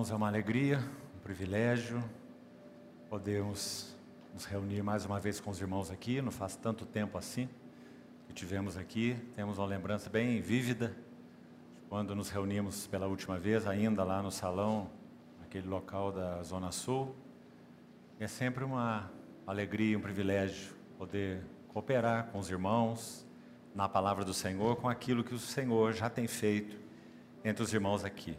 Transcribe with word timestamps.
Irmãos, 0.00 0.12
é 0.12 0.14
uma 0.14 0.28
alegria, 0.28 0.78
um 1.14 1.18
privilégio 1.18 2.02
podermos 3.10 3.94
nos 4.32 4.46
reunir 4.46 4.82
mais 4.82 5.04
uma 5.04 5.20
vez 5.20 5.40
com 5.40 5.50
os 5.50 5.60
irmãos 5.60 5.90
aqui. 5.90 6.22
Não 6.22 6.30
faz 6.30 6.56
tanto 6.56 6.86
tempo 6.86 7.18
assim 7.18 7.50
que 8.26 8.32
tivemos 8.32 8.78
aqui. 8.78 9.14
Temos 9.36 9.58
uma 9.58 9.66
lembrança 9.66 10.08
bem 10.08 10.40
vívida 10.40 10.88
de 10.88 11.82
quando 11.90 12.14
nos 12.14 12.30
reunimos 12.30 12.86
pela 12.86 13.08
última 13.08 13.38
vez, 13.38 13.66
ainda 13.66 14.02
lá 14.02 14.22
no 14.22 14.30
salão, 14.30 14.90
naquele 15.38 15.68
local 15.68 16.10
da 16.10 16.42
Zona 16.42 16.72
Sul. 16.72 17.14
É 18.18 18.26
sempre 18.26 18.64
uma 18.64 19.12
alegria, 19.46 19.98
um 19.98 20.00
privilégio 20.00 20.72
poder 20.96 21.42
cooperar 21.68 22.28
com 22.28 22.38
os 22.38 22.48
irmãos 22.48 23.26
na 23.74 23.86
palavra 23.86 24.24
do 24.24 24.32
Senhor, 24.32 24.76
com 24.76 24.88
aquilo 24.88 25.22
que 25.22 25.34
o 25.34 25.38
Senhor 25.38 25.92
já 25.92 26.08
tem 26.08 26.26
feito 26.26 26.74
entre 27.44 27.62
os 27.62 27.74
irmãos 27.74 28.02
aqui. 28.02 28.34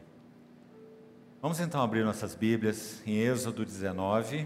Vamos 1.41 1.59
então 1.59 1.81
abrir 1.81 2.03
nossas 2.03 2.35
Bíblias 2.35 3.01
em 3.03 3.17
Êxodo 3.17 3.65
19. 3.65 4.45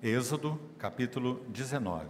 Êxodo, 0.00 0.56
capítulo 0.78 1.44
19. 1.48 2.06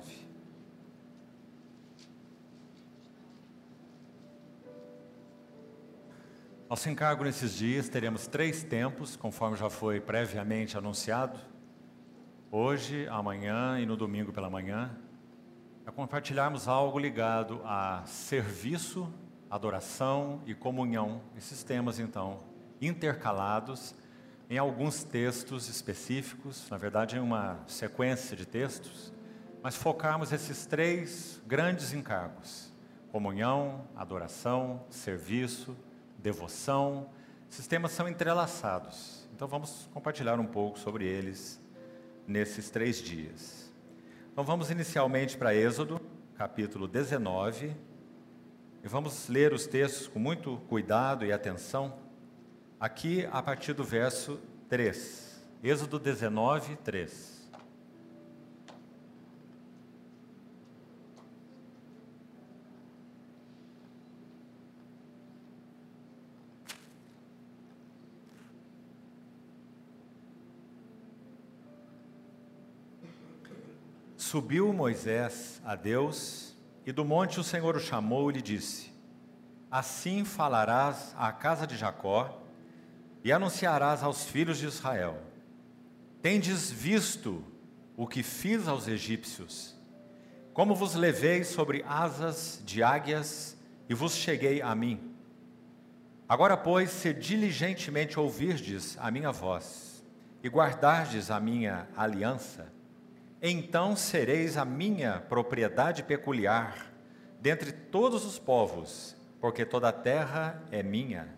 Nosso 6.69 6.91
encargo 6.91 7.25
nesses 7.25 7.55
dias 7.55 7.89
teremos 7.89 8.27
três 8.27 8.63
tempos, 8.63 9.17
conforme 9.17 9.57
já 9.57 9.71
foi 9.71 9.99
previamente 9.99 10.77
anunciado. 10.77 11.41
Hoje, 12.53 13.09
amanhã 13.09 13.81
e 13.81 13.87
no 13.87 13.97
domingo 13.97 14.31
pela 14.31 14.51
manhã, 14.51 14.95
é 15.87 15.91
compartilharmos 15.91 16.69
algo 16.69 16.99
ligado 16.99 17.63
a 17.65 18.05
serviço 18.05 19.11
adoração 19.51 20.43
e 20.47 20.55
comunhão, 20.55 21.21
esses 21.37 21.63
temas 21.63 21.99
então 21.99 22.41
intercalados 22.81 23.95
em 24.51 24.57
alguns 24.57 25.05
textos 25.05 25.69
específicos, 25.69 26.69
na 26.71 26.79
verdade 26.79 27.17
em 27.17 27.21
uma 27.21 27.59
sequência 27.67 28.37
de 28.37 28.47
textos, 28.47 29.13
mas 29.63 29.75
focarmos 29.77 30.33
esses 30.33 30.65
três 30.67 31.41
grandes 31.47 31.93
encargos: 31.93 32.73
comunhão, 33.11 33.87
adoração, 33.97 34.85
serviço, 34.91 35.77
devoção. 36.19 37.09
Esses 37.51 37.67
temas 37.67 37.93
são 37.93 38.09
entrelaçados, 38.09 39.29
então 39.35 39.49
vamos 39.49 39.89
compartilhar 39.93 40.39
um 40.39 40.47
pouco 40.47 40.79
sobre 40.79 41.07
eles 41.07 41.61
nesses 42.27 42.69
três 42.71 43.01
dias. 43.01 43.73
Então 44.33 44.45
vamos 44.45 44.71
inicialmente 44.71 45.37
para 45.37 45.55
Êxodo, 45.55 46.01
capítulo 46.37 46.87
19, 46.87 47.75
e 48.83 48.89
vamos 48.89 49.29
ler 49.29 49.53
os 49.53 49.67
textos 49.67 50.07
com 50.07 50.19
muito 50.19 50.57
cuidado 50.69 51.25
e 51.25 51.33
atenção, 51.33 51.99
aqui 52.79 53.27
a 53.33 53.43
partir 53.43 53.73
do 53.73 53.83
verso 53.83 54.39
3. 54.69 55.43
Êxodo 55.63 55.99
19, 55.99 56.77
3. 56.77 57.39
Subiu 74.17 74.73
Moisés 74.75 75.61
a 75.65 75.75
Deus 75.75 76.48
e 76.89 76.93
do 76.93 77.05
monte 77.05 77.39
o 77.39 77.45
Senhor 77.45 77.77
o 77.77 77.81
chamou 77.81 78.31
e 78.31 78.35
lhe 78.37 78.41
disse: 78.41 78.91
Assim 79.71 80.25
falarás 80.25 81.15
à 81.19 81.31
casa 81.31 81.67
de 81.67 81.77
Jacó 81.77 82.43
e 83.23 83.31
anunciarás 83.31 84.03
aos 84.03 84.25
filhos 84.25 84.57
de 84.57 84.65
Israel: 84.65 85.19
Tendes 86.23 86.71
visto 86.71 87.45
o 87.95 88.07
que 88.07 88.23
fiz 88.23 88.67
aos 88.67 88.89
egípcios, 88.89 89.77
como 90.55 90.75
vos 90.75 90.95
levei 90.95 91.45
sobre 91.45 91.85
asas 91.87 92.63
de 92.65 92.83
águias 92.83 93.55
e 93.87 93.93
vos 93.93 94.15
cheguei 94.15 94.63
a 94.63 94.75
mim. 94.75 95.15
Agora, 96.27 96.57
pois, 96.57 96.89
se 96.89 97.13
diligentemente 97.13 98.19
ouvirdes 98.19 98.97
a 98.99 99.11
minha 99.11 99.31
voz 99.31 100.03
e 100.43 100.49
guardardes 100.49 101.31
a 101.31 101.39
minha 101.39 101.87
aliança, 101.95 102.73
então 103.41 103.95
sereis 103.95 104.57
a 104.57 104.65
minha 104.65 105.21
propriedade 105.29 106.03
peculiar 106.03 106.93
dentre 107.41 107.71
todos 107.71 108.25
os 108.25 108.39
povos, 108.39 109.17
porque 109.41 109.65
toda 109.65 109.89
a 109.89 109.93
terra 109.93 110.63
é 110.71 110.83
minha. 110.83 111.29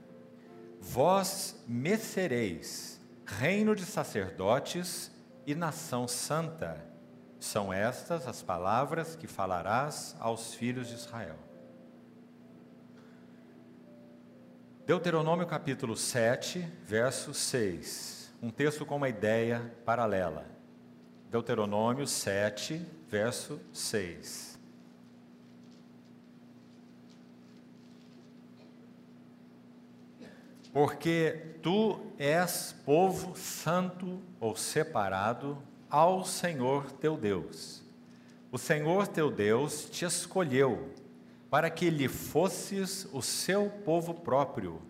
Vós 0.80 1.62
me 1.68 1.96
sereis 1.96 3.00
reino 3.26 3.76
de 3.76 3.84
sacerdotes 3.84 5.12
e 5.46 5.54
nação 5.54 6.08
santa. 6.08 6.84
São 7.38 7.72
estas 7.72 8.26
as 8.26 8.42
palavras 8.42 9.14
que 9.14 9.26
falarás 9.26 10.16
aos 10.18 10.54
filhos 10.54 10.88
de 10.88 10.94
Israel. 10.94 11.36
Deuteronômio 14.86 15.46
capítulo 15.46 15.96
7, 15.96 16.60
verso 16.84 17.32
6. 17.32 18.34
Um 18.42 18.50
texto 18.50 18.84
com 18.84 18.96
uma 18.96 19.08
ideia 19.08 19.72
paralela. 19.84 20.59
Deuteronômio 21.30 22.08
7, 22.08 22.84
verso 23.08 23.60
6. 23.72 24.58
Porque 30.72 31.54
tu 31.62 32.00
és 32.18 32.74
povo 32.84 33.36
santo 33.36 34.20
ou 34.40 34.56
separado 34.56 35.56
ao 35.88 36.24
Senhor 36.24 36.90
teu 36.92 37.16
Deus. 37.16 37.80
O 38.50 38.58
Senhor 38.58 39.06
teu 39.06 39.30
Deus 39.30 39.88
te 39.88 40.04
escolheu 40.04 40.92
para 41.48 41.70
que 41.70 41.90
lhe 41.90 42.08
fosses 42.08 43.08
o 43.12 43.22
seu 43.22 43.70
povo 43.84 44.14
próprio 44.14 44.82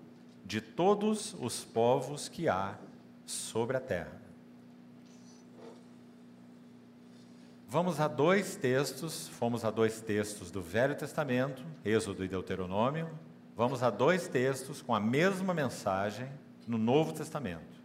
de 0.45 0.63
todos 0.63 1.35
os 1.39 1.65
povos 1.65 2.31
que 2.31 2.49
há 2.49 2.79
sobre 3.27 3.77
a 3.77 3.81
terra. 3.81 4.20
Vamos 7.73 8.01
a 8.01 8.09
dois 8.09 8.57
textos, 8.57 9.29
fomos 9.29 9.65
a 9.65 9.71
dois 9.71 10.01
textos 10.01 10.51
do 10.51 10.61
Velho 10.61 10.97
Testamento, 10.97 11.65
Êxodo 11.85 12.25
e 12.25 12.29
Deuteronômio. 12.29 13.09
Vamos 13.57 13.81
a 13.85 13.91
dois 13.91 14.27
textos 14.27 14.83
com 14.83 14.93
a 14.93 14.99
mesma 14.99 15.55
mensagem 15.55 16.29
no 16.67 16.77
Novo 16.77 17.13
Testamento. 17.13 17.81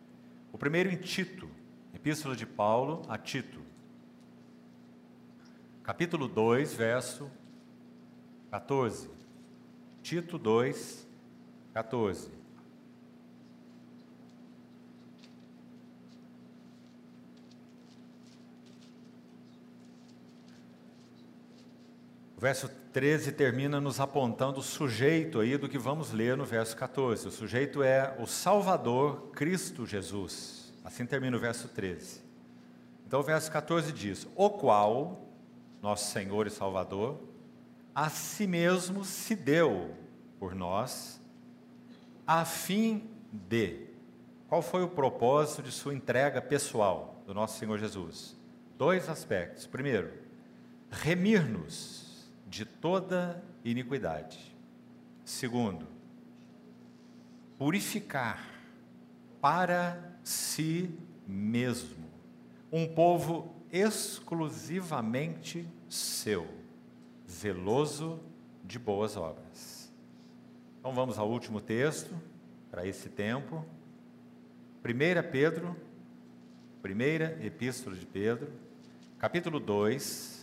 O 0.52 0.58
primeiro 0.58 0.90
em 0.90 0.98
Tito, 0.98 1.48
Epístola 1.94 2.36
de 2.36 2.48
Paulo 2.48 3.04
a 3.08 3.16
Tito. 3.16 3.62
Capítulo 5.84 6.28
2, 6.28 6.74
verso 6.74 7.30
14. 8.50 9.08
Tito 10.02 10.40
2, 10.40 11.08
14. 11.76 12.32
Verso 22.46 22.70
13 22.94 23.32
termina 23.32 23.82
nos 23.82 24.00
apontando 24.00 24.60
o 24.60 24.64
sujeito 24.64 25.40
aí 25.40 25.58
do 25.58 25.68
que 25.68 25.80
vamos 25.80 26.12
ler 26.12 26.38
no 26.38 26.46
verso 26.46 26.78
14. 26.78 27.28
O 27.28 27.32
sujeito 27.32 27.82
é 27.82 28.16
o 28.20 28.28
Salvador 28.28 29.32
Cristo 29.32 29.84
Jesus. 29.84 30.72
Assim 30.84 31.08
termina 31.08 31.36
o 31.36 31.40
verso 31.40 31.68
13. 31.70 32.22
Então 33.08 33.22
o 33.22 33.24
verso 33.24 33.52
14 33.52 33.92
diz: 33.92 34.28
O 34.36 34.52
qual, 34.52 35.28
nosso 35.82 36.12
Senhor 36.12 36.46
e 36.46 36.52
Salvador, 36.52 37.20
a 37.96 38.12
si 38.12 38.46
mesmo 38.46 39.04
se 39.04 39.36
deu 39.36 39.96
por 40.40 40.54
nós, 40.54 41.20
a 42.28 42.46
fim 42.46 43.10
de. 43.32 43.88
Qual 44.48 44.62
foi 44.62 44.84
o 44.84 44.90
propósito 44.90 45.64
de 45.64 45.72
sua 45.72 45.96
entrega 45.96 46.40
pessoal 46.44 47.24
do 47.26 47.34
nosso 47.34 47.58
Senhor 47.58 47.80
Jesus? 47.80 48.38
Dois 48.78 49.10
aspectos. 49.10 49.66
Primeiro, 49.66 50.14
remir-nos 50.92 52.05
toda 52.86 53.44
iniquidade. 53.64 54.56
Segundo, 55.24 55.88
purificar 57.58 58.48
para 59.42 60.16
si 60.24 60.96
mesmo 61.26 62.06
um 62.72 62.88
povo 62.88 63.56
exclusivamente 63.72 65.68
seu, 65.90 66.48
zeloso 67.28 68.20
de 68.64 68.78
boas 68.78 69.18
obras. 69.18 69.92
Então 70.80 70.94
vamos 70.94 71.18
ao 71.18 71.28
último 71.28 71.60
texto 71.60 72.16
para 72.70 72.86
esse 72.86 73.10
tempo. 73.10 73.66
1 74.86 75.32
Pedro, 75.32 75.76
primeira 76.84 77.36
epístola 77.44 77.96
de 77.96 78.06
Pedro, 78.06 78.52
capítulo 79.18 79.60
2, 79.60 80.35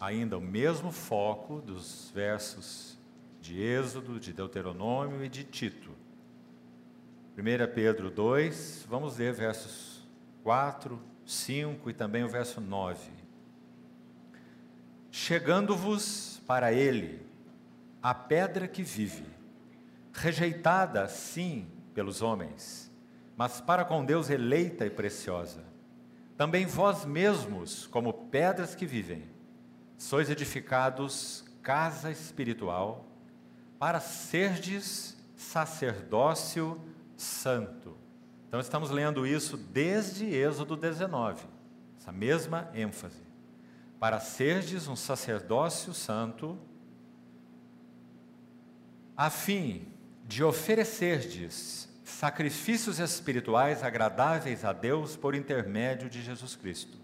ainda 0.00 0.38
o 0.38 0.40
mesmo 0.40 0.92
foco 0.92 1.60
dos 1.60 2.10
versos 2.14 2.98
de 3.40 3.60
Êxodo, 3.60 4.20
de 4.20 4.32
Deuteronômio 4.32 5.24
e 5.24 5.28
de 5.28 5.44
Tito. 5.44 5.90
1 7.36 7.74
Pedro 7.74 8.10
2, 8.10 8.86
vamos 8.88 9.16
ler 9.18 9.32
versos 9.32 10.06
4, 10.42 11.00
5 11.24 11.90
e 11.90 11.92
também 11.92 12.24
o 12.24 12.28
verso 12.28 12.60
9. 12.60 13.10
Chegando-vos 15.10 16.40
para 16.46 16.72
ele, 16.72 17.22
a 18.02 18.14
pedra 18.14 18.68
que 18.68 18.82
vive, 18.82 19.24
rejeitada, 20.12 21.06
sim, 21.08 21.66
pelos 21.94 22.22
homens, 22.22 22.90
mas 23.36 23.60
para 23.60 23.84
com 23.84 24.04
Deus 24.04 24.30
eleita 24.30 24.84
e 24.84 24.90
preciosa. 24.90 25.64
Também 26.36 26.66
vós 26.66 27.04
mesmos, 27.04 27.86
como 27.86 28.12
pedras 28.12 28.74
que 28.74 28.86
vivem, 28.86 29.24
sois 29.98 30.30
edificados 30.30 31.44
casa 31.62 32.10
espiritual, 32.10 33.04
para 33.78 34.00
serdes 34.00 35.14
sacerdócio 35.36 36.80
santo. 37.16 37.94
Então 38.48 38.58
estamos 38.58 38.90
lendo 38.90 39.26
isso 39.26 39.56
desde 39.56 40.24
Êxodo 40.24 40.76
19, 40.76 41.44
essa 42.00 42.10
mesma 42.10 42.70
ênfase. 42.72 43.22
Para 44.00 44.18
serdes 44.20 44.88
um 44.88 44.96
sacerdócio 44.96 45.92
santo, 45.92 46.56
a 49.16 49.28
fim 49.28 49.92
de 50.24 50.42
oferecerdes 50.42 51.88
sacrifícios 52.04 52.98
espirituais 52.98 53.82
agradáveis 53.84 54.64
a 54.64 54.72
Deus 54.72 55.16
por 55.16 55.34
intermédio 55.34 56.08
de 56.08 56.22
Jesus 56.22 56.56
Cristo. 56.56 56.96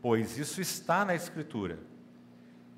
Pois 0.00 0.38
isso 0.38 0.60
está 0.60 1.04
na 1.04 1.14
Escritura. 1.14 1.78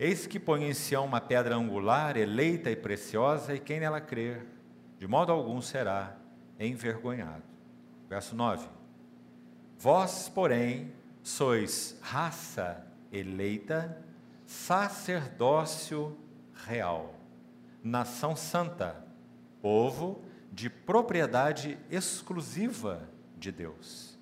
Eis 0.03 0.27
que 0.27 0.41
põe 0.41 0.65
em 0.65 0.73
Sião 0.73 1.05
uma 1.05 1.21
pedra 1.21 1.55
angular, 1.55 2.17
eleita 2.17 2.71
e 2.71 2.75
preciosa, 2.75 3.55
e 3.55 3.61
quem 3.61 3.81
nela 3.81 4.01
crer, 4.01 4.47
de 4.99 5.07
modo 5.07 5.31
algum 5.31 5.61
será 5.61 6.17
envergonhado. 6.59 7.43
Verso 8.09 8.35
9: 8.35 8.67
Vós, 9.79 10.27
porém, 10.27 10.91
sois 11.23 11.99
raça 12.01 12.83
eleita, 13.13 14.03
sacerdócio 14.47 16.17
real, 16.67 17.15
nação 17.85 18.35
santa, 18.35 19.05
povo 19.61 20.25
de 20.51 20.71
propriedade 20.71 21.79
exclusiva 21.91 23.07
de 23.37 23.53
Deus, 23.53 24.19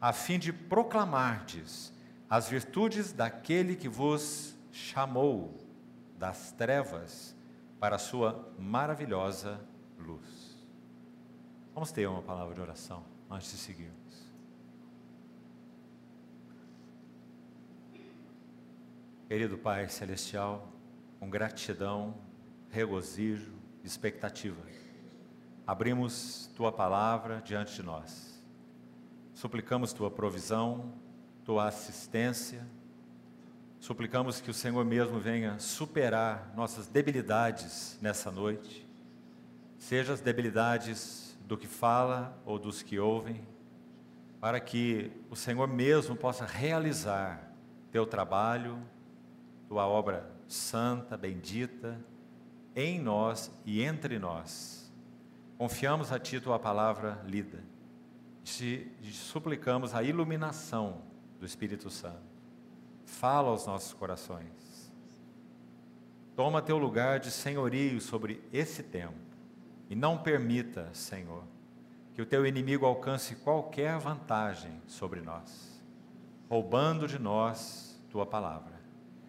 a 0.00 0.12
fim 0.12 0.40
de 0.40 0.52
proclamardes 0.52 1.92
as 2.28 2.48
virtudes 2.48 3.12
daquele 3.12 3.76
que 3.76 3.88
vos 3.88 4.58
chamou 4.72 5.58
das 6.18 6.52
trevas 6.52 7.36
para 7.78 7.96
a 7.96 7.98
sua 7.98 8.52
maravilhosa 8.58 9.60
luz. 9.98 10.58
Vamos 11.74 11.92
ter 11.92 12.06
uma 12.06 12.22
palavra 12.22 12.54
de 12.54 12.60
oração 12.60 13.04
antes 13.30 13.50
de 13.50 13.58
seguirmos. 13.58 14.00
Querido 19.28 19.56
Pai 19.56 19.88
Celestial, 19.88 20.68
com 21.18 21.30
gratidão, 21.30 22.16
regozijo, 22.68 23.52
expectativa, 23.84 24.60
abrimos 25.66 26.50
Tua 26.56 26.72
palavra 26.72 27.40
diante 27.40 27.76
de 27.76 27.82
nós. 27.82 28.42
Suplicamos 29.32 29.92
Tua 29.92 30.10
provisão, 30.10 30.92
Tua 31.44 31.68
assistência, 31.68 32.66
suplicamos 33.90 34.40
que 34.40 34.48
o 34.48 34.54
Senhor 34.54 34.84
mesmo 34.84 35.18
venha 35.18 35.58
superar 35.58 36.52
nossas 36.54 36.86
debilidades 36.86 37.98
nessa 38.00 38.30
noite, 38.30 38.88
seja 39.76 40.12
as 40.12 40.20
debilidades 40.20 41.36
do 41.44 41.58
que 41.58 41.66
fala 41.66 42.40
ou 42.44 42.56
dos 42.56 42.84
que 42.84 43.00
ouvem, 43.00 43.44
para 44.40 44.60
que 44.60 45.10
o 45.28 45.34
Senhor 45.34 45.66
mesmo 45.66 46.14
possa 46.14 46.46
realizar 46.46 47.52
teu 47.90 48.06
trabalho, 48.06 48.78
tua 49.66 49.88
obra 49.88 50.30
santa, 50.46 51.16
bendita, 51.16 52.00
em 52.76 53.00
nós 53.00 53.50
e 53.66 53.82
entre 53.82 54.20
nós. 54.20 54.88
Confiamos 55.58 56.12
a 56.12 56.18
Ti 56.20 56.38
tua 56.38 56.60
palavra 56.60 57.20
lida, 57.26 57.58
te, 58.44 58.88
suplicamos 59.10 59.96
a 59.96 60.02
iluminação 60.04 61.02
do 61.40 61.44
Espírito 61.44 61.90
Santo. 61.90 62.29
Fala 63.18 63.50
aos 63.50 63.66
nossos 63.66 63.92
corações. 63.92 64.90
Toma 66.34 66.62
teu 66.62 66.78
lugar 66.78 67.18
de 67.18 67.30
senhorio 67.30 68.00
sobre 68.00 68.42
esse 68.50 68.82
tempo 68.82 69.18
e 69.90 69.94
não 69.94 70.16
permita, 70.16 70.88
Senhor, 70.94 71.42
que 72.14 72.22
o 72.22 72.26
teu 72.26 72.46
inimigo 72.46 72.86
alcance 72.86 73.34
qualquer 73.34 73.98
vantagem 73.98 74.80
sobre 74.86 75.20
nós, 75.20 75.82
roubando 76.48 77.06
de 77.06 77.18
nós 77.18 78.00
tua 78.08 78.24
palavra 78.24 78.80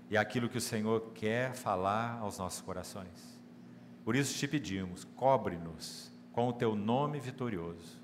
e 0.09 0.15
aquilo 0.15 0.47
que 0.47 0.57
o 0.57 0.61
Senhor 0.61 1.11
quer 1.13 1.53
falar 1.53 2.19
aos 2.21 2.37
nossos 2.37 2.61
corações. 2.61 3.39
Por 4.05 4.15
isso 4.15 4.37
te 4.37 4.47
pedimos, 4.47 5.03
cobre-nos 5.03 6.13
com 6.31 6.47
o 6.47 6.53
teu 6.53 6.75
nome 6.75 7.19
vitorioso. 7.19 7.99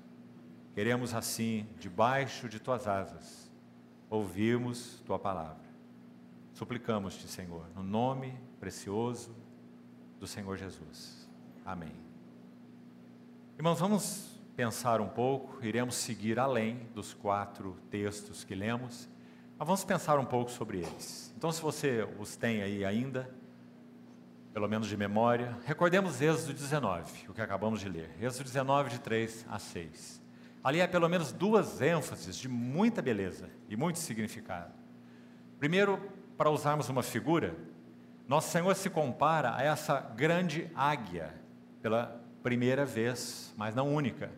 Queremos 0.74 1.14
assim, 1.14 1.66
debaixo 1.78 2.46
de 2.46 2.60
tuas 2.60 2.86
asas, 2.86 3.50
ouvirmos 4.10 5.00
tua 5.06 5.18
palavra. 5.18 5.67
Suplicamos-te, 6.58 7.28
Senhor, 7.28 7.68
no 7.76 7.84
nome 7.84 8.36
precioso 8.58 9.32
do 10.18 10.26
Senhor 10.26 10.56
Jesus. 10.56 11.30
Amém. 11.64 11.94
Irmãos, 13.56 13.78
vamos 13.78 14.40
pensar 14.56 15.00
um 15.00 15.06
pouco, 15.06 15.64
iremos 15.64 15.94
seguir 15.94 16.36
além 16.36 16.88
dos 16.92 17.14
quatro 17.14 17.76
textos 17.92 18.42
que 18.42 18.56
lemos, 18.56 19.08
mas 19.56 19.68
vamos 19.68 19.84
pensar 19.84 20.18
um 20.18 20.24
pouco 20.24 20.50
sobre 20.50 20.78
eles. 20.78 21.32
Então, 21.36 21.52
se 21.52 21.62
você 21.62 22.04
os 22.18 22.34
tem 22.34 22.60
aí 22.60 22.84
ainda, 22.84 23.32
pelo 24.52 24.66
menos 24.66 24.88
de 24.88 24.96
memória, 24.96 25.56
recordemos 25.64 26.20
Êxodo 26.20 26.54
19, 26.54 27.28
o 27.28 27.34
que 27.34 27.40
acabamos 27.40 27.78
de 27.78 27.88
ler. 27.88 28.10
Êxodo 28.20 28.42
19, 28.42 28.90
de 28.90 28.98
3 28.98 29.46
a 29.48 29.60
6. 29.60 30.20
Ali 30.64 30.82
há 30.82 30.88
pelo 30.88 31.08
menos 31.08 31.30
duas 31.30 31.80
ênfases 31.80 32.36
de 32.36 32.48
muita 32.48 33.00
beleza 33.00 33.48
e 33.68 33.76
muito 33.76 34.00
significado. 34.00 34.72
Primeiro, 35.60 36.17
para 36.38 36.50
usarmos 36.50 36.88
uma 36.88 37.02
figura, 37.02 37.56
nosso 38.28 38.52
Senhor 38.52 38.74
se 38.76 38.88
compara 38.88 39.56
a 39.56 39.62
essa 39.64 39.98
grande 39.98 40.70
águia, 40.72 41.34
pela 41.82 42.22
primeira 42.44 42.86
vez, 42.86 43.52
mas 43.56 43.74
não 43.74 43.92
única. 43.92 44.30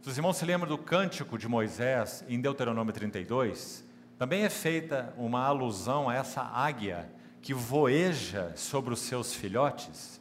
Se 0.00 0.08
os 0.08 0.16
irmãos 0.16 0.36
se 0.36 0.44
lembram 0.44 0.68
do 0.68 0.78
cântico 0.78 1.36
de 1.36 1.48
Moisés 1.48 2.24
em 2.28 2.40
Deuteronômio 2.40 2.92
32, 2.92 3.84
também 4.16 4.44
é 4.44 4.48
feita 4.48 5.12
uma 5.16 5.44
alusão 5.44 6.08
a 6.08 6.14
essa 6.14 6.40
águia 6.40 7.10
que 7.42 7.52
voeja 7.52 8.52
sobre 8.54 8.94
os 8.94 9.00
seus 9.00 9.34
filhotes. 9.34 10.20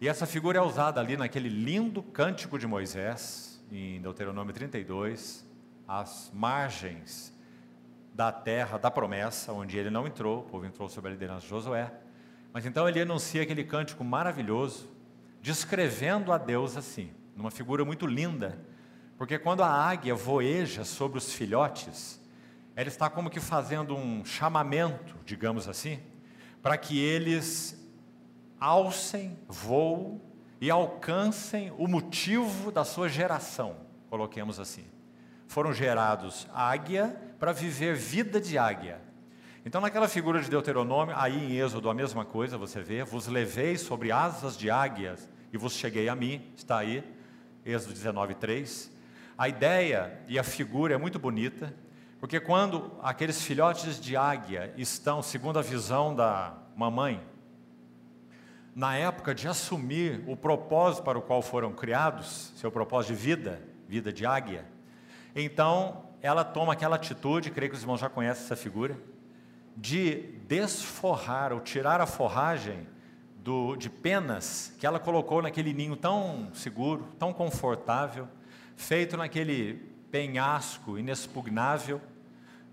E 0.00 0.06
essa 0.06 0.26
figura 0.26 0.58
é 0.58 0.62
usada 0.62 1.00
ali 1.00 1.16
naquele 1.16 1.48
lindo 1.48 2.02
cântico 2.02 2.58
de 2.58 2.66
Moisés, 2.66 3.64
em 3.72 4.02
Deuteronômio 4.02 4.52
32, 4.52 5.46
às 5.88 6.30
margens 6.34 7.35
da 8.16 8.32
terra 8.32 8.78
da 8.78 8.90
promessa, 8.90 9.52
onde 9.52 9.76
ele 9.76 9.90
não 9.90 10.06
entrou, 10.06 10.40
o 10.40 10.42
povo 10.44 10.64
entrou 10.64 10.88
sob 10.88 11.06
a 11.06 11.10
liderança 11.10 11.42
de 11.42 11.48
Josué. 11.48 11.92
Mas 12.50 12.64
então 12.64 12.88
ele 12.88 12.98
anuncia 12.98 13.42
aquele 13.42 13.62
cântico 13.62 14.02
maravilhoso, 14.02 14.88
descrevendo 15.42 16.32
a 16.32 16.38
Deus 16.38 16.78
assim, 16.78 17.10
numa 17.36 17.50
figura 17.50 17.84
muito 17.84 18.06
linda, 18.06 18.58
porque 19.18 19.38
quando 19.38 19.62
a 19.62 19.68
águia 19.68 20.14
voeja 20.14 20.82
sobre 20.82 21.18
os 21.18 21.30
filhotes, 21.34 22.18
ela 22.74 22.88
está 22.88 23.10
como 23.10 23.28
que 23.28 23.38
fazendo 23.38 23.94
um 23.94 24.24
chamamento, 24.24 25.14
digamos 25.26 25.68
assim, 25.68 26.00
para 26.62 26.78
que 26.78 26.98
eles 26.98 27.78
alcem, 28.58 29.38
voem 29.46 30.22
e 30.58 30.70
alcancem 30.70 31.70
o 31.76 31.86
motivo 31.86 32.72
da 32.72 32.82
sua 32.82 33.10
geração, 33.10 33.76
coloquemos 34.08 34.58
assim. 34.58 34.86
Foram 35.46 35.74
gerados 35.74 36.48
águia 36.54 37.25
para 37.38 37.52
viver 37.52 37.94
vida 37.94 38.40
de 38.40 38.56
águia. 38.56 39.00
Então, 39.64 39.80
naquela 39.80 40.08
figura 40.08 40.40
de 40.40 40.48
Deuteronômio, 40.48 41.14
aí 41.18 41.36
em 41.36 41.56
Êxodo 41.56 41.90
a 41.90 41.94
mesma 41.94 42.24
coisa, 42.24 42.56
você 42.56 42.80
vê, 42.80 43.02
vos 43.02 43.26
levei 43.26 43.76
sobre 43.76 44.12
asas 44.12 44.56
de 44.56 44.70
águias 44.70 45.28
e 45.52 45.58
vos 45.58 45.72
cheguei 45.72 46.08
a 46.08 46.14
mim, 46.14 46.52
está 46.56 46.78
aí, 46.78 47.02
Êxodo 47.64 47.92
19, 47.92 48.36
3. 48.36 48.92
A 49.36 49.48
ideia 49.48 50.20
e 50.28 50.38
a 50.38 50.44
figura 50.44 50.94
é 50.94 50.96
muito 50.96 51.18
bonita, 51.18 51.74
porque 52.20 52.38
quando 52.38 52.92
aqueles 53.02 53.42
filhotes 53.42 54.00
de 54.00 54.16
águia 54.16 54.72
estão, 54.76 55.20
segundo 55.20 55.58
a 55.58 55.62
visão 55.62 56.14
da 56.14 56.54
mamãe, 56.76 57.20
na 58.72 58.96
época 58.96 59.34
de 59.34 59.48
assumir 59.48 60.22
o 60.28 60.36
propósito 60.36 61.02
para 61.02 61.18
o 61.18 61.22
qual 61.22 61.42
foram 61.42 61.72
criados, 61.72 62.52
seu 62.56 62.70
propósito 62.70 63.14
de 63.14 63.20
vida, 63.20 63.62
vida 63.88 64.12
de 64.12 64.24
águia, 64.24 64.64
então 65.34 66.05
ela 66.26 66.44
toma 66.44 66.72
aquela 66.72 66.96
atitude, 66.96 67.50
creio 67.50 67.70
que 67.70 67.76
os 67.76 67.82
irmãos 67.82 68.00
já 68.00 68.08
conhecem 68.08 68.44
essa 68.44 68.56
figura, 68.56 68.98
de 69.76 70.32
desforrar 70.46 71.52
ou 71.52 71.60
tirar 71.60 72.00
a 72.00 72.06
forragem 72.06 72.86
do, 73.38 73.76
de 73.76 73.88
penas 73.88 74.74
que 74.78 74.86
ela 74.86 74.98
colocou 74.98 75.40
naquele 75.40 75.72
ninho 75.72 75.94
tão 75.96 76.50
seguro, 76.52 77.06
tão 77.18 77.32
confortável, 77.32 78.26
feito 78.76 79.16
naquele 79.16 79.74
penhasco 80.10 80.98
inexpugnável, 80.98 82.00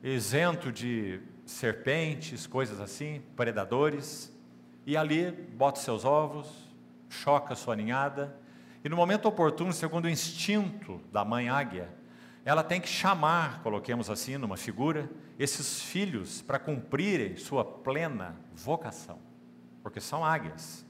isento 0.01 0.72
de 0.72 1.22
serpentes, 1.45 2.48
coisas 2.48 2.79
assim, 2.79 3.22
predadores, 3.36 4.31
e 4.86 4.98
ali 4.98 5.31
bota 5.31 5.79
seus 5.79 6.03
ovos, 6.05 6.48
choca 7.10 7.55
sua 7.55 7.75
ninhada, 7.75 8.36
e 8.83 8.89
no 8.89 8.95
momento 8.95 9.27
oportuno, 9.27 9.72
segundo 9.72 10.05
o 10.05 10.10
instinto 10.10 11.00
da 11.12 11.24
mãe 11.24 11.50
águia, 11.50 11.89
ela 12.46 12.64
tem 12.64 12.82
que 12.82 12.90
chamar, 12.90 13.62
coloquemos 13.64 14.10
assim 14.10 14.38
numa 14.38 14.58
figura, 14.58 15.10
esses 15.40 15.82
filhos 15.82 16.42
para 16.42 16.60
cumprirem 16.60 17.38
sua 17.38 17.64
plena 17.64 18.36
vocação, 18.54 19.20
porque 19.82 20.02
são 20.02 20.26
águias. 20.26 20.86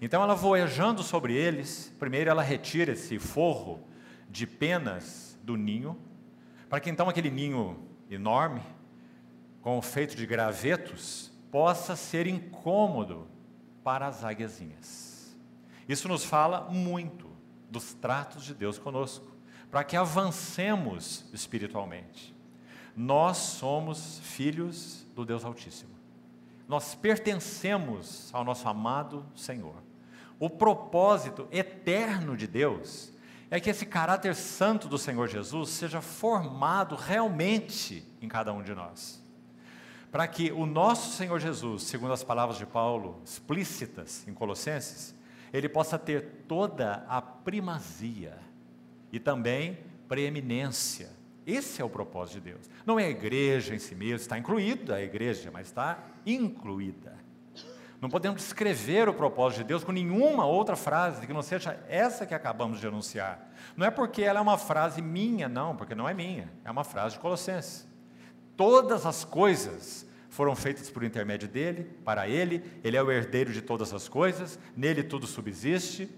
Então 0.00 0.22
ela 0.22 0.34
voejando 0.34 1.02
sobre 1.02 1.34
eles, 1.34 1.92
primeiro 1.98 2.30
ela 2.30 2.42
retira 2.42 2.92
esse 2.92 3.18
forro 3.18 3.80
de 4.28 4.46
penas 4.46 5.38
do 5.42 5.56
ninho, 5.56 5.98
para 6.68 6.80
que 6.80 6.90
então 6.90 7.08
aquele 7.08 7.30
ninho 7.30 7.78
enorme, 8.10 8.62
com 9.60 9.80
feito 9.82 10.16
de 10.16 10.26
gravetos, 10.26 11.30
possa 11.50 11.94
ser 11.94 12.26
incômodo 12.26 13.26
para 13.84 14.06
as 14.06 14.24
águiazinhas. 14.24 15.36
Isso 15.88 16.08
nos 16.08 16.24
fala 16.24 16.68
muito 16.70 17.30
dos 17.70 17.94
tratos 17.94 18.44
de 18.44 18.54
Deus 18.54 18.78
conosco, 18.78 19.35
para 19.76 19.84
que 19.84 19.94
avancemos 19.94 21.26
espiritualmente. 21.34 22.34
Nós 22.96 23.36
somos 23.36 24.18
filhos 24.20 25.06
do 25.14 25.22
Deus 25.22 25.44
Altíssimo. 25.44 25.90
Nós 26.66 26.94
pertencemos 26.94 28.30
ao 28.32 28.42
nosso 28.42 28.66
amado 28.66 29.26
Senhor. 29.34 29.74
O 30.40 30.48
propósito 30.48 31.46
eterno 31.52 32.38
de 32.38 32.46
Deus 32.46 33.12
é 33.50 33.60
que 33.60 33.68
esse 33.68 33.84
caráter 33.84 34.34
santo 34.34 34.88
do 34.88 34.96
Senhor 34.96 35.28
Jesus 35.28 35.68
seja 35.68 36.00
formado 36.00 36.94
realmente 36.96 38.02
em 38.22 38.28
cada 38.28 38.54
um 38.54 38.62
de 38.62 38.74
nós. 38.74 39.22
Para 40.10 40.26
que 40.26 40.50
o 40.52 40.64
nosso 40.64 41.14
Senhor 41.14 41.38
Jesus, 41.38 41.82
segundo 41.82 42.14
as 42.14 42.24
palavras 42.24 42.56
de 42.56 42.64
Paulo 42.64 43.20
explícitas 43.22 44.26
em 44.26 44.32
Colossenses, 44.32 45.14
ele 45.52 45.68
possa 45.68 45.98
ter 45.98 46.46
toda 46.48 47.04
a 47.06 47.20
primazia 47.20 48.38
e 49.12 49.18
também 49.18 49.78
preeminência. 50.08 51.10
Esse 51.46 51.80
é 51.80 51.84
o 51.84 51.88
propósito 51.88 52.34
de 52.34 52.52
Deus. 52.52 52.70
Não 52.84 52.98
é 52.98 53.04
a 53.04 53.10
igreja 53.10 53.74
em 53.74 53.78
si 53.78 53.94
mesma, 53.94 54.16
está 54.16 54.38
incluída 54.38 54.96
a 54.96 55.02
igreja, 55.02 55.50
mas 55.52 55.68
está 55.68 55.98
incluída. 56.24 57.14
Não 58.00 58.10
podemos 58.10 58.42
descrever 58.42 59.08
o 59.08 59.14
propósito 59.14 59.58
de 59.58 59.64
Deus 59.64 59.82
com 59.82 59.92
nenhuma 59.92 60.44
outra 60.44 60.76
frase 60.76 61.26
que 61.26 61.32
não 61.32 61.42
seja 61.42 61.82
essa 61.88 62.26
que 62.26 62.34
acabamos 62.34 62.78
de 62.78 62.86
anunciar. 62.86 63.50
Não 63.76 63.86
é 63.86 63.90
porque 63.90 64.22
ela 64.22 64.38
é 64.38 64.42
uma 64.42 64.58
frase 64.58 65.00
minha, 65.00 65.48
não, 65.48 65.74
porque 65.74 65.94
não 65.94 66.08
é 66.08 66.12
minha, 66.12 66.52
é 66.64 66.70
uma 66.70 66.84
frase 66.84 67.14
de 67.14 67.20
Colossenses. 67.20 67.86
Todas 68.56 69.06
as 69.06 69.24
coisas 69.24 70.06
foram 70.28 70.54
feitas 70.54 70.90
por 70.90 71.02
intermédio 71.02 71.48
dele, 71.48 71.84
para 72.04 72.28
ele, 72.28 72.62
ele 72.84 72.96
é 72.96 73.02
o 73.02 73.10
herdeiro 73.10 73.52
de 73.52 73.62
todas 73.62 73.94
as 73.94 74.08
coisas, 74.08 74.58
nele 74.76 75.02
tudo 75.02 75.26
subsiste, 75.26 76.08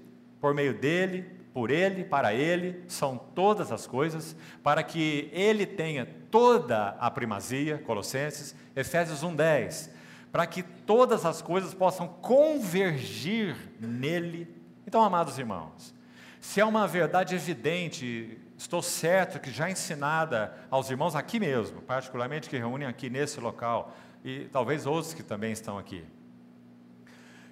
por 0.40 0.52
meio 0.54 0.75
dele, 0.75 1.38
por 1.52 1.71
ele, 1.71 2.05
para 2.05 2.35
ele, 2.35 2.85
são 2.87 3.17
todas 3.17 3.73
as 3.73 3.87
coisas, 3.87 4.37
para 4.62 4.83
que 4.83 5.28
ele 5.33 5.67
tenha 5.67 6.07
toda 6.31 6.97
a 7.00 7.11
primazia, 7.11 7.78
Colossenses, 7.78 8.55
Efésios 8.76 9.23
1:10 9.23 9.99
para 10.31 10.47
que 10.47 10.62
todas 10.62 11.25
as 11.25 11.40
coisas 11.43 11.75
possam 11.75 12.07
convergir 12.07 13.57
nele. 13.81 14.49
Então, 14.87 15.02
amados 15.02 15.38
irmãos, 15.38 15.95
se 16.40 16.61
é 16.61 16.64
uma 16.64 16.87
verdade 16.87 17.35
evidente, 17.35 18.38
estou 18.57 18.83
certo 18.83 19.40
que 19.40 19.50
já 19.50 19.71
ensinada 19.71 20.55
aos 20.71 20.90
irmãos 20.90 21.17
aqui 21.17 21.40
mesmo, 21.40 21.83
particularmente 21.83 22.49
que 22.49 22.57
reúnem 22.57 22.87
aqui 22.87 23.11
nesse 23.11 23.40
local, 23.40 23.95
e 24.25 24.49
talvez 24.52 24.87
outros 24.87 25.14
que 25.14 25.23
também 25.23 25.52
estão 25.52 25.78
aqui, 25.78 26.05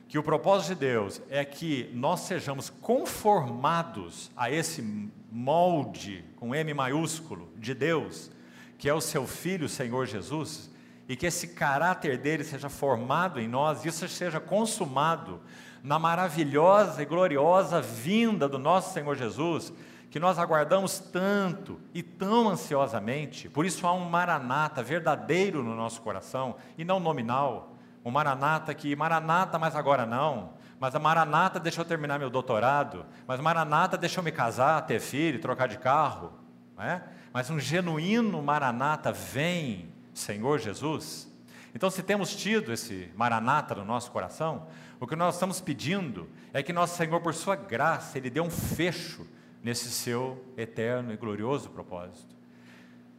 que 0.08 0.18
o 0.18 0.22
propósito 0.22 0.74
de 0.74 0.80
Deus 0.80 1.20
é 1.28 1.44
que 1.44 1.90
nós 1.92 2.20
sejamos 2.20 2.70
conformados 2.70 4.30
a 4.36 4.50
esse 4.50 4.82
molde, 5.30 6.24
com 6.36 6.54
M 6.54 6.72
maiúsculo, 6.72 7.48
de 7.56 7.74
Deus, 7.74 8.30
que 8.78 8.88
é 8.88 8.94
o 8.94 9.00
seu 9.00 9.26
Filho, 9.26 9.68
Senhor 9.68 10.06
Jesus, 10.06 10.70
e 11.08 11.16
que 11.16 11.26
esse 11.26 11.48
caráter 11.48 12.18
dele 12.18 12.44
seja 12.44 12.68
formado 12.68 13.40
em 13.40 13.48
nós, 13.48 13.84
e 13.84 13.88
isso 13.88 14.08
seja 14.08 14.40
consumado 14.40 15.40
na 15.82 15.98
maravilhosa 15.98 17.02
e 17.02 17.06
gloriosa 17.06 17.80
vinda 17.80 18.48
do 18.48 18.58
nosso 18.58 18.92
Senhor 18.92 19.16
Jesus, 19.16 19.72
que 20.10 20.20
nós 20.20 20.38
aguardamos 20.38 20.98
tanto 20.98 21.80
e 21.92 22.02
tão 22.02 22.48
ansiosamente. 22.48 23.48
Por 23.48 23.66
isso 23.66 23.86
há 23.86 23.92
um 23.92 24.08
maranata 24.08 24.82
verdadeiro 24.82 25.62
no 25.62 25.74
nosso 25.74 26.00
coração 26.00 26.56
e 26.78 26.84
não 26.84 26.98
nominal. 26.98 27.75
Um 28.06 28.10
maranata 28.12 28.72
que, 28.72 28.94
maranata, 28.94 29.58
mas 29.58 29.74
agora 29.74 30.06
não. 30.06 30.52
Mas 30.78 30.94
a 30.94 30.98
maranata 31.00 31.58
deixa 31.58 31.80
eu 31.80 31.84
terminar 31.84 32.20
meu 32.20 32.30
doutorado. 32.30 33.04
Mas 33.26 33.40
maranata 33.40 33.98
deixa 33.98 34.20
eu 34.20 34.22
me 34.22 34.30
casar, 34.30 34.86
ter 34.86 35.00
filho, 35.00 35.40
trocar 35.40 35.66
de 35.66 35.76
carro. 35.76 36.32
É? 36.78 37.02
Mas 37.32 37.50
um 37.50 37.58
genuíno 37.58 38.40
maranata 38.40 39.10
vem 39.10 39.92
Senhor 40.14 40.60
Jesus. 40.60 41.28
Então, 41.74 41.90
se 41.90 42.00
temos 42.00 42.36
tido 42.36 42.72
esse 42.72 43.10
maranata 43.16 43.74
no 43.74 43.84
nosso 43.84 44.12
coração, 44.12 44.68
o 45.00 45.06
que 45.06 45.16
nós 45.16 45.34
estamos 45.34 45.60
pedindo 45.60 46.30
é 46.52 46.62
que 46.62 46.72
nosso 46.72 46.96
Senhor, 46.96 47.20
por 47.20 47.34
Sua 47.34 47.56
graça, 47.56 48.16
Ele 48.16 48.30
dê 48.30 48.40
um 48.40 48.50
fecho 48.50 49.26
nesse 49.64 49.90
seu 49.90 50.44
eterno 50.56 51.12
e 51.12 51.16
glorioso 51.16 51.70
propósito. 51.70 52.36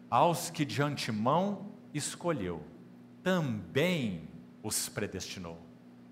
Aos 0.10 0.50
que 0.50 0.64
de 0.64 0.82
antemão 0.82 1.74
escolheu, 1.94 2.64
também 3.22 4.37
os 4.64 4.90
predestinou 4.90 5.58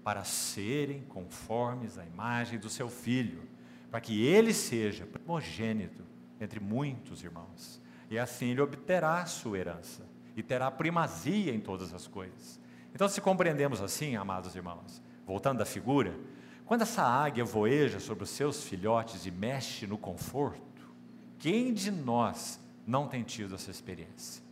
para 0.04 0.24
serem 0.24 1.02
conformes 1.04 1.98
à 1.98 2.06
imagem 2.06 2.60
do 2.60 2.70
seu 2.70 2.90
Filho, 2.90 3.44
para 3.90 4.00
que 4.00 4.25
ele 4.25 4.54
seja 4.54 5.06
primogênito 5.06 6.04
entre 6.40 6.60
muitos 6.60 7.24
irmãos, 7.24 7.82
e 8.10 8.20
assim 8.20 8.48
ele 8.52 8.62
obterá 8.62 9.25
sua 9.25 9.58
herança 9.58 10.06
e 10.36 10.44
terá 10.44 10.70
primazia 10.70 11.54
em 11.54 11.60
todas 11.60 11.94
as 11.94 12.08
coisas. 12.08 12.60
Então, 12.94 13.08
se 13.10 13.20
compreendemos 13.20 13.82
assim, 13.82 14.16
amados 14.16 14.56
irmãos, 14.56 15.02
voltando 15.25 15.62
à 15.62 15.66
figura, 15.66 16.18
quando 16.66 16.82
essa 16.82 17.04
águia 17.04 17.44
voeja 17.44 18.00
sobre 18.00 18.24
os 18.24 18.30
seus 18.30 18.64
filhotes 18.64 19.25
e 19.25 19.32
mexe 19.32 19.86
no 19.88 19.98
conforto, 19.98 20.62
quem 21.40 21.74
de 21.74 21.92
nós 21.92 22.60
não 22.86 23.08
tem 23.08 23.24
tido 23.24 23.56
essa 23.56 23.72
experiência? 23.72 24.44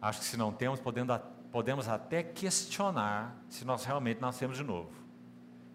Acho 0.00 0.20
que 0.20 0.24
se 0.24 0.36
não 0.36 0.52
temos, 0.52 0.80
podemos, 0.80 1.20
podemos 1.52 1.86
até 1.86 2.22
questionar 2.22 3.36
se 3.48 3.64
nós 3.64 3.84
realmente 3.84 4.20
nascemos 4.20 4.56
de 4.56 4.64
novo. 4.64 4.90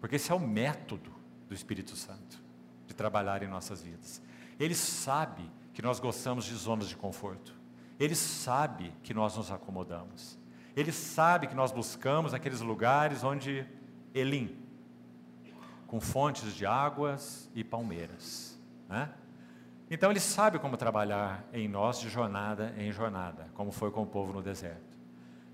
Porque 0.00 0.16
esse 0.16 0.32
é 0.32 0.34
o 0.34 0.40
método 0.40 1.10
do 1.48 1.54
Espírito 1.54 1.96
Santo 1.96 2.42
de 2.86 2.94
trabalhar 2.94 3.42
em 3.42 3.46
nossas 3.46 3.80
vidas. 3.80 4.20
Ele 4.58 4.74
sabe 4.74 5.48
que 5.72 5.80
nós 5.80 6.00
gostamos 6.00 6.44
de 6.44 6.54
zonas 6.54 6.88
de 6.88 6.96
conforto. 6.96 7.54
Ele 7.98 8.16
sabe 8.16 8.92
que 9.02 9.14
nós 9.14 9.36
nos 9.36 9.50
acomodamos. 9.50 10.36
Ele 10.76 10.92
sabe 10.92 11.46
que 11.46 11.54
nós 11.54 11.70
buscamos 11.70 12.34
aqueles 12.34 12.60
lugares 12.60 13.22
onde 13.22 13.66
Elim, 14.12 14.56
com 15.86 16.00
fontes 16.00 16.54
de 16.54 16.66
águas 16.66 17.48
e 17.54 17.62
palmeiras. 17.62 18.58
Né? 18.88 19.10
Então 19.90 20.10
ele 20.10 20.20
sabe 20.20 20.58
como 20.58 20.76
trabalhar 20.76 21.44
em 21.52 21.68
nós 21.68 22.00
de 22.00 22.08
jornada 22.08 22.74
em 22.76 22.90
jornada, 22.92 23.48
como 23.54 23.70
foi 23.70 23.90
com 23.90 24.02
o 24.02 24.06
povo 24.06 24.32
no 24.32 24.42
deserto. 24.42 24.87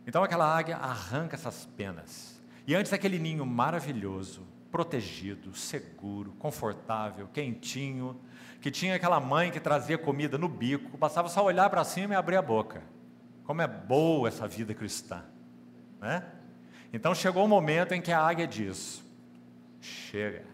Então 0.07 0.23
aquela 0.23 0.47
águia 0.47 0.77
arranca 0.77 1.37
essas 1.37 1.67
penas. 1.77 2.41
E 2.67 2.75
antes 2.75 2.91
daquele 2.91 3.19
ninho 3.19 3.45
maravilhoso, 3.45 4.47
protegido, 4.71 5.55
seguro, 5.55 6.33
confortável, 6.33 7.29
quentinho, 7.33 8.21
que 8.61 8.71
tinha 8.71 8.97
aquela 8.97 9.21
mãe 9.21 9.51
que 9.51 9.61
trazia 9.61 9.97
comida 9.97 10.37
no 10.37 10.49
bico, 10.49 10.97
bastava 10.97 11.29
só 11.29 11.45
olhar 11.45 11.71
para 11.71 11.85
cima 11.85 12.15
e 12.15 12.17
abrir 12.17 12.37
a 12.37 12.43
boca. 12.43 12.83
Como 13.45 13.63
é 13.63 13.69
boa 13.69 14.27
essa 14.27 14.49
vida 14.49 14.75
cristã, 14.75 15.23
né? 16.01 16.25
Então 16.93 17.15
chegou 17.15 17.45
o 17.45 17.49
momento 17.49 17.93
em 17.93 18.01
que 18.01 18.11
a 18.11 18.21
águia 18.21 18.47
diz: 18.47 19.05
chega, 19.81 20.45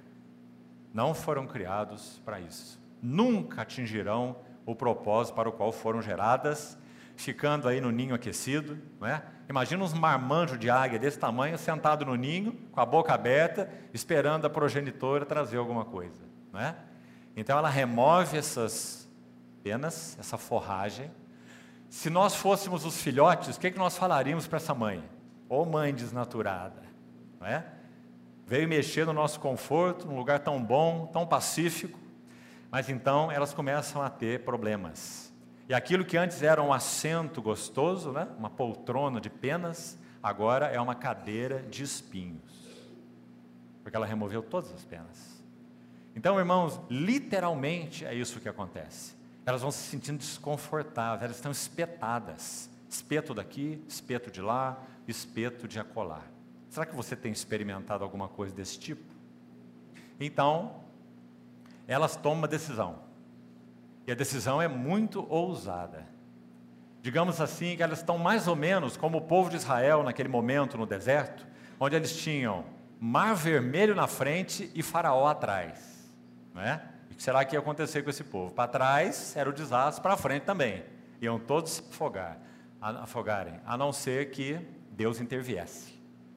não 0.93 1.15
foram 1.15 1.47
criados 1.47 2.21
para 2.25 2.41
isso, 2.41 2.79
nunca 3.01 3.63
atingirão 3.63 4.37
o 4.67 4.75
propósito 4.75 5.35
para 5.35 5.49
o 5.49 5.53
qual 5.53 5.73
foram 5.73 6.03
geradas, 6.03 6.77
ficando 7.17 7.69
aí 7.69 7.81
no 7.81 7.91
ninho 7.91 8.15
aquecido, 8.15 8.79
não 9.01 9.07
é? 9.07 9.23
Imagina 9.51 9.83
uns 9.83 9.93
marmanjos 9.93 10.61
de 10.61 10.71
águia 10.71 10.97
desse 10.97 11.19
tamanho 11.19 11.59
sentado 11.59 12.05
no 12.07 12.15
ninho, 12.15 12.53
com 12.71 12.81
a 12.81 12.87
boca 12.87 13.13
aberta, 13.13 13.69
esperando 13.93 14.47
a 14.47 14.51
progenitora 14.51 15.27
trazer 15.27 15.57
alguma 15.57 15.85
coisa, 15.85 16.23
não 16.53 16.61
é? 16.61 16.77
Então 17.37 17.59
ela 17.59 17.69
remove 17.69 18.39
essas 18.39 19.09
penas, 19.61 20.17
essa 20.21 20.39
forragem. 20.39 21.11
Se 21.89 22.09
nós 22.09 22.37
fôssemos 22.37 22.85
os 22.85 23.03
filhotes, 23.03 23.57
o 23.57 23.61
que, 23.61 23.67
é 23.67 23.71
que 23.73 23.79
nós 23.79 23.99
falaríamos 23.99 24.47
para 24.47 24.59
essa 24.59 24.73
mãe? 24.73 25.03
Ô 25.49 25.63
oh, 25.63 25.65
mãe 25.65 25.93
desnaturada, 25.93 26.85
não 27.41 27.47
é? 27.49 27.67
veio 28.47 28.69
mexer 28.69 29.05
no 29.05 29.13
nosso 29.13 29.41
conforto, 29.41 30.07
num 30.07 30.17
lugar 30.17 30.39
tão 30.39 30.63
bom, 30.63 31.07
tão 31.07 31.27
pacífico, 31.27 31.99
mas 32.71 32.89
então 32.89 33.33
elas 33.33 33.53
começam 33.53 34.01
a 34.01 34.09
ter 34.09 34.45
problemas. 34.45 35.30
E 35.71 35.73
aquilo 35.73 36.05
que 36.05 36.17
antes 36.17 36.43
era 36.43 36.61
um 36.61 36.73
assento 36.73 37.41
gostoso, 37.41 38.11
né? 38.11 38.27
uma 38.37 38.51
poltrona 38.51 39.21
de 39.21 39.31
penas, 39.31 39.97
agora 40.21 40.67
é 40.67 40.81
uma 40.81 40.97
cadeira 40.97 41.63
de 41.63 41.85
espinhos, 41.85 42.43
porque 43.81 43.97
ela 43.97 44.05
removeu 44.05 44.43
todas 44.43 44.73
as 44.73 44.85
penas. 44.85 45.41
Então, 46.13 46.37
irmãos, 46.41 46.81
literalmente 46.91 48.05
é 48.05 48.13
isso 48.13 48.41
que 48.41 48.49
acontece. 48.49 49.15
Elas 49.47 49.63
vão 49.63 49.71
se 49.71 49.79
sentindo 49.89 50.19
desconfortáveis, 50.19 51.23
elas 51.23 51.37
estão 51.37 51.53
espetadas. 51.53 52.69
Espeto 52.89 53.33
daqui, 53.33 53.81
espeto 53.87 54.29
de 54.29 54.43
lá, 54.43 54.77
espeto 55.07 55.69
de 55.69 55.79
acolá. 55.79 56.25
Será 56.69 56.85
que 56.85 56.97
você 56.97 57.15
tem 57.15 57.31
experimentado 57.31 58.03
alguma 58.03 58.27
coisa 58.27 58.53
desse 58.53 58.77
tipo? 58.77 59.15
Então, 60.19 60.81
elas 61.87 62.17
tomam 62.17 62.39
uma 62.39 62.49
decisão. 62.49 63.09
E 64.11 64.13
a 64.13 64.17
decisão 64.17 64.61
é 64.61 64.67
muito 64.67 65.25
ousada. 65.33 66.05
Digamos 67.01 67.41
assim, 67.41 67.77
que 67.77 67.83
elas 67.85 68.01
estão 68.01 68.19
mais 68.19 68.49
ou 68.49 68.57
menos 68.57 68.97
como 68.97 69.19
o 69.19 69.21
povo 69.21 69.49
de 69.49 69.55
Israel 69.55 70.03
naquele 70.03 70.29
momento 70.29 70.77
no 70.77 70.85
deserto, 70.85 71.47
onde 71.79 71.95
eles 71.95 72.17
tinham 72.17 72.65
mar 72.99 73.37
vermelho 73.37 73.95
na 73.95 74.09
frente 74.09 74.69
e 74.75 74.83
faraó 74.83 75.29
atrás. 75.29 76.11
Não 76.53 76.61
é? 76.61 76.83
O 77.09 77.15
que 77.15 77.23
será 77.23 77.45
que 77.45 77.55
ia 77.55 77.61
acontecer 77.61 78.03
com 78.03 78.11
esse 78.11 78.25
povo? 78.25 78.53
Para 78.53 78.67
trás 78.67 79.37
era 79.37 79.49
o 79.49 79.53
desastre, 79.53 80.03
para 80.03 80.17
frente 80.17 80.43
também. 80.43 80.83
Iam 81.23 81.39
todos 81.39 81.75
se 81.75 81.81
afogar, 81.81 82.37
afogarem, 82.81 83.61
a 83.65 83.79
não 83.79 83.93
ser 83.93 84.33
que 84.33 84.59
Deus 84.91 85.21
interviesse 85.21 85.95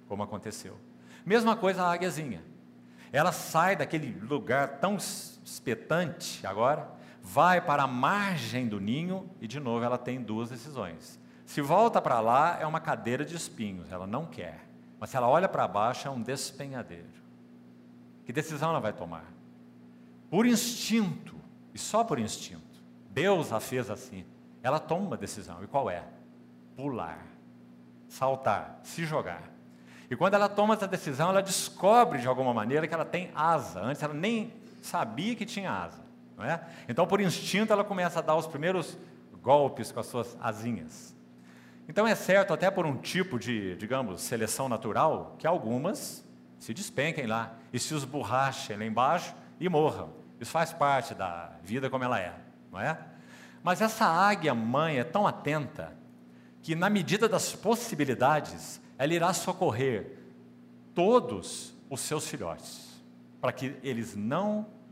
como 0.07 0.21
aconteceu. 0.21 0.77
Mesma 1.25 1.55
coisa 1.55 1.81
a 1.81 1.91
águiazinha. 1.91 2.43
Ela 3.11 3.31
sai 3.31 3.75
daquele 3.75 4.15
lugar 4.21 4.77
tão 4.77 4.95
espetante 4.95 6.45
agora, 6.45 7.01
vai 7.23 7.61
para 7.61 7.83
a 7.83 7.87
margem 7.87 8.67
do 8.67 8.81
ninho 8.81 9.29
e 9.39 9.47
de 9.47 9.57
novo 9.57 9.85
ela 9.85 9.97
tem 9.97 10.21
duas 10.21 10.49
decisões. 10.49 11.17
Se 11.45 11.61
volta 11.61 12.01
para 12.01 12.19
lá 12.19 12.57
é 12.59 12.67
uma 12.67 12.81
cadeira 12.81 13.23
de 13.23 13.33
espinhos, 13.33 13.89
ela 13.91 14.05
não 14.05 14.25
quer. 14.25 14.67
Mas 14.99 15.09
se 15.09 15.17
ela 15.17 15.29
olha 15.29 15.47
para 15.47 15.67
baixo 15.67 16.07
é 16.07 16.11
um 16.11 16.21
despenhadeiro. 16.21 17.23
Que 18.25 18.33
decisão 18.33 18.69
ela 18.69 18.79
vai 18.79 18.91
tomar? 18.91 19.25
Por 20.29 20.45
instinto, 20.45 21.35
e 21.73 21.79
só 21.79 22.03
por 22.03 22.19
instinto. 22.19 22.61
Deus 23.09 23.53
a 23.53 23.59
fez 23.59 23.89
assim. 23.89 24.25
Ela 24.61 24.79
toma 24.79 25.07
uma 25.07 25.17
decisão. 25.17 25.63
E 25.63 25.67
qual 25.67 25.89
é? 25.89 26.03
Pular, 26.75 27.25
saltar, 28.07 28.79
se 28.83 29.05
jogar. 29.05 29.43
E 30.09 30.15
quando 30.15 30.33
ela 30.33 30.49
toma 30.49 30.73
essa 30.73 30.87
decisão, 30.87 31.29
ela 31.29 31.41
descobre 31.41 32.19
de 32.19 32.27
alguma 32.27 32.53
maneira 32.53 32.87
que 32.87 32.93
ela 32.93 33.05
tem 33.05 33.31
asa. 33.33 33.81
Antes 33.81 34.03
ela 34.03 34.13
nem 34.13 34.53
sabia 34.81 35.35
que 35.35 35.45
tinha 35.45 35.71
asa. 35.71 36.02
Não 36.43 36.49
é? 36.49 36.61
Então, 36.89 37.07
por 37.07 37.21
instinto, 37.21 37.71
ela 37.71 37.85
começa 37.85 38.19
a 38.19 38.21
dar 38.21 38.35
os 38.35 38.45
primeiros 38.45 38.97
golpes 39.41 39.93
com 39.93 40.01
as 40.01 40.07
suas 40.07 40.37
asinhas. 40.41 41.15
Então, 41.87 42.05
é 42.05 42.13
certo, 42.15 42.53
até 42.53 42.69
por 42.69 42.85
um 42.85 42.97
tipo 42.97 43.39
de, 43.39 43.77
digamos, 43.77 44.21
seleção 44.21 44.67
natural, 44.67 45.37
que 45.39 45.47
algumas 45.47 46.27
se 46.59 46.73
despenquem 46.73 47.27
lá 47.27 47.53
e 47.71 47.79
se 47.79 47.95
esborrachem 47.95 48.75
lá 48.75 48.83
embaixo 48.83 49.33
e 49.57 49.69
morram. 49.69 50.09
Isso 50.37 50.51
faz 50.51 50.73
parte 50.73 51.13
da 51.13 51.51
vida 51.63 51.89
como 51.89 52.03
ela 52.03 52.19
é, 52.19 52.33
não 52.69 52.79
é? 52.79 52.99
Mas 53.63 53.81
essa 53.81 54.05
águia 54.05 54.53
mãe 54.53 54.99
é 54.99 55.03
tão 55.05 55.25
atenta 55.25 55.95
que, 56.61 56.75
na 56.75 56.89
medida 56.89 57.29
das 57.29 57.53
possibilidades, 57.53 58.81
ela 58.97 59.13
irá 59.13 59.31
socorrer 59.31 60.17
todos 60.93 61.73
os 61.89 62.01
seus 62.01 62.27
filhotes, 62.27 63.01
para 63.39 63.53
que 63.53 63.77
eles 63.81 64.13
não 64.13 64.82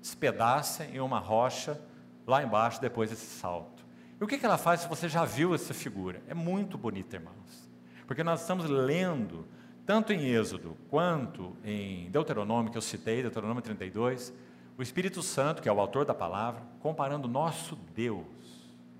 despedacem 0.00 0.96
em 0.96 1.00
uma 1.00 1.18
rocha 1.18 1.80
lá 2.26 2.42
embaixo 2.42 2.80
depois 2.80 3.10
desse 3.10 3.26
salto. 3.26 3.84
E 4.20 4.24
o 4.24 4.26
que, 4.26 4.44
ela 4.44 4.58
faz 4.58 4.80
se 4.80 4.88
você 4.88 5.08
já 5.08 5.24
viu 5.24 5.54
essa 5.54 5.72
figura? 5.72 6.22
É 6.28 6.34
muito 6.34 6.76
bonita, 6.76 7.16
irmãos, 7.16 7.70
porque 8.06 8.22
nós 8.22 8.42
estamos 8.42 8.66
lendo, 8.66 9.46
tanto 9.86 10.12
em 10.12 10.26
Êxodo 10.26 10.76
quanto 10.90 11.56
em 11.64 12.10
Deuteronômio, 12.10 12.70
que 12.70 12.76
eu 12.76 12.82
citei, 12.82 13.22
Deuteronômio 13.22 13.62
32, 13.62 14.32
o 14.76 14.82
Espírito 14.82 15.22
Santo, 15.22 15.62
que 15.62 15.68
é 15.68 15.72
o 15.72 15.80
autor 15.80 16.04
da 16.04 16.14
palavra, 16.14 16.62
comparando 16.80 17.26
nosso 17.26 17.76
Deus 17.94 18.24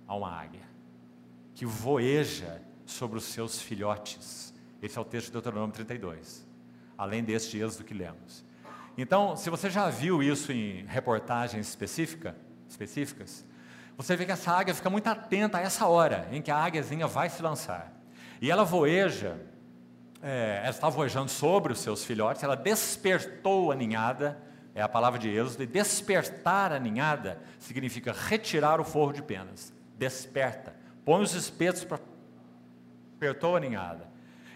a 0.07 0.15
uma 0.15 0.31
águia, 0.31 0.69
que 1.55 1.67
voeja 1.67 2.63
sobre 2.87 3.19
os 3.19 3.25
seus 3.25 3.61
filhotes. 3.61 4.55
Esse 4.83 4.99
é 4.99 5.01
o 5.01 5.05
texto 5.05 5.27
de 5.27 5.33
Deuteronômio 5.33 5.75
32, 5.75 6.47
além 6.97 7.23
deste 7.23 7.59
êxodo 7.59 7.85
que 7.85 7.95
lemos. 7.95 8.45
Então, 8.97 9.37
se 9.37 9.49
você 9.49 9.71
já 9.71 9.89
viu 9.89 10.23
isso 10.23 10.53
em 10.53 10.85
reportagens 10.87 11.69
específica, 11.69 12.37
específicas, 12.69 13.45
você 13.97 14.17
vê 14.17 14.25
que 14.25 14.33
essa 14.33 14.53
águia 14.53 14.75
fica 14.75 14.89
muito 14.89 15.07
atenta 15.07 15.59
a 15.59 15.61
essa 15.61 15.87
hora 15.87 16.29
em 16.33 16.41
que 16.41 16.51
a 16.51 16.57
águiazinha 16.57 17.07
vai 17.07 17.29
se 17.29 17.43
lançar. 17.43 17.93
E 18.41 18.51
ela 18.51 18.65
voeja, 18.65 19.41
é, 20.23 20.61
ela 20.63 20.71
está 20.71 20.89
voejando 20.89 21.31
sobre 21.31 21.73
os 21.73 21.81
seus 21.81 22.05
filhotes, 22.05 22.43
ela 22.43 22.57
despertou 22.57 23.71
a 23.71 23.75
ninhada, 23.75 24.39
é 24.75 24.83
a 24.83 24.89
palavra 24.89 25.19
de 25.19 25.29
Êxodo, 25.29 25.63
e 25.63 25.67
despertar 25.67 26.73
a 26.73 26.79
ninhada 26.79 27.41
significa 27.59 28.13
retirar 28.13 28.81
o 28.81 28.85
forro 28.85 29.13
de 29.13 29.23
penas. 29.23 29.73
Desperta, 29.99 30.75
põe 31.05 31.23
os 31.23 31.35
espetos 31.35 31.85
para 31.85 31.99
apertou 33.21 33.55
a 33.55 33.61
ninhada. 33.61 34.09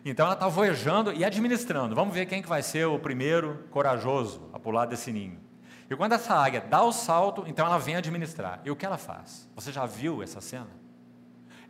Então 0.05 0.27
ela 0.27 0.35
está 0.35 0.49
voejando 0.49 1.12
e 1.12 1.25
administrando. 1.25 1.95
Vamos 1.95 2.14
ver 2.14 2.27
quem 2.27 2.43
que 2.43 2.49
vai 2.49 2.62
ser 2.62 2.85
o 2.87 2.99
primeiro 2.99 3.64
corajoso 3.71 4.51
a 4.53 4.59
pular 4.59 4.85
desse 4.85 5.11
ninho. 5.11 5.40
E 5.88 5.97
quando 5.97 6.12
essa 6.12 6.35
águia 6.35 6.61
dá 6.61 6.83
o 6.83 6.93
salto, 6.93 7.45
então 7.47 7.64
ela 7.64 7.79
vem 7.79 7.97
administrar. 7.97 8.61
E 8.64 8.71
o 8.71 8.77
que 8.77 8.85
ela 8.85 8.99
faz? 8.99 9.49
Você 9.55 9.73
já 9.73 9.87
viu 9.87 10.23
essa 10.23 10.40
cena? 10.40 10.71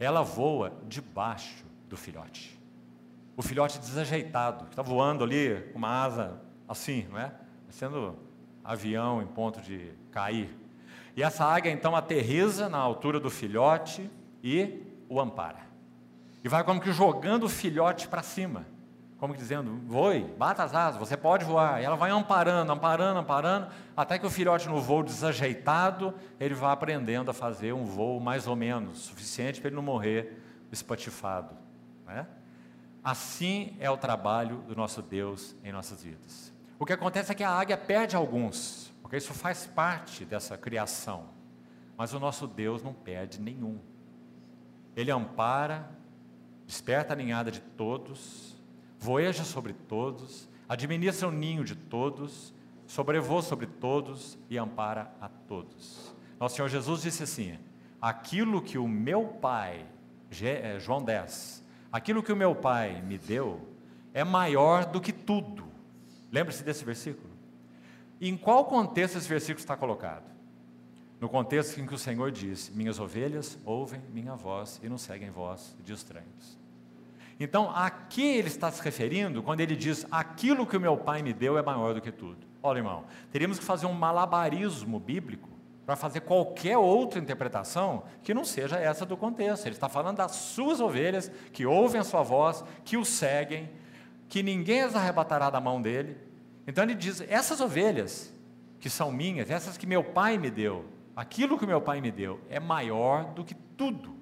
Ela 0.01 0.23
voa 0.23 0.73
debaixo 0.89 1.65
do 1.89 1.97
filhote. 1.97 2.61
O 3.37 3.43
filhote 3.43 3.79
desajeitado, 3.79 4.65
que 4.65 4.71
está 4.71 4.83
voando 4.83 5.23
ali 5.23 5.69
com 5.73 5.79
uma 5.79 6.05
asa 6.05 6.41
assim, 6.69 7.07
não 7.11 7.19
é? 7.19 7.33
Sendo 7.71 8.17
avião 8.65 9.23
em 9.23 9.27
ponto 9.27 9.61
de 9.61 9.93
cair. 10.11 10.49
E 11.17 11.23
essa 11.23 11.45
águia 11.45 11.71
então 11.71 11.95
aterriza 11.95 12.69
na 12.69 12.79
altura 12.79 13.21
do 13.21 13.31
filhote 13.31 14.11
e 14.43 14.83
o 15.09 15.21
ampara. 15.21 15.64
E 16.45 16.49
vai 16.49 16.63
como 16.63 16.79
que 16.79 16.93
jogando 16.93 17.45
o 17.45 17.49
filhote 17.49 18.07
para 18.07 18.23
cima. 18.23 18.67
Como 19.17 19.33
que 19.33 19.41
dizendo, 19.41 19.81
voe, 19.87 20.21
bata 20.37 20.63
as 20.63 20.75
asas, 20.75 21.01
você 21.01 21.17
pode 21.17 21.43
voar. 21.43 21.81
E 21.81 21.85
ela 21.85 21.97
vai 21.97 22.11
amparando, 22.11 22.71
amparando, 22.71 23.21
amparando, 23.21 23.69
até 23.97 24.19
que 24.19 24.27
o 24.27 24.31
filhote 24.31 24.69
no 24.69 24.83
voo 24.83 25.03
desajeitado, 25.03 26.13
ele 26.39 26.53
vai 26.53 26.71
aprendendo 26.71 27.31
a 27.31 27.35
fazer 27.35 27.73
um 27.73 27.87
voo 27.87 28.21
mais 28.21 28.47
ou 28.47 28.55
menos, 28.55 28.99
suficiente 28.99 29.59
para 29.59 29.69
ele 29.69 29.77
não 29.77 29.83
morrer 29.83 30.39
espatifado. 30.71 31.57
Né? 32.07 32.27
Assim 33.03 33.75
é 33.81 33.91
o 33.91 33.97
trabalho 33.97 34.59
do 34.69 34.77
nosso 34.77 35.01
Deus 35.01 35.57
em 35.65 35.73
nossas 35.73 36.03
vidas. 36.03 36.53
O 36.79 36.85
que 36.85 36.93
acontece 36.93 37.33
é 37.33 37.35
que 37.35 37.45
a 37.45 37.51
águia 37.51 37.79
perde 37.79 38.17
alguns, 38.17 38.93
porque 39.01 39.17
isso 39.17 39.33
faz 39.33 39.65
parte 39.65 40.27
dessa 40.27 40.59
criação. 40.59 41.29
Mas 41.97 42.13
o 42.13 42.21
nosso 42.21 42.47
Deus 42.47 42.83
não 42.83 42.93
perde 42.93 43.41
nenhum. 43.41 43.79
Ele 44.95 45.11
ampara 45.11 45.89
desperta 46.67 47.13
a 47.13 47.17
ninhada 47.17 47.51
de 47.51 47.61
todos, 47.61 48.57
voeja 48.99 49.45
sobre 49.45 49.73
todos, 49.73 50.49
administra 50.69 51.29
o 51.29 51.33
ninho 51.33 51.65
de 51.65 51.75
todos, 51.75 52.55
sobrevoa 52.87 53.43
sobre 53.43 53.67
todos 53.67 54.39
e 54.49 54.59
ampara 54.59 55.13
a 55.21 55.29
todos. 55.29 56.15
Nosso 56.39 56.57
Senhor 56.57 56.69
Jesus 56.69 57.03
disse 57.03 57.23
assim: 57.23 57.59
aquilo 58.01 58.61
que 58.61 58.79
o 58.79 58.89
meu 58.89 59.27
Pai, 59.27 59.87
é, 60.43 60.79
João 60.79 61.03
10, 61.03 61.65
aquilo 61.93 62.23
que 62.23 62.33
o 62.33 62.37
meu 62.37 62.55
Pai 62.55 63.01
me 63.03 63.19
deu 63.19 63.67
é 64.13 64.25
maior 64.25 64.85
do 64.85 65.01
que 65.01 65.13
tudo. 65.13 65.65
Lembre-se 66.31 66.65
desse 66.65 66.85
versículo. 66.85 67.33
Em 68.21 68.37
qual 68.37 68.65
contexto 68.65 69.19
esse 69.19 69.29
versículo 69.29 69.61
está 69.61 69.77
colocado? 69.77 70.34
No 71.25 71.31
contexto 71.31 71.81
em 71.81 71.87
que 71.87 71.95
o 71.95 71.99
Senhor 71.99 72.31
diz: 72.31 72.69
Minhas 72.69 73.01
ovelhas 73.01 73.59
ouvem 73.65 73.99
minha 74.13 74.35
voz 74.35 74.79
e 74.83 74.91
não 74.91 74.99
seguem 74.99 75.31
voz 75.31 75.75
de 75.83 75.91
estranhos. 75.95 76.59
Então, 77.41 77.71
a 77.75 77.89
que 77.89 78.21
ele 78.21 78.49
está 78.49 78.71
se 78.71 78.83
referindo 78.83 79.43
quando 79.43 79.61
ele 79.61 79.75
diz: 79.75 80.07
Aquilo 80.11 80.67
que 80.67 80.77
o 80.77 80.81
meu 80.81 80.99
pai 80.99 81.23
me 81.23 81.33
deu 81.33 81.57
é 81.57 81.63
maior 81.63 81.95
do 81.95 82.03
que 82.03 82.13
tudo? 82.13 82.47
Olha, 82.63 82.77
irmão, 82.77 83.05
teríamos 83.33 83.59
que 83.59 83.65
fazer 83.65 83.87
um 83.87 83.95
malabarismo 83.95 85.01
bíblico 85.01 85.49
para 85.87 85.97
fazer 85.97 86.21
qualquer 86.21 86.77
outra 86.77 87.19
interpretação 87.19 88.03
que 88.23 88.35
não 88.35 88.45
seja 88.45 88.77
essa 88.77 89.07
do 89.07 89.17
contexto. 89.17 89.65
Ele 89.65 89.77
está 89.77 89.89
falando 89.89 90.19
das 90.19 90.33
suas 90.33 90.79
ovelhas 90.79 91.33
que 91.55 91.65
ouvem 91.65 92.03
a 92.03 92.05
sua 92.05 92.23
voz, 92.23 92.63
que 92.85 92.99
o 92.99 93.05
seguem, 93.05 93.71
que 94.29 94.43
ninguém 94.43 94.83
as 94.83 94.95
arrebatará 94.95 95.49
da 95.49 95.59
mão 95.59 95.81
dele. 95.81 96.19
Então 96.67 96.85
ele 96.85 96.95
diz: 96.95 97.23
essas 97.23 97.63
ovelhas 97.63 98.31
que 98.79 98.91
são 98.91 99.11
minhas, 99.11 99.49
essas 99.49 99.79
que 99.79 99.87
meu 99.87 100.05
pai 100.05 100.37
me 100.37 100.51
deu, 100.51 100.93
aquilo 101.15 101.59
que 101.59 101.67
meu 101.67 101.81
pai 101.81 102.01
me 102.01 102.11
deu 102.11 102.41
é 102.49 102.59
maior 102.59 103.33
do 103.35 103.45
que 103.45 103.55
tudo. 103.55 104.17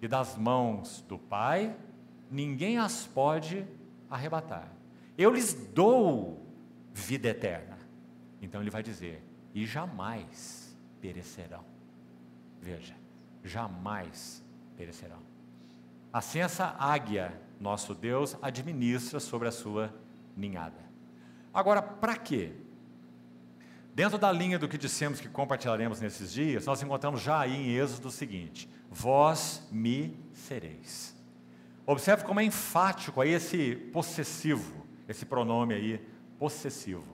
E 0.00 0.08
das 0.08 0.36
mãos 0.36 1.04
do 1.08 1.18
pai, 1.18 1.76
ninguém 2.30 2.78
as 2.78 3.06
pode 3.06 3.66
arrebatar. 4.10 4.68
eu 5.16 5.30
lhes 5.30 5.54
dou 5.54 6.44
vida 6.92 7.28
eterna. 7.28 7.78
Então 8.40 8.60
ele 8.60 8.70
vai 8.70 8.82
dizer: 8.82 9.22
e 9.54 9.64
jamais 9.66 10.76
perecerão. 11.00 11.64
Veja, 12.60 12.94
jamais 13.44 14.44
perecerão. 14.76 15.18
Assim 16.12 16.40
essa 16.40 16.76
águia, 16.78 17.40
nosso 17.60 17.94
Deus, 17.94 18.36
administra 18.42 19.18
sobre 19.18 19.48
a 19.48 19.52
sua 19.52 19.94
ninhada. 20.36 20.82
Agora, 21.52 21.82
para 21.82 22.16
quê? 22.16 22.52
Dentro 23.94 24.16
da 24.16 24.32
linha 24.32 24.58
do 24.58 24.68
que 24.68 24.78
dissemos 24.78 25.20
que 25.20 25.28
compartilharemos 25.28 26.00
nesses 26.00 26.32
dias, 26.32 26.64
nós 26.64 26.82
encontramos 26.82 27.20
já 27.20 27.40
aí 27.40 27.54
em 27.54 27.76
Êxodo 27.76 28.08
o 28.08 28.10
seguinte: 28.10 28.68
Vós 28.90 29.66
me 29.70 30.18
sereis. 30.32 31.14
Observe 31.84 32.24
como 32.24 32.40
é 32.40 32.44
enfático 32.44 33.20
aí 33.20 33.30
esse 33.30 33.76
possessivo, 33.92 34.86
esse 35.06 35.26
pronome 35.26 35.74
aí, 35.74 36.00
possessivo. 36.38 37.04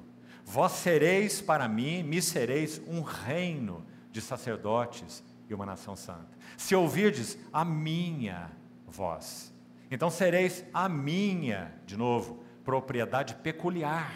Vós 0.44 0.72
sereis 0.72 1.40
para 1.40 1.68
mim, 1.68 2.02
me 2.02 2.22
sereis 2.22 2.80
um 2.86 3.02
reino 3.02 3.84
de 4.12 4.20
sacerdotes 4.20 5.22
e 5.48 5.54
uma 5.54 5.66
nação 5.66 5.96
santa. 5.96 6.38
Se 6.56 6.74
ouvirdes 6.76 7.36
a 7.52 7.64
minha 7.64 8.50
voz, 8.86 9.52
então 9.90 10.10
sereis 10.10 10.64
a 10.72 10.88
minha, 10.88 11.74
de 11.84 11.96
novo, 11.96 12.42
propriedade 12.62 13.34
peculiar 13.34 14.12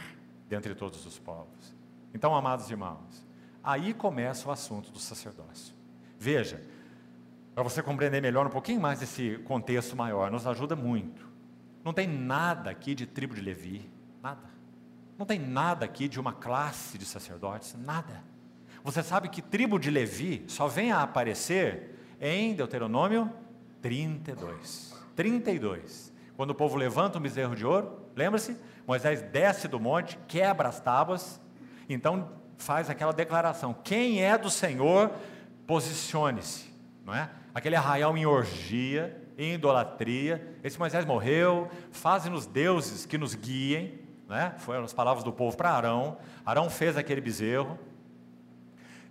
dentre 0.48 0.74
todos 0.74 1.04
os 1.06 1.18
povos. 1.18 1.81
Então, 2.14 2.34
amados 2.34 2.70
irmãos, 2.70 3.26
aí 3.62 3.94
começa 3.94 4.48
o 4.48 4.52
assunto 4.52 4.90
do 4.90 4.98
sacerdócio. 4.98 5.74
Veja, 6.18 6.62
para 7.54 7.62
você 7.62 7.82
compreender 7.82 8.20
melhor 8.20 8.46
um 8.46 8.50
pouquinho 8.50 8.80
mais 8.80 9.02
esse 9.02 9.38
contexto 9.44 9.96
maior, 9.96 10.30
nos 10.30 10.46
ajuda 10.46 10.74
muito. 10.74 11.28
Não 11.84 11.92
tem 11.92 12.06
nada 12.06 12.70
aqui 12.70 12.94
de 12.94 13.06
tribo 13.06 13.34
de 13.34 13.40
Levi, 13.40 13.90
nada. 14.22 14.48
Não 15.18 15.26
tem 15.26 15.38
nada 15.38 15.84
aqui 15.84 16.08
de 16.08 16.18
uma 16.18 16.32
classe 16.32 16.96
de 16.96 17.04
sacerdotes, 17.04 17.74
nada. 17.78 18.24
Você 18.84 19.02
sabe 19.02 19.28
que 19.28 19.42
tribo 19.42 19.78
de 19.78 19.90
Levi 19.90 20.44
só 20.48 20.66
vem 20.66 20.90
a 20.90 21.02
aparecer 21.02 21.98
em 22.20 22.54
Deuteronômio 22.54 23.30
32. 23.80 24.94
32. 25.14 26.12
Quando 26.36 26.50
o 26.50 26.54
povo 26.54 26.76
levanta 26.76 27.18
o 27.18 27.20
bezerro 27.20 27.54
de 27.54 27.66
ouro, 27.66 28.00
lembra-se? 28.16 28.56
Moisés 28.86 29.22
desce 29.22 29.68
do 29.68 29.78
monte, 29.78 30.18
quebra 30.26 30.68
as 30.68 30.80
tábuas, 30.80 31.40
então 31.88 32.30
faz 32.56 32.88
aquela 32.88 33.12
declaração: 33.12 33.74
quem 33.84 34.22
é 34.22 34.36
do 34.38 34.50
Senhor, 34.50 35.10
posicione-se, 35.66 36.72
não 37.04 37.14
é? 37.14 37.28
Aquele 37.54 37.76
arraial 37.76 38.16
em 38.16 38.24
orgia, 38.24 39.20
em 39.36 39.54
idolatria. 39.54 40.56
Esse 40.62 40.78
Moisés 40.78 41.04
morreu, 41.04 41.70
faze-nos 41.90 42.46
deuses 42.46 43.04
que 43.04 43.18
nos 43.18 43.34
guiem, 43.34 44.00
né? 44.28 44.54
Foram 44.58 44.84
as 44.84 44.92
palavras 44.92 45.24
do 45.24 45.32
povo 45.32 45.56
para 45.56 45.70
Arão. 45.70 46.16
Arão 46.44 46.70
fez 46.70 46.96
aquele 46.96 47.20
bezerro. 47.20 47.78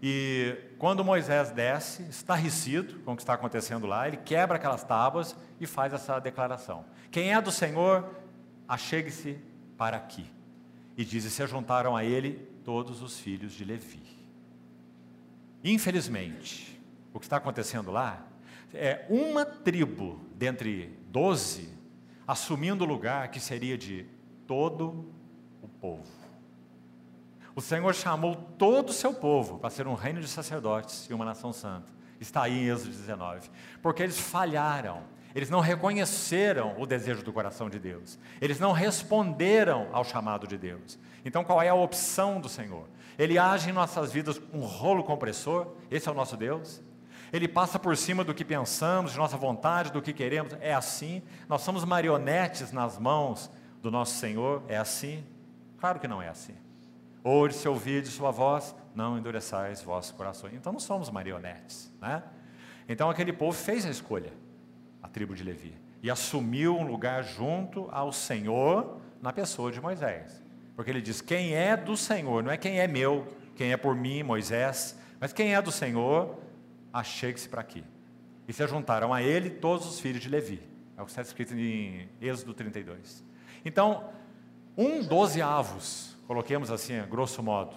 E 0.01 0.57
quando 0.79 1.05
Moisés 1.05 1.51
desce, 1.51 2.01
estarrecido 2.03 2.99
com 3.01 3.13
o 3.13 3.15
que 3.15 3.21
está 3.21 3.35
acontecendo 3.35 3.85
lá, 3.85 4.07
ele 4.07 4.17
quebra 4.17 4.57
aquelas 4.57 4.83
tábuas 4.83 5.35
e 5.59 5.67
faz 5.67 5.93
essa 5.93 6.19
declaração: 6.19 6.85
Quem 7.11 7.33
é 7.33 7.39
do 7.39 7.51
Senhor, 7.51 8.09
achegue-se 8.67 9.37
para 9.77 9.97
aqui. 9.97 10.25
E 10.97 11.05
diz: 11.05 11.23
e 11.23 11.29
se 11.29 11.45
juntaram 11.45 11.95
a 11.95 12.03
ele 12.03 12.50
todos 12.63 13.01
os 13.01 13.19
filhos 13.19 13.53
de 13.53 13.63
Levi. 13.63 14.03
Infelizmente, 15.63 16.79
o 17.13 17.19
que 17.19 17.25
está 17.25 17.37
acontecendo 17.37 17.91
lá 17.91 18.25
é 18.73 19.05
uma 19.09 19.45
tribo 19.45 20.19
dentre 20.35 20.97
doze 21.09 21.69
assumindo 22.27 22.83
o 22.83 22.87
lugar 22.87 23.29
que 23.29 23.39
seria 23.39 23.77
de 23.77 24.05
todo 24.47 25.13
o 25.61 25.67
povo. 25.67 26.21
O 27.53 27.61
Senhor 27.61 27.93
chamou 27.93 28.35
todo 28.57 28.89
o 28.89 28.93
seu 28.93 29.13
povo 29.13 29.59
para 29.59 29.69
ser 29.69 29.85
um 29.85 29.93
reino 29.93 30.21
de 30.21 30.27
sacerdotes 30.27 31.09
e 31.09 31.13
uma 31.13 31.25
nação 31.25 31.51
santa. 31.51 31.91
Está 32.19 32.43
aí 32.43 32.65
em 32.65 32.69
Êxodo 32.69 32.91
19. 32.91 33.49
Porque 33.81 34.01
eles 34.01 34.17
falharam, 34.17 35.03
eles 35.35 35.49
não 35.49 35.59
reconheceram 35.59 36.79
o 36.79 36.85
desejo 36.85 37.23
do 37.23 37.33
coração 37.33 37.69
de 37.69 37.79
Deus, 37.79 38.17
eles 38.39 38.59
não 38.59 38.71
responderam 38.71 39.89
ao 39.91 40.05
chamado 40.05 40.47
de 40.47 40.57
Deus. 40.57 40.97
Então, 41.23 41.43
qual 41.43 41.61
é 41.61 41.69
a 41.69 41.73
opção 41.73 42.39
do 42.39 42.49
Senhor? 42.49 42.87
Ele 43.17 43.37
age 43.37 43.69
em 43.69 43.73
nossas 43.73 44.11
vidas 44.11 44.39
com 44.39 44.59
um 44.59 44.65
rolo 44.65 45.03
compressor, 45.03 45.67
esse 45.89 46.07
é 46.07 46.11
o 46.11 46.15
nosso 46.15 46.35
Deus. 46.35 46.81
Ele 47.31 47.47
passa 47.47 47.79
por 47.79 47.95
cima 47.95 48.23
do 48.23 48.33
que 48.33 48.43
pensamos, 48.43 49.13
de 49.13 49.17
nossa 49.17 49.37
vontade, 49.37 49.91
do 49.91 50.01
que 50.01 50.11
queremos, 50.11 50.53
é 50.59 50.73
assim. 50.73 51.21
Nós 51.47 51.61
somos 51.61 51.85
marionetes 51.85 52.71
nas 52.71 52.97
mãos 52.97 53.49
do 53.81 53.89
nosso 53.89 54.15
Senhor, 54.15 54.63
é 54.67 54.77
assim? 54.77 55.23
Claro 55.77 55.99
que 55.99 56.07
não 56.07 56.21
é 56.21 56.27
assim. 56.27 56.55
Hoje, 57.23 57.55
se 57.55 57.67
ouvir 57.67 58.01
de 58.01 58.09
sua 58.09 58.31
voz, 58.31 58.75
não 58.93 59.17
endureçais 59.17 59.81
vossos 59.81 60.11
corações. 60.11 60.53
Então 60.53 60.73
não 60.73 60.79
somos 60.79 61.09
marionetes, 61.09 61.91
né? 62.01 62.23
Então 62.89 63.09
aquele 63.09 63.31
povo 63.31 63.57
fez 63.57 63.85
a 63.85 63.89
escolha, 63.89 64.33
a 65.01 65.07
tribo 65.07 65.35
de 65.35 65.43
Levi, 65.43 65.73
e 66.03 66.09
assumiu 66.09 66.75
um 66.75 66.85
lugar 66.85 67.23
junto 67.23 67.87
ao 67.91 68.11
Senhor 68.11 68.99
na 69.21 69.31
pessoa 69.31 69.71
de 69.71 69.79
Moisés. 69.79 70.40
Porque 70.75 70.89
ele 70.89 71.01
diz: 71.01 71.21
quem 71.21 71.53
é 71.53 71.75
do 71.75 71.95
Senhor, 71.97 72.43
não 72.43 72.51
é 72.51 72.57
quem 72.57 72.79
é 72.79 72.87
meu, 72.87 73.27
quem 73.55 73.71
é 73.71 73.77
por 73.77 73.95
mim, 73.95 74.23
Moisés, 74.23 74.97
mas 75.19 75.31
quem 75.31 75.53
é 75.53 75.61
do 75.61 75.71
Senhor, 75.71 76.39
achegue-se 76.91 77.47
para 77.47 77.61
aqui. 77.61 77.83
E 78.47 78.53
se 78.53 78.67
juntaram 78.67 79.13
a 79.13 79.21
ele 79.21 79.49
todos 79.49 79.85
os 79.87 79.99
filhos 79.99 80.21
de 80.21 80.29
Levi. 80.29 80.61
É 80.97 81.01
o 81.01 81.05
que 81.05 81.11
está 81.11 81.21
escrito 81.21 81.53
em 81.55 82.09
Êxodo 82.19 82.53
32. 82.53 83.23
Então, 83.63 84.09
um 84.77 85.03
dozeavos, 85.03 86.17
coloquemos 86.27 86.71
assim, 86.71 87.01
grosso 87.09 87.41
modo, 87.43 87.75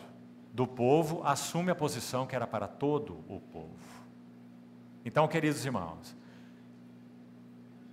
do 0.52 0.66
povo 0.66 1.22
assume 1.24 1.70
a 1.70 1.74
posição 1.74 2.26
que 2.26 2.35
era 2.35 2.46
para 2.46 2.66
todo 2.66 3.24
o 3.28 3.40
povo. 3.40 3.74
Então, 5.04 5.26
queridos 5.28 5.64
irmãos, 5.64 6.16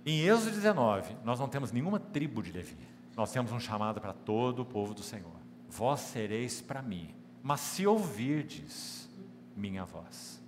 em 0.06 0.20
Êxodo 0.20 0.52
19, 0.52 1.16
nós 1.24 1.38
não 1.38 1.48
temos 1.48 1.72
nenhuma 1.72 2.00
tribo 2.00 2.42
de 2.42 2.52
Levi, 2.52 2.76
nós 3.16 3.30
temos 3.32 3.52
um 3.52 3.60
chamado 3.60 4.00
para 4.00 4.12
todo 4.12 4.62
o 4.62 4.64
povo 4.64 4.94
do 4.94 5.02
Senhor: 5.02 5.36
Vós 5.68 6.00
sereis 6.00 6.60
para 6.60 6.82
mim, 6.82 7.14
mas 7.42 7.60
se 7.60 7.86
ouvirdes 7.86 9.08
minha 9.56 9.84
voz. 9.84 10.40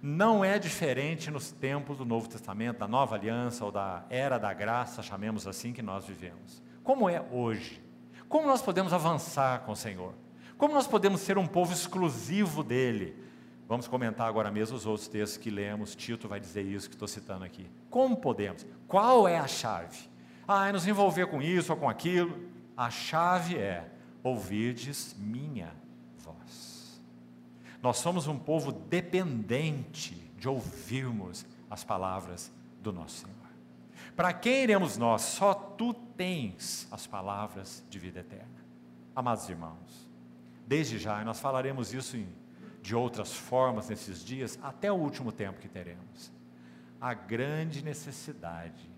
Não 0.00 0.44
é 0.44 0.58
diferente 0.58 1.30
nos 1.30 1.52
tempos 1.52 1.96
do 1.96 2.04
Novo 2.04 2.28
Testamento, 2.28 2.78
da 2.78 2.88
Nova 2.88 3.14
Aliança 3.14 3.64
ou 3.64 3.70
da 3.70 4.04
Era 4.10 4.36
da 4.36 4.52
Graça, 4.52 5.00
chamemos 5.00 5.46
assim, 5.46 5.72
que 5.72 5.80
nós 5.80 6.04
vivemos. 6.04 6.60
Como 6.82 7.08
é 7.08 7.24
hoje? 7.30 7.80
Como 8.28 8.48
nós 8.48 8.60
podemos 8.60 8.92
avançar 8.92 9.60
com 9.60 9.70
o 9.70 9.76
Senhor? 9.76 10.12
Como 10.58 10.74
nós 10.74 10.88
podemos 10.88 11.20
ser 11.20 11.38
um 11.38 11.46
povo 11.46 11.72
exclusivo 11.72 12.64
dele? 12.64 13.16
Vamos 13.68 13.86
comentar 13.86 14.26
agora 14.28 14.50
mesmo 14.50 14.76
os 14.76 14.86
outros 14.86 15.06
textos 15.06 15.36
que 15.36 15.50
lemos. 15.50 15.94
Tito 15.94 16.28
vai 16.28 16.40
dizer 16.40 16.62
isso 16.62 16.88
que 16.88 16.96
estou 16.96 17.06
citando 17.06 17.44
aqui. 17.44 17.70
Como 17.88 18.16
podemos? 18.16 18.66
Qual 18.88 19.28
é 19.28 19.38
a 19.38 19.46
chave? 19.46 20.10
Ah, 20.46 20.72
nos 20.72 20.86
envolver 20.86 21.26
com 21.26 21.40
isso 21.40 21.72
ou 21.72 21.78
com 21.78 21.88
aquilo. 21.88 22.48
A 22.76 22.90
chave 22.90 23.56
é 23.56 23.88
ouvirdes 24.22 25.14
minha 25.18 25.72
voz. 26.18 27.00
Nós 27.82 27.98
somos 27.98 28.26
um 28.26 28.38
povo 28.38 28.72
dependente 28.72 30.14
de 30.36 30.48
ouvirmos 30.48 31.44
as 31.70 31.84
palavras 31.84 32.52
do 32.80 32.92
nosso 32.92 33.20
Senhor. 33.20 33.42
Para 34.14 34.32
quem 34.32 34.64
iremos 34.64 34.96
nós? 34.96 35.22
Só 35.22 35.54
tu 35.54 35.94
tens 35.94 36.86
as 36.90 37.06
palavras 37.06 37.84
de 37.88 37.98
vida 37.98 38.20
eterna. 38.20 38.62
Amados 39.14 39.48
irmãos, 39.48 40.08
desde 40.66 40.98
já, 40.98 41.24
nós 41.24 41.40
falaremos 41.40 41.92
isso 41.94 42.16
em, 42.16 42.28
de 42.80 42.94
outras 42.94 43.32
formas 43.32 43.88
nesses 43.88 44.24
dias, 44.24 44.58
até 44.62 44.90
o 44.92 44.96
último 44.96 45.32
tempo 45.32 45.60
que 45.60 45.68
teremos. 45.68 46.32
A 47.00 47.14
grande 47.14 47.82
necessidade, 47.82 48.91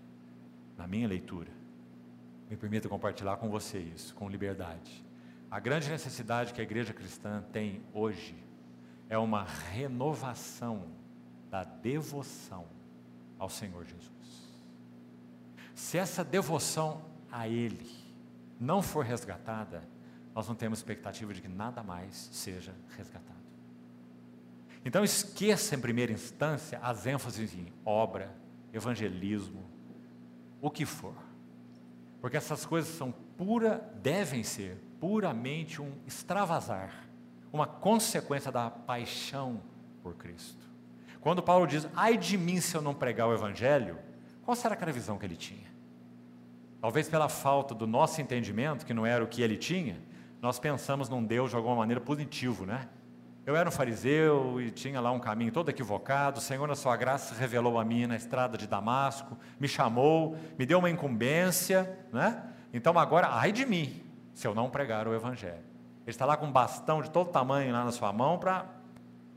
na 0.77 0.87
minha 0.87 1.07
leitura, 1.07 1.51
me 2.49 2.55
permita 2.55 2.87
compartilhar 2.87 3.37
com 3.37 3.49
você 3.49 3.79
isso, 3.79 4.13
com 4.15 4.29
liberdade. 4.29 5.03
A 5.49 5.59
grande 5.59 5.89
necessidade 5.89 6.53
que 6.53 6.61
a 6.61 6.63
igreja 6.63 6.93
cristã 6.93 7.43
tem 7.51 7.81
hoje 7.93 8.35
é 9.09 9.17
uma 9.17 9.43
renovação 9.43 10.87
da 11.49 11.63
devoção 11.63 12.65
ao 13.37 13.49
Senhor 13.49 13.85
Jesus. 13.85 14.09
Se 15.73 15.97
essa 15.97 16.23
devoção 16.23 17.01
a 17.31 17.47
Ele 17.47 17.89
não 18.59 18.81
for 18.81 19.03
resgatada, 19.03 19.83
nós 20.33 20.47
não 20.47 20.55
temos 20.55 20.79
expectativa 20.79 21.33
de 21.33 21.41
que 21.41 21.47
nada 21.47 21.83
mais 21.83 22.29
seja 22.31 22.73
resgatado. 22.97 23.35
Então 24.83 25.03
esqueça 25.03 25.75
em 25.75 25.79
primeira 25.79 26.11
instância 26.11 26.79
as 26.79 27.05
ênfases 27.05 27.53
em 27.53 27.73
obra, 27.83 28.35
evangelismo, 28.71 29.74
o 30.65 30.71
que 30.71 30.83
for. 30.83 31.13
Porque 32.19 32.35
essas 32.35 32.65
coisas 32.65 32.95
são 32.95 33.11
pura, 33.11 33.87
devem 34.01 34.43
ser 34.43 34.81
puramente 34.99 35.79
um 35.79 35.91
extravasar, 36.07 37.07
uma 37.53 37.67
consequência 37.67 38.51
da 38.51 38.71
paixão 38.71 39.61
por 40.01 40.15
Cristo. 40.15 40.65
Quando 41.21 41.43
Paulo 41.43 41.67
diz: 41.67 41.87
"Ai 41.95 42.17
de 42.17 42.35
mim 42.35 42.59
se 42.59 42.75
eu 42.75 42.81
não 42.81 42.95
pregar 42.95 43.27
o 43.27 43.33
evangelho", 43.33 43.99
qual 44.43 44.55
será 44.55 44.73
aquela 44.73 44.91
visão 44.91 45.19
que 45.19 45.25
ele 45.27 45.35
tinha? 45.35 45.71
Talvez 46.81 47.07
pela 47.07 47.29
falta 47.29 47.75
do 47.75 47.85
nosso 47.85 48.19
entendimento, 48.19 48.87
que 48.87 48.93
não 48.93 49.05
era 49.05 49.23
o 49.23 49.27
que 49.27 49.43
ele 49.43 49.57
tinha, 49.57 50.01
nós 50.41 50.57
pensamos 50.57 51.09
num 51.09 51.23
Deus 51.23 51.51
de 51.51 51.55
alguma 51.55 51.75
maneira 51.75 52.01
positivo, 52.01 52.65
né? 52.65 52.89
Eu 53.45 53.55
era 53.55 53.69
um 53.69 53.71
fariseu 53.71 54.59
e 54.59 54.71
tinha 54.71 54.99
lá 54.99 55.11
um 55.11 55.19
caminho 55.19 55.51
todo 55.51 55.69
equivocado. 55.69 56.39
O 56.39 56.41
Senhor, 56.41 56.67
na 56.67 56.73
sua 56.73 56.97
graça, 56.97 57.35
revelou 57.35 57.77
a 57.77 57.85
mim 57.85 58.07
na 58.07 58.15
estrada 58.15 58.57
de 58.57 58.65
Damasco, 58.65 59.37
me 59.59 59.67
chamou, 59.67 60.35
me 60.57 60.65
deu 60.65 60.79
uma 60.79 60.89
incumbência, 60.89 61.95
né? 62.11 62.43
Então 62.73 62.97
agora, 62.97 63.27
ai 63.29 63.51
de 63.51 63.63
mim, 63.63 64.03
se 64.33 64.47
eu 64.47 64.55
não 64.55 64.67
pregar 64.67 65.07
o 65.07 65.13
Evangelho. 65.13 65.63
Ele 66.01 66.11
está 66.11 66.25
lá 66.25 66.35
com 66.35 66.47
um 66.47 66.51
bastão 66.51 67.03
de 67.03 67.11
todo 67.11 67.29
tamanho 67.29 67.71
lá 67.71 67.85
na 67.85 67.91
sua 67.91 68.11
mão 68.11 68.39
para 68.39 68.65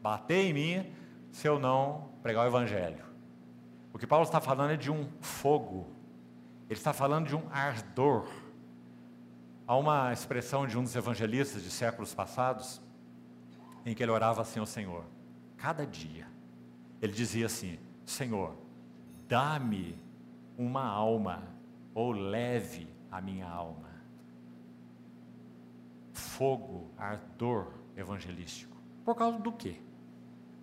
bater 0.02 0.46
em 0.46 0.52
mim 0.54 0.92
se 1.30 1.46
eu 1.46 1.58
não 1.58 2.10
pregar 2.22 2.46
o 2.46 2.48
Evangelho. 2.48 3.04
O 3.92 3.98
que 3.98 4.06
Paulo 4.06 4.24
está 4.24 4.40
falando 4.40 4.70
é 4.70 4.76
de 4.76 4.90
um 4.90 5.06
fogo, 5.20 5.86
ele 6.66 6.78
está 6.78 6.94
falando 6.94 7.26
de 7.26 7.36
um 7.36 7.42
ardor. 7.50 8.26
Há 9.66 9.76
uma 9.76 10.14
expressão 10.14 10.66
de 10.66 10.78
um 10.78 10.82
dos 10.82 10.96
evangelistas 10.96 11.62
de 11.62 11.70
séculos 11.70 12.14
passados, 12.14 12.80
em 13.88 13.94
que 13.94 14.02
ele 14.02 14.12
orava 14.12 14.42
assim 14.42 14.60
ao 14.60 14.66
Senhor, 14.66 15.04
cada 15.56 15.86
dia. 15.86 16.26
Ele 17.00 17.12
dizia 17.12 17.46
assim: 17.46 17.78
Senhor, 18.04 18.54
dá-me 19.26 19.98
uma 20.56 20.84
alma, 20.84 21.42
ou 21.94 22.12
leve 22.12 22.88
a 23.10 23.20
minha 23.20 23.48
alma. 23.48 23.88
Fogo, 26.12 26.90
ardor 26.96 27.72
evangelístico. 27.96 28.76
Por 29.04 29.14
causa 29.14 29.38
do 29.38 29.52
quê? 29.52 29.76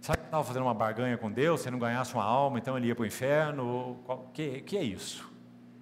Sabe 0.02 0.20
que 0.20 0.26
estava 0.26 0.44
fazendo 0.44 0.64
uma 0.64 0.74
barganha 0.74 1.18
com 1.18 1.32
Deus, 1.32 1.62
se 1.62 1.72
não 1.72 1.80
ganhasse 1.80 2.14
uma 2.14 2.24
alma, 2.24 2.60
então 2.60 2.78
ele 2.78 2.88
ia 2.88 2.96
para 2.96 3.04
o 3.04 3.08
inferno? 3.08 4.00
O 4.08 4.30
que, 4.32 4.62
que 4.62 4.78
é 4.78 4.84
isso? 4.84 5.34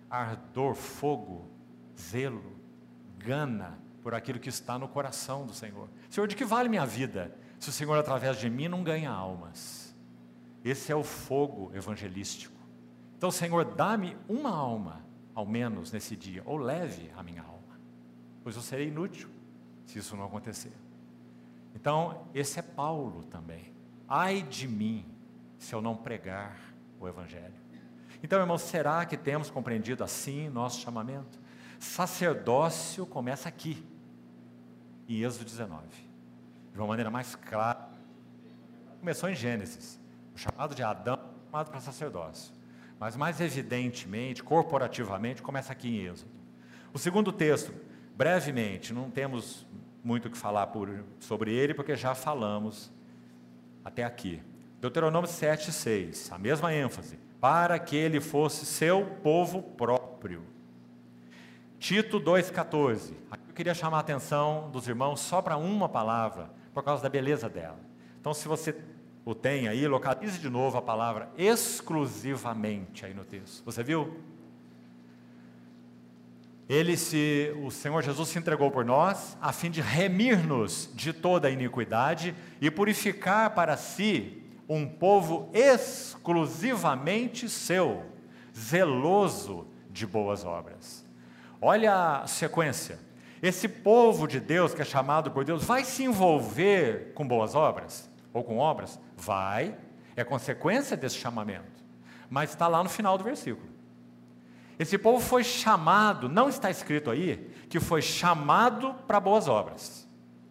Ardor, 0.09 0.75
fogo, 0.75 1.45
zelo, 1.99 2.55
gana, 3.17 3.77
por 4.03 4.13
aquilo 4.13 4.37
que 4.37 4.49
está 4.49 4.77
no 4.77 4.87
coração 4.87 5.45
do 5.45 5.53
Senhor. 5.53 5.89
Senhor, 6.09 6.27
de 6.27 6.35
que 6.35 6.43
vale 6.43 6.67
minha 6.67 6.85
vida 6.85 7.33
se 7.57 7.69
o 7.69 7.71
Senhor, 7.71 7.97
através 7.97 8.37
de 8.37 8.49
mim, 8.49 8.67
não 8.67 8.83
ganha 8.83 9.09
almas? 9.09 9.95
Esse 10.63 10.91
é 10.91 10.95
o 10.95 11.03
fogo 11.03 11.71
evangelístico. 11.73 12.53
Então, 13.17 13.31
Senhor, 13.31 13.63
dá-me 13.63 14.17
uma 14.27 14.49
alma, 14.49 15.01
ao 15.33 15.45
menos 15.45 15.91
nesse 15.93 16.15
dia, 16.15 16.43
ou 16.45 16.57
leve 16.57 17.09
a 17.15 17.23
minha 17.23 17.41
alma, 17.41 17.79
pois 18.43 18.57
eu 18.57 18.61
serei 18.61 18.89
inútil 18.89 19.29
se 19.85 19.97
isso 19.97 20.17
não 20.17 20.25
acontecer. 20.25 20.73
Então, 21.73 22.27
esse 22.33 22.59
é 22.59 22.61
Paulo 22.61 23.23
também. 23.23 23.73
Ai 24.07 24.41
de 24.41 24.67
mim 24.67 25.05
se 25.57 25.73
eu 25.73 25.81
não 25.81 25.95
pregar 25.95 26.59
o 26.99 27.07
Evangelho. 27.07 27.53
Então, 28.21 28.39
irmãos, 28.39 28.61
será 28.61 29.05
que 29.05 29.17
temos 29.17 29.49
compreendido 29.49 30.03
assim 30.03 30.49
nosso 30.49 30.81
chamamento? 30.81 31.39
Sacerdócio 31.79 33.05
começa 33.05 33.49
aqui 33.49 33.85
em 35.07 35.23
Êxodo 35.23 35.45
19. 35.45 35.83
De 36.71 36.77
uma 36.77 36.87
maneira 36.87 37.09
mais 37.09 37.35
clara, 37.35 37.89
começou 38.99 39.29
em 39.29 39.35
Gênesis. 39.35 39.99
O 40.35 40.37
chamado 40.37 40.73
de 40.73 40.81
Adão, 40.81 41.19
chamado 41.45 41.69
para 41.69 41.79
sacerdócio. 41.79 42.53
Mas 42.99 43.15
mais 43.15 43.39
evidentemente, 43.41 44.43
corporativamente, 44.43 45.41
começa 45.41 45.71
aqui 45.71 45.89
em 45.89 46.07
Êxodo. 46.07 46.31
O 46.93 46.99
segundo 46.99 47.31
texto, 47.31 47.73
brevemente, 48.15 48.93
não 48.93 49.09
temos 49.09 49.65
muito 50.03 50.27
o 50.27 50.31
que 50.31 50.37
falar 50.37 50.67
por, 50.67 51.03
sobre 51.19 51.53
ele, 51.53 51.73
porque 51.73 51.95
já 51.95 52.13
falamos 52.13 52.91
até 53.83 54.03
aqui. 54.03 54.41
Deuteronômio 54.81 55.29
7, 55.29 55.71
6, 55.71 56.31
a 56.31 56.37
mesma 56.37 56.73
ênfase, 56.73 57.17
para 57.39 57.79
que 57.79 57.95
ele 57.95 58.19
fosse 58.19 58.65
seu 58.65 59.05
povo 59.23 59.61
próprio. 59.61 60.43
Tito 61.79 62.19
2,14. 62.19 63.13
Eu 63.53 63.55
queria 63.55 63.75
chamar 63.75 63.97
a 63.97 63.99
atenção 63.99 64.71
dos 64.71 64.87
irmãos 64.87 65.19
só 65.19 65.39
para 65.39 65.57
uma 65.57 65.87
palavra, 65.87 66.49
por 66.73 66.81
causa 66.81 67.03
da 67.03 67.07
beleza 67.07 67.47
dela. 67.47 67.77
Então, 68.19 68.33
se 68.33 68.47
você 68.47 68.75
o 69.23 69.35
tem 69.35 69.67
aí, 69.67 69.87
localize 69.87 70.39
de 70.39 70.49
novo 70.49 70.75
a 70.75 70.81
palavra 70.81 71.29
exclusivamente 71.37 73.05
aí 73.05 73.13
no 73.13 73.23
texto. 73.23 73.63
Você 73.63 73.83
viu? 73.83 74.19
Ele 76.67 76.97
se, 76.97 77.55
o 77.63 77.69
Senhor 77.69 78.01
Jesus 78.01 78.29
se 78.29 78.39
entregou 78.39 78.71
por 78.71 78.83
nós 78.83 79.37
a 79.39 79.53
fim 79.53 79.69
de 79.69 79.81
remir-nos 79.81 80.89
de 80.91 81.13
toda 81.13 81.47
a 81.47 81.51
iniquidade 81.51 82.33
e 82.59 82.71
purificar 82.71 83.51
para 83.51 83.77
si 83.77 84.41
um 84.67 84.87
povo 84.87 85.51
exclusivamente 85.53 87.47
seu, 87.47 88.03
zeloso 88.57 89.67
de 89.91 90.07
boas 90.07 90.43
obras. 90.43 91.05
Olha 91.61 92.23
a 92.23 92.25
sequência. 92.25 93.12
Esse 93.43 93.67
povo 93.67 94.25
de 94.25 94.39
Deus, 94.39 94.73
que 94.73 94.81
é 94.81 94.85
chamado 94.85 95.29
por 95.29 95.43
Deus, 95.43 95.65
vai 95.65 95.83
se 95.83 96.05
envolver 96.05 97.11
com 97.13 97.27
boas 97.27 97.55
obras? 97.55 98.09
Ou 98.31 98.41
com 98.41 98.57
obras? 98.57 98.97
Vai. 99.17 99.75
É 100.15 100.23
consequência 100.23 100.95
desse 100.95 101.17
chamamento. 101.17 101.83
Mas 102.29 102.51
está 102.51 102.69
lá 102.69 102.81
no 102.81 102.89
final 102.89 103.17
do 103.17 103.23
versículo. 103.25 103.67
Esse 104.79 104.97
povo 104.97 105.19
foi 105.19 105.43
chamado, 105.43 106.29
não 106.29 106.47
está 106.47 106.71
escrito 106.71 107.11
aí, 107.11 107.53
que 107.69 107.81
foi 107.81 108.01
chamado 108.01 108.93
para 109.05 109.19
boas 109.19 109.49
obras. 109.49 110.07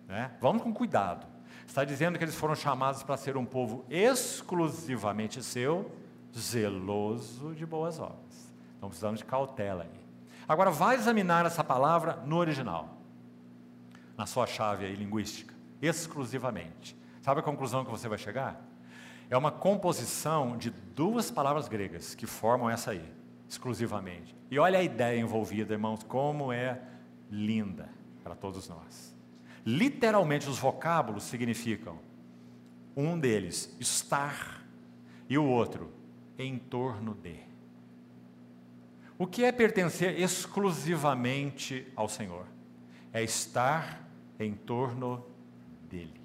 Né? 0.07 0.31
Vamos 0.39 0.63
com 0.63 0.71
cuidado. 0.71 1.27
Está 1.67 1.85
dizendo 1.85 2.19
que 2.19 2.25
eles 2.25 2.35
foram 2.35 2.55
chamados 2.55 3.03
para 3.03 3.17
ser 3.17 3.39
um 3.39 3.47
povo 3.47 3.87
exclusivamente 3.89 5.43
seu, 5.43 5.91
zeloso 6.37 7.55
de 7.55 7.65
boas 7.65 7.99
obras. 7.99 8.53
Então 8.77 8.91
precisamos 8.91 9.21
de 9.21 9.25
cautela 9.25 9.85
aí. 9.85 10.02
Agora, 10.49 10.71
vai 10.71 10.97
examinar 10.97 11.47
essa 11.47 11.63
palavra 11.63 12.17
no 12.25 12.37
original, 12.37 12.99
na 14.17 14.27
sua 14.27 14.47
chave 14.47 14.85
aí, 14.85 14.95
linguística, 14.95 15.55
exclusivamente. 15.81 16.97
Sabe 17.21 17.41
a 17.41 17.43
conclusão 17.43 17.85
que 17.85 17.91
você 17.91 18.09
vai 18.09 18.19
chegar? 18.19 18.61
É 19.31 19.37
uma 19.37 19.51
composição 19.51 20.57
de 20.57 20.71
duas 20.71 21.31
palavras 21.31 21.69
gregas 21.69 22.15
que 22.15 22.27
formam 22.27 22.69
essa 22.69 22.91
aí, 22.91 23.13
exclusivamente. 23.49 24.37
E 24.51 24.59
olha 24.59 24.79
a 24.79 24.83
ideia 24.83 25.19
envolvida, 25.19 25.73
irmãos, 25.73 26.03
como 26.03 26.53
é 26.53 26.81
linda 27.31 27.89
para 28.23 28.35
todos 28.35 28.69
nós. 28.69 29.17
Literalmente, 29.65 30.49
os 30.49 30.59
vocábulos 30.59 31.23
significam 31.25 31.99
um 32.97 33.19
deles, 33.19 33.75
estar, 33.81 34.63
e 35.29 35.39
o 35.39 35.45
outro, 35.45 35.91
em 36.39 36.59
torno 36.59 37.15
de. 37.15 37.52
O 39.19 39.27
que 39.27 39.45
é 39.45 39.53
pertencer 39.53 40.19
exclusivamente 40.19 41.87
ao 41.95 42.09
Senhor? 42.09 42.47
É 43.13 43.23
estar 43.23 44.09
em 44.39 44.55
torno 44.55 45.25
dele. 45.89 46.21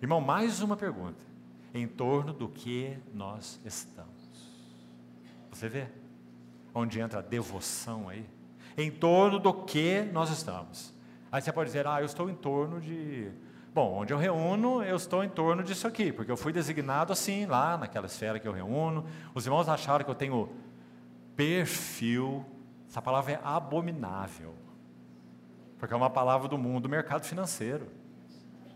Irmão, 0.00 0.20
mais 0.20 0.60
uma 0.60 0.76
pergunta. 0.76 1.24
Em 1.74 1.86
torno 1.86 2.32
do 2.32 2.48
que 2.48 2.96
nós 3.12 3.60
estamos? 3.64 4.10
Você 5.50 5.68
vê? 5.68 5.86
Onde 6.74 7.00
entra 7.00 7.20
a 7.20 7.22
devoção 7.22 8.08
aí? 8.08 8.26
Em 8.76 8.90
torno 8.90 9.38
do 9.38 9.52
que 9.52 10.02
nós 10.12 10.30
estamos. 10.30 10.94
Aí 11.32 11.40
você 11.40 11.50
pode 11.50 11.70
dizer, 11.70 11.86
ah, 11.86 12.00
eu 12.00 12.06
estou 12.06 12.30
em 12.30 12.34
torno 12.34 12.80
de. 12.80 13.30
Bom, 13.74 13.94
onde 13.94 14.12
eu 14.12 14.18
reúno, 14.18 14.82
eu 14.82 14.96
estou 14.96 15.24
em 15.24 15.28
torno 15.28 15.62
disso 15.62 15.86
aqui, 15.86 16.12
porque 16.12 16.30
eu 16.30 16.36
fui 16.36 16.52
designado 16.52 17.12
assim, 17.12 17.44
lá 17.44 17.76
naquela 17.76 18.06
esfera 18.06 18.38
que 18.38 18.46
eu 18.48 18.52
reúno. 18.52 19.04
Os 19.34 19.44
irmãos 19.44 19.68
acharam 19.68 20.04
que 20.04 20.10
eu 20.10 20.14
tenho 20.14 20.48
perfil, 21.36 22.44
essa 22.88 23.02
palavra 23.02 23.32
é 23.32 23.40
abominável, 23.44 24.54
porque 25.78 25.92
é 25.92 25.96
uma 25.96 26.10
palavra 26.10 26.48
do 26.48 26.56
mundo 26.56 26.84
do 26.84 26.88
mercado 26.88 27.24
financeiro, 27.24 27.86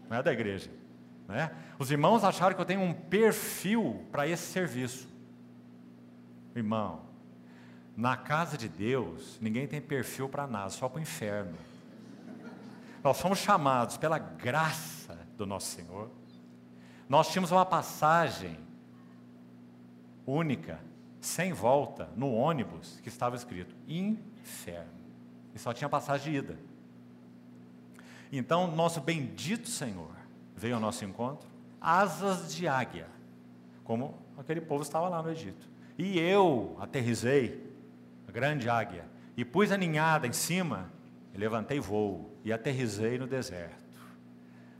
não 0.08 0.18
é 0.18 0.22
da 0.22 0.32
igreja. 0.32 0.70
Né? 1.26 1.50
Os 1.78 1.90
irmãos 1.90 2.22
acharam 2.22 2.54
que 2.54 2.60
eu 2.60 2.66
tenho 2.66 2.82
um 2.82 2.92
perfil 2.92 4.04
para 4.12 4.28
esse 4.28 4.52
serviço. 4.52 5.08
Irmão, 6.54 7.02
na 7.96 8.16
casa 8.16 8.58
de 8.58 8.68
Deus, 8.68 9.38
ninguém 9.40 9.66
tem 9.66 9.80
perfil 9.80 10.28
para 10.28 10.46
nada, 10.46 10.70
só 10.70 10.88
para 10.88 10.98
o 10.98 11.02
inferno. 11.02 11.56
Nós 13.02 13.16
somos 13.16 13.38
chamados 13.38 13.96
pela 13.96 14.18
graça 14.18 15.18
do 15.36 15.46
nosso 15.46 15.68
Senhor. 15.68 16.10
Nós 17.08 17.28
tínhamos 17.28 17.50
uma 17.50 17.64
passagem 17.64 18.58
única 20.26 20.78
sem 21.20 21.52
volta, 21.52 22.08
no 22.16 22.32
ônibus, 22.32 22.98
que 23.02 23.08
estava 23.08 23.36
escrito 23.36 23.74
inferno. 23.86 25.00
E 25.54 25.58
só 25.58 25.72
tinha 25.72 25.88
passagem 25.88 26.32
de 26.32 26.38
ida. 26.38 26.58
Então, 28.32 28.74
nosso 28.74 29.00
bendito 29.00 29.68
Senhor 29.68 30.14
veio 30.56 30.76
ao 30.76 30.80
nosso 30.80 31.04
encontro, 31.04 31.48
asas 31.80 32.54
de 32.54 32.68
águia, 32.68 33.08
como 33.84 34.18
aquele 34.38 34.60
povo 34.60 34.82
estava 34.82 35.08
lá 35.08 35.22
no 35.22 35.30
Egito. 35.30 35.68
E 35.98 36.18
eu 36.18 36.76
aterrisei, 36.80 37.68
a 38.28 38.32
grande 38.32 38.68
águia, 38.68 39.04
e 39.36 39.44
pus 39.44 39.72
a 39.72 39.76
ninhada 39.76 40.26
em 40.26 40.32
cima, 40.32 40.90
e 41.34 41.38
levantei 41.38 41.80
voo, 41.80 42.30
e 42.44 42.52
aterrisei 42.52 43.18
no 43.18 43.26
deserto, 43.26 43.98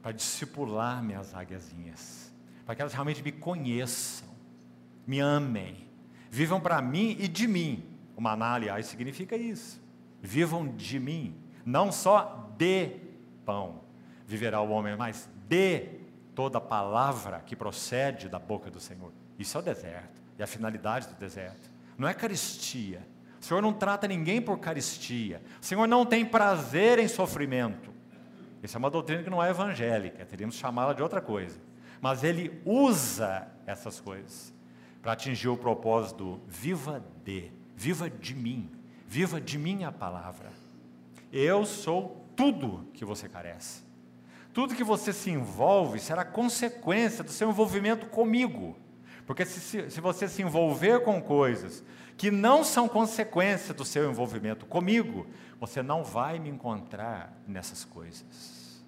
para 0.03 0.13
discipular 0.13 1.03
minhas 1.03 1.35
águiazinhas, 1.35 2.33
para 2.65 2.75
que 2.75 2.83
elas 2.83 2.93
realmente 2.93 3.23
me 3.23 3.33
conheçam, 3.33 4.29
me 5.07 5.19
amem, 5.19 5.90
vivam 6.31 6.61
para 6.61 6.81
mim 6.81 7.17
e 7.19 7.29
de 7.29 7.47
mim 7.47 7.85
O 8.17 8.21
maná, 8.21 8.55
aliás, 8.55 8.87
significa 8.87 9.37
isso. 9.37 9.81
Vivam 10.23 10.69
de 10.69 11.01
mim, 11.01 11.35
não 11.65 11.91
só 11.91 12.53
de 12.57 12.97
pão 13.45 13.81
viverá 14.31 14.61
o 14.61 14.71
homem, 14.71 14.97
mas 14.97 15.29
de 15.49 15.89
toda 16.37 16.61
palavra 16.61 17.41
que 17.41 17.57
procede 17.57 18.29
da 18.29 18.39
boca 18.39 18.71
do 18.71 18.79
Senhor. 18.79 19.13
Isso 19.37 19.57
é 19.57 19.61
o 19.61 19.63
deserto, 19.63 20.23
e 20.39 20.43
a 20.43 20.47
finalidade 20.47 21.09
do 21.09 21.15
deserto. 21.15 21.69
Não 21.99 22.07
é 22.07 22.15
caristia. 22.15 23.05
O 23.41 23.45
Senhor 23.45 23.61
não 23.61 23.73
trata 23.73 24.07
ninguém 24.07 24.41
por 24.41 24.59
caristia. 24.59 25.43
O 25.61 25.65
Senhor 25.65 25.89
não 25.89 26.07
tem 26.07 26.25
prazer 26.25 27.01
em 27.01 27.09
sofrimento. 27.09 27.91
Isso 28.63 28.77
é 28.77 28.79
uma 28.79 28.91
doutrina 28.91 29.23
que 29.23 29.31
não 29.31 29.43
é 29.43 29.51
evangélica, 29.51 30.25
teríamos 30.25 30.55
chamá-la 30.55 30.93
de 30.93 31.03
outra 31.03 31.21
coisa. 31.21 31.59
Mas 32.01 32.23
ele 32.23 32.61
usa 32.65 33.49
essas 33.67 33.99
coisas 33.99 34.55
para 35.03 35.13
atingir 35.13 35.49
o 35.49 35.57
propósito 35.57 36.41
viva 36.47 37.05
de, 37.25 37.51
viva 37.77 38.11
de 38.11 38.35
mim, 38.35 38.71
viva 39.07 39.41
de 39.41 39.59
minha 39.59 39.91
palavra. 39.91 40.53
Eu 41.33 41.65
sou 41.65 42.25
tudo 42.37 42.87
que 42.93 43.05
você 43.05 43.29
carece. 43.29 43.83
Tudo 44.53 44.75
que 44.75 44.85
você 44.85 45.13
se 45.13 45.31
envolve 45.31 45.99
será 46.01 46.25
consequência 46.25 47.23
do 47.23 47.31
seu 47.31 47.51
envolvimento 47.51 48.07
comigo. 48.07 48.77
Porque 49.27 49.47
se, 49.47 49.91
se 49.91 50.01
você 50.01 50.27
se 50.27 50.43
envolver 50.43 51.05
com 51.05 51.23
coisas 51.23 51.85
que 52.17 52.31
não 52.31 52.63
são 52.65 52.89
consequência 52.89 53.73
do 53.73 53.85
seu 53.85 54.11
envolvimento 54.11 54.67
comigo, 54.67 55.27
você 55.59 55.83
não 55.83 56.05
vai 56.05 56.39
me 56.39 56.51
encontrar 56.51 57.33
nessas 57.47 57.85
coisas. 57.85 58.85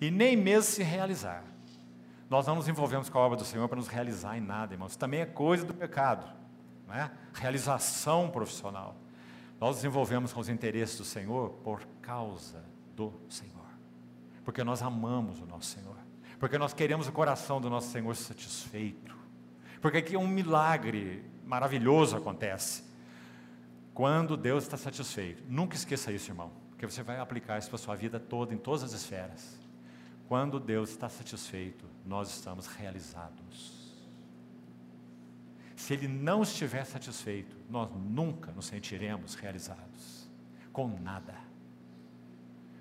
E 0.00 0.10
nem 0.10 0.36
mesmo 0.36 0.72
se 0.72 0.82
realizar. 0.82 1.44
Nós 2.28 2.46
não 2.46 2.56
nos 2.56 2.68
envolvemos 2.68 3.08
com 3.08 3.18
a 3.18 3.22
obra 3.22 3.36
do 3.36 3.44
Senhor 3.44 3.68
para 3.68 3.76
nos 3.76 3.88
realizar 3.88 4.36
em 4.36 4.40
nada, 4.40 4.74
irmãos. 4.74 4.96
Também 4.96 5.20
é 5.20 5.26
coisa 5.26 5.64
do 5.64 5.74
pecado. 5.74 6.26
Não 6.86 6.94
é? 6.94 7.10
Realização 7.34 8.30
profissional. 8.30 8.96
Nós 9.60 9.76
nos 9.76 9.84
envolvemos 9.84 10.32
com 10.32 10.40
os 10.40 10.48
interesses 10.48 10.98
do 10.98 11.04
Senhor 11.04 11.50
por 11.62 11.86
causa 12.02 12.64
do 12.94 13.12
Senhor 13.28 13.54
porque 14.44 14.62
nós 14.62 14.82
amamos 14.82 15.40
o 15.40 15.46
nosso 15.46 15.70
Senhor, 15.70 15.96
porque 16.38 16.58
nós 16.58 16.74
queremos 16.74 17.08
o 17.08 17.12
coração 17.12 17.60
do 17.60 17.70
nosso 17.70 17.90
Senhor 17.90 18.14
satisfeito, 18.14 19.16
porque 19.80 19.98
aqui 19.98 20.16
um 20.16 20.28
milagre 20.28 21.24
maravilhoso 21.44 22.16
acontece 22.16 22.84
quando 23.92 24.36
Deus 24.36 24.64
está 24.64 24.76
satisfeito. 24.76 25.42
Nunca 25.48 25.76
esqueça 25.76 26.12
isso, 26.12 26.30
irmão, 26.30 26.52
porque 26.70 26.86
você 26.86 27.02
vai 27.02 27.18
aplicar 27.18 27.58
isso 27.58 27.68
para 27.68 27.76
a 27.76 27.78
sua 27.78 27.94
vida 27.94 28.20
toda, 28.20 28.52
em 28.52 28.58
todas 28.58 28.82
as 28.82 28.92
esferas. 28.92 29.58
Quando 30.28 30.58
Deus 30.58 30.90
está 30.90 31.08
satisfeito, 31.08 31.84
nós 32.04 32.30
estamos 32.30 32.66
realizados. 32.66 33.84
Se 35.76 35.92
Ele 35.92 36.08
não 36.08 36.42
estiver 36.42 36.84
satisfeito, 36.84 37.56
nós 37.68 37.90
nunca 37.94 38.50
nos 38.52 38.66
sentiremos 38.66 39.34
realizados 39.34 40.30
com 40.72 40.88
nada. 40.88 41.34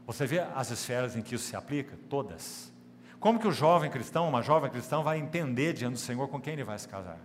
Você 0.05 0.25
vê 0.25 0.39
as 0.39 0.71
esferas 0.71 1.15
em 1.15 1.21
que 1.21 1.35
isso 1.35 1.45
se 1.45 1.55
aplica? 1.55 1.97
Todas. 2.09 2.71
Como 3.19 3.39
que 3.39 3.47
o 3.47 3.51
jovem 3.51 3.89
cristão, 3.89 4.27
uma 4.27 4.41
jovem 4.41 4.69
cristã, 4.69 5.01
vai 5.01 5.17
entender 5.17 5.73
diante 5.73 5.93
do 5.93 5.99
Senhor 5.99 6.27
com 6.27 6.41
quem 6.41 6.53
ele 6.53 6.63
vai 6.63 6.77
se 6.77 6.87
casar? 6.87 7.19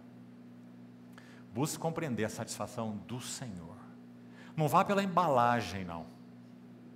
Busque 1.52 1.78
compreender 1.78 2.24
a 2.24 2.28
satisfação 2.28 2.96
do 3.08 3.20
Senhor. 3.20 3.76
Não 4.56 4.68
vá 4.68 4.84
pela 4.84 5.02
embalagem, 5.02 5.84
não, 5.84 6.06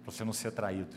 para 0.03 0.13
você 0.13 0.25
não 0.25 0.33
ser 0.33 0.53
traído. 0.53 0.97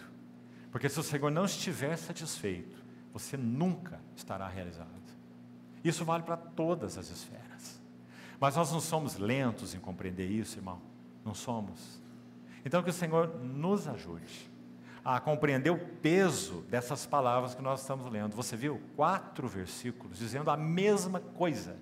Porque 0.75 0.89
se 0.89 0.99
o 0.99 1.03
Senhor 1.03 1.31
não 1.31 1.45
estiver 1.45 1.95
satisfeito, 1.95 2.75
você 3.13 3.37
nunca 3.37 3.97
estará 4.13 4.45
realizado. 4.45 4.89
Isso 5.81 6.03
vale 6.03 6.23
para 6.23 6.35
todas 6.35 6.97
as 6.97 7.09
esferas. 7.09 7.81
Mas 8.41 8.57
nós 8.57 8.73
não 8.73 8.81
somos 8.81 9.15
lentos 9.15 9.73
em 9.73 9.79
compreender 9.79 10.29
isso, 10.29 10.57
irmão. 10.57 10.81
Não 11.23 11.33
somos. 11.33 12.01
Então 12.65 12.83
que 12.83 12.89
o 12.89 12.93
Senhor 12.93 13.39
nos 13.41 13.87
ajude 13.87 14.51
a 15.05 15.17
compreender 15.17 15.69
o 15.69 15.77
peso 15.77 16.55
dessas 16.63 17.05
palavras 17.05 17.55
que 17.55 17.61
nós 17.61 17.79
estamos 17.79 18.11
lendo. 18.11 18.35
Você 18.35 18.57
viu? 18.57 18.81
Quatro 18.97 19.47
versículos 19.47 20.19
dizendo 20.19 20.51
a 20.51 20.57
mesma 20.57 21.21
coisa. 21.21 21.77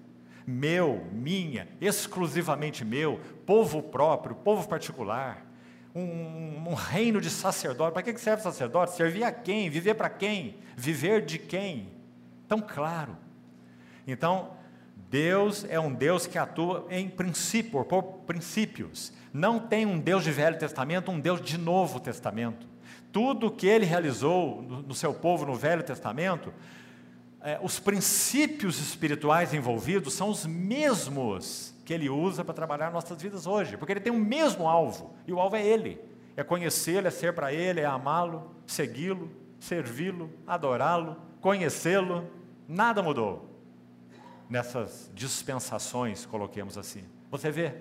Meu, 0.46 1.04
minha, 1.12 1.68
exclusivamente 1.82 2.86
meu, 2.86 3.20
povo 3.44 3.82
próprio, 3.82 4.36
povo 4.36 4.70
particular, 4.70 5.44
um, 5.96 6.70
um 6.70 6.74
reino 6.74 7.22
de 7.22 7.30
sacerdote. 7.30 7.94
Para 7.94 8.04
que 8.04 8.18
serve 8.18 8.44
sacerdote? 8.44 8.96
Servir 8.96 9.24
a 9.24 9.32
quem? 9.32 9.70
Viver 9.70 9.94
para 9.94 10.10
quem? 10.10 10.58
Viver 10.76 11.26
de 11.26 11.38
quem? 11.38 11.90
Tão 12.48 12.60
claro. 12.60 13.18
Então, 14.08 14.52
Deus 15.10 15.66
é 15.70 15.80
um 15.80 15.94
Deus 15.94 16.28
que 16.28 16.38
atua 16.38 16.88
em 16.90 17.08
princípio, 17.08 17.84
por 17.86 18.04
princípios. 18.26 19.14
Não 19.32 19.60
tem 19.60 19.86
um 19.86 20.00
Deus 20.00 20.24
de 20.24 20.32
Velho 20.32 20.58
Testamento, 20.58 21.12
um 21.12 21.20
Deus 21.20 21.42
de 21.42 21.58
Novo 21.58 22.00
Testamento 22.00 22.74
tudo 23.14 23.52
que 23.52 23.68
ele 23.68 23.86
realizou 23.86 24.64
no, 24.64 24.96
seu 24.96 25.14
povo 25.14 25.46
no 25.46 25.54
Velho 25.54 25.84
Testamento, 25.84 26.52
é, 27.40 27.60
os 27.62 27.80
princípios 27.80 28.80
espirituais 28.80 29.54
envolvidos 29.54 30.16
são 30.16 30.30
os 30.30 30.48
mesmos 30.48 31.73
que 31.86 31.94
ele 31.94 32.10
usa 32.10 32.44
para 32.44 32.54
trabalhar 32.54 32.92
nossas 32.92 33.22
vidas 33.22 33.46
hoje, 33.46 33.78
porque 33.78 33.92
ele 33.94 34.00
tem 34.00 34.14
o 34.14 34.20
mesmo 34.20 34.68
alvo, 34.68 35.14
e 35.28 35.34
o 35.34 35.40
alvo 35.40 35.56
é 35.56 35.66
ele: 35.66 36.00
é 36.36 36.44
conhecê-lo, 36.44 37.08
é 37.08 37.12
ser 37.12 37.34
para 37.34 37.54
ele, 37.54 37.82
é 37.82 37.86
amá-lo, 37.86 38.52
segui-lo, 38.66 39.30
servi-lo, 39.60 40.30
adorá-lo, 40.48 41.18
conhecê-lo. 41.42 42.28
Nada 42.68 43.04
mudou 43.04 43.50
nessas 44.50 45.12
dispensações, 45.14 46.26
coloquemos 46.26 46.78
assim. 46.78 47.04
Você 47.30 47.52
vê? 47.52 47.76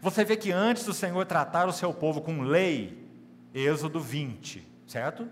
Você 0.00 0.24
vê 0.24 0.36
que 0.36 0.50
antes 0.50 0.84
do 0.84 0.92
Senhor 0.92 1.24
tratar 1.26 1.68
o 1.68 1.72
seu 1.72 1.94
povo 1.94 2.20
com 2.20 2.42
lei, 2.42 3.08
Êxodo 3.54 4.00
20, 4.00 4.66
certo? 4.86 5.28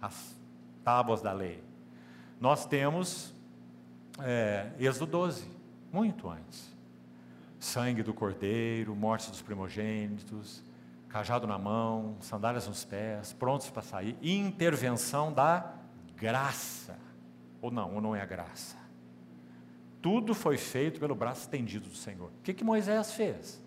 As 0.00 0.36
tábuas 0.82 1.22
da 1.22 1.32
lei. 1.32 1.62
Nós 2.40 2.66
temos 2.66 3.32
é, 4.18 4.72
Êxodo 4.78 5.06
12, 5.06 5.48
muito 5.92 6.28
antes. 6.28 6.71
Sangue 7.62 8.02
do 8.02 8.12
cordeiro, 8.12 8.92
morte 8.96 9.30
dos 9.30 9.40
primogênitos, 9.40 10.64
cajado 11.08 11.46
na 11.46 11.56
mão, 11.56 12.16
sandálias 12.18 12.66
nos 12.66 12.84
pés, 12.84 13.32
prontos 13.32 13.70
para 13.70 13.82
sair. 13.82 14.18
Intervenção 14.20 15.32
da 15.32 15.72
graça. 16.16 16.98
Ou 17.60 17.70
não, 17.70 17.94
ou 17.94 18.00
não 18.00 18.16
é 18.16 18.20
a 18.20 18.26
graça. 18.26 18.76
Tudo 20.02 20.34
foi 20.34 20.58
feito 20.58 20.98
pelo 20.98 21.14
braço 21.14 21.42
estendido 21.42 21.88
do 21.88 21.94
Senhor. 21.94 22.30
O 22.30 22.42
que, 22.42 22.52
que 22.52 22.64
Moisés 22.64 23.12
fez? 23.12 23.62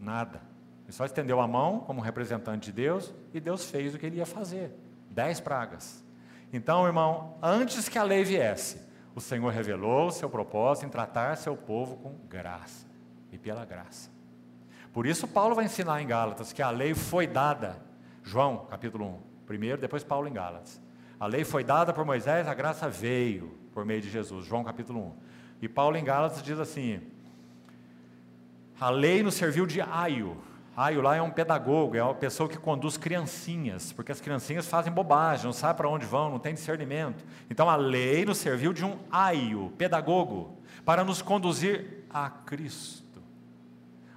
Nada. 0.00 0.40
Ele 0.84 0.94
só 0.94 1.04
estendeu 1.04 1.42
a 1.42 1.46
mão 1.46 1.80
como 1.80 2.00
representante 2.00 2.70
de 2.70 2.72
Deus 2.72 3.12
e 3.34 3.38
Deus 3.38 3.70
fez 3.70 3.94
o 3.94 3.98
que 3.98 4.06
ele 4.06 4.16
ia 4.16 4.24
fazer. 4.24 4.72
Dez 5.10 5.40
pragas. 5.40 6.02
Então, 6.50 6.86
irmão, 6.86 7.36
antes 7.42 7.86
que 7.86 7.98
a 7.98 8.02
lei 8.02 8.24
viesse, 8.24 8.80
o 9.16 9.20
Senhor 9.20 9.50
revelou 9.50 10.08
o 10.08 10.12
seu 10.12 10.28
propósito 10.28 10.84
em 10.84 10.90
tratar 10.90 11.38
seu 11.38 11.56
povo 11.56 11.96
com 11.96 12.14
graça 12.28 12.86
e 13.32 13.38
pela 13.38 13.64
graça. 13.64 14.10
Por 14.92 15.06
isso, 15.06 15.26
Paulo 15.26 15.54
vai 15.54 15.64
ensinar 15.64 16.02
em 16.02 16.06
Gálatas 16.06 16.52
que 16.52 16.60
a 16.60 16.68
lei 16.68 16.92
foi 16.92 17.26
dada, 17.26 17.82
João 18.22 18.66
capítulo 18.66 19.06
1, 19.06 19.20
primeiro, 19.46 19.80
depois 19.80 20.04
Paulo 20.04 20.28
em 20.28 20.34
Gálatas. 20.34 20.78
A 21.18 21.26
lei 21.26 21.44
foi 21.44 21.64
dada 21.64 21.94
por 21.94 22.04
Moisés, 22.04 22.46
a 22.46 22.52
graça 22.52 22.90
veio 22.90 23.58
por 23.72 23.86
meio 23.86 24.02
de 24.02 24.10
Jesus, 24.10 24.44
João 24.44 24.62
capítulo 24.62 25.00
1. 25.00 25.14
E 25.62 25.68
Paulo 25.68 25.96
em 25.96 26.04
Gálatas 26.04 26.42
diz 26.42 26.58
assim: 26.58 27.00
a 28.78 28.90
lei 28.90 29.22
nos 29.22 29.34
serviu 29.34 29.64
de 29.64 29.80
aio, 29.80 30.36
Aio 30.76 31.00
lá 31.00 31.16
é 31.16 31.22
um 31.22 31.30
pedagogo, 31.30 31.96
é 31.96 32.02
uma 32.02 32.14
pessoa 32.14 32.46
que 32.46 32.58
conduz 32.58 32.98
criancinhas, 32.98 33.92
porque 33.92 34.12
as 34.12 34.20
criancinhas 34.20 34.68
fazem 34.68 34.92
bobagem, 34.92 35.46
não 35.46 35.52
sabem 35.54 35.76
para 35.76 35.88
onde 35.88 36.04
vão, 36.04 36.30
não 36.30 36.38
tem 36.38 36.52
discernimento. 36.52 37.24
Então 37.48 37.70
a 37.70 37.76
lei 37.76 38.26
nos 38.26 38.36
serviu 38.36 38.74
de 38.74 38.84
um 38.84 38.98
aio, 39.10 39.72
pedagogo, 39.78 40.58
para 40.84 41.02
nos 41.02 41.22
conduzir 41.22 42.04
a 42.10 42.28
Cristo. 42.28 43.22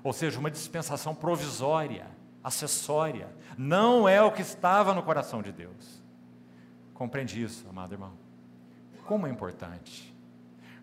Ou 0.04 0.12
seja, 0.12 0.38
uma 0.38 0.52
dispensação 0.52 1.16
provisória, 1.16 2.08
acessória. 2.44 3.30
Não 3.58 4.08
é 4.08 4.22
o 4.22 4.32
que 4.32 4.42
estava 4.42 4.94
no 4.94 5.02
coração 5.02 5.42
de 5.42 5.54
Deus. 5.54 6.04
Compreende 6.94 7.42
isso, 7.42 7.70
amado 7.70 7.94
irmão? 7.94 8.12
Como 9.06 9.26
é 9.26 9.30
importante. 9.30 10.14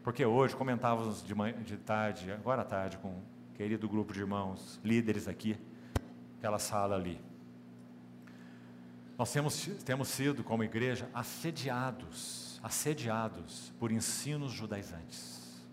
Porque 0.03 0.25
hoje 0.25 0.57
comentávamos 0.57 1.23
de, 1.23 1.35
manhã, 1.35 1.63
de 1.63 1.77
tarde, 1.77 2.33
agora 2.33 2.63
à 2.63 2.65
tarde, 2.65 2.97
com 2.97 3.21
querido 3.57 3.89
grupo 3.89 4.13
de 4.13 4.21
irmãos, 4.21 4.79
líderes 4.85 5.27
aqui, 5.27 5.57
aquela 6.39 6.59
sala 6.59 6.95
ali. 6.95 7.19
Nós 9.17 9.33
temos, 9.33 9.67
temos 9.83 10.09
sido, 10.09 10.45
como 10.45 10.63
igreja, 10.63 11.09
assediados, 11.15 12.61
assediados 12.63 13.73
por 13.79 13.91
ensinos 13.91 14.53
judaizantes. 14.53 15.65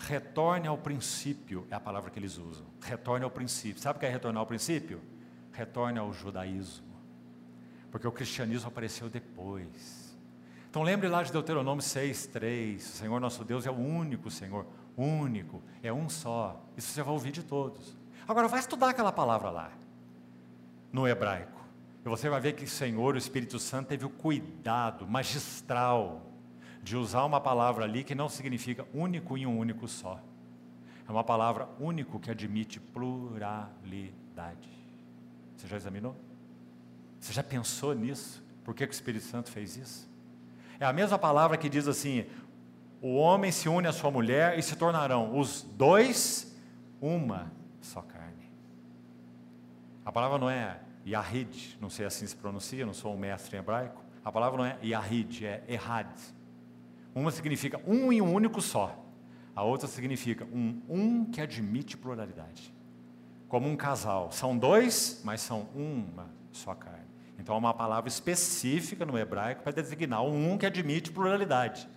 Retorne 0.00 0.68
ao 0.68 0.76
princípio, 0.76 1.66
é 1.70 1.74
a 1.74 1.80
palavra 1.80 2.10
que 2.10 2.18
eles 2.18 2.36
usam. 2.36 2.66
Retorne 2.82 3.24
ao 3.24 3.30
princípio. 3.30 3.80
Sabe 3.80 3.96
o 3.96 4.00
que 4.00 4.04
é 4.04 4.10
retornar 4.10 4.40
ao 4.40 4.46
princípio? 4.46 5.00
Retorne 5.52 5.98
ao 5.98 6.12
judaísmo. 6.12 6.92
Porque 7.90 8.06
o 8.06 8.12
cristianismo 8.12 8.68
apareceu 8.68 9.08
depois. 9.08 10.14
Então 10.68 10.82
lembre 10.82 11.08
lá 11.08 11.22
de 11.22 11.32
Deuteronômio 11.32 11.82
6, 11.82 12.26
3. 12.26 12.82
O 12.82 12.96
Senhor 12.96 13.20
nosso 13.20 13.44
Deus 13.44 13.64
é 13.64 13.70
o 13.70 13.76
único 13.76 14.30
Senhor, 14.30 14.66
único, 14.96 15.62
é 15.82 15.92
um 15.92 16.08
só. 16.08 16.60
Isso 16.76 16.88
você 16.88 17.02
vai 17.02 17.12
ouvir 17.12 17.32
de 17.32 17.42
todos. 17.42 17.96
Agora 18.26 18.48
vai 18.48 18.60
estudar 18.60 18.90
aquela 18.90 19.12
palavra 19.12 19.50
lá, 19.50 19.70
no 20.92 21.06
hebraico. 21.06 21.60
E 22.04 22.08
você 22.08 22.28
vai 22.28 22.40
ver 22.40 22.54
que 22.54 22.64
o 22.64 22.68
Senhor, 22.68 23.14
o 23.14 23.18
Espírito 23.18 23.58
Santo, 23.58 23.88
teve 23.88 24.04
o 24.04 24.10
cuidado 24.10 25.06
magistral 25.06 26.22
de 26.82 26.96
usar 26.96 27.24
uma 27.24 27.40
palavra 27.40 27.84
ali 27.84 28.02
que 28.02 28.14
não 28.14 28.28
significa 28.28 28.86
único 28.92 29.38
em 29.38 29.46
um 29.46 29.56
único 29.56 29.86
só. 29.86 30.20
É 31.06 31.10
uma 31.10 31.22
palavra 31.22 31.68
único 31.78 32.18
que 32.18 32.30
admite 32.30 32.80
pluralidade. 32.80 34.68
Você 35.56 35.68
já 35.68 35.76
examinou? 35.76 36.16
Você 37.20 37.32
já 37.32 37.42
pensou 37.42 37.94
nisso? 37.94 38.42
Por 38.64 38.74
que, 38.74 38.86
que 38.86 38.92
o 38.92 38.94
Espírito 38.94 39.24
Santo 39.24 39.50
fez 39.50 39.76
isso? 39.76 40.10
É 40.80 40.84
a 40.84 40.92
mesma 40.92 41.16
palavra 41.16 41.56
que 41.56 41.68
diz 41.68 41.86
assim: 41.86 42.26
o 43.02 43.16
homem 43.16 43.50
se 43.50 43.68
une 43.68 43.88
à 43.88 43.92
sua 43.92 44.12
mulher 44.12 44.56
e 44.56 44.62
se 44.62 44.76
tornarão 44.76 45.36
os 45.36 45.62
dois 45.62 46.56
uma 47.00 47.52
só 47.80 48.00
carne. 48.00 48.48
A 50.04 50.12
palavra 50.12 50.38
não 50.38 50.48
é 50.48 50.78
Yahid, 51.04 51.76
não 51.80 51.90
sei 51.90 52.06
assim 52.06 52.24
se 52.24 52.36
pronuncia, 52.36 52.86
não 52.86 52.94
sou 52.94 53.12
um 53.12 53.18
mestre 53.18 53.56
em 53.56 53.58
hebraico. 53.58 54.00
A 54.24 54.30
palavra 54.30 54.56
não 54.56 54.64
é 54.64 54.78
Yahid, 54.84 55.44
é 55.44 55.64
Erhad. 55.66 56.14
Uma 57.12 57.32
significa 57.32 57.80
um 57.84 58.12
e 58.12 58.22
um 58.22 58.32
único 58.32 58.62
só. 58.62 58.96
A 59.54 59.64
outra 59.64 59.88
significa 59.88 60.44
um 60.44 60.80
um 60.88 61.24
que 61.24 61.40
admite 61.40 61.96
pluralidade. 61.96 62.72
Como 63.48 63.68
um 63.68 63.76
casal. 63.76 64.30
São 64.30 64.56
dois, 64.56 65.20
mas 65.24 65.40
são 65.40 65.68
uma 65.74 66.30
só 66.52 66.72
carne. 66.72 67.02
Então, 67.36 67.56
é 67.56 67.58
uma 67.58 67.74
palavra 67.74 68.08
específica 68.08 69.04
no 69.04 69.18
hebraico 69.18 69.64
para 69.64 69.72
designar 69.72 70.24
um 70.24 70.56
que 70.56 70.64
admite 70.64 71.10
pluralidade. 71.10 71.88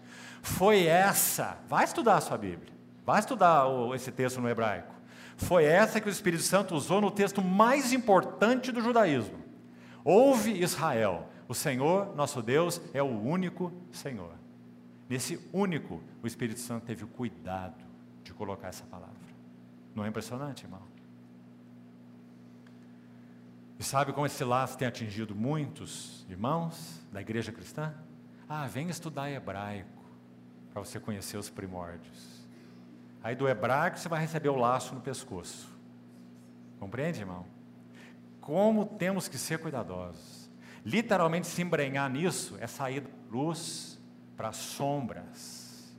Foi 0.45 0.85
essa, 0.85 1.57
vai 1.67 1.85
estudar 1.85 2.17
a 2.17 2.21
sua 2.21 2.37
Bíblia, 2.37 2.71
vai 3.03 3.19
estudar 3.19 3.65
esse 3.95 4.11
texto 4.11 4.39
no 4.39 4.47
hebraico. 4.47 4.93
Foi 5.35 5.65
essa 5.65 5.99
que 5.99 6.07
o 6.07 6.11
Espírito 6.11 6.43
Santo 6.43 6.75
usou 6.75 7.01
no 7.01 7.09
texto 7.09 7.41
mais 7.41 7.91
importante 7.91 8.71
do 8.71 8.79
judaísmo. 8.79 9.39
Ouve 10.03 10.61
Israel, 10.61 11.27
o 11.47 11.55
Senhor, 11.55 12.15
nosso 12.15 12.43
Deus, 12.43 12.79
é 12.93 13.01
o 13.01 13.07
único 13.07 13.73
Senhor. 13.91 14.33
Nesse 15.09 15.39
único, 15.51 15.99
o 16.21 16.27
Espírito 16.27 16.59
Santo 16.59 16.85
teve 16.85 17.03
o 17.03 17.07
cuidado 17.07 17.83
de 18.23 18.31
colocar 18.31 18.67
essa 18.67 18.85
palavra. 18.85 19.15
Não 19.95 20.05
é 20.05 20.09
impressionante, 20.09 20.63
irmão? 20.63 20.83
E 23.79 23.83
sabe 23.83 24.13
como 24.13 24.27
esse 24.27 24.43
laço 24.43 24.77
tem 24.77 24.87
atingido 24.87 25.33
muitos 25.33 26.23
irmãos 26.29 27.01
da 27.11 27.19
igreja 27.19 27.51
cristã? 27.51 27.95
Ah, 28.47 28.67
vem 28.67 28.89
estudar 28.89 29.31
hebraico 29.31 29.94
para 30.75 30.83
você 30.83 30.99
conhecer 30.99 31.37
os 31.37 31.49
primórdios. 31.49 32.45
Aí 33.23 33.33
do 33.33 33.47
hebraico 33.47 33.97
você 33.97 34.09
vai 34.09 34.19
receber 34.19 34.49
o 34.49 34.57
laço 34.57 34.93
no 34.93 34.99
pescoço. 34.99 35.69
Compreende, 36.81 37.21
irmão? 37.21 37.45
Como 38.41 38.85
temos 38.85 39.29
que 39.29 39.37
ser 39.37 39.57
cuidadosos. 39.59 40.49
Literalmente 40.83 41.47
se 41.47 41.61
embrenhar 41.61 42.09
nisso 42.09 42.57
é 42.59 42.67
sair 42.67 42.99
da 42.99 43.09
luz 43.31 43.97
para 44.35 44.51
sombras. 44.51 45.95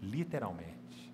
Literalmente. 0.00 1.12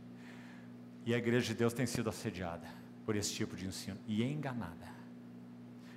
E 1.04 1.12
a 1.12 1.18
igreja 1.18 1.48
de 1.48 1.54
Deus 1.54 1.72
tem 1.72 1.86
sido 1.86 2.08
assediada 2.08 2.68
por 3.04 3.16
esse 3.16 3.34
tipo 3.34 3.56
de 3.56 3.66
ensino 3.66 3.98
e 4.06 4.22
enganada. 4.22 4.94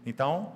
Então, 0.03 0.55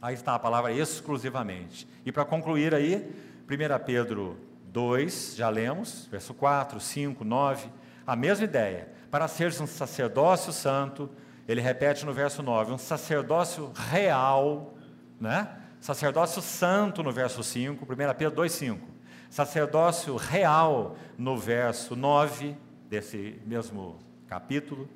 aí 0.00 0.14
está 0.14 0.36
a 0.36 0.38
palavra 0.38 0.72
exclusivamente. 0.72 1.88
E 2.06 2.12
para 2.12 2.24
concluir 2.24 2.72
aí, 2.72 3.12
1 3.48 3.84
Pedro 3.84 4.48
2, 4.72 5.34
já 5.36 5.48
lemos, 5.48 6.06
verso 6.10 6.32
4, 6.32 6.78
5, 6.80 7.24
9, 7.24 7.68
a 8.06 8.16
mesma 8.16 8.44
ideia. 8.44 8.88
Para 9.10 9.26
seres 9.28 9.60
um 9.60 9.66
sacerdócio 9.66 10.52
santo, 10.52 11.10
ele 11.48 11.60
repete 11.60 12.06
no 12.06 12.12
verso 12.12 12.42
9, 12.42 12.72
um 12.72 12.78
sacerdócio 12.78 13.72
real, 13.74 14.74
né? 15.20 15.56
Sacerdócio 15.80 16.40
santo 16.42 17.02
no 17.02 17.10
verso 17.10 17.42
5, 17.42 17.84
1 17.84 17.86
Pedro 18.16 18.36
2, 18.36 18.52
5. 18.52 18.88
Sacerdócio 19.30 20.16
real 20.16 20.96
no 21.16 21.36
verso 21.36 21.96
9 21.96 22.56
desse 22.88 23.40
mesmo 23.46 23.98
capítulo. 24.26 24.88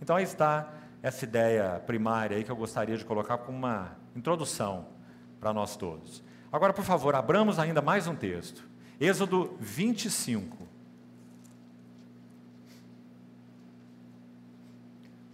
Então 0.00 0.16
aí 0.16 0.24
está 0.24 0.72
essa 1.02 1.24
ideia 1.24 1.82
primária 1.86 2.36
aí 2.36 2.44
que 2.44 2.50
eu 2.50 2.56
gostaria 2.56 2.96
de 2.96 3.04
colocar 3.04 3.38
como 3.38 3.56
uma 3.56 3.96
introdução 4.16 4.86
para 5.40 5.52
nós 5.52 5.76
todos. 5.76 6.22
Agora, 6.52 6.72
por 6.72 6.84
favor, 6.84 7.14
abramos 7.14 7.58
ainda 7.58 7.80
mais 7.80 8.06
um 8.06 8.14
texto. 8.14 8.71
Êxodo 9.00 9.56
25. 9.60 10.68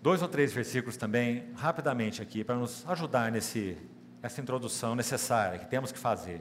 Dois 0.00 0.22
ou 0.22 0.28
três 0.28 0.52
versículos 0.52 0.96
também, 0.96 1.52
rapidamente 1.56 2.22
aqui, 2.22 2.44
para 2.44 2.54
nos 2.54 2.88
ajudar 2.88 3.32
nesse, 3.32 3.76
essa 4.22 4.40
introdução 4.40 4.94
necessária 4.94 5.58
que 5.58 5.66
temos 5.66 5.92
que 5.92 5.98
fazer. 5.98 6.40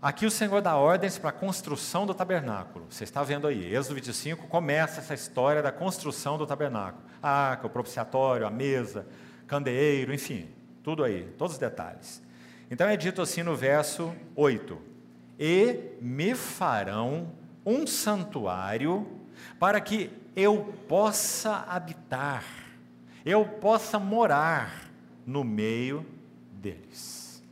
Aqui 0.00 0.26
o 0.26 0.30
Senhor 0.30 0.60
dá 0.60 0.76
ordens 0.76 1.18
para 1.18 1.30
a 1.30 1.32
construção 1.32 2.06
do 2.06 2.14
tabernáculo. 2.14 2.86
Você 2.90 3.04
está 3.04 3.22
vendo 3.22 3.46
aí, 3.46 3.72
Êxodo 3.72 3.94
25 3.94 4.48
começa 4.48 5.00
essa 5.00 5.14
história 5.14 5.62
da 5.62 5.70
construção 5.70 6.36
do 6.38 6.46
tabernáculo. 6.46 7.04
A 7.22 7.30
arca, 7.50 7.66
o 7.66 7.70
propiciatório, 7.70 8.46
a 8.46 8.50
mesa, 8.50 9.06
candeeiro, 9.46 10.12
enfim, 10.12 10.48
tudo 10.82 11.04
aí, 11.04 11.24
todos 11.38 11.54
os 11.54 11.58
detalhes. 11.58 12.22
Então 12.70 12.88
é 12.88 12.96
dito 12.96 13.22
assim 13.22 13.42
no 13.42 13.54
verso 13.54 14.12
8: 14.34 14.91
E 15.44 15.96
me 16.00 16.36
farão 16.36 17.32
um 17.66 17.84
santuário 17.84 19.04
para 19.58 19.80
que 19.80 20.08
eu 20.36 20.72
possa 20.88 21.64
habitar, 21.68 22.44
eu 23.26 23.44
possa 23.44 23.98
morar 23.98 24.88
no 25.26 25.42
meio 25.42 26.06
deles. 26.52 27.42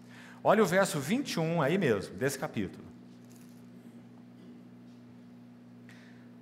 Olha 0.44 0.62
o 0.62 0.66
verso 0.66 1.00
21 1.00 1.60
aí 1.60 1.76
mesmo, 1.76 2.14
desse 2.14 2.38
capítulo. 2.38 2.84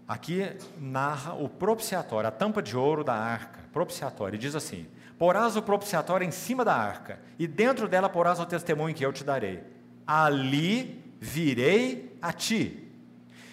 Aqui 0.07 0.55
narra 0.78 1.32
o 1.32 1.49
propiciatório, 1.49 2.28
a 2.28 2.30
tampa 2.30 2.61
de 2.61 2.76
ouro 2.76 3.03
da 3.03 3.14
arca, 3.14 3.61
propiciatório, 3.72 4.36
e 4.36 4.38
diz 4.38 4.55
assim: 4.55 4.86
Porás 5.18 5.57
o 5.57 5.62
propiciatório 5.62 6.26
em 6.26 6.30
cima 6.30 6.62
da 6.62 6.74
arca, 6.74 7.18
e 7.38 7.46
dentro 7.46 7.88
dela 7.88 8.11
porás 8.11 8.38
o 8.38 8.44
testemunho 8.44 8.94
que 8.94 9.07
eu 9.07 9.14
te 9.14 9.24
darei. 9.24 9.64
Ali 10.07 11.07
virei 11.21 12.16
a 12.21 12.33
ti. 12.33 12.85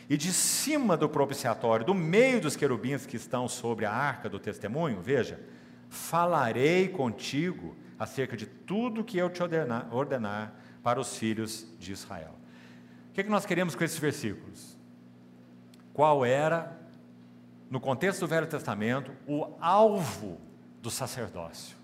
E 0.10 0.16
de 0.18 0.32
cima 0.32 0.96
do 0.96 1.10
propiciatório, 1.10 1.86
do 1.86 1.94
meio 1.94 2.40
dos 2.40 2.56
querubins 2.56 3.06
que 3.06 3.18
estão 3.18 3.48
sobre 3.48 3.86
a 3.86 3.92
arca 3.92 4.30
do 4.30 4.40
testemunho, 4.40 5.02
veja, 5.02 5.40
falarei 5.90 6.88
contigo 6.88 7.76
acerca 7.98 8.38
de 8.38 8.46
tudo 8.46 9.04
que 9.04 9.18
eu 9.18 9.30
te 9.30 9.42
ordenar, 9.42 9.88
ordenar 9.94 10.54
para 10.84 11.00
os 11.00 11.18
filhos 11.18 11.68
de 11.80 11.92
Israel. 11.92 12.36
O 13.10 13.14
que, 13.14 13.22
é 13.22 13.24
que 13.24 13.30
nós 13.30 13.46
queremos 13.46 13.74
com 13.74 13.84
esses 13.84 13.98
versículos? 13.98 14.78
Qual 15.94 16.26
era, 16.26 16.78
no 17.70 17.80
contexto 17.80 18.20
do 18.20 18.28
Velho 18.28 18.46
Testamento, 18.46 19.12
o 19.26 19.56
alvo 19.60 20.40
do 20.82 20.92
sacerdócio? 20.92 21.76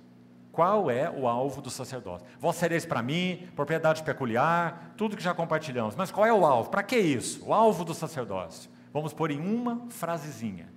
Qual 0.52 0.92
é 0.92 1.10
o 1.10 1.28
alvo 1.28 1.62
do 1.62 1.70
sacerdócio? 1.70 2.28
Vós 2.40 2.58
sereis 2.58 2.86
para 2.86 3.02
mim, 3.02 3.48
propriedade 3.56 4.04
peculiar, 4.04 4.94
tudo 4.98 5.16
que 5.16 5.24
já 5.24 5.34
compartilhamos. 5.34 5.96
Mas 5.96 6.12
qual 6.12 6.26
é 6.26 6.34
o 6.34 6.46
alvo? 6.46 6.70
Para 6.70 6.84
que 6.84 6.98
isso? 6.98 7.46
O 7.46 7.54
alvo 7.54 7.86
do 7.86 7.94
sacerdócio. 7.94 8.70
Vamos 8.94 9.14
pôr 9.14 9.32
em 9.32 9.40
uma 9.40 9.88
frasezinha. 9.90 10.70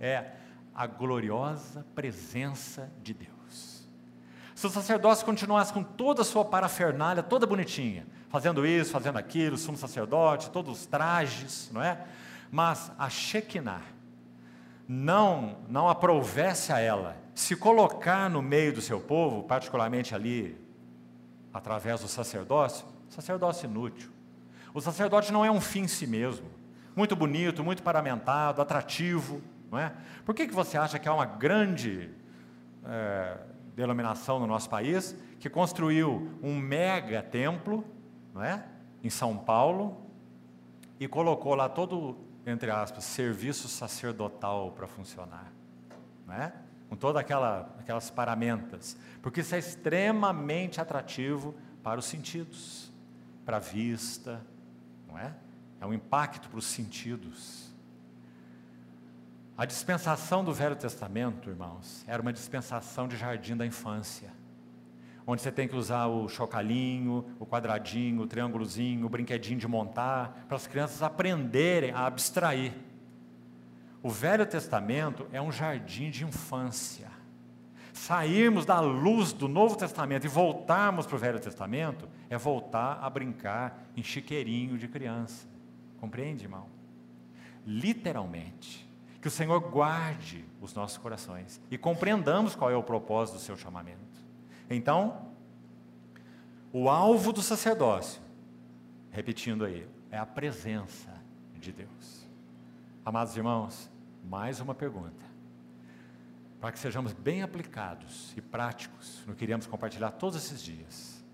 É 0.00 0.32
a 0.74 0.86
gloriosa 0.86 1.86
presença 1.94 2.90
de 3.02 3.14
Deus. 3.14 3.88
Se 4.54 4.66
o 4.66 4.70
sacerdócio 4.70 5.24
continuasse 5.24 5.72
com 5.72 5.82
toda 5.82 6.22
a 6.22 6.24
sua 6.24 6.44
parafernália, 6.44 7.22
toda 7.22 7.46
bonitinha, 7.46 8.06
fazendo 8.28 8.66
isso, 8.66 8.90
fazendo 8.90 9.16
aquilo, 9.16 9.56
sumo 9.56 9.78
sacerdote, 9.78 10.50
todos 10.50 10.80
os 10.80 10.86
trajes, 10.86 11.70
não 11.72 11.82
é? 11.82 12.04
Mas 12.50 12.90
a 12.98 13.08
Shekinah 13.08 13.80
não, 14.92 15.58
não 15.68 15.88
aprovesse 15.88 16.72
a 16.72 16.80
ela 16.80 17.16
se 17.32 17.54
colocar 17.54 18.28
no 18.28 18.42
meio 18.42 18.72
do 18.72 18.80
seu 18.80 19.00
povo, 19.00 19.44
particularmente 19.44 20.16
ali, 20.16 20.60
através 21.54 22.00
do 22.00 22.08
sacerdócio, 22.08 22.84
sacerdócio 23.08 23.66
inútil. 23.66 24.10
O 24.74 24.80
sacerdote 24.80 25.32
não 25.32 25.44
é 25.44 25.50
um 25.50 25.60
fim 25.60 25.82
em 25.82 25.86
si 25.86 26.08
mesmo, 26.08 26.48
muito 26.96 27.14
bonito, 27.14 27.62
muito 27.62 27.84
paramentado, 27.84 28.60
atrativo, 28.60 29.40
não 29.70 29.78
é? 29.78 29.92
Por 30.24 30.34
que, 30.34 30.48
que 30.48 30.52
você 30.52 30.76
acha 30.76 30.98
que 30.98 31.08
há 31.08 31.14
uma 31.14 31.24
grande 31.24 32.10
é, 32.84 33.38
denominação 33.76 34.40
no 34.40 34.46
nosso 34.48 34.68
país, 34.68 35.16
que 35.38 35.48
construiu 35.48 36.36
um 36.42 36.56
mega 36.58 37.22
templo, 37.22 37.84
não 38.34 38.42
é? 38.42 38.64
Em 39.04 39.08
São 39.08 39.36
Paulo, 39.36 40.04
e 40.98 41.06
colocou 41.06 41.54
lá 41.54 41.68
todo, 41.68 42.18
entre 42.50 42.70
aspas, 42.70 43.04
serviço 43.04 43.68
sacerdotal 43.68 44.72
para 44.72 44.86
funcionar, 44.86 45.52
não 46.26 46.34
é? 46.34 46.52
Com 46.88 46.96
todas 46.96 47.20
aquela, 47.20 47.74
aquelas 47.78 48.10
paramentas, 48.10 48.96
porque 49.22 49.40
isso 49.40 49.54
é 49.54 49.58
extremamente 49.58 50.80
atrativo 50.80 51.54
para 51.82 52.00
os 52.00 52.06
sentidos, 52.06 52.92
para 53.44 53.58
a 53.58 53.60
vista, 53.60 54.44
não 55.08 55.18
é? 55.18 55.32
É 55.80 55.86
um 55.86 55.94
impacto 55.94 56.48
para 56.48 56.58
os 56.58 56.66
sentidos. 56.66 57.70
A 59.56 59.64
dispensação 59.64 60.44
do 60.44 60.52
Velho 60.52 60.76
Testamento, 60.76 61.48
irmãos, 61.48 62.04
era 62.06 62.20
uma 62.20 62.32
dispensação 62.32 63.06
de 63.06 63.16
jardim 63.16 63.56
da 63.56 63.64
infância 63.64 64.39
onde 65.30 65.42
você 65.42 65.52
tem 65.52 65.68
que 65.68 65.76
usar 65.76 66.06
o 66.08 66.28
chocalinho, 66.28 67.24
o 67.38 67.46
quadradinho, 67.46 68.22
o 68.22 68.26
triângulozinho, 68.26 69.06
o 69.06 69.08
brinquedinho 69.08 69.60
de 69.60 69.68
montar, 69.68 70.44
para 70.48 70.56
as 70.56 70.66
crianças 70.66 71.02
aprenderem 71.02 71.92
a 71.92 72.06
abstrair. 72.06 72.72
O 74.02 74.10
Velho 74.10 74.44
Testamento 74.44 75.28
é 75.32 75.40
um 75.40 75.52
jardim 75.52 76.10
de 76.10 76.24
infância. 76.24 77.08
Sairmos 77.92 78.66
da 78.66 78.80
luz 78.80 79.32
do 79.32 79.46
Novo 79.46 79.76
Testamento 79.76 80.24
e 80.24 80.28
voltarmos 80.28 81.06
para 81.06 81.14
o 81.14 81.18
Velho 81.18 81.38
Testamento 81.38 82.08
é 82.28 82.36
voltar 82.36 82.98
a 83.00 83.08
brincar 83.08 83.84
em 83.96 84.02
chiqueirinho 84.02 84.76
de 84.76 84.88
criança. 84.88 85.46
Compreende, 86.00 86.44
irmão? 86.44 86.66
Literalmente. 87.64 88.88
Que 89.20 89.28
o 89.28 89.30
Senhor 89.30 89.60
guarde 89.60 90.44
os 90.60 90.74
nossos 90.74 90.96
corações 90.98 91.60
e 91.70 91.78
compreendamos 91.78 92.56
qual 92.56 92.70
é 92.70 92.76
o 92.76 92.82
propósito 92.82 93.34
do 93.34 93.40
seu 93.40 93.56
chamamento. 93.56 94.09
Então, 94.70 95.32
o 96.72 96.88
alvo 96.88 97.32
do 97.32 97.42
sacerdócio, 97.42 98.22
repetindo 99.10 99.64
aí, 99.64 99.84
é 100.12 100.16
a 100.16 100.24
presença 100.24 101.12
de 101.58 101.72
Deus. 101.72 102.24
Amados 103.04 103.36
irmãos, 103.36 103.90
mais 104.24 104.60
uma 104.60 104.72
pergunta. 104.72 105.28
Para 106.60 106.70
que 106.70 106.78
sejamos 106.78 107.12
bem 107.12 107.42
aplicados 107.42 108.32
e 108.36 108.40
práticos 108.40 109.24
no 109.26 109.34
que 109.34 109.42
iremos 109.42 109.66
compartilhar 109.66 110.12
todos 110.12 110.36
esses 110.36 110.62
dias. 110.62 111.24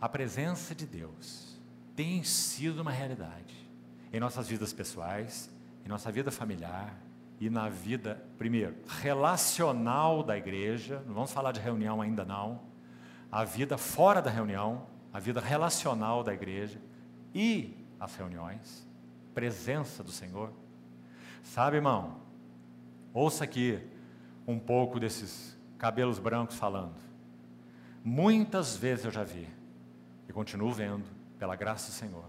A 0.00 0.08
presença 0.08 0.74
de 0.74 0.86
Deus 0.86 1.60
tem 1.94 2.24
sido 2.24 2.80
uma 2.80 2.90
realidade 2.90 3.54
em 4.10 4.18
nossas 4.18 4.48
vidas 4.48 4.72
pessoais, 4.72 5.50
em 5.84 5.88
nossa 5.88 6.10
vida 6.10 6.30
familiar 6.30 6.96
e 7.44 7.50
na 7.50 7.68
vida, 7.68 8.24
primeiro, 8.38 8.76
relacional 8.86 10.22
da 10.22 10.36
igreja. 10.38 11.02
Não 11.06 11.12
vamos 11.12 11.32
falar 11.32 11.50
de 11.50 11.58
reunião 11.58 12.00
ainda 12.00 12.24
não 12.24 12.60
a 13.32 13.44
vida 13.44 13.78
fora 13.78 14.20
da 14.20 14.30
reunião, 14.30 14.86
a 15.10 15.18
vida 15.18 15.40
relacional 15.40 16.22
da 16.22 16.34
igreja 16.34 16.78
e 17.34 17.74
as 17.98 18.14
reuniões, 18.14 18.86
presença 19.34 20.04
do 20.04 20.12
Senhor. 20.12 20.52
Sabe, 21.42 21.78
irmão, 21.78 22.20
ouça 23.14 23.42
aqui 23.42 23.80
um 24.46 24.58
pouco 24.58 25.00
desses 25.00 25.58
cabelos 25.78 26.20
brancos 26.20 26.56
falando. 26.56 26.94
Muitas 28.04 28.76
vezes 28.76 29.06
eu 29.06 29.10
já 29.10 29.24
vi, 29.24 29.48
e 30.28 30.32
continuo 30.32 30.70
vendo, 30.70 31.06
pela 31.38 31.56
graça 31.56 31.90
do 31.90 31.94
Senhor, 31.94 32.26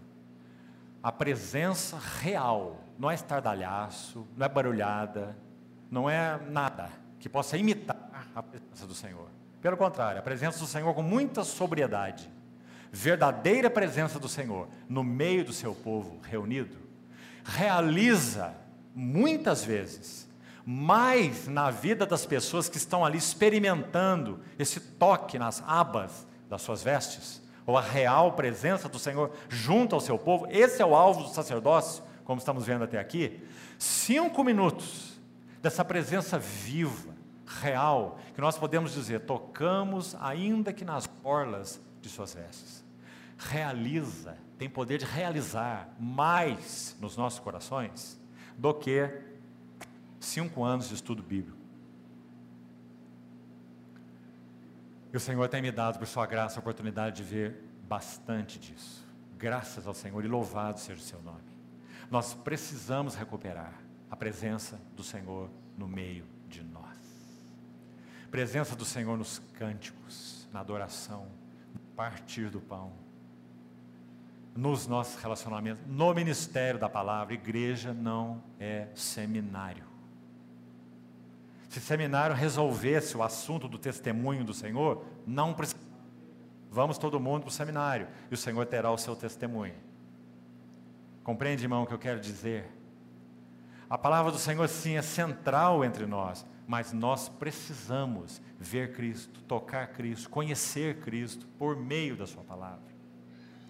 a 1.04 1.12
presença 1.12 1.99
real, 2.22 2.80
não 2.97 3.12
é 3.12 3.14
estardalhaço, 3.14 4.26
não 4.38 4.45
é 4.45 4.49
barulhada, 4.49 5.36
não 5.91 6.10
é 6.10 6.39
nada 6.49 6.89
que 7.20 7.28
possa 7.28 7.58
imitar 7.58 8.30
a 8.34 8.41
presença 8.41 8.88
do 8.88 8.95
Senhor. 8.95 9.28
Pelo 9.62 9.76
contrário, 9.76 10.20
a 10.20 10.24
presença 10.24 10.60
do 10.60 10.66
Senhor 10.66 10.93
com 10.93 11.04
muita 11.04 11.43
sobriedade, 11.43 12.32
verdadeira 12.89 13.70
presença 13.70 14.18
do 14.18 14.30
Senhor 14.30 14.70
no 14.88 15.04
meio 15.04 15.43
do 15.43 15.51
seu 15.51 15.76
povo 15.76 16.22
reunido, 16.24 16.78
realiza 17.43 18.54
muitas 18.95 19.66
vezes 19.66 20.30
mais 20.66 21.49
na 21.49 21.70
vida 21.70 22.06
das 22.06 22.26
pessoas 22.26 22.70
que 22.70 22.78
estão 22.78 23.04
ali 23.04 23.18
experimentando 23.18 24.39
esse 24.58 24.80
toque 24.80 25.38
nas 25.38 25.62
abas 25.68 26.26
das 26.49 26.62
suas 26.62 26.82
vestes, 26.82 27.43
ou 27.66 27.78
a 27.78 27.82
real 27.82 28.34
presença 28.34 28.89
do 28.89 28.99
Senhor 28.99 29.32
junto 29.49 29.95
ao 29.95 30.01
seu 30.01 30.18
povo. 30.18 30.47
Esse 30.49 30.82
é 30.82 30.86
o 30.86 30.95
alvo 30.95 31.24
do 31.24 31.30
sacerdócio, 31.30 32.03
como 32.26 32.39
estamos 32.39 32.66
vendo 32.66 32.84
até 32.84 32.99
aqui. 32.99 33.41
Cinco 33.78 34.43
minutos 34.43 35.20
dessa 35.61 35.84
presença 35.86 36.38
viva, 36.38 37.14
real, 37.45 38.20
que 38.34 38.41
nós 38.41 38.57
podemos 38.57 38.93
dizer, 38.93 39.22
tocamos 39.22 40.16
ainda 40.20 40.74
que 40.74 40.84
nas 40.84 41.09
orlas 41.24 41.80
de 42.01 42.09
suas 42.09 42.34
vestes. 42.34 42.84
Realiza, 43.38 44.38
tem 44.57 44.70
poder 44.70 44.99
de 44.99 45.05
realizar 45.05 45.89
mais 45.99 46.95
nos 46.99 47.18
nossos 47.18 47.39
corações 47.39 48.20
do 48.57 48.74
que 48.74 49.09
cinco 50.20 50.64
anos 50.64 50.89
de 50.89 50.95
estudo 50.95 51.24
bíblico. 51.24 51.62
E 55.14 55.18
o 55.18 55.20
Senhor 55.20 55.47
tem 55.47 55.61
me 55.61 55.72
dado, 55.72 55.99
por 55.99 56.07
sua 56.07 56.26
graça, 56.26 56.57
a 56.57 56.61
oportunidade 56.61 57.18
de 57.18 57.24
ver 57.24 57.64
bastante 57.88 58.57
disso. 58.57 59.05
Graças 59.38 59.86
ao 59.86 59.93
Senhor 59.93 60.26
e 60.26 60.28
louvado 60.28 60.80
seja 60.80 60.99
o 60.99 61.03
seu 61.03 61.22
nome. 61.22 61.43
Nós 62.09 62.34
precisamos 62.34 63.14
recuperar 63.14 63.74
a 64.09 64.16
presença 64.16 64.80
do 64.95 65.03
Senhor 65.03 65.49
no 65.78 65.88
meio 65.88 66.26
de 66.47 66.64
nós 66.64 66.93
presença 68.34 68.76
do 68.76 68.84
Senhor 68.84 69.16
nos 69.16 69.38
cânticos, 69.53 70.49
na 70.51 70.61
adoração, 70.61 71.28
no 71.72 71.80
partir 71.95 72.49
do 72.49 72.59
pão, 72.59 72.91
nos 74.55 74.88
nossos 74.88 75.22
relacionamentos, 75.22 75.86
no 75.86 76.11
ministério 76.16 76.80
da 76.80 76.89
palavra. 76.89 77.36
Igreja 77.36 77.93
não 77.93 78.41
é 78.59 78.88
seminário. 78.95 79.93
Se 81.74 81.82
seminário 81.82 82.36
resolvesse 82.36 83.17
o 83.17 83.24
assunto 83.24 83.67
do 83.67 83.78
testemunho 83.78 84.43
do 84.43 84.53
Senhor, 84.53 85.03
não 85.26 85.53
precisa. 85.53 85.82
Vamos 86.69 86.97
todo 86.97 87.19
mundo 87.19 87.41
para 87.41 87.49
o 87.49 87.51
seminário 87.51 88.07
e 88.30 88.34
o 88.34 88.38
Senhor 88.38 88.65
terá 88.65 88.91
o 88.91 88.97
seu 88.97 89.15
testemunho. 89.15 89.76
Compreende, 91.24 91.63
irmão, 91.63 91.84
o 91.84 91.88
que 91.88 91.93
eu 91.93 91.99
quero 91.99 92.19
dizer? 92.19 92.69
A 93.89 93.97
palavra 93.97 94.32
do 94.32 94.38
Senhor, 94.38 94.67
sim, 94.67 94.97
é 94.97 95.01
central 95.01 95.84
entre 95.84 96.05
nós 96.05 96.45
mas 96.67 96.93
nós 96.93 97.30
precisamos 97.30 98.41
ver 98.57 98.93
Cristo, 98.93 99.41
tocar 99.41 99.88
Cristo, 99.88 100.30
conhecer 100.30 100.99
Cristo 100.99 101.45
por 101.57 101.76
meio 101.76 102.15
da 102.15 102.26
Sua 102.26 102.43
palavra. 102.43 102.93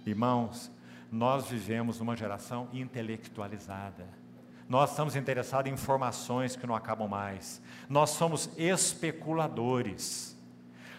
Irmãos, 0.05 0.71
nós 1.11 1.47
vivemos 1.47 1.99
numa 1.99 2.15
geração 2.15 2.69
intelectualizada. 2.71 4.07
Nós 4.73 4.89
estamos 4.89 5.15
interessados 5.15 5.71
em 5.71 5.73
informações 5.75 6.55
que 6.55 6.67
não 6.67 6.75
acabam 6.75 7.07
mais. 7.07 7.61
Nós 7.87 8.09
somos 8.09 8.49
especuladores. 8.57 10.35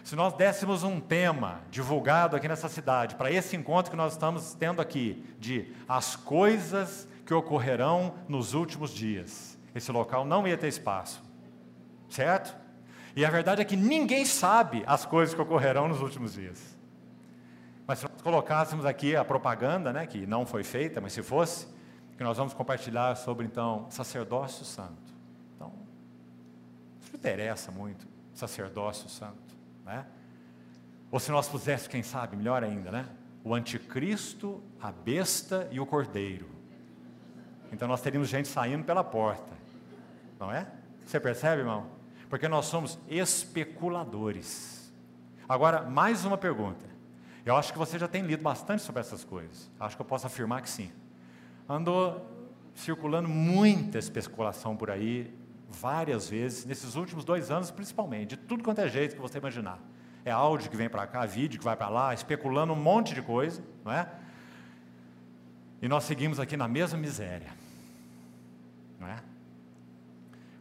Se 0.01 0.15
nós 0.15 0.33
dessemos 0.33 0.83
um 0.83 0.99
tema 0.99 1.61
divulgado 1.69 2.35
aqui 2.35 2.47
nessa 2.47 2.69
cidade, 2.69 3.15
para 3.15 3.29
esse 3.29 3.55
encontro 3.55 3.91
que 3.91 3.97
nós 3.97 4.13
estamos 4.13 4.53
tendo 4.53 4.81
aqui, 4.81 5.23
de 5.39 5.73
as 5.87 6.15
coisas 6.15 7.07
que 7.25 7.33
ocorrerão 7.33 8.15
nos 8.27 8.53
últimos 8.53 8.91
dias, 8.91 9.57
esse 9.75 9.91
local 9.91 10.23
não 10.23 10.47
ia 10.47 10.57
ter 10.57 10.69
espaço 10.69 11.25
certo? 12.09 12.55
E 13.15 13.25
a 13.25 13.29
verdade 13.29 13.61
é 13.61 13.65
que 13.65 13.75
ninguém 13.75 14.25
sabe 14.25 14.83
as 14.87 15.05
coisas 15.05 15.33
que 15.33 15.41
ocorrerão 15.41 15.87
nos 15.87 16.01
últimos 16.01 16.33
dias. 16.33 16.75
Mas 17.87 17.99
se 17.99 18.05
nós 18.09 18.21
colocássemos 18.21 18.85
aqui 18.85 19.15
a 19.15 19.23
propaganda, 19.23 19.93
né, 19.93 20.05
que 20.05 20.25
não 20.25 20.45
foi 20.45 20.63
feita, 20.63 20.99
mas 20.99 21.13
se 21.13 21.21
fosse, 21.21 21.67
que 22.17 22.23
nós 22.23 22.37
vamos 22.37 22.53
compartilhar 22.53 23.15
sobre 23.15 23.45
então 23.45 23.87
sacerdócio 23.89 24.65
santo. 24.65 25.13
Então, 25.55 25.69
não 25.69 27.19
interessa 27.19 27.71
muito, 27.71 28.07
sacerdócio 28.33 29.09
santo, 29.09 29.55
né? 29.83 30.05
Ou 31.11 31.19
se 31.19 31.31
nós 31.31 31.47
puséssemos, 31.47 31.87
quem 31.87 32.03
sabe, 32.03 32.35
melhor 32.35 32.63
ainda, 32.63 32.91
né? 32.91 33.05
O 33.43 33.53
anticristo, 33.53 34.63
a 34.81 34.91
besta 34.91 35.67
e 35.71 35.79
o 35.79 35.85
cordeiro. 35.85 36.49
Então 37.71 37.87
nós 37.87 38.01
teríamos 38.01 38.29
gente 38.29 38.47
saindo 38.47 38.83
pela 38.83 39.03
porta, 39.03 39.53
não 40.39 40.51
é? 40.51 40.67
Você 41.05 41.19
percebe, 41.19 41.61
irmão? 41.61 41.87
Porque 42.29 42.47
nós 42.47 42.65
somos 42.65 42.97
especuladores. 43.07 44.91
Agora, 45.47 45.83
mais 45.83 46.25
uma 46.25 46.37
pergunta. 46.37 46.85
Eu 47.45 47.55
acho 47.55 47.71
que 47.71 47.77
você 47.77 47.99
já 47.99 48.07
tem 48.07 48.23
lido 48.23 48.41
bastante 48.41 48.81
sobre 48.81 49.01
essas 49.01 49.23
coisas. 49.23 49.69
Acho 49.79 49.95
que 49.95 50.01
eu 50.01 50.05
posso 50.05 50.25
afirmar 50.25 50.63
que 50.63 50.69
sim. 50.69 50.91
Andou 51.67 52.25
circulando 52.73 53.27
muita 53.27 53.97
especulação 53.97 54.75
por 54.75 54.91
aí, 54.91 55.33
várias 55.69 56.29
vezes, 56.29 56.65
nesses 56.65 56.95
últimos 56.95 57.23
dois 57.23 57.49
anos 57.49 57.71
principalmente, 57.71 58.29
de 58.29 58.37
tudo 58.37 58.63
quanto 58.63 58.79
é 58.79 58.87
jeito 58.87 59.15
que 59.15 59.21
você 59.21 59.37
imaginar. 59.37 59.79
É 60.23 60.31
áudio 60.31 60.69
que 60.69 60.77
vem 60.77 60.89
para 60.89 61.05
cá, 61.07 61.25
vídeo 61.25 61.59
que 61.59 61.65
vai 61.65 61.75
para 61.75 61.89
lá, 61.89 62.13
especulando 62.13 62.73
um 62.73 62.75
monte 62.75 63.13
de 63.13 63.21
coisa, 63.21 63.63
não 63.83 63.91
é? 63.91 64.09
E 65.81 65.87
nós 65.87 66.03
seguimos 66.03 66.39
aqui 66.39 66.57
na 66.57 66.67
mesma 66.67 66.97
miséria, 66.97 67.51
não 68.99 69.07
é? 69.07 69.17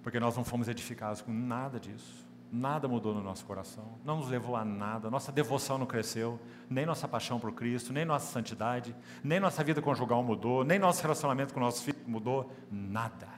porque 0.05 0.21
nós 0.21 0.37
não 0.37 0.45
fomos 0.45 0.69
edificados 0.69 1.23
com 1.23 1.33
nada 1.33 1.81
disso. 1.81 2.23
Nada 2.53 2.87
mudou 2.87 3.15
no 3.15 3.23
nosso 3.23 3.45
coração, 3.47 3.99
não 4.05 4.19
nos 4.19 4.29
levou 4.29 4.55
a 4.55 4.65
nada, 4.65 5.11
nossa 5.11 5.33
devoção 5.33 5.79
não 5.79 5.87
cresceu, 5.87 6.39
nem 6.69 6.87
nossa 6.87 7.07
paixão 7.07 7.39
por 7.39 7.53
Cristo, 7.53 7.93
nem 7.93 8.05
nossa 8.05 8.33
santidade, 8.33 8.95
nem 9.23 9.39
nossa 9.39 9.63
vida 9.63 9.83
conjugal 9.83 10.23
mudou, 10.23 10.65
nem 10.65 10.79
nosso 10.79 11.03
relacionamento 11.03 11.53
com 11.53 11.61
nossos 11.61 11.83
filhos 11.83 12.03
mudou, 12.07 12.53
nada. 12.71 13.29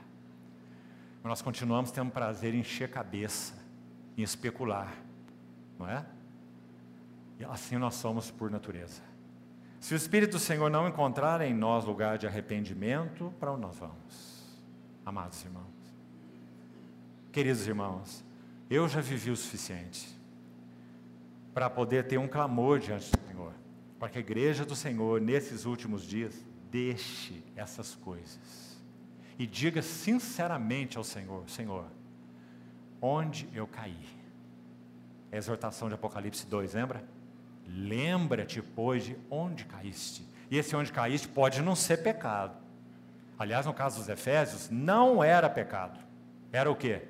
Mas 1.23 1.29
nós 1.29 1.41
continuamos 1.41 1.91
tendo 1.91 2.11
prazer 2.11 2.53
em 2.53 2.59
encher 2.59 2.89
cabeça, 2.89 3.53
em 4.17 4.23
especular, 4.23 4.93
não 5.77 5.89
é? 5.89 6.05
E 7.39 7.45
assim 7.45 7.77
nós 7.77 7.95
somos 7.95 8.31
por 8.31 8.49
natureza. 8.49 9.01
Se 9.79 9.93
o 9.93 9.97
Espírito 9.97 10.31
do 10.31 10.39
Senhor 10.39 10.69
não 10.69 10.87
encontrar 10.87 11.41
em 11.41 11.53
nós 11.53 11.85
lugar 11.85 12.17
de 12.17 12.25
arrependimento, 12.25 13.33
para 13.39 13.51
onde 13.51 13.61
nós 13.61 13.77
vamos? 13.77 14.57
Amados 15.05 15.43
irmãos, 15.45 15.65
queridos 17.31 17.67
irmãos, 17.67 18.23
eu 18.69 18.87
já 18.89 18.99
vivi 18.99 19.31
o 19.31 19.37
suficiente 19.37 20.17
para 21.57 21.71
poder 21.71 22.03
ter 22.03 22.19
um 22.19 22.27
clamor 22.27 22.77
diante 22.77 23.09
do 23.09 23.17
Senhor, 23.27 23.51
para 23.97 24.09
que 24.09 24.19
a 24.19 24.21
igreja 24.21 24.63
do 24.63 24.75
Senhor, 24.75 25.19
nesses 25.19 25.65
últimos 25.65 26.03
dias, 26.03 26.39
deixe 26.69 27.43
essas 27.55 27.95
coisas 27.95 28.79
e 29.39 29.47
diga 29.47 29.81
sinceramente 29.81 30.99
ao 30.99 31.03
Senhor: 31.03 31.49
Senhor, 31.49 31.85
onde 33.01 33.49
eu 33.55 33.65
caí? 33.65 34.05
É 35.31 35.37
a 35.37 35.39
exortação 35.39 35.87
de 35.87 35.95
Apocalipse 35.95 36.45
2, 36.45 36.75
lembra? 36.75 37.03
Lembra-te, 37.67 38.61
pois, 38.61 39.05
de 39.05 39.17
onde 39.27 39.65
caíste. 39.65 40.23
E 40.51 40.59
esse 40.59 40.75
onde 40.75 40.93
caíste 40.93 41.27
pode 41.27 41.63
não 41.63 41.75
ser 41.75 42.03
pecado. 42.03 42.55
Aliás, 43.39 43.65
no 43.65 43.73
caso 43.73 43.97
dos 43.97 44.09
Efésios, 44.09 44.69
não 44.69 45.23
era 45.23 45.49
pecado. 45.49 45.99
Era 46.51 46.69
o 46.69 46.75
quê? 46.75 47.07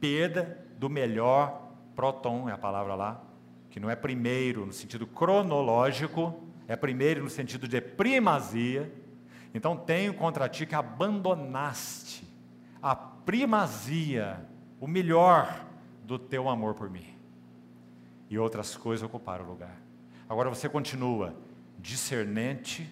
Perda 0.00 0.58
do 0.78 0.88
melhor 0.88 1.70
proton, 1.94 2.48
é 2.48 2.52
a 2.52 2.58
palavra 2.58 2.94
lá, 2.94 3.26
que 3.70 3.78
não 3.80 3.88
é 3.88 3.96
primeiro 3.96 4.66
no 4.66 4.72
sentido 4.72 5.06
cronológico, 5.06 6.42
é 6.66 6.76
primeiro 6.76 7.22
no 7.22 7.30
sentido 7.30 7.66
de 7.66 7.80
primazia. 7.80 8.92
Então 9.54 9.76
tenho 9.76 10.12
contra 10.14 10.48
ti 10.48 10.66
que 10.66 10.74
abandonaste 10.74 12.24
a 12.82 12.94
primazia, 12.94 14.44
o 14.80 14.86
melhor 14.86 15.66
do 16.04 16.18
teu 16.18 16.48
amor 16.48 16.74
por 16.74 16.90
mim. 16.90 17.06
E 18.28 18.38
outras 18.38 18.76
coisas 18.76 19.04
ocuparam 19.04 19.44
o 19.44 19.48
lugar. 19.48 19.76
Agora 20.28 20.48
você 20.48 20.68
continua 20.68 21.34
discernente. 21.78 22.88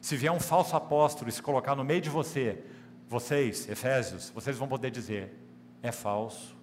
Se 0.00 0.16
vier 0.16 0.32
um 0.32 0.40
falso 0.40 0.76
apóstolo 0.76 1.28
e 1.28 1.32
se 1.32 1.42
colocar 1.42 1.74
no 1.74 1.84
meio 1.84 2.00
de 2.00 2.10
você, 2.10 2.62
vocês, 3.08 3.68
Efésios, 3.68 4.30
vocês 4.30 4.56
vão 4.56 4.68
poder 4.68 4.90
dizer: 4.90 5.34
é 5.82 5.90
falso. 5.90 6.56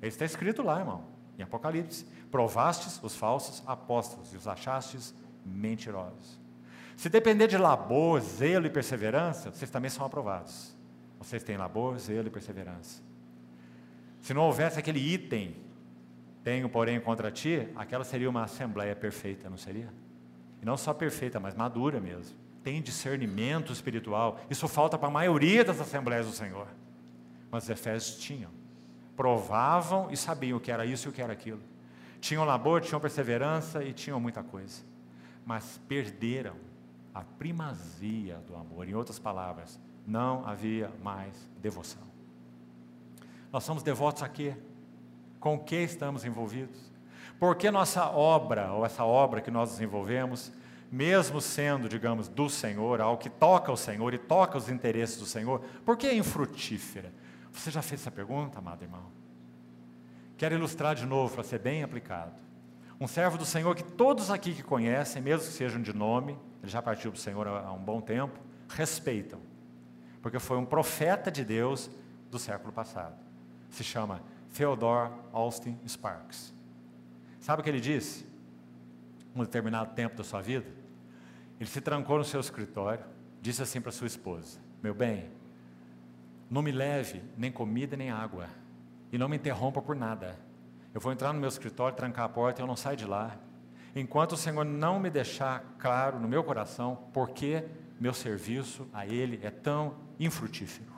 Isso 0.00 0.10
está 0.10 0.24
escrito 0.24 0.62
lá, 0.62 0.78
irmão, 0.78 1.13
em 1.38 1.42
Apocalipse. 1.42 2.04
Provastes 2.30 3.00
os 3.02 3.14
falsos 3.14 3.62
apóstolos 3.66 4.32
e 4.32 4.36
os 4.36 4.46
achastes 4.46 5.14
mentirosos. 5.44 6.38
Se 6.96 7.08
depender 7.08 7.48
de 7.48 7.58
labor, 7.58 8.20
zelo 8.20 8.66
e 8.66 8.70
perseverança, 8.70 9.50
vocês 9.50 9.70
também 9.70 9.90
são 9.90 10.06
aprovados. 10.06 10.74
Vocês 11.18 11.42
têm 11.42 11.56
labor, 11.56 11.98
zelo 11.98 12.28
e 12.28 12.30
perseverança. 12.30 13.02
Se 14.20 14.32
não 14.32 14.42
houvesse 14.42 14.78
aquele 14.78 15.00
item 15.00 15.64
tenho, 16.44 16.68
porém, 16.68 17.00
contra 17.00 17.30
ti, 17.30 17.66
aquela 17.74 18.04
seria 18.04 18.28
uma 18.28 18.44
assembleia 18.44 18.94
perfeita, 18.94 19.48
não 19.48 19.56
seria? 19.56 19.88
E 20.60 20.66
não 20.66 20.76
só 20.76 20.92
perfeita, 20.92 21.40
mas 21.40 21.54
madura 21.54 21.98
mesmo. 21.98 22.36
Tem 22.62 22.82
discernimento 22.82 23.72
espiritual. 23.72 24.38
Isso 24.50 24.68
falta 24.68 24.98
para 24.98 25.08
a 25.08 25.10
maioria 25.10 25.64
das 25.64 25.80
assembleias 25.80 26.26
do 26.26 26.32
Senhor. 26.32 26.68
Mas 27.50 27.64
os 27.64 27.70
Efésios 27.70 28.18
tinham. 28.18 28.50
Provavam 29.16 30.10
e 30.10 30.16
sabiam 30.16 30.58
o 30.58 30.60
que 30.60 30.70
era 30.70 30.84
isso 30.84 31.08
e 31.08 31.10
o 31.10 31.12
que 31.12 31.22
era 31.22 31.32
aquilo. 31.32 31.60
Tinham 32.20 32.44
labor, 32.44 32.80
tinham 32.80 33.00
perseverança 33.00 33.84
e 33.84 33.92
tinham 33.92 34.18
muita 34.18 34.42
coisa. 34.42 34.82
Mas 35.44 35.80
perderam 35.86 36.56
a 37.14 37.22
primazia 37.22 38.36
do 38.46 38.56
amor. 38.56 38.88
Em 38.88 38.94
outras 38.94 39.18
palavras, 39.18 39.78
não 40.06 40.46
havia 40.46 40.90
mais 41.02 41.34
devoção. 41.60 42.02
Nós 43.52 43.62
somos 43.62 43.82
devotos 43.82 44.22
a 44.22 44.28
quê? 44.28 44.56
com 45.44 45.56
o 45.56 45.58
que 45.58 45.76
estamos 45.76 46.24
envolvidos. 46.24 46.90
Porque 47.38 47.70
nossa 47.70 48.08
obra, 48.08 48.72
ou 48.72 48.86
essa 48.86 49.04
obra 49.04 49.42
que 49.42 49.50
nós 49.50 49.72
desenvolvemos, 49.72 50.50
mesmo 50.90 51.38
sendo, 51.38 51.86
digamos, 51.86 52.28
do 52.28 52.48
Senhor, 52.48 52.98
algo 52.98 53.20
que 53.20 53.28
toca 53.28 53.70
o 53.70 53.76
Senhor 53.76 54.14
e 54.14 54.18
toca 54.18 54.56
os 54.56 54.70
interesses 54.70 55.18
do 55.18 55.26
Senhor, 55.26 55.60
por 55.84 55.98
que 55.98 56.06
é 56.06 56.16
infrutífera? 56.16 57.12
Você 57.54 57.70
já 57.70 57.80
fez 57.80 58.00
essa 58.00 58.10
pergunta, 58.10 58.58
amado 58.58 58.82
irmão? 58.82 59.04
Quero 60.36 60.54
ilustrar 60.54 60.94
de 60.94 61.06
novo 61.06 61.34
para 61.34 61.44
ser 61.44 61.60
bem 61.60 61.82
aplicado. 61.82 62.34
Um 63.00 63.06
servo 63.06 63.38
do 63.38 63.44
Senhor 63.44 63.74
que 63.74 63.84
todos 63.84 64.30
aqui 64.30 64.52
que 64.54 64.62
conhecem, 64.62 65.22
mesmo 65.22 65.46
que 65.46 65.52
sejam 65.52 65.80
de 65.80 65.92
nome, 65.94 66.38
ele 66.62 66.70
já 66.70 66.82
partiu 66.82 67.10
do 67.10 67.18
Senhor 67.18 67.46
há 67.46 67.72
um 67.72 67.78
bom 67.78 68.00
tempo, 68.00 68.38
respeitam, 68.68 69.40
porque 70.20 70.38
foi 70.38 70.58
um 70.58 70.64
profeta 70.64 71.30
de 71.30 71.44
Deus 71.44 71.90
do 72.30 72.38
século 72.38 72.72
passado. 72.72 73.16
Se 73.70 73.84
chama 73.84 74.20
Theodore 74.56 75.12
Austin 75.32 75.78
Sparks. 75.86 76.52
Sabe 77.40 77.60
o 77.60 77.64
que 77.64 77.70
ele 77.70 77.80
disse? 77.80 78.26
Um 79.34 79.42
determinado 79.42 79.94
tempo 79.94 80.16
da 80.16 80.24
sua 80.24 80.40
vida, 80.40 80.66
ele 81.58 81.68
se 81.68 81.80
trancou 81.80 82.18
no 82.18 82.24
seu 82.24 82.40
escritório, 82.40 83.04
disse 83.40 83.62
assim 83.62 83.80
para 83.80 83.92
sua 83.92 84.06
esposa: 84.06 84.58
Meu 84.82 84.94
bem, 84.94 85.30
não 86.50 86.62
me 86.62 86.72
leve 86.72 87.22
nem 87.36 87.50
comida 87.50 87.96
nem 87.96 88.10
água, 88.10 88.48
e 89.12 89.18
não 89.18 89.28
me 89.28 89.36
interrompa 89.36 89.80
por 89.80 89.96
nada. 89.96 90.38
Eu 90.92 91.00
vou 91.00 91.12
entrar 91.12 91.32
no 91.32 91.40
meu 91.40 91.48
escritório, 91.48 91.96
trancar 91.96 92.24
a 92.24 92.28
porta 92.28 92.60
e 92.60 92.62
eu 92.62 92.66
não 92.66 92.76
saio 92.76 92.96
de 92.96 93.04
lá, 93.04 93.36
enquanto 93.94 94.32
o 94.32 94.36
Senhor 94.36 94.64
não 94.64 94.98
me 95.00 95.10
deixar 95.10 95.76
claro 95.78 96.18
no 96.18 96.28
meu 96.28 96.44
coração 96.44 96.96
por 97.12 97.30
que 97.30 97.64
meu 97.98 98.12
serviço 98.12 98.88
a 98.92 99.06
Ele 99.06 99.40
é 99.42 99.50
tão 99.50 99.96
infrutífero. 100.18 100.92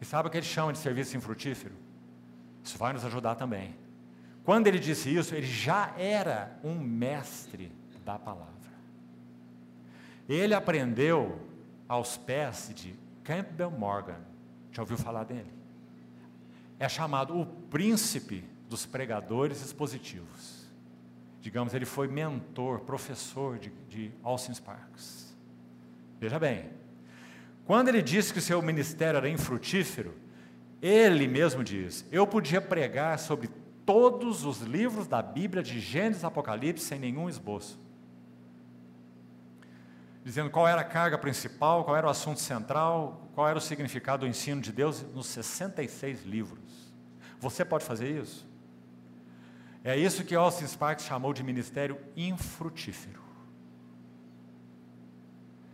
E 0.00 0.04
sabe 0.04 0.26
o 0.26 0.30
que 0.30 0.36
ele 0.36 0.44
chama 0.44 0.72
de 0.72 0.78
serviço 0.78 1.16
infrutífero? 1.16 1.74
Isso 2.64 2.76
vai 2.76 2.92
nos 2.92 3.04
ajudar 3.04 3.36
também. 3.36 3.76
Quando 4.44 4.66
ele 4.66 4.80
disse 4.80 5.14
isso, 5.14 5.32
ele 5.32 5.46
já 5.46 5.94
era 5.96 6.58
um 6.64 6.74
mestre 6.74 7.70
da 8.04 8.18
palavra. 8.18 8.52
Ele 10.28 10.54
aprendeu 10.54 11.40
aos 11.88 12.16
pés 12.16 12.72
de 12.74 12.94
Campbell 13.24 13.70
Morgan. 13.70 14.20
Já 14.70 14.82
ouviu 14.82 14.96
falar 14.96 15.24
dele? 15.24 15.52
É 16.78 16.88
chamado 16.88 17.38
o 17.38 17.46
príncipe 17.46 18.44
dos 18.68 18.86
pregadores 18.86 19.64
expositivos. 19.64 20.66
Digamos, 21.40 21.74
ele 21.74 21.84
foi 21.84 22.08
mentor, 22.08 22.80
professor 22.80 23.58
de, 23.58 23.70
de 23.88 24.10
Austin 24.22 24.54
Sparks. 24.54 25.36
Veja 26.18 26.38
bem, 26.38 26.70
quando 27.64 27.88
ele 27.88 28.02
disse 28.02 28.32
que 28.32 28.38
o 28.38 28.42
seu 28.42 28.62
ministério 28.62 29.18
era 29.18 29.28
infrutífero, 29.28 30.14
ele 30.80 31.26
mesmo 31.28 31.62
diz: 31.62 32.06
Eu 32.10 32.26
podia 32.26 32.60
pregar 32.60 33.18
sobre 33.18 33.48
todos 33.84 34.44
os 34.44 34.60
livros 34.60 35.06
da 35.06 35.20
Bíblia, 35.20 35.62
de 35.62 35.80
Gênesis 35.80 36.24
a 36.24 36.28
Apocalipse, 36.28 36.84
sem 36.84 36.98
nenhum 36.98 37.28
esboço. 37.28 37.78
Dizendo 40.24 40.50
qual 40.50 40.68
era 40.68 40.80
a 40.80 40.84
carga 40.84 41.18
principal, 41.18 41.84
qual 41.84 41.96
era 41.96 42.06
o 42.06 42.10
assunto 42.10 42.40
central, 42.40 43.28
qual 43.34 43.48
era 43.48 43.58
o 43.58 43.60
significado 43.60 44.24
do 44.24 44.28
ensino 44.28 44.60
de 44.60 44.70
Deus 44.70 45.02
nos 45.14 45.26
66 45.26 46.24
livros. 46.24 46.92
Você 47.40 47.64
pode 47.64 47.84
fazer 47.84 48.08
isso? 48.22 48.46
É 49.82 49.96
isso 49.96 50.24
que 50.24 50.34
Austin 50.34 50.66
Sparks 50.66 51.04
chamou 51.04 51.32
de 51.32 51.42
ministério 51.42 51.98
infrutífero. 52.16 53.20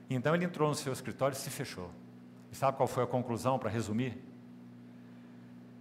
Então 0.09 0.35
ele 0.35 0.47
entrou 0.47 0.69
no 0.69 0.75
seu 0.75 0.93
escritório 0.93 1.35
e 1.35 1.39
se 1.39 1.51
fechou. 1.51 1.91
E 2.51 2.57
sabe 2.57 2.79
qual 2.79 2.87
foi 2.87 3.05
a 3.05 3.07
conclusão, 3.07 3.59
para 3.59 3.69
resumir? 3.69 4.28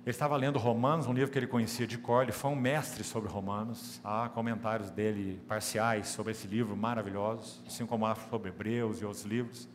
Ele 0.07 0.13
estava 0.13 0.37
lendo 0.37 0.57
Romanos, 0.57 1.05
um 1.05 1.11
livro 1.11 1.29
que 1.29 1.37
ele 1.37 1.47
conhecia 1.47 1.85
de 1.85 1.97
cor, 1.97 2.23
ele 2.23 2.31
foi 2.31 2.49
um 2.49 2.55
mestre 2.55 3.03
sobre 3.03 3.29
Romanos. 3.29 3.99
Há 4.01 4.29
comentários 4.29 4.89
dele 4.89 5.41
parciais 5.49 6.07
sobre 6.07 6.31
esse 6.31 6.47
livro 6.47 6.77
maravilhosos, 6.77 7.61
assim 7.67 7.85
como 7.85 8.05
há 8.05 8.15
sobre 8.15 8.47
Hebreus 8.47 9.01
e 9.01 9.05
outros 9.05 9.25
livros. 9.25 9.67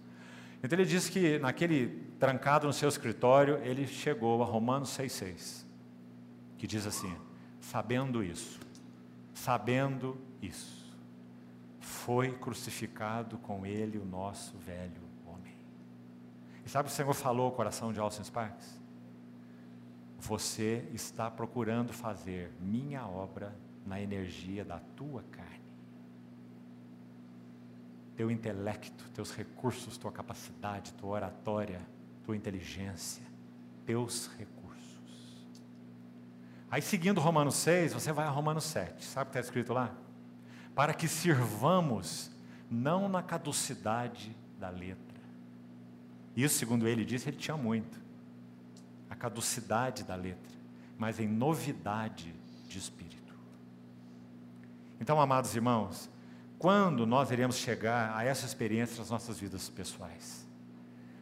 Então 0.64 0.78
ele 0.78 0.88
disse 0.88 1.12
que 1.12 1.38
naquele 1.38 2.08
trancado 2.18 2.66
no 2.66 2.72
seu 2.72 2.88
escritório, 2.88 3.58
ele 3.62 3.86
chegou 3.86 4.42
a 4.42 4.46
Romanos 4.46 4.96
6,6, 4.96 5.66
que 6.56 6.66
diz 6.66 6.86
assim: 6.86 7.14
sabendo 7.60 8.24
isso, 8.24 8.58
sabendo 9.34 10.16
isso 10.40 10.96
foi 11.78 12.32
crucificado 12.32 13.36
com 13.36 13.66
ele 13.66 13.98
o 13.98 14.04
nosso 14.06 14.56
velho 14.56 15.02
homem. 15.26 15.54
E 16.64 16.70
sabe 16.70 16.86
o 16.86 16.88
que 16.88 16.94
o 16.94 16.96
Senhor 16.96 17.12
falou 17.12 17.44
ao 17.44 17.52
coração 17.52 17.92
de 17.92 18.00
Austin 18.00 18.24
Sparks? 18.24 18.80
Você 20.22 20.88
está 20.92 21.30
procurando 21.30 21.92
fazer 21.92 22.50
minha 22.60 23.06
obra 23.06 23.54
na 23.86 24.00
energia 24.00 24.64
da 24.64 24.80
tua 24.96 25.22
carne. 25.30 25.60
Teu 28.16 28.30
intelecto, 28.30 29.04
teus 29.10 29.34
recursos, 29.34 29.96
tua 29.96 30.12
capacidade, 30.12 30.92
tua 30.94 31.10
oratória, 31.10 31.80
tua 32.24 32.36
inteligência, 32.36 33.22
teus 33.84 34.30
recursos. 34.38 34.62
Aí 36.70 36.80
seguindo 36.80 37.20
Romanos 37.20 37.56
6, 37.56 37.92
você 37.92 38.12
vai 38.12 38.26
a 38.26 38.30
Romanos 38.30 38.64
7. 38.64 39.04
Sabe 39.04 39.28
o 39.28 39.32
que 39.32 39.38
está 39.38 39.40
escrito 39.40 39.72
lá? 39.72 39.94
para 40.74 40.94
que 40.94 41.06
sirvamos 41.06 42.30
não 42.70 43.08
na 43.08 43.22
caducidade 43.22 44.34
da 44.58 44.70
letra. 44.70 44.96
Isso, 46.34 46.58
segundo 46.58 46.88
ele 46.88 47.04
disse, 47.04 47.28
ele 47.28 47.36
tinha 47.36 47.56
muito. 47.56 48.00
Caducidade 49.22 50.02
da 50.02 50.16
letra, 50.16 50.52
mas 50.98 51.20
em 51.20 51.28
novidade 51.28 52.34
de 52.66 52.76
espírito. 52.76 53.32
Então, 55.00 55.20
amados 55.20 55.54
irmãos, 55.54 56.10
quando 56.58 57.06
nós 57.06 57.30
iremos 57.30 57.54
chegar 57.54 58.16
a 58.16 58.24
essa 58.24 58.44
experiência 58.44 58.98
nas 58.98 59.10
nossas 59.10 59.38
vidas 59.38 59.68
pessoais? 59.68 60.44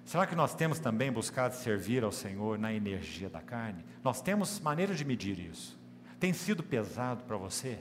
Será 0.02 0.26
que 0.26 0.34
nós 0.34 0.54
temos 0.54 0.78
também 0.78 1.12
buscado 1.12 1.54
servir 1.54 2.02
ao 2.02 2.10
Senhor 2.10 2.58
na 2.58 2.72
energia 2.72 3.28
da 3.28 3.42
carne? 3.42 3.84
Nós 4.02 4.22
temos 4.22 4.58
maneira 4.60 4.94
de 4.94 5.04
medir 5.04 5.38
isso. 5.38 5.78
Tem 6.18 6.32
sido 6.32 6.62
pesado 6.62 7.24
para 7.24 7.36
você? 7.36 7.80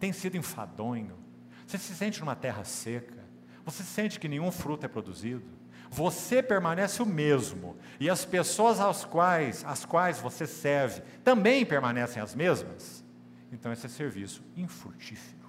Tem 0.00 0.12
sido 0.12 0.36
enfadonho? 0.36 1.16
Você 1.64 1.78
se 1.78 1.94
sente 1.94 2.18
numa 2.18 2.34
terra 2.34 2.64
seca? 2.64 3.22
Você 3.64 3.84
sente 3.84 4.18
que 4.18 4.26
nenhum 4.26 4.50
fruto 4.50 4.84
é 4.84 4.88
produzido? 4.88 5.59
Você 5.90 6.42
permanece 6.42 7.02
o 7.02 7.06
mesmo 7.06 7.76
e 7.98 8.08
as 8.08 8.24
pessoas 8.24 8.80
às 8.80 9.04
quais, 9.04 9.64
às 9.64 9.84
quais 9.84 10.20
você 10.20 10.46
serve 10.46 11.02
também 11.24 11.66
permanecem 11.66 12.22
as 12.22 12.34
mesmas? 12.34 13.04
Então 13.52 13.72
esse 13.72 13.86
é 13.86 13.88
serviço 13.88 14.42
infrutífero. 14.56 15.40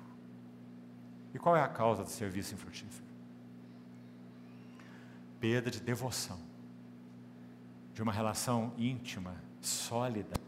E 1.34 1.40
qual 1.40 1.56
é 1.56 1.62
a 1.62 1.68
causa 1.68 2.04
do 2.04 2.10
serviço 2.10 2.54
infrutífero? 2.56 3.12
perda 5.42 5.72
de 5.72 5.82
devoção, 5.82 6.40
de 7.96 8.04
uma 8.04 8.14
relação 8.14 8.72
íntima, 8.78 9.36
sólida, 9.60 10.40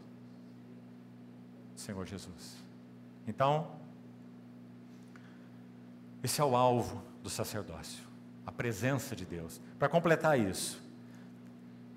Senhor 1.74 2.06
Jesus. 2.06 2.56
Então, 3.26 3.72
esse 6.22 6.40
é 6.40 6.44
o 6.44 6.54
alvo 6.54 7.02
do 7.24 7.28
sacerdócio, 7.28 8.03
presença 8.56 9.14
de 9.14 9.24
Deus. 9.24 9.60
Para 9.78 9.88
completar 9.88 10.38
isso, 10.38 10.80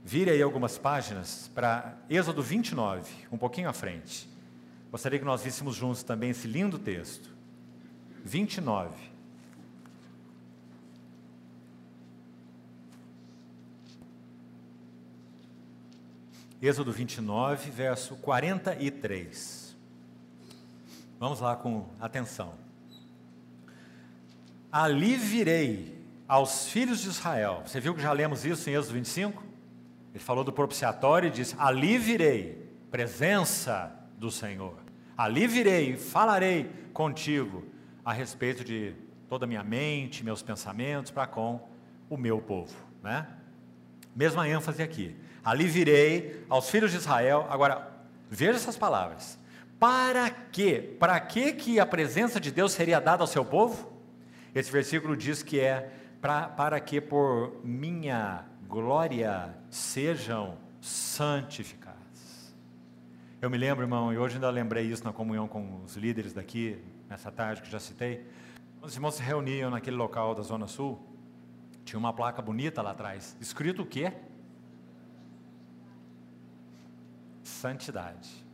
vire 0.03 0.31
aí 0.31 0.41
algumas 0.41 0.77
páginas 0.77 1.49
para 1.53 1.97
Êxodo 2.09 2.41
29, 2.41 3.09
um 3.31 3.37
pouquinho 3.37 3.69
à 3.69 3.73
frente. 3.73 4.29
Gostaria 4.91 5.19
que 5.19 5.25
nós 5.25 5.43
víssemos 5.43 5.75
juntos 5.75 6.03
também 6.03 6.29
esse 6.29 6.47
lindo 6.47 6.79
texto. 6.79 7.29
29. 8.23 9.17
Êxodo 16.61 16.91
29, 16.91 17.69
verso 17.69 18.15
43. 18.15 19.75
Vamos 21.19 21.39
lá 21.39 21.55
com 21.55 21.85
atenção. 21.99 22.53
Ali 24.71 25.15
virei 25.15 25.96
aos 26.27 26.67
filhos 26.67 26.99
de 26.99 27.09
Israel. 27.09 27.61
Você 27.65 27.79
viu 27.79 27.93
que 27.95 28.01
já 28.01 28.11
lemos 28.11 28.45
isso 28.45 28.69
em 28.69 28.73
Êxodo 28.73 28.93
25? 28.93 29.43
Ele 30.13 30.23
falou 30.23 30.43
do 30.43 30.51
propiciatório 30.51 31.27
e 31.27 31.31
disse: 31.31 31.55
Ali 31.57 31.97
virei, 31.97 32.69
presença 32.91 33.91
do 34.17 34.29
Senhor. 34.29 34.75
Ali 35.17 35.47
virei, 35.47 35.95
falarei 35.95 36.69
contigo 36.93 37.65
a 38.03 38.13
respeito 38.13 38.63
de 38.63 38.93
toda 39.27 39.45
a 39.45 39.47
minha 39.47 39.63
mente, 39.63 40.23
meus 40.23 40.41
pensamentos 40.41 41.11
para 41.11 41.27
com 41.27 41.67
o 42.09 42.17
meu 42.17 42.39
povo, 42.39 42.75
né? 43.03 43.27
Mesma 44.15 44.47
ênfase 44.47 44.81
aqui 44.81 45.15
ali 45.47 45.65
virei 45.65 46.43
aos 46.49 46.69
filhos 46.69 46.91
de 46.91 46.97
Israel. 46.97 47.47
Agora, 47.49 47.89
veja 48.29 48.51
essas 48.57 48.75
palavras. 48.75 49.39
Para 49.79 50.29
quê? 50.29 50.97
Para 50.99 51.17
que 51.21 51.53
que 51.53 51.79
a 51.79 51.85
presença 51.85 52.37
de 52.37 52.51
Deus 52.51 52.73
seria 52.73 52.99
dada 52.99 53.23
ao 53.23 53.27
seu 53.27 53.45
povo? 53.45 53.93
Esse 54.53 54.69
versículo 54.69 55.15
diz 55.15 55.41
que 55.41 55.57
é 55.57 55.89
pra, 56.21 56.47
para 56.47 56.79
que 56.79 56.99
por 57.01 57.61
minha 57.63 58.45
glória 58.67 59.55
sejam 59.69 60.57
santificados. 60.81 61.97
Eu 63.41 63.49
me 63.49 63.57
lembro, 63.57 63.83
irmão, 63.83 64.11
e 64.11 64.17
hoje 64.17 64.35
ainda 64.35 64.49
lembrei 64.49 64.85
isso 64.85 65.03
na 65.03 65.13
comunhão 65.13 65.47
com 65.47 65.83
os 65.83 65.95
líderes 65.95 66.33
daqui, 66.33 66.81
nessa 67.09 67.31
tarde 67.31 67.61
que 67.61 67.69
já 67.69 67.79
citei. 67.79 68.25
Os 68.81 68.95
irmãos 68.95 69.15
se 69.15 69.23
reuniam 69.23 69.69
naquele 69.69 69.95
local 69.95 70.33
da 70.33 70.41
Zona 70.41 70.67
Sul, 70.67 70.99
tinha 71.85 71.99
uma 71.99 72.13
placa 72.13 72.41
bonita 72.41 72.81
lá 72.81 72.91
atrás, 72.91 73.37
escrito 73.39 73.83
o 73.83 73.85
quê? 73.85 74.13
santidade. 77.47 78.45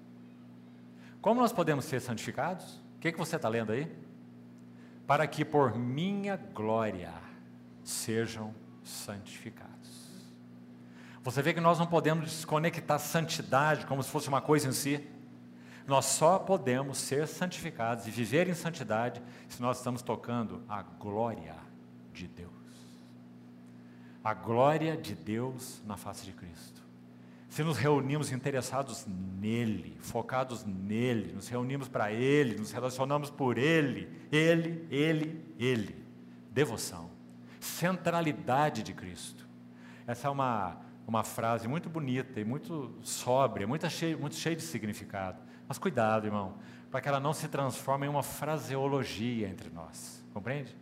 Como 1.21 1.41
nós 1.41 1.51
podemos 1.51 1.85
ser 1.85 1.99
santificados? 1.99 2.75
O 2.95 2.99
que, 2.99 3.11
que 3.11 3.17
você 3.17 3.35
está 3.35 3.49
lendo 3.49 3.71
aí? 3.71 3.91
Para 5.05 5.27
que 5.27 5.43
por 5.43 5.77
minha 5.77 6.37
glória 6.37 7.11
sejam 7.83 8.53
santificados. 8.83 9.71
Você 11.23 11.41
vê 11.41 11.53
que 11.53 11.61
nós 11.61 11.79
não 11.79 11.87
podemos 11.87 12.25
desconectar 12.25 12.99
santidade 12.99 13.85
como 13.85 14.03
se 14.03 14.09
fosse 14.09 14.27
uma 14.27 14.41
coisa 14.41 14.67
em 14.67 14.73
si. 14.73 15.07
Nós 15.87 16.05
só 16.05 16.39
podemos 16.39 16.97
ser 16.97 17.27
santificados 17.27 18.07
e 18.07 18.11
viver 18.11 18.47
em 18.47 18.53
santidade 18.53 19.21
se 19.47 19.61
nós 19.61 19.77
estamos 19.77 20.01
tocando 20.01 20.63
a 20.67 20.81
glória 20.81 21.55
de 22.13 22.27
Deus. 22.27 22.51
A 24.23 24.33
glória 24.33 24.95
de 24.97 25.15
Deus 25.15 25.81
na 25.85 25.97
face 25.97 26.25
de 26.25 26.31
Cristo 26.31 26.83
se 27.53 27.63
nos 27.63 27.77
reunimos 27.77 28.31
interessados 28.31 29.05
nele, 29.39 29.95
focados 29.99 30.65
nele, 30.65 31.33
nos 31.33 31.47
reunimos 31.47 31.87
para 31.87 32.11
ele, 32.11 32.55
nos 32.55 32.71
relacionamos 32.71 33.29
por 33.29 33.59
ele, 33.59 34.09
ele, 34.31 34.87
ele, 34.89 35.39
ele. 35.59 35.95
Devoção, 36.49 37.11
centralidade 37.63 38.83
de 38.83 38.93
Cristo. 38.93 39.47
Essa 40.05 40.27
é 40.27 40.31
uma, 40.31 40.77
uma 41.07 41.23
frase 41.23 41.67
muito 41.67 41.89
bonita 41.89 42.39
e 42.39 42.43
muito 42.43 42.93
sóbria, 43.01 43.65
muito 43.65 43.89
cheia, 43.89 44.17
muito 44.17 44.35
cheia 44.35 44.55
de 44.55 44.61
significado. 44.61 45.41
Mas 45.67 45.77
cuidado, 45.77 46.25
irmão, 46.25 46.55
para 46.91 47.01
que 47.01 47.07
ela 47.07 47.19
não 47.19 47.33
se 47.33 47.47
transforme 47.47 48.05
em 48.05 48.09
uma 48.09 48.21
fraseologia 48.21 49.47
entre 49.47 49.69
nós. 49.69 50.23
Compreende? 50.33 50.75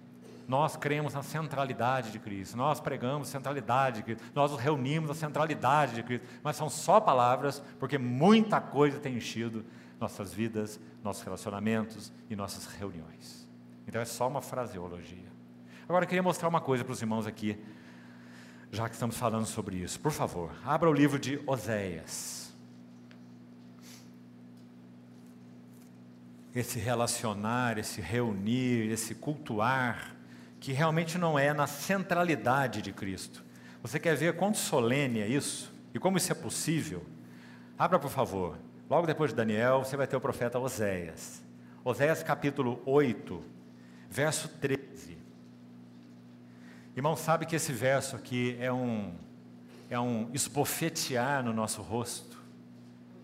Nós 0.48 0.76
cremos 0.76 1.14
na 1.14 1.24
centralidade 1.24 2.12
de 2.12 2.20
Cristo, 2.20 2.58
nós 2.58 2.82
pregamos 2.82 3.30
centralidade 3.30 3.98
de 3.98 4.04
Cristo, 4.04 4.24
nós 4.36 4.52
nos 4.52 4.60
reunimos 4.60 5.08
na 5.08 5.16
centralidade 5.16 5.96
de 5.96 6.04
Cristo, 6.04 6.28
mas 6.44 6.58
são 6.58 6.70
só 6.70 7.00
palavras, 7.00 7.64
porque 7.80 7.98
muita 7.98 8.60
coisa 8.60 9.00
tem 9.00 9.16
enchido 9.16 9.64
nossas 10.00 10.34
vidas, 10.34 10.80
nossos 11.04 11.24
relacionamentos 11.24 12.12
e 12.30 12.36
nossas 12.36 12.66
reuniões. 12.66 13.48
Então 13.88 14.02
é 14.02 14.06
só 14.06 14.28
uma 14.28 14.42
fraseologia. 14.42 15.31
Agora 15.92 16.06
eu 16.06 16.08
queria 16.08 16.24
mostrar 16.24 16.48
uma 16.48 16.62
coisa 16.62 16.86
para 16.86 16.94
os 16.94 17.02
irmãos 17.02 17.28
aqui, 17.28 17.60
já 18.72 18.88
que 18.88 18.94
estamos 18.94 19.18
falando 19.18 19.46
sobre 19.46 19.76
isso. 19.76 20.00
Por 20.00 20.14
favor, 20.14 20.50
abra 20.64 20.90
o 20.90 20.94
livro 20.94 21.20
de 21.20 21.38
Oséias. 21.46 22.54
Esse 26.56 26.80
relacionar, 26.80 27.78
esse 27.78 28.00
reunir, 28.00 28.90
esse 28.90 29.14
cultuar, 29.14 30.16
que 30.62 30.72
realmente 30.72 31.18
não 31.18 31.38
é 31.38 31.54
na 31.54 31.68
centralidade 31.68 32.82
de 32.82 32.94
Cristo. 32.94 33.44
Você 33.84 34.00
quer 34.00 34.16
ver 34.16 34.38
quão 34.38 34.54
solene 34.54 35.20
é 35.20 35.28
isso? 35.28 35.74
E 35.94 36.00
como 36.00 36.16
isso 36.16 36.32
é 36.32 36.36
possível? 36.36 37.06
Abra, 37.78 38.00
por 38.00 38.10
favor. 38.10 38.58
Logo 38.90 39.06
depois 39.06 39.32
de 39.32 39.36
Daniel, 39.36 39.80
você 39.80 39.98
vai 39.98 40.08
ter 40.08 40.16
o 40.16 40.22
profeta 40.22 40.58
Oséias. 40.58 41.44
Oséias 41.84 42.24
capítulo 42.24 42.82
8, 42.86 43.44
verso 44.10 44.48
13. 44.48 45.20
Irmão, 46.96 47.16
sabe 47.16 47.46
que 47.46 47.56
esse 47.56 47.72
verso 47.72 48.16
aqui 48.16 48.58
é 48.60 48.72
um, 48.72 49.14
é 49.90 50.00
um 50.00 50.30
esbofetear 50.34 51.44
no 51.44 51.54
nosso 51.54 51.82
rosto. 51.82 52.38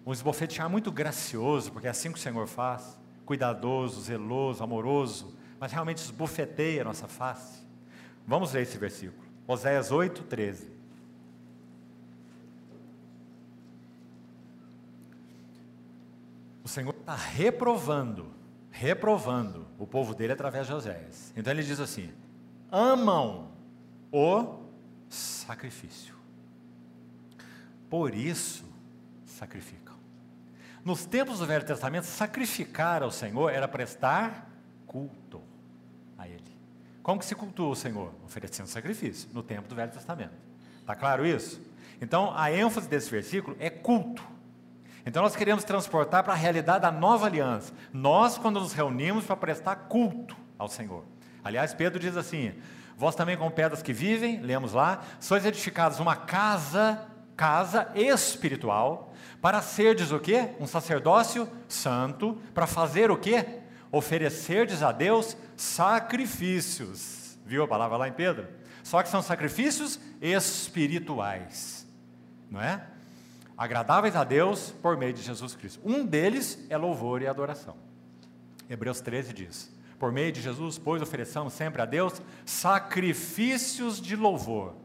Um 0.05 0.13
esbofetear 0.13 0.69
muito 0.69 0.91
gracioso, 0.91 1.71
porque 1.71 1.87
é 1.87 1.89
assim 1.89 2.11
que 2.11 2.17
o 2.17 2.21
Senhor 2.21 2.47
faz. 2.47 2.97
Cuidadoso, 3.25 4.01
zeloso, 4.01 4.63
amoroso 4.63 5.37
mas 5.59 5.71
realmente 5.71 5.99
esbofeteia 5.99 6.81
a 6.81 6.85
nossa 6.85 7.07
face. 7.07 7.61
Vamos 8.25 8.53
ler 8.53 8.63
esse 8.63 8.77
versículo. 8.77 9.25
Oséias 9.47 9.91
8, 9.91 10.23
13. 10.23 10.77
O 16.63 16.67
Senhor 16.67 16.93
está 16.93 17.15
reprovando, 17.15 18.27
reprovando 18.69 19.65
o 19.79 19.87
povo 19.87 20.13
dele 20.13 20.33
através 20.33 20.67
de 20.67 20.73
Oséias. 20.73 21.33
Então 21.35 21.51
ele 21.51 21.63
diz 21.63 21.79
assim: 21.79 22.11
amam 22.69 23.46
o 24.11 24.59
sacrifício. 25.09 26.15
Por 27.89 28.13
isso 28.13 28.65
sacrificam. 29.25 29.95
Nos 30.83 31.05
tempos 31.05 31.39
do 31.39 31.45
Velho 31.45 31.65
Testamento, 31.65 32.05
sacrificar 32.05 33.03
ao 33.03 33.11
Senhor 33.11 33.49
era 33.49 33.67
prestar 33.67 34.49
culto 34.85 35.41
a 36.17 36.27
Ele. 36.27 36.57
Como 37.03 37.19
que 37.19 37.25
se 37.25 37.35
cultua 37.35 37.69
o 37.69 37.75
Senhor? 37.75 38.13
Oferecendo 38.25 38.67
sacrifício, 38.67 39.29
no 39.33 39.43
tempo 39.43 39.67
do 39.67 39.75
Velho 39.75 39.91
Testamento. 39.91 40.33
Está 40.79 40.95
claro 40.95 41.25
isso? 41.25 41.61
Então, 42.01 42.33
a 42.35 42.51
ênfase 42.51 42.87
desse 42.87 43.09
versículo 43.09 43.55
é 43.59 43.69
culto. 43.69 44.23
Então, 45.05 45.23
nós 45.23 45.35
queremos 45.35 45.63
transportar 45.63 46.23
para 46.23 46.33
a 46.33 46.35
realidade 46.35 46.81
da 46.81 46.91
nova 46.91 47.25
aliança. 47.25 47.73
Nós, 47.93 48.37
quando 48.37 48.59
nos 48.59 48.73
reunimos 48.73 49.25
para 49.25 49.37
prestar 49.37 49.75
culto 49.75 50.35
ao 50.57 50.67
Senhor. 50.67 51.03
Aliás, 51.43 51.73
Pedro 51.73 51.99
diz 51.99 52.17
assim: 52.17 52.53
Vós 52.97 53.15
também, 53.15 53.37
com 53.37 53.49
pedras 53.49 53.81
que 53.81 53.93
vivem, 53.93 54.41
lemos 54.41 54.73
lá, 54.73 55.03
sois 55.19 55.45
edificados 55.45 55.99
uma 55.99 56.15
casa, 56.15 57.07
casa 57.37 57.89
espiritual, 57.95 59.13
para 59.39 59.61
serdes 59.61 60.11
o 60.11 60.19
quê? 60.19 60.49
Um 60.59 60.67
sacerdócio 60.67 61.47
santo, 61.69 62.41
para 62.53 62.67
fazer 62.67 63.09
o 63.09 63.17
quê? 63.17 63.61
oferecerdes 63.91 64.83
a 64.83 64.91
Deus 64.91 65.37
sacrifícios. 65.55 67.37
Viu 67.45 67.63
a 67.63 67.67
palavra 67.67 67.97
lá 67.97 68.07
em 68.07 68.13
Pedro? 68.13 68.47
Só 68.83 69.01
que 69.01 69.09
são 69.09 69.21
sacrifícios 69.21 69.99
espirituais, 70.21 71.85
não 72.49 72.61
é? 72.61 72.85
Agradáveis 73.57 74.15
a 74.15 74.23
Deus 74.23 74.73
por 74.81 74.95
meio 74.97 75.13
de 75.13 75.21
Jesus 75.21 75.55
Cristo. 75.55 75.81
Um 75.83 76.05
deles 76.05 76.65
é 76.69 76.77
louvor 76.77 77.21
e 77.21 77.27
adoração. 77.27 77.75
Hebreus 78.69 79.01
13 79.01 79.33
diz: 79.33 79.71
Por 79.99 80.11
meio 80.11 80.31
de 80.31 80.41
Jesus, 80.41 80.77
pois 80.77 81.01
ofereçamos 81.01 81.53
sempre 81.53 81.81
a 81.81 81.85
Deus 81.85 82.21
sacrifícios 82.45 83.99
de 83.99 84.15
louvor, 84.15 84.75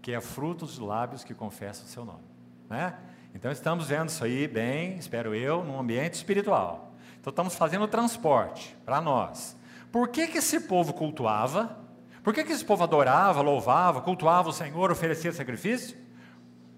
que 0.00 0.12
é 0.12 0.20
fruto 0.20 0.64
dos 0.64 0.78
lábios 0.78 1.24
que 1.24 1.34
confessam 1.34 1.84
o 1.84 1.88
seu 1.88 2.04
nome. 2.04 2.24
Né? 2.68 2.94
Então 3.34 3.50
estamos 3.50 3.88
vendo 3.88 4.08
isso 4.08 4.24
aí 4.24 4.46
bem, 4.46 4.96
espero 4.96 5.34
eu, 5.34 5.64
num 5.64 5.78
ambiente 5.78 6.14
espiritual. 6.14 6.92
Então 7.20 7.30
estamos 7.30 7.56
fazendo 7.56 7.82
o 7.82 7.88
transporte 7.88 8.76
para 8.84 9.00
nós. 9.00 9.56
Por 9.90 10.08
que, 10.08 10.28
que 10.28 10.38
esse 10.38 10.60
povo 10.60 10.92
cultuava? 10.92 11.78
Por 12.22 12.32
que, 12.32 12.44
que 12.44 12.52
esse 12.52 12.64
povo 12.64 12.84
adorava, 12.84 13.40
louvava, 13.40 14.00
cultuava 14.00 14.48
o 14.48 14.52
Senhor, 14.52 14.90
oferecia 14.90 15.32
sacrifício? 15.32 15.96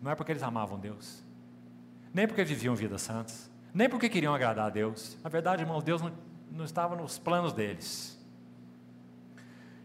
Não 0.01 0.11
é 0.11 0.14
porque 0.14 0.33
eles 0.33 0.43
amavam 0.43 0.79
Deus, 0.79 1.24
nem 2.12 2.27
porque 2.27 2.45
viviam 2.45 2.74
vidas 2.74 3.03
santas, 3.03 3.51
nem 3.72 3.89
porque 3.89 4.09
queriam 4.09 4.35
agradar 4.35 4.66
a 4.66 4.70
Deus. 4.70 5.18
Na 5.22 5.31
verdade, 5.31 5.62
irmãos, 5.62 5.83
Deus 5.83 6.01
não, 6.01 6.12
não 6.51 6.65
estava 6.65 6.97
nos 6.97 7.19
planos 7.19 7.53
deles. 7.53 8.19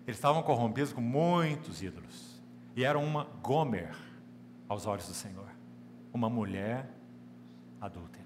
Eles 0.08 0.18
estavam 0.18 0.42
corrompidos 0.42 0.94
com 0.94 1.02
muitos 1.02 1.82
ídolos. 1.82 2.42
E 2.76 2.84
eram 2.84 3.04
uma 3.04 3.26
Gomer 3.42 3.96
aos 4.68 4.86
olhos 4.86 5.08
do 5.08 5.14
Senhor. 5.14 5.50
Uma 6.14 6.30
mulher 6.30 6.90
adúltera 7.80 8.22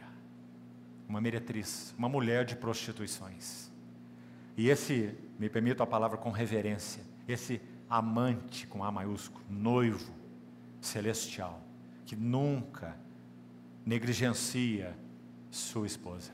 uma 1.08 1.22
meretriz, 1.22 1.94
uma 1.98 2.10
mulher 2.10 2.46
de 2.46 2.56
prostituições. 2.56 3.72
E 4.58 4.70
esse, 4.70 5.16
me 5.38 5.50
permito 5.50 5.84
a 5.84 5.88
palavra 5.88 6.18
com 6.18 6.32
reverência, 6.32 7.04
esse 7.28 7.62
amante 7.90 8.66
com 8.68 8.84
A 8.84 8.92
maiúsculo, 8.92 9.44
noivo 9.50 10.14
celestial, 10.82 11.62
que 12.06 12.16
nunca 12.16 12.98
negligencia 13.86 14.98
sua 15.52 15.86
esposa. 15.86 16.32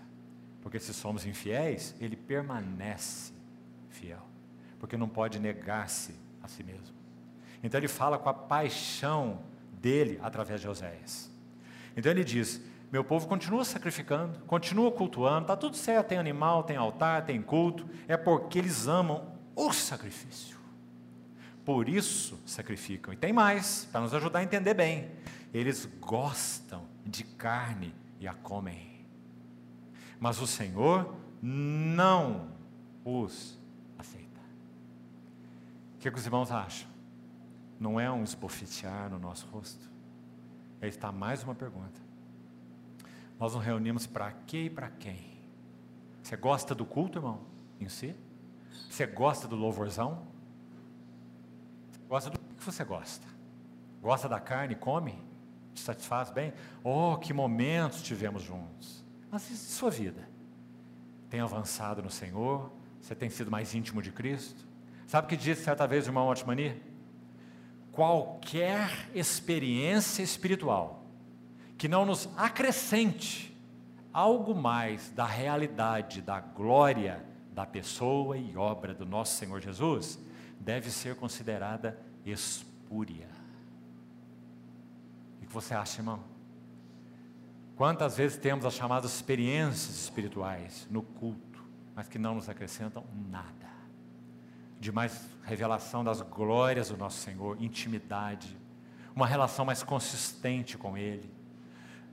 Porque 0.61 0.79
se 0.79 0.93
somos 0.93 1.25
infiéis, 1.25 1.95
ele 1.99 2.15
permanece 2.15 3.33
fiel, 3.89 4.21
porque 4.79 4.95
não 4.95 5.09
pode 5.09 5.39
negar-se 5.39 6.15
a 6.41 6.47
si 6.47 6.63
mesmo. 6.63 6.95
Então 7.63 7.79
ele 7.79 7.87
fala 7.87 8.17
com 8.17 8.29
a 8.29 8.33
paixão 8.33 9.41
dele 9.73 10.19
através 10.21 10.61
de 10.61 10.67
Oséias. 10.67 11.31
Então 11.95 12.11
ele 12.11 12.23
diz: 12.23 12.61
meu 12.91 13.03
povo 13.03 13.27
continua 13.27 13.63
sacrificando, 13.63 14.39
continua 14.41 14.91
cultuando, 14.91 15.43
está 15.43 15.55
tudo 15.55 15.77
certo, 15.77 16.09
tem 16.09 16.17
animal, 16.17 16.63
tem 16.63 16.75
altar, 16.75 17.25
tem 17.25 17.41
culto, 17.41 17.87
é 18.07 18.17
porque 18.17 18.59
eles 18.59 18.87
amam 18.87 19.31
o 19.55 19.71
sacrifício. 19.71 20.57
Por 21.63 21.87
isso 21.87 22.37
sacrificam. 22.45 23.13
E 23.13 23.17
tem 23.17 23.31
mais, 23.31 23.87
para 23.91 24.01
nos 24.01 24.13
ajudar 24.13 24.39
a 24.39 24.43
entender 24.43 24.73
bem. 24.73 25.09
Eles 25.53 25.85
gostam 25.99 26.85
de 27.05 27.23
carne 27.23 27.93
e 28.19 28.27
a 28.27 28.33
comem. 28.33 28.90
Mas 30.21 30.39
o 30.39 30.45
Senhor 30.45 31.15
não 31.41 32.47
os 33.03 33.59
aceita. 33.97 34.39
O 35.95 35.97
que, 35.97 36.11
que 36.11 36.17
os 36.17 36.25
irmãos 36.27 36.51
acham? 36.51 36.87
Não 37.79 37.99
é 37.99 38.09
um 38.11 38.23
esbofetear 38.23 39.09
no 39.09 39.17
nosso 39.17 39.47
rosto? 39.47 39.89
Aí 40.79 40.89
está 40.89 41.11
mais 41.11 41.43
uma 41.43 41.55
pergunta. 41.55 41.99
Nós 43.39 43.55
nos 43.55 43.65
reunimos 43.65 44.05
para 44.05 44.31
quê 44.45 44.65
e 44.65 44.69
para 44.69 44.91
quem? 44.91 45.39
Você 46.21 46.37
gosta 46.37 46.75
do 46.75 46.85
culto, 46.85 47.17
irmão, 47.17 47.39
em 47.79 47.89
si? 47.89 48.15
Você 48.91 49.07
gosta 49.07 49.47
do 49.47 49.55
louvorzão? 49.55 50.27
Gosta 52.07 52.29
do 52.29 52.37
que 52.37 52.63
você 52.63 52.83
gosta? 52.83 53.25
Gosta 53.99 54.29
da 54.29 54.39
carne? 54.39 54.75
Come? 54.75 55.17
Te 55.73 55.81
satisfaz 55.81 56.29
bem? 56.29 56.53
Oh, 56.83 57.17
que 57.17 57.33
momentos 57.33 58.03
tivemos 58.03 58.43
juntos. 58.43 59.00
Mas 59.31 59.49
e 59.49 59.55
sua 59.55 59.89
vida? 59.89 60.27
Tem 61.29 61.39
avançado 61.39 62.03
no 62.03 62.11
Senhor? 62.11 62.69
Você 62.99 63.15
tem 63.15 63.29
sido 63.29 63.49
mais 63.49 63.73
íntimo 63.73 64.01
de 64.01 64.11
Cristo? 64.11 64.67
Sabe 65.07 65.25
o 65.25 65.29
que 65.29 65.37
disse 65.37 65.63
certa 65.63 65.87
vez 65.87 66.05
o 66.05 66.09
irmão 66.09 66.27
Otmani? 66.27 66.81
Qualquer 67.91 69.09
experiência 69.15 70.21
espiritual 70.21 71.05
que 71.77 71.87
não 71.87 72.05
nos 72.05 72.29
acrescente 72.37 73.57
algo 74.13 74.53
mais 74.53 75.09
da 75.11 75.25
realidade, 75.25 76.21
da 76.21 76.39
glória 76.39 77.25
da 77.53 77.65
pessoa 77.65 78.37
e 78.37 78.55
obra 78.55 78.93
do 78.93 79.05
nosso 79.05 79.37
Senhor 79.37 79.59
Jesus, 79.59 80.19
deve 80.59 80.89
ser 80.91 81.15
considerada 81.15 81.97
espúria. 82.25 83.27
O 85.41 85.45
que 85.45 85.53
você 85.53 85.73
acha, 85.73 85.99
irmão? 85.99 86.30
Quantas 87.81 88.15
vezes 88.15 88.37
temos 88.37 88.63
as 88.63 88.75
chamadas 88.75 89.11
experiências 89.11 89.95
espirituais 89.95 90.87
no 90.91 91.01
culto, 91.01 91.65
mas 91.95 92.07
que 92.07 92.19
não 92.19 92.35
nos 92.35 92.47
acrescentam 92.47 93.03
nada, 93.27 93.71
de 94.79 94.91
mais 94.91 95.27
revelação 95.41 96.03
das 96.03 96.21
glórias 96.21 96.89
do 96.89 96.97
nosso 96.97 97.17
Senhor, 97.17 97.59
intimidade, 97.59 98.55
uma 99.15 99.25
relação 99.25 99.65
mais 99.65 99.81
consistente 99.81 100.77
com 100.77 100.95
Ele 100.95 101.27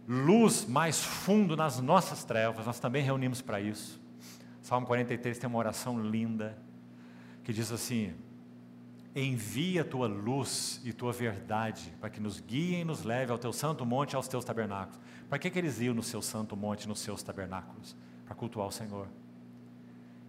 luz 0.08 0.64
mais 0.64 1.04
fundo 1.04 1.54
nas 1.54 1.78
nossas 1.78 2.24
trevas, 2.24 2.64
nós 2.64 2.80
também 2.80 3.02
reunimos 3.02 3.42
para 3.42 3.60
isso. 3.60 4.00
Salmo 4.62 4.86
43 4.86 5.38
tem 5.38 5.50
uma 5.50 5.58
oração 5.58 6.00
linda 6.00 6.56
que 7.44 7.52
diz 7.52 7.70
assim: 7.70 8.14
Envia 9.14 9.84
tua 9.84 10.06
luz 10.06 10.80
e 10.82 10.94
tua 10.94 11.12
verdade 11.12 11.92
para 12.00 12.08
que 12.08 12.20
nos 12.20 12.40
guiem 12.40 12.80
e 12.80 12.84
nos 12.86 13.02
leve 13.02 13.30
ao 13.30 13.36
teu 13.36 13.52
santo 13.52 13.84
monte 13.84 14.12
e 14.12 14.16
aos 14.16 14.28
teus 14.28 14.46
tabernáculos. 14.46 14.98
Para 15.28 15.38
que, 15.38 15.50
que 15.50 15.58
eles 15.58 15.80
iam 15.80 15.94
no 15.94 16.02
seu 16.02 16.22
santo 16.22 16.56
monte 16.56 16.88
nos 16.88 17.00
seus 17.00 17.22
tabernáculos? 17.22 17.96
Para 18.24 18.34
cultuar 18.34 18.66
o 18.66 18.72
Senhor. 18.72 19.08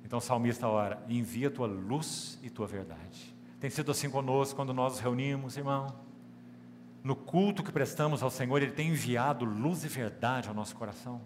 Então 0.03 0.19
o 0.19 0.21
salmista 0.21 0.67
ora: 0.67 1.03
Envia 1.07 1.49
tua 1.49 1.67
luz 1.67 2.37
e 2.43 2.49
tua 2.49 2.67
verdade. 2.67 3.35
Tem 3.59 3.69
sido 3.69 3.91
assim 3.91 4.09
conosco 4.09 4.55
quando 4.55 4.73
nós 4.73 4.93
nos 4.93 5.01
reunimos, 5.01 5.57
irmão 5.57 6.09
no 7.03 7.15
culto 7.15 7.63
que 7.63 7.71
prestamos 7.71 8.21
ao 8.21 8.29
Senhor, 8.29 8.61
Ele 8.61 8.71
tem 8.71 8.89
enviado 8.89 9.45
luz 9.45 9.83
e 9.83 9.87
verdade 9.87 10.49
ao 10.49 10.53
nosso 10.53 10.75
coração. 10.75 11.21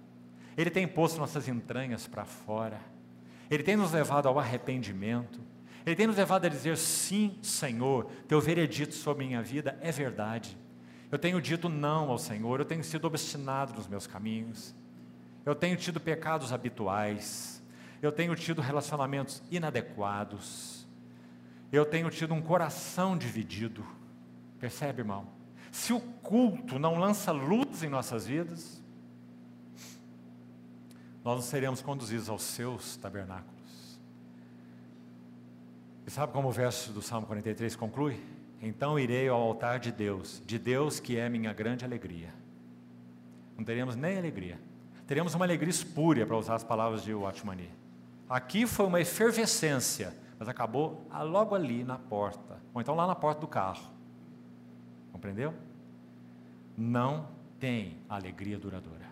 Ele 0.56 0.70
tem 0.70 0.88
posto 0.88 1.20
nossas 1.20 1.48
entranhas 1.48 2.08
para 2.08 2.26
fora. 2.26 2.80
Ele 3.50 3.64
tem 3.64 3.76
nos 3.76 3.92
levado 3.92 4.28
ao 4.28 4.40
arrependimento. 4.40 5.42
Ele 5.86 5.96
tem 5.96 6.08
nos 6.08 6.18
levado 6.18 6.46
a 6.46 6.50
dizer: 6.50 6.78
sim, 6.78 7.38
Senhor, 7.42 8.06
teu 8.28 8.40
veredito 8.40 8.94
sobre 8.94 9.26
minha 9.26 9.42
vida 9.42 9.78
é 9.82 9.92
verdade. 9.92 10.56
Eu 11.14 11.20
tenho 11.20 11.40
dito 11.40 11.70
não 11.70 12.10
ao 12.10 12.18
Senhor, 12.18 12.60
eu 12.60 12.66
tenho 12.66 12.84
sido 12.84 13.06
obstinado 13.06 13.72
nos 13.76 13.88
meus 13.88 14.08
caminhos. 14.08 14.74
Eu 15.46 15.54
tenho 15.54 15.78
tido 15.78 16.00
pecados 16.00 16.52
habituais. 16.52 17.62
Eu 18.02 18.12
tenho 18.12 18.36
tido 18.36 18.64
relacionamentos 18.64 19.40
inadequados. 19.52 20.88
Eu 21.72 21.86
tenho 21.86 22.10
tido 22.10 22.34
um 22.34 22.42
coração 22.42 23.16
dividido. 23.16 23.86
Percebe, 24.60 25.02
irmão? 25.02 25.28
Se 25.72 25.94
o 25.94 26.00
culto 26.00 26.80
não 26.80 26.98
lança 26.98 27.32
luz 27.32 27.84
em 27.84 27.90
nossas 27.90 28.26
vidas, 28.26 28.82
nós 31.24 31.36
não 31.36 31.44
seremos 31.44 31.80
conduzidos 31.80 32.28
aos 32.28 32.42
seus 32.42 32.98
tabernáculos. 32.98 34.00
E 36.08 36.10
sabe 36.10 36.34
como 36.34 36.48
o 36.48 36.52
verso 36.52 36.92
do 36.92 37.04
Salmo 37.04 37.28
43 37.28 37.76
conclui? 37.76 38.20
Então 38.66 38.98
irei 38.98 39.28
ao 39.28 39.42
altar 39.42 39.78
de 39.78 39.92
Deus, 39.92 40.42
de 40.46 40.58
Deus 40.58 40.98
que 40.98 41.18
é 41.18 41.28
minha 41.28 41.52
grande 41.52 41.84
alegria. 41.84 42.34
Não 43.58 43.66
teremos 43.66 43.94
nem 43.94 44.18
alegria. 44.18 44.58
Teremos 45.06 45.34
uma 45.34 45.44
alegria 45.44 45.70
espúria, 45.70 46.26
para 46.26 46.38
usar 46.38 46.56
as 46.56 46.64
palavras 46.64 47.04
de 47.04 47.14
Watchmani. 47.14 47.70
Aqui 48.30 48.66
foi 48.66 48.86
uma 48.86 49.02
efervescência, 49.02 50.16
mas 50.40 50.48
acabou 50.48 51.06
logo 51.24 51.54
ali 51.54 51.84
na 51.84 52.00
porta, 52.00 52.58
ou 52.74 52.80
então 52.80 52.96
lá 52.96 53.06
na 53.06 53.14
porta 53.14 53.42
do 53.42 53.48
carro. 53.48 53.84
Compreendeu? 55.12 55.54
Não 56.78 57.28
tem 57.60 57.98
alegria 58.08 58.58
duradoura. 58.58 59.12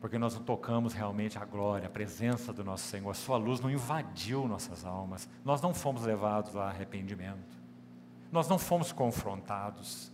Porque 0.00 0.16
nós 0.16 0.34
não 0.34 0.42
tocamos 0.42 0.94
realmente 0.94 1.36
a 1.36 1.44
glória, 1.44 1.88
a 1.88 1.90
presença 1.90 2.54
do 2.54 2.64
nosso 2.64 2.84
Senhor. 2.84 3.10
A 3.10 3.14
sua 3.14 3.36
luz 3.36 3.60
não 3.60 3.70
invadiu 3.70 4.48
nossas 4.48 4.84
almas. 4.84 5.28
Nós 5.44 5.60
não 5.60 5.74
fomos 5.74 6.04
levados 6.04 6.56
a 6.56 6.68
arrependimento. 6.68 7.57
Nós 8.30 8.48
não 8.48 8.58
fomos 8.58 8.92
confrontados. 8.92 10.12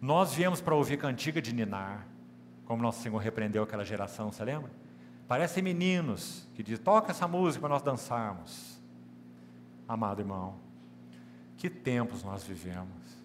Nós 0.00 0.32
viemos 0.32 0.60
para 0.60 0.74
ouvir 0.74 0.98
cantiga 0.98 1.40
de 1.40 1.54
ninar, 1.54 2.06
como 2.64 2.82
nosso 2.82 3.02
Senhor 3.02 3.18
repreendeu 3.18 3.62
aquela 3.62 3.84
geração, 3.84 4.32
você 4.32 4.44
lembra? 4.44 4.70
Parecem 5.28 5.62
meninos 5.62 6.46
que 6.54 6.62
dizem: 6.62 6.84
toca 6.84 7.10
essa 7.10 7.26
música 7.26 7.60
para 7.60 7.70
nós 7.70 7.82
dançarmos. 7.82 8.80
Amado 9.88 10.20
irmão, 10.20 10.56
que 11.56 11.70
tempos 11.70 12.22
nós 12.22 12.42
vivemos 12.44 13.16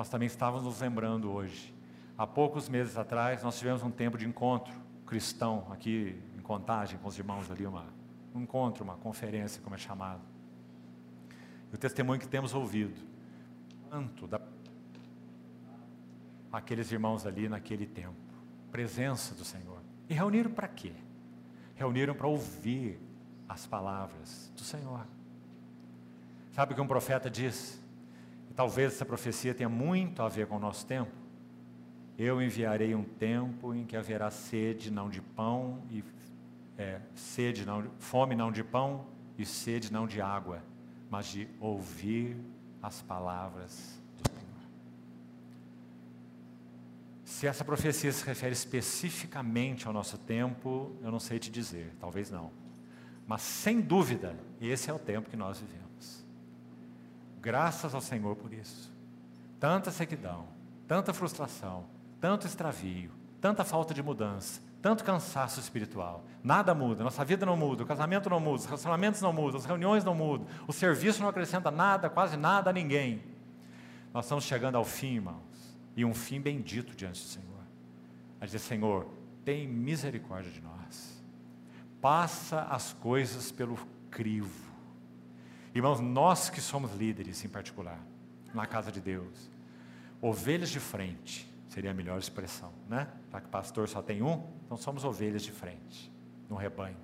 nós 0.00 0.08
também 0.08 0.26
estávamos 0.26 0.64
nos 0.64 0.80
lembrando 0.80 1.30
hoje. 1.30 1.74
Há 2.16 2.26
poucos 2.26 2.70
meses 2.70 2.96
atrás, 2.96 3.42
nós 3.42 3.58
tivemos 3.58 3.82
um 3.82 3.90
tempo 3.90 4.16
de 4.16 4.26
encontro 4.26 4.72
cristão 5.04 5.66
aqui 5.70 6.18
em 6.38 6.40
Contagem 6.40 6.98
com 6.98 7.06
os 7.06 7.18
irmãos 7.18 7.50
ali, 7.50 7.66
uma 7.66 7.84
um 8.34 8.40
encontro, 8.40 8.82
uma 8.82 8.94
conferência, 8.94 9.60
como 9.60 9.74
é 9.74 9.78
chamado. 9.78 10.22
E 11.70 11.74
o 11.74 11.78
testemunho 11.78 12.18
que 12.18 12.26
temos 12.26 12.54
ouvido, 12.54 12.98
tanto 13.90 14.26
da 14.26 14.40
aqueles 16.52 16.90
irmãos 16.90 17.26
ali 17.26 17.48
naquele 17.48 17.86
tempo, 17.86 18.16
presença 18.72 19.34
do 19.34 19.44
Senhor. 19.44 19.80
E 20.08 20.14
reuniram 20.14 20.50
para 20.50 20.66
quê? 20.66 20.92
Reuniram 21.76 22.14
para 22.14 22.26
ouvir 22.26 22.98
as 23.48 23.66
palavras 23.66 24.52
do 24.56 24.62
Senhor. 24.62 25.06
Sabe 26.52 26.72
o 26.72 26.74
que 26.74 26.80
um 26.80 26.86
profeta 26.86 27.30
diz? 27.30 27.80
E 28.50 28.54
talvez 28.54 28.94
essa 28.94 29.04
profecia 29.04 29.54
tenha 29.54 29.68
muito 29.68 30.22
a 30.22 30.28
ver 30.28 30.46
com 30.46 30.56
o 30.56 30.60
nosso 30.60 30.86
tempo. 30.86 31.12
Eu 32.18 32.42
enviarei 32.42 32.94
um 32.94 33.04
tempo 33.04 33.72
em 33.72 33.84
que 33.84 33.96
haverá 33.96 34.30
sede 34.30 34.90
não 34.90 35.08
de 35.08 35.22
pão 35.22 35.82
e 35.88 36.02
é, 36.76 37.00
sede 37.14 37.64
não, 37.64 37.90
fome 37.98 38.34
não 38.34 38.50
de 38.50 38.64
pão 38.64 39.06
e 39.38 39.46
sede 39.46 39.92
não 39.92 40.06
de 40.06 40.20
água, 40.20 40.62
mas 41.08 41.26
de 41.26 41.48
ouvir 41.60 42.36
as 42.82 43.02
palavras 43.02 44.00
do 44.18 44.30
Senhor. 44.30 44.44
Se 47.24 47.46
essa 47.46 47.64
profecia 47.64 48.12
se 48.12 48.24
refere 48.24 48.52
especificamente 48.52 49.86
ao 49.86 49.92
nosso 49.92 50.18
tempo, 50.18 50.96
eu 51.02 51.10
não 51.10 51.20
sei 51.20 51.38
te 51.38 51.50
dizer, 51.50 51.94
talvez 52.00 52.30
não. 52.30 52.50
Mas 53.26 53.42
sem 53.42 53.80
dúvida, 53.80 54.36
esse 54.60 54.90
é 54.90 54.92
o 54.92 54.98
tempo 54.98 55.30
que 55.30 55.36
nós 55.36 55.58
vivemos. 55.58 56.24
Graças 57.40 57.94
ao 57.94 58.00
Senhor 58.00 58.36
por 58.36 58.52
isso. 58.52 58.92
Tanta 59.58 59.90
sequidão, 59.90 60.48
tanta 60.88 61.12
frustração, 61.12 61.86
tanto 62.20 62.46
extravio, 62.46 63.12
tanta 63.40 63.64
falta 63.64 63.94
de 63.94 64.02
mudança, 64.02 64.60
tanto 64.82 65.04
cansaço 65.04 65.60
espiritual. 65.60 66.24
Nada 66.42 66.74
muda, 66.74 67.04
nossa 67.04 67.24
vida 67.24 67.44
não 67.44 67.56
muda, 67.56 67.82
o 67.82 67.86
casamento 67.86 68.30
não 68.30 68.40
muda, 68.40 68.60
os 68.60 68.64
relacionamentos 68.64 69.20
não 69.20 69.32
mudam, 69.32 69.58
as 69.58 69.66
reuniões 69.66 70.04
não 70.04 70.14
mudam, 70.14 70.46
o 70.66 70.72
serviço 70.72 71.20
não 71.20 71.28
acrescenta 71.28 71.70
nada, 71.70 72.08
quase 72.08 72.36
nada 72.36 72.70
a 72.70 72.72
ninguém. 72.72 73.22
Nós 74.12 74.24
estamos 74.24 74.44
chegando 74.44 74.76
ao 74.76 74.84
fim, 74.84 75.16
irmãos, 75.16 75.76
e 75.96 76.04
um 76.04 76.14
fim 76.14 76.40
bendito 76.40 76.96
diante 76.96 77.20
do 77.20 77.26
Senhor. 77.26 77.46
A 78.40 78.46
dizer, 78.46 78.58
Senhor, 78.58 79.06
tem 79.44 79.68
misericórdia 79.68 80.50
de 80.50 80.60
nós. 80.60 81.22
Passa 82.00 82.62
as 82.62 82.92
coisas 82.94 83.52
pelo 83.52 83.76
crivo. 84.10 84.70
Irmãos, 85.74 86.00
nós 86.00 86.48
que 86.48 86.60
somos 86.60 86.94
líderes 86.94 87.44
em 87.44 87.48
particular, 87.48 87.98
na 88.54 88.66
casa 88.66 88.90
de 88.90 89.00
Deus, 89.00 89.50
ovelhas 90.20 90.70
de 90.70 90.80
frente, 90.80 91.49
seria 91.70 91.92
a 91.92 91.94
melhor 91.94 92.18
expressão, 92.18 92.72
né? 92.86 93.08
Já 93.32 93.40
que 93.40 93.48
pastor 93.48 93.88
só 93.88 94.02
tem 94.02 94.22
um, 94.22 94.46
então 94.66 94.76
somos 94.76 95.04
ovelhas 95.04 95.42
de 95.42 95.52
frente, 95.52 96.12
no 96.48 96.56
rebanho. 96.56 96.98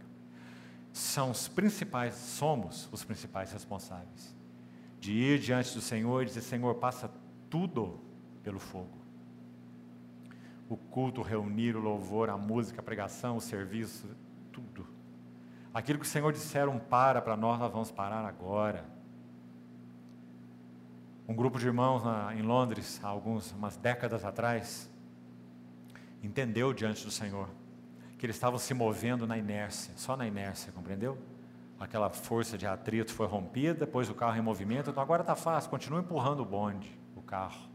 São 0.92 1.30
os 1.30 1.48
principais, 1.48 2.14
somos 2.14 2.88
os 2.92 3.04
principais 3.04 3.52
responsáveis 3.52 4.36
de 4.98 5.12
ir 5.12 5.38
diante 5.38 5.72
do 5.72 5.80
Senhor 5.80 6.22
e 6.22 6.26
dizer: 6.26 6.40
Senhor, 6.40 6.74
passa 6.74 7.08
tudo 7.48 8.00
pelo 8.42 8.58
fogo. 8.58 8.98
O 10.68 10.76
culto, 10.76 11.22
reunir, 11.22 11.76
o 11.76 11.80
louvor, 11.80 12.28
a 12.28 12.36
música, 12.36 12.80
a 12.80 12.82
pregação, 12.82 13.36
o 13.36 13.40
serviço, 13.40 14.08
tudo. 14.52 14.84
Aquilo 15.72 16.00
que 16.00 16.06
o 16.06 16.08
Senhor 16.08 16.32
disseram 16.32 16.76
para 16.76 17.22
para 17.22 17.36
nós, 17.36 17.60
nós 17.60 17.70
vamos 17.70 17.92
parar 17.92 18.24
agora. 18.24 18.84
Um 21.28 21.34
grupo 21.34 21.58
de 21.58 21.66
irmãos 21.66 22.04
na, 22.04 22.34
em 22.34 22.42
Londres, 22.42 23.00
há 23.02 23.08
algumas 23.08 23.50
umas 23.52 23.76
décadas 23.76 24.24
atrás, 24.24 24.88
entendeu 26.22 26.72
diante 26.72 27.04
do 27.04 27.10
Senhor 27.10 27.48
que 28.18 28.24
eles 28.24 28.36
estavam 28.36 28.58
se 28.58 28.72
movendo 28.72 29.26
na 29.26 29.36
inércia, 29.36 29.92
só 29.96 30.16
na 30.16 30.26
inércia, 30.26 30.72
compreendeu? 30.72 31.18
Aquela 31.78 32.08
força 32.08 32.56
de 32.56 32.66
atrito 32.66 33.12
foi 33.12 33.26
rompida, 33.26 33.86
pôs 33.86 34.08
o 34.08 34.14
carro 34.14 34.38
em 34.38 34.40
movimento, 34.40 34.88
então 34.88 35.02
agora 35.02 35.22
está 35.22 35.34
fácil, 35.34 35.68
continua 35.68 36.00
empurrando 36.00 36.40
o 36.40 36.44
bonde, 36.44 36.98
o 37.14 37.20
carro. 37.20 37.68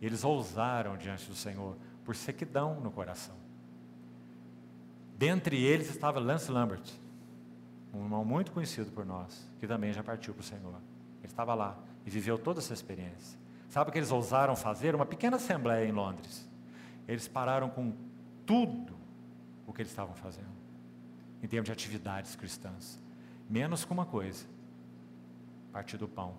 E 0.00 0.06
eles 0.06 0.22
ousaram 0.22 0.96
diante 0.96 1.28
do 1.28 1.34
Senhor 1.34 1.76
por 2.04 2.14
sequidão 2.14 2.80
no 2.80 2.90
coração. 2.90 3.34
Dentre 5.16 5.62
eles 5.62 5.90
estava 5.90 6.20
Lance 6.20 6.50
Lambert, 6.52 6.84
um 7.92 8.04
irmão 8.04 8.24
muito 8.24 8.52
conhecido 8.52 8.92
por 8.92 9.04
nós, 9.04 9.50
que 9.58 9.66
também 9.66 9.92
já 9.92 10.02
partiu 10.02 10.32
para 10.32 10.42
o 10.42 10.44
Senhor. 10.44 10.74
Ele 11.18 11.26
estava 11.26 11.54
lá 11.54 11.76
viveu 12.10 12.36
toda 12.38 12.60
essa 12.60 12.74
experiência. 12.74 13.38
Sabe 13.70 13.88
o 13.88 13.92
que 13.92 13.98
eles 13.98 14.10
ousaram 14.10 14.56
fazer? 14.56 14.94
Uma 14.94 15.06
pequena 15.06 15.36
assembleia 15.36 15.88
em 15.88 15.92
Londres. 15.92 16.48
Eles 17.06 17.28
pararam 17.28 17.70
com 17.70 17.94
tudo 18.44 18.94
o 19.66 19.72
que 19.72 19.82
eles 19.82 19.92
estavam 19.92 20.14
fazendo, 20.14 20.50
em 21.42 21.46
termos 21.46 21.66
de 21.66 21.72
atividades 21.72 22.34
cristãs, 22.34 23.00
menos 23.48 23.84
com 23.84 23.94
uma 23.94 24.04
coisa: 24.04 24.44
partir 25.72 25.96
do 25.96 26.08
pão. 26.08 26.34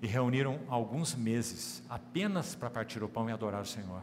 E 0.00 0.06
reuniram 0.06 0.60
alguns 0.68 1.14
meses 1.14 1.82
apenas 1.88 2.54
para 2.54 2.70
partir 2.70 3.02
o 3.02 3.08
pão 3.08 3.28
e 3.28 3.32
adorar 3.32 3.62
o 3.62 3.66
Senhor. 3.66 4.02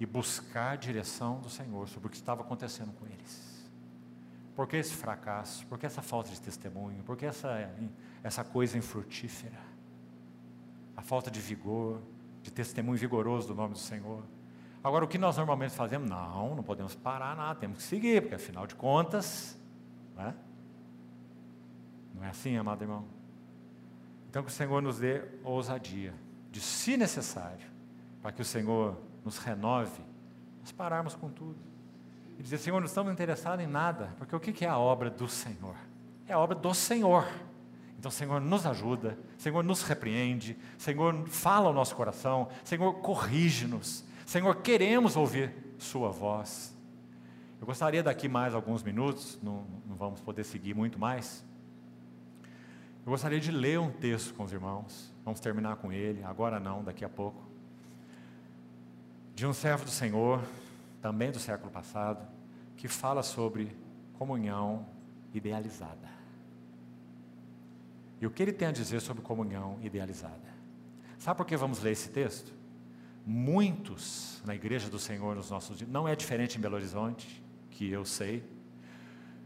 E 0.00 0.06
buscar 0.06 0.72
a 0.72 0.76
direção 0.76 1.40
do 1.40 1.50
Senhor 1.50 1.88
sobre 1.88 2.06
o 2.06 2.10
que 2.10 2.16
estava 2.16 2.42
acontecendo 2.42 2.92
com 2.92 3.06
eles. 3.06 3.47
Por 4.58 4.66
que 4.66 4.76
esse 4.76 4.92
fracasso? 4.92 5.64
Por 5.68 5.78
que 5.78 5.86
essa 5.86 6.02
falta 6.02 6.30
de 6.30 6.40
testemunho? 6.40 7.00
Por 7.04 7.16
que 7.16 7.24
essa, 7.24 7.72
essa 8.24 8.42
coisa 8.42 8.76
infrutífera? 8.76 9.60
A 10.96 11.00
falta 11.00 11.30
de 11.30 11.38
vigor, 11.38 12.02
de 12.42 12.50
testemunho 12.50 12.98
vigoroso 12.98 13.46
do 13.46 13.54
nome 13.54 13.74
do 13.74 13.78
Senhor. 13.78 14.20
Agora, 14.82 15.04
o 15.04 15.08
que 15.08 15.16
nós 15.16 15.36
normalmente 15.36 15.76
fazemos? 15.76 16.10
Não, 16.10 16.56
não 16.56 16.64
podemos 16.64 16.96
parar 16.96 17.36
nada, 17.36 17.60
temos 17.60 17.78
que 17.78 17.84
seguir, 17.84 18.22
porque 18.22 18.34
afinal 18.34 18.66
de 18.66 18.74
contas, 18.74 19.56
não 20.16 20.24
é, 20.24 20.34
não 22.16 22.24
é 22.24 22.30
assim, 22.30 22.56
amado 22.56 22.82
irmão? 22.82 23.04
Então, 24.28 24.42
que 24.42 24.50
o 24.50 24.52
Senhor 24.52 24.82
nos 24.82 24.98
dê 24.98 25.22
ousadia, 25.44 26.12
de 26.50 26.60
se 26.60 26.96
necessário, 26.96 27.70
para 28.20 28.32
que 28.32 28.42
o 28.42 28.44
Senhor 28.44 28.98
nos 29.24 29.38
renove, 29.38 30.02
nós 30.58 30.72
pararmos 30.72 31.14
com 31.14 31.30
tudo 31.30 31.67
e 32.38 32.42
dizer: 32.42 32.58
Senhor, 32.58 32.78
não 32.80 32.86
estamos 32.86 33.12
interessados 33.12 33.64
em 33.64 33.68
nada, 33.68 34.14
porque 34.16 34.34
o 34.34 34.40
que 34.40 34.64
é 34.64 34.68
a 34.68 34.78
obra 34.78 35.10
do 35.10 35.28
Senhor? 35.28 35.74
É 36.26 36.32
a 36.32 36.38
obra 36.38 36.54
do 36.54 36.72
Senhor. 36.72 37.26
Então, 37.98 38.12
Senhor, 38.12 38.40
nos 38.40 38.64
ajuda, 38.64 39.18
Senhor, 39.36 39.62
nos 39.64 39.82
repreende, 39.82 40.56
Senhor, 40.78 41.26
fala 41.26 41.66
ao 41.66 41.74
nosso 41.74 41.96
coração, 41.96 42.48
Senhor, 42.62 42.94
corrige-nos, 43.00 44.04
Senhor, 44.24 44.54
queremos 44.56 45.16
ouvir 45.16 45.52
Sua 45.78 46.10
voz. 46.10 46.72
Eu 47.60 47.66
gostaria 47.66 48.04
daqui 48.04 48.28
mais 48.28 48.54
alguns 48.54 48.84
minutos, 48.84 49.36
não, 49.42 49.66
não 49.84 49.96
vamos 49.96 50.20
poder 50.20 50.44
seguir 50.44 50.74
muito 50.74 50.96
mais. 50.96 51.44
Eu 53.04 53.10
gostaria 53.10 53.40
de 53.40 53.50
ler 53.50 53.80
um 53.80 53.90
texto 53.90 54.32
com 54.34 54.44
os 54.44 54.52
irmãos, 54.52 55.12
vamos 55.24 55.40
terminar 55.40 55.76
com 55.76 55.90
ele, 55.90 56.22
agora 56.22 56.60
não, 56.60 56.84
daqui 56.84 57.04
a 57.04 57.08
pouco. 57.08 57.42
De 59.34 59.44
um 59.44 59.52
servo 59.52 59.84
do 59.84 59.90
Senhor, 59.90 60.40
também 61.00 61.30
do 61.30 61.38
século 61.38 61.70
passado, 61.70 62.26
que 62.76 62.88
fala 62.88 63.22
sobre 63.22 63.76
comunhão 64.14 64.86
idealizada. 65.32 66.08
E 68.20 68.26
o 68.26 68.30
que 68.30 68.42
ele 68.42 68.52
tem 68.52 68.68
a 68.68 68.72
dizer 68.72 69.00
sobre 69.00 69.22
comunhão 69.22 69.78
idealizada? 69.82 70.48
Sabe 71.18 71.36
por 71.36 71.46
que 71.46 71.56
vamos 71.56 71.82
ler 71.82 71.92
esse 71.92 72.10
texto? 72.10 72.52
Muitos 73.24 74.42
na 74.44 74.54
igreja 74.54 74.88
do 74.88 74.98
Senhor 74.98 75.36
nos 75.36 75.50
nossos 75.50 75.78
dias, 75.78 75.90
não 75.90 76.08
é 76.08 76.16
diferente 76.16 76.58
em 76.58 76.60
Belo 76.60 76.76
Horizonte, 76.76 77.42
que 77.70 77.90
eu 77.90 78.04
sei, 78.04 78.42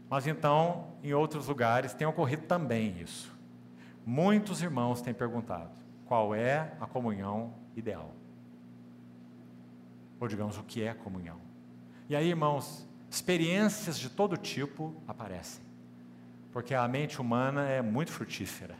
mas 0.09 0.25
então 0.25 0.87
em 1.03 1.13
outros 1.13 1.47
lugares 1.47 1.93
tem 1.93 2.07
ocorrido 2.07 2.43
também 2.43 2.99
isso. 3.01 3.31
Muitos 4.05 4.61
irmãos 4.61 5.01
têm 5.01 5.13
perguntado: 5.13 5.71
qual 6.05 6.33
é 6.33 6.73
a 6.79 6.87
comunhão 6.87 7.53
ideal? 7.75 8.13
Ou 10.23 10.27
digamos 10.27 10.57
o 10.57 10.63
que 10.63 10.81
é 10.81 10.93
comunhão. 10.93 11.37
E 12.07 12.15
aí, 12.15 12.29
irmãos, 12.29 12.87
experiências 13.11 13.99
de 13.99 14.09
todo 14.09 14.37
tipo 14.37 14.95
aparecem, 15.05 15.61
porque 16.49 16.73
a 16.73 16.87
mente 16.87 17.19
humana 17.19 17.67
é 17.67 17.81
muito 17.81 18.09
frutífera, 18.09 18.77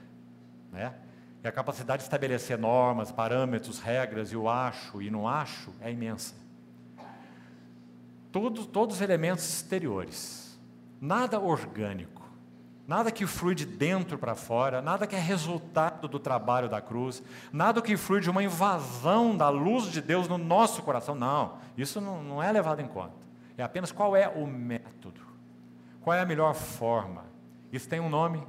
né? 0.72 0.96
E 1.44 1.48
a 1.48 1.52
capacidade 1.52 2.00
de 2.00 2.06
estabelecer 2.06 2.58
normas, 2.58 3.12
parâmetros, 3.12 3.80
regras 3.80 4.32
e 4.32 4.38
o 4.38 4.48
acho 4.48 5.02
e 5.02 5.12
não 5.12 5.28
acho 5.28 5.74
é 5.82 5.92
imensa. 5.92 6.34
Todos, 8.32 8.66
todos 8.66 8.96
os 8.96 9.02
elementos 9.02 9.44
exteriores, 9.44 10.58
nada 11.02 11.42
orgânico. 11.42 12.23
Nada 12.86 13.12
que 13.12 13.26
flui 13.26 13.56
de 13.56 13.66
dentro 13.66 14.18
para 14.18 14.36
fora, 14.36 14.82
nada 14.82 15.08
que 15.08 15.16
é 15.16 15.20
resultado 15.20 16.08
do 16.08 16.20
trabalho 16.20 16.68
da 16.68 16.82
cruz, 16.82 17.24
nada 17.52 17.82
que 17.82 17.96
flui 17.96 18.20
de 18.20 18.30
uma 18.30 18.44
invasão 18.44 19.38
da 19.38 19.48
luz 19.48 19.86
de 19.86 20.02
Deus 20.02 20.28
no 20.28 20.38
nosso 20.38 20.82
coração. 20.84 21.16
Não, 21.16 21.58
isso 21.78 22.02
não, 22.02 22.22
não 22.22 22.44
é 22.44 22.52
levado 22.52 22.82
em 22.82 22.88
conta. 22.88 23.24
É 23.58 23.64
apenas 23.64 23.92
qual 23.92 24.16
é 24.16 24.28
o 24.28 24.46
método, 24.46 25.22
qual 26.02 26.14
é 26.14 26.20
a 26.20 26.26
melhor 26.26 26.54
forma. 26.54 27.24
Isso 27.72 27.88
tem 27.88 28.02
um 28.02 28.10
nome: 28.10 28.46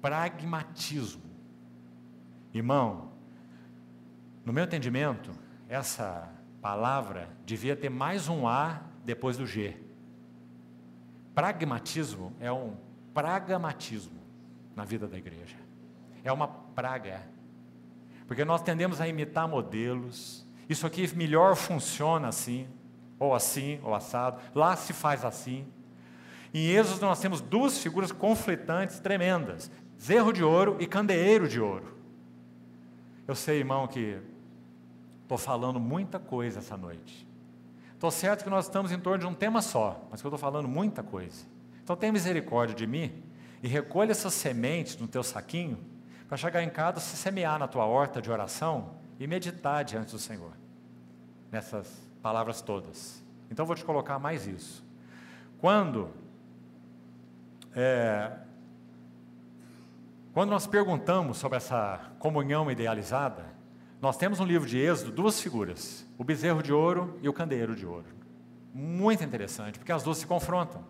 pragmatismo. 0.00 1.22
Irmão, 2.54 3.10
no 4.44 4.54
meu 4.54 4.64
entendimento, 4.64 5.30
essa 5.68 6.28
palavra 6.62 7.28
devia 7.44 7.76
ter 7.76 7.90
mais 7.90 8.26
um 8.26 8.48
A 8.48 8.80
depois 9.04 9.36
do 9.36 9.46
G. 9.46 9.89
Pragmatismo 11.34 12.32
é 12.40 12.50
um 12.50 12.74
pragmatismo 13.14 14.20
na 14.74 14.84
vida 14.84 15.06
da 15.06 15.18
igreja. 15.18 15.56
É 16.24 16.32
uma 16.32 16.48
praga. 16.48 17.22
Porque 18.26 18.44
nós 18.44 18.62
tendemos 18.62 19.00
a 19.00 19.08
imitar 19.08 19.48
modelos. 19.48 20.46
Isso 20.68 20.86
aqui 20.86 21.12
melhor 21.16 21.56
funciona 21.56 22.28
assim, 22.28 22.68
ou 23.18 23.34
assim, 23.34 23.80
ou 23.82 23.94
assado. 23.94 24.40
Lá 24.54 24.76
se 24.76 24.92
faz 24.92 25.24
assim. 25.24 25.66
Em 26.52 26.66
Êxodo 26.66 27.06
nós 27.06 27.20
temos 27.20 27.40
duas 27.40 27.78
figuras 27.78 28.12
conflitantes 28.12 28.98
tremendas: 29.00 29.70
zerro 30.00 30.32
de 30.32 30.42
ouro 30.42 30.76
e 30.80 30.86
candeeiro 30.86 31.48
de 31.48 31.60
ouro. 31.60 31.96
Eu 33.26 33.34
sei, 33.34 33.58
irmão, 33.58 33.86
que 33.86 34.20
estou 35.22 35.38
falando 35.38 35.78
muita 35.78 36.18
coisa 36.18 36.58
essa 36.58 36.76
noite. 36.76 37.29
Estou 38.00 38.10
certo 38.10 38.44
que 38.44 38.48
nós 38.48 38.64
estamos 38.64 38.90
em 38.92 38.98
torno 38.98 39.18
de 39.18 39.26
um 39.26 39.34
tema 39.34 39.60
só, 39.60 40.08
mas 40.10 40.22
que 40.22 40.26
eu 40.26 40.30
estou 40.30 40.38
falando 40.38 40.66
muita 40.66 41.02
coisa. 41.02 41.44
Então 41.84 41.94
tenha 41.94 42.10
misericórdia 42.10 42.74
de 42.74 42.86
mim 42.86 43.22
e 43.62 43.68
recolha 43.68 44.12
essas 44.12 44.32
sementes 44.32 44.96
no 44.96 45.06
teu 45.06 45.22
saquinho 45.22 45.78
para 46.26 46.38
chegar 46.38 46.62
em 46.62 46.70
casa, 46.70 46.98
se 46.98 47.14
semear 47.14 47.58
na 47.58 47.68
tua 47.68 47.84
horta 47.84 48.22
de 48.22 48.30
oração 48.30 48.94
e 49.18 49.26
meditar 49.26 49.84
diante 49.84 50.12
do 50.12 50.18
Senhor. 50.18 50.52
Nessas 51.52 51.94
palavras 52.22 52.62
todas. 52.62 53.22
Então 53.50 53.66
vou 53.66 53.76
te 53.76 53.84
colocar 53.84 54.18
mais 54.18 54.46
isso. 54.46 54.82
Quando 55.58 56.08
é, 57.76 58.32
quando 60.32 60.48
nós 60.48 60.66
perguntamos 60.66 61.36
sobre 61.36 61.58
essa 61.58 62.00
comunhão 62.18 62.70
idealizada, 62.70 63.44
nós 64.00 64.16
temos 64.16 64.38
no 64.38 64.46
livro 64.46 64.66
de 64.66 64.78
Êxodo 64.78 65.12
duas 65.12 65.40
figuras: 65.40 66.06
o 66.16 66.24
bezerro 66.24 66.62
de 66.62 66.72
ouro 66.72 67.18
e 67.22 67.28
o 67.28 67.32
candeeiro 67.32 67.76
de 67.76 67.84
ouro. 67.84 68.06
Muito 68.72 69.22
interessante, 69.22 69.78
porque 69.78 69.92
as 69.92 70.02
duas 70.02 70.18
se 70.18 70.26
confrontam. 70.26 70.84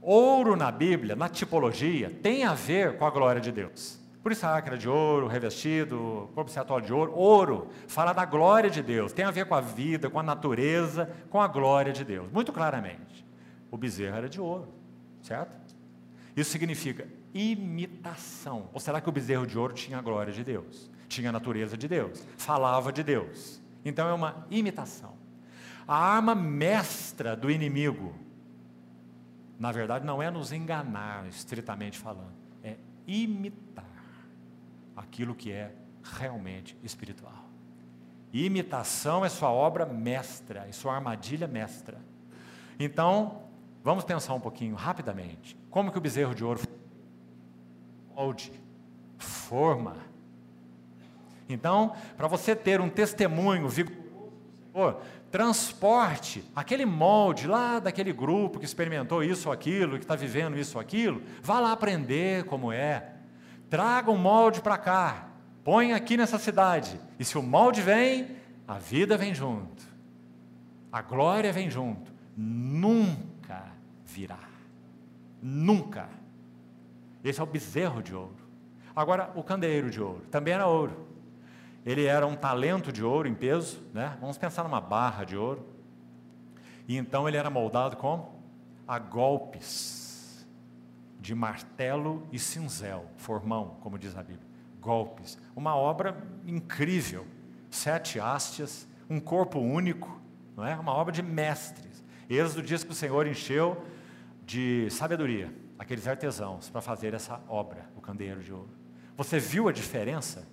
Ouro 0.00 0.56
na 0.56 0.70
Bíblia, 0.70 1.14
na 1.14 1.28
tipologia, 1.28 2.10
tem 2.22 2.44
a 2.44 2.54
ver 2.54 2.96
com 2.96 3.04
a 3.04 3.10
glória 3.10 3.40
de 3.40 3.52
Deus. 3.52 4.00
Por 4.22 4.32
isso 4.32 4.46
a 4.46 4.50
arca 4.50 4.76
de 4.76 4.88
ouro, 4.88 5.26
revestido, 5.26 6.30
corpo 6.34 6.50
expiatório 6.50 6.86
de 6.86 6.92
ouro. 6.92 7.12
Ouro 7.14 7.68
fala 7.86 8.12
da 8.12 8.24
glória 8.24 8.70
de 8.70 8.82
Deus, 8.82 9.12
tem 9.12 9.24
a 9.24 9.30
ver 9.30 9.46
com 9.46 9.54
a 9.54 9.60
vida, 9.60 10.08
com 10.08 10.18
a 10.18 10.22
natureza, 10.22 11.10
com 11.28 11.40
a 11.40 11.48
glória 11.48 11.92
de 11.92 12.04
Deus. 12.04 12.30
Muito 12.30 12.52
claramente. 12.52 13.26
O 13.70 13.76
bezerro 13.76 14.16
era 14.16 14.28
de 14.28 14.40
ouro, 14.40 14.68
certo? 15.22 15.74
Isso 16.36 16.50
significa 16.50 17.06
imitação. 17.34 18.68
Ou 18.72 18.80
será 18.80 19.00
que 19.00 19.08
o 19.08 19.12
bezerro 19.12 19.46
de 19.46 19.58
ouro 19.58 19.72
tinha 19.72 19.98
a 19.98 20.02
glória 20.02 20.32
de 20.32 20.44
Deus? 20.44 20.90
Tinha 21.10 21.30
a 21.30 21.32
natureza 21.32 21.76
de 21.76 21.88
Deus? 21.88 22.24
Falava 22.38 22.92
de 22.92 23.02
Deus? 23.02 23.60
Então 23.84 24.08
é 24.08 24.14
uma 24.14 24.46
imitação. 24.48 25.14
A 25.86 25.96
arma 25.96 26.36
mestra 26.36 27.34
do 27.34 27.50
inimigo, 27.50 28.14
na 29.58 29.72
verdade, 29.72 30.06
não 30.06 30.22
é 30.22 30.30
nos 30.30 30.52
enganar, 30.52 31.26
estritamente 31.26 31.98
falando, 31.98 32.32
é 32.62 32.76
imitar 33.08 33.84
aquilo 34.94 35.34
que 35.34 35.50
é 35.50 35.74
realmente 36.16 36.78
espiritual. 36.84 37.44
Imitação 38.32 39.24
é 39.24 39.28
sua 39.28 39.50
obra 39.50 39.84
mestra, 39.84 40.64
é 40.68 40.70
sua 40.70 40.94
armadilha 40.94 41.48
mestra. 41.48 41.98
Então, 42.78 43.42
vamos 43.82 44.04
pensar 44.04 44.32
um 44.34 44.40
pouquinho 44.40 44.76
rapidamente. 44.76 45.58
Como 45.70 45.90
que 45.90 45.98
o 45.98 46.00
bezerro 46.00 46.36
de 46.36 46.44
ouro 46.44 46.60
molde, 48.14 48.52
forma. 49.18 50.09
Então, 51.52 51.92
para 52.16 52.26
você 52.26 52.54
ter 52.54 52.80
um 52.80 52.88
testemunho 52.88 53.68
vigoroso 53.68 54.00
transporte 55.30 56.44
aquele 56.54 56.84
molde 56.84 57.46
lá 57.46 57.78
daquele 57.78 58.12
grupo 58.12 58.58
que 58.58 58.64
experimentou 58.64 59.22
isso 59.22 59.48
ou 59.48 59.52
aquilo, 59.52 59.96
que 59.96 60.04
está 60.04 60.16
vivendo 60.16 60.58
isso 60.58 60.76
ou 60.76 60.80
aquilo, 60.80 61.22
vá 61.42 61.60
lá 61.60 61.72
aprender 61.72 62.44
como 62.44 62.72
é. 62.72 63.12
Traga 63.68 64.10
um 64.10 64.18
molde 64.18 64.60
para 64.60 64.76
cá, 64.76 65.28
põe 65.62 65.92
aqui 65.92 66.16
nessa 66.16 66.38
cidade. 66.38 67.00
E 67.18 67.24
se 67.24 67.38
o 67.38 67.42
molde 67.42 67.80
vem, 67.80 68.36
a 68.66 68.74
vida 68.74 69.16
vem 69.16 69.32
junto. 69.32 69.88
A 70.90 71.00
glória 71.00 71.52
vem 71.52 71.70
junto. 71.70 72.12
Nunca 72.36 73.64
virá. 74.04 74.40
Nunca. 75.40 76.08
Esse 77.22 77.38
é 77.38 77.42
o 77.42 77.46
bezerro 77.46 78.02
de 78.02 78.14
ouro. 78.14 78.34
Agora, 78.96 79.30
o 79.36 79.44
candeeiro 79.44 79.90
de 79.90 80.00
ouro 80.00 80.22
também 80.30 80.54
era 80.54 80.66
ouro. 80.66 81.09
Ele 81.84 82.04
era 82.04 82.26
um 82.26 82.36
talento 82.36 82.92
de 82.92 83.02
ouro 83.02 83.26
em 83.26 83.34
peso, 83.34 83.82
né? 83.92 84.16
Vamos 84.20 84.36
pensar 84.36 84.62
numa 84.62 84.80
barra 84.80 85.24
de 85.24 85.36
ouro. 85.36 85.66
E 86.86 86.96
então 86.96 87.28
ele 87.28 87.36
era 87.36 87.48
moldado 87.48 87.96
como? 87.96 88.40
A 88.86 88.98
golpes 88.98 90.46
de 91.20 91.34
martelo 91.34 92.26
e 92.32 92.38
cinzel, 92.38 93.06
formão, 93.16 93.76
como 93.80 93.98
diz 93.98 94.16
a 94.16 94.22
Bíblia. 94.22 94.46
Golpes. 94.80 95.38
Uma 95.54 95.76
obra 95.76 96.16
incrível. 96.46 97.26
Sete 97.70 98.18
hastes, 98.18 98.88
um 99.08 99.20
corpo 99.20 99.58
único, 99.58 100.20
não 100.56 100.66
é? 100.66 100.74
Uma 100.76 100.92
obra 100.92 101.12
de 101.12 101.22
mestres. 101.22 102.02
Êxodo 102.28 102.62
diz 102.62 102.82
que 102.82 102.90
o 102.90 102.94
Senhor 102.94 103.26
encheu 103.26 103.82
de 104.44 104.88
sabedoria 104.90 105.54
aqueles 105.78 106.06
artesãos 106.06 106.68
para 106.68 106.80
fazer 106.80 107.14
essa 107.14 107.40
obra, 107.48 107.88
o 107.96 108.00
candeeiro 108.00 108.42
de 108.42 108.52
ouro. 108.52 108.68
Você 109.16 109.38
viu 109.38 109.68
a 109.68 109.72
diferença? 109.72 110.46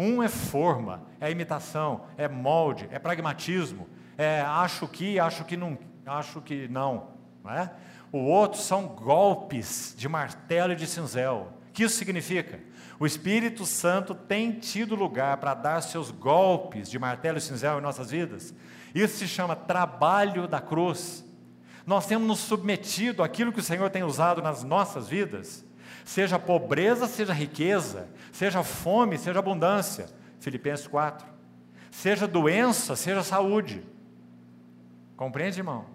Um 0.00 0.22
é 0.22 0.28
forma, 0.28 1.02
é 1.20 1.30
imitação, 1.30 2.06
é 2.16 2.26
molde, 2.26 2.88
é 2.90 2.98
pragmatismo, 2.98 3.86
é 4.16 4.40
acho 4.40 4.88
que, 4.88 5.20
acho 5.20 5.44
que 5.44 5.58
não, 5.58 5.76
acho 6.06 6.40
que 6.40 6.66
não, 6.68 7.08
não 7.44 7.50
é? 7.52 7.70
O 8.10 8.20
outro 8.20 8.58
são 8.58 8.86
golpes 8.86 9.94
de 9.98 10.08
martelo 10.08 10.72
e 10.72 10.76
de 10.76 10.86
cinzel. 10.86 11.52
O 11.68 11.72
que 11.74 11.82
isso 11.82 11.98
significa? 11.98 12.60
O 12.98 13.04
Espírito 13.04 13.66
Santo 13.66 14.14
tem 14.14 14.52
tido 14.52 14.94
lugar 14.94 15.36
para 15.36 15.52
dar 15.52 15.82
seus 15.82 16.10
golpes 16.10 16.90
de 16.90 16.98
martelo 16.98 17.36
e 17.36 17.40
cinzel 17.42 17.78
em 17.78 17.82
nossas 17.82 18.10
vidas. 18.10 18.54
Isso 18.94 19.18
se 19.18 19.28
chama 19.28 19.54
trabalho 19.54 20.48
da 20.48 20.62
cruz. 20.62 21.22
Nós 21.86 22.06
temos 22.06 22.26
nos 22.26 22.38
submetido 22.38 23.22
àquilo 23.22 23.52
que 23.52 23.60
o 23.60 23.62
Senhor 23.62 23.90
tem 23.90 24.02
usado 24.02 24.40
nas 24.40 24.64
nossas 24.64 25.08
vidas, 25.08 25.62
seja 26.10 26.40
pobreza, 26.40 27.06
seja 27.06 27.32
riqueza, 27.32 28.08
seja 28.32 28.64
fome, 28.64 29.16
seja 29.16 29.38
abundância. 29.38 30.08
Filipenses 30.40 30.88
4. 30.88 31.24
Seja 31.88 32.26
doença, 32.26 32.96
seja 32.96 33.22
saúde. 33.22 33.80
Compreende, 35.16 35.60
irmão? 35.60 35.86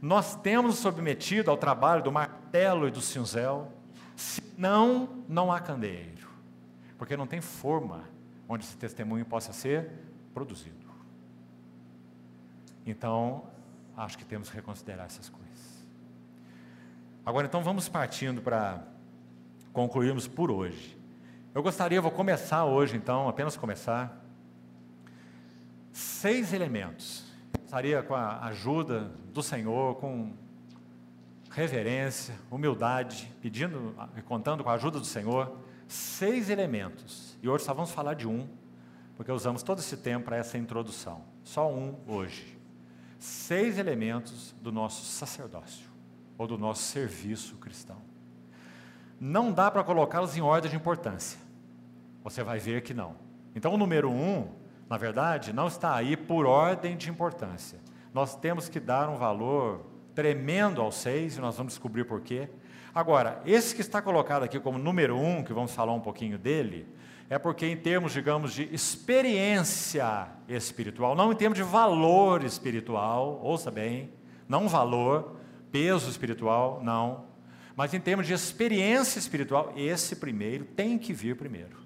Nós 0.00 0.34
temos 0.34 0.78
submetido 0.78 1.50
ao 1.50 1.58
trabalho 1.58 2.02
do 2.02 2.10
martelo 2.10 2.88
e 2.88 2.90
do 2.90 3.02
cinzel, 3.02 3.70
senão 4.16 5.22
não 5.28 5.52
há 5.52 5.60
candeeiro, 5.60 6.30
porque 6.96 7.14
não 7.14 7.26
tem 7.26 7.42
forma 7.42 8.04
onde 8.48 8.64
esse 8.64 8.78
testemunho 8.78 9.26
possa 9.26 9.52
ser 9.52 9.90
produzido. 10.32 10.86
Então, 12.86 13.44
acho 13.94 14.16
que 14.16 14.24
temos 14.24 14.48
que 14.48 14.56
reconsiderar 14.56 15.04
essas 15.04 15.28
coisas. 15.28 15.84
Agora, 17.26 17.46
então, 17.46 17.62
vamos 17.62 17.90
partindo 17.90 18.40
para 18.40 18.89
concluirmos 19.72 20.26
por 20.26 20.50
hoje. 20.50 20.98
Eu 21.54 21.62
gostaria, 21.62 22.00
vou 22.00 22.10
começar 22.10 22.64
hoje, 22.64 22.96
então, 22.96 23.28
apenas 23.28 23.56
começar. 23.56 24.24
Seis 25.92 26.52
elementos. 26.52 27.24
Gostaria, 27.62 28.02
com 28.02 28.14
a 28.14 28.44
ajuda 28.46 29.10
do 29.32 29.42
Senhor, 29.42 29.96
com 29.96 30.32
reverência, 31.50 32.34
humildade, 32.50 33.30
pedindo 33.40 33.94
e 34.16 34.22
contando 34.22 34.62
com 34.62 34.70
a 34.70 34.74
ajuda 34.74 35.00
do 35.00 35.06
Senhor, 35.06 35.56
seis 35.88 36.48
elementos. 36.48 37.36
E 37.42 37.48
hoje 37.48 37.64
só 37.64 37.74
vamos 37.74 37.90
falar 37.90 38.14
de 38.14 38.28
um, 38.28 38.48
porque 39.16 39.32
usamos 39.32 39.62
todo 39.62 39.80
esse 39.80 39.96
tempo 39.96 40.26
para 40.26 40.36
essa 40.36 40.56
introdução. 40.56 41.22
Só 41.42 41.68
um 41.70 41.96
hoje 42.06 42.60
seis 43.20 43.78
elementos 43.78 44.54
do 44.62 44.72
nosso 44.72 45.04
sacerdócio, 45.04 45.86
ou 46.38 46.46
do 46.46 46.56
nosso 46.56 46.82
serviço 46.82 47.56
cristão. 47.56 47.98
Não 49.20 49.52
dá 49.52 49.70
para 49.70 49.84
colocá-los 49.84 50.34
em 50.34 50.40
ordem 50.40 50.70
de 50.70 50.76
importância. 50.76 51.38
Você 52.24 52.42
vai 52.42 52.58
ver 52.58 52.80
que 52.80 52.94
não. 52.94 53.14
Então, 53.54 53.74
o 53.74 53.76
número 53.76 54.10
um, 54.10 54.48
na 54.88 54.96
verdade, 54.96 55.52
não 55.52 55.68
está 55.68 55.94
aí 55.94 56.16
por 56.16 56.46
ordem 56.46 56.96
de 56.96 57.10
importância. 57.10 57.78
Nós 58.14 58.34
temos 58.34 58.68
que 58.68 58.80
dar 58.80 59.10
um 59.10 59.16
valor 59.16 59.84
tremendo 60.14 60.80
aos 60.80 60.96
seis, 60.96 61.36
e 61.36 61.40
nós 61.40 61.56
vamos 61.56 61.74
descobrir 61.74 62.04
por 62.04 62.22
quê. 62.22 62.48
Agora, 62.94 63.40
esse 63.44 63.74
que 63.74 63.82
está 63.82 64.00
colocado 64.00 64.42
aqui 64.42 64.58
como 64.58 64.78
número 64.78 65.16
um, 65.16 65.44
que 65.44 65.52
vamos 65.52 65.74
falar 65.74 65.92
um 65.92 66.00
pouquinho 66.00 66.38
dele, 66.38 66.88
é 67.28 67.38
porque, 67.38 67.66
em 67.66 67.76
termos, 67.76 68.12
digamos, 68.12 68.52
de 68.52 68.74
experiência 68.74 70.28
espiritual, 70.48 71.14
não 71.14 71.30
em 71.30 71.36
termos 71.36 71.56
de 71.56 71.62
valor 71.62 72.42
espiritual, 72.42 73.38
ouça 73.42 73.70
bem, 73.70 74.10
não 74.48 74.68
valor, 74.68 75.36
peso 75.70 76.10
espiritual, 76.10 76.80
não, 76.82 77.29
mas 77.76 77.94
em 77.94 78.00
termos 78.00 78.26
de 78.26 78.32
experiência 78.32 79.18
espiritual, 79.18 79.72
esse 79.76 80.16
primeiro 80.16 80.64
tem 80.64 80.98
que 80.98 81.12
vir 81.12 81.36
primeiro. 81.36 81.78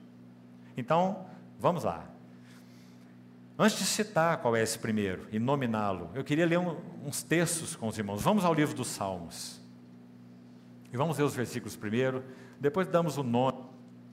Então, 0.77 1.27
vamos 1.59 1.85
lá. 1.85 2.05
Antes 3.57 3.79
de 3.79 3.85
citar 3.85 4.39
qual 4.39 4.57
é 4.57 4.63
esse 4.63 4.79
primeiro 4.79 5.29
e 5.31 5.39
nominá-lo, 5.39 6.11
eu 6.15 6.25
queria 6.25 6.45
ler 6.45 6.59
um, 6.59 6.77
uns 7.05 7.23
textos 7.23 7.77
com 7.77 7.87
os 7.87 7.97
irmãos. 7.97 8.21
Vamos 8.21 8.45
ao 8.45 8.53
livro 8.53 8.75
dos 8.75 8.89
Salmos. 8.89 9.61
E 10.93 10.97
vamos 10.97 11.19
ler 11.19 11.25
os 11.25 11.35
versículos 11.35 11.77
primeiro, 11.77 12.25
depois 12.59 12.87
damos 12.89 13.17
o 13.17 13.23
nome, 13.23 13.65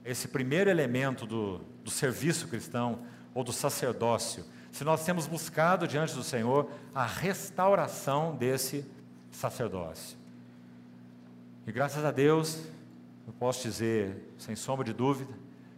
esse 0.04 0.28
primeiro 0.28 0.70
elemento 0.70 1.26
do, 1.26 1.58
do 1.82 1.90
serviço 1.90 2.48
cristão 2.48 3.00
ou 3.34 3.42
do 3.42 3.52
sacerdócio. 3.52 4.44
Se 4.70 4.84
nós 4.84 5.04
temos 5.04 5.26
buscado 5.26 5.86
diante 5.86 6.14
do 6.14 6.22
Senhor 6.22 6.70
a 6.94 7.04
restauração 7.04 8.36
desse 8.36 8.84
sacerdócio. 9.30 10.21
E 11.66 11.70
graças 11.70 12.04
a 12.04 12.10
Deus, 12.10 12.60
eu 13.26 13.32
posso 13.32 13.62
dizer, 13.62 14.34
sem 14.36 14.56
sombra 14.56 14.84
de 14.84 14.92
dúvida, 14.92 15.32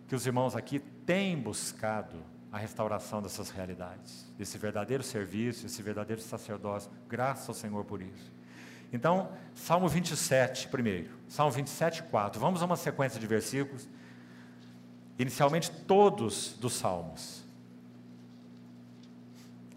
que 0.08 0.14
os 0.14 0.26
irmãos 0.26 0.56
aqui 0.56 0.78
têm 0.78 1.38
buscado 1.38 2.16
a 2.50 2.56
restauração 2.56 3.20
dessas 3.20 3.50
realidades, 3.50 4.32
desse 4.38 4.56
verdadeiro 4.56 5.02
serviço, 5.02 5.66
esse 5.66 5.82
verdadeiro 5.82 6.22
sacerdócio. 6.22 6.90
Graças 7.08 7.48
ao 7.48 7.54
Senhor 7.54 7.84
por 7.84 8.00
isso. 8.00 8.32
Então, 8.92 9.30
Salmo 9.54 9.88
27, 9.88 10.68
primeiro. 10.68 11.10
Salmo 11.28 11.52
27, 11.52 12.04
4. 12.04 12.40
Vamos 12.40 12.62
a 12.62 12.64
uma 12.64 12.76
sequência 12.76 13.20
de 13.20 13.26
versículos. 13.26 13.88
Inicialmente, 15.18 15.70
todos 15.70 16.54
dos 16.54 16.74
Salmos. 16.74 17.44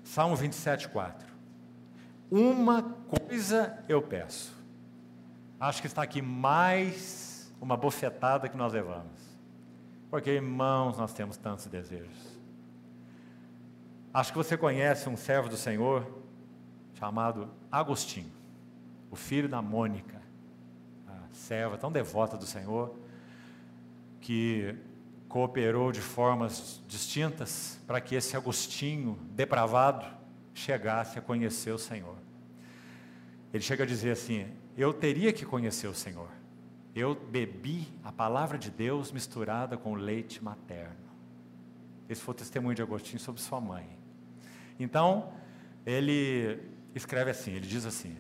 Salmo 0.03 0.35
27, 0.35 0.87
4. 0.89 1.27
Uma 2.31 2.83
coisa 2.83 3.77
eu 3.89 4.01
peço. 4.01 4.56
Acho 5.59 5.81
que 5.81 5.87
está 5.87 6.01
aqui 6.01 6.21
mais 6.21 7.53
uma 7.59 7.75
bofetada 7.75 8.47
que 8.47 8.57
nós 8.57 8.73
levamos. 8.73 9.19
Porque, 10.09 10.31
irmãos, 10.31 10.97
nós 10.97 11.13
temos 11.13 11.37
tantos 11.37 11.65
desejos. 11.65 12.37
Acho 14.13 14.31
que 14.31 14.37
você 14.37 14.57
conhece 14.57 15.09
um 15.09 15.17
servo 15.17 15.49
do 15.49 15.57
Senhor 15.57 16.05
chamado 16.93 17.49
Agostinho 17.71 18.37
o 19.09 19.15
filho 19.15 19.47
da 19.47 19.61
Mônica, 19.61 20.21
a 21.07 21.33
serva 21.33 21.77
tão 21.77 21.91
devota 21.91 22.37
do 22.37 22.45
Senhor, 22.45 22.95
que 24.21 24.75
cooperou 25.29 25.91
de 25.91 26.01
formas 26.01 26.81
distintas 26.87 27.79
para 27.85 28.01
que 28.01 28.15
esse 28.15 28.35
Agostinho 28.35 29.17
depravado 29.31 30.05
chegasse 30.53 31.17
a 31.19 31.21
conhecer 31.21 31.71
o 31.71 31.77
Senhor. 31.77 32.15
Ele 33.53 33.63
chega 33.63 33.83
a 33.83 33.87
dizer 33.87 34.11
assim: 34.11 34.47
Eu 34.77 34.93
teria 34.93 35.33
que 35.33 35.45
conhecer 35.45 35.87
o 35.87 35.93
Senhor. 35.93 36.29
Eu 36.95 37.15
bebi 37.15 37.87
a 38.03 38.11
palavra 38.11 38.57
de 38.57 38.69
Deus 38.69 39.11
misturada 39.11 39.75
com 39.75 39.95
leite 39.95 40.43
materno. 40.43 40.95
Esse 42.07 42.21
foi 42.21 42.33
o 42.33 42.37
testemunho 42.37 42.75
de 42.75 42.81
Agostinho 42.81 43.19
sobre 43.19 43.41
sua 43.41 43.59
mãe. 43.59 43.87
Então, 44.79 45.33
ele 45.85 46.59
escreve 46.93 47.31
assim: 47.31 47.51
ele 47.51 47.65
diz 47.65 47.85
assim: 47.85 48.15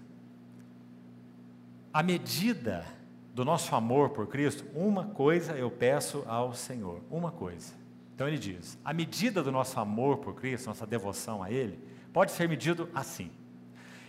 a 1.93 2.03
medida 2.03 2.85
do 3.33 3.45
nosso 3.45 3.75
amor 3.75 4.09
por 4.09 4.27
Cristo, 4.27 4.65
uma 4.73 5.05
coisa 5.05 5.53
eu 5.53 5.69
peço 5.69 6.23
ao 6.27 6.53
Senhor, 6.53 7.01
uma 7.09 7.31
coisa. 7.31 7.73
Então 8.13 8.27
ele 8.27 8.37
diz: 8.37 8.77
a 8.83 8.93
medida 8.93 9.43
do 9.43 9.51
nosso 9.51 9.79
amor 9.79 10.17
por 10.17 10.33
Cristo, 10.33 10.67
nossa 10.67 10.87
devoção 10.87 11.43
a 11.43 11.51
Ele, 11.51 11.79
pode 12.11 12.31
ser 12.31 12.49
medido 12.49 12.89
assim. 12.93 13.31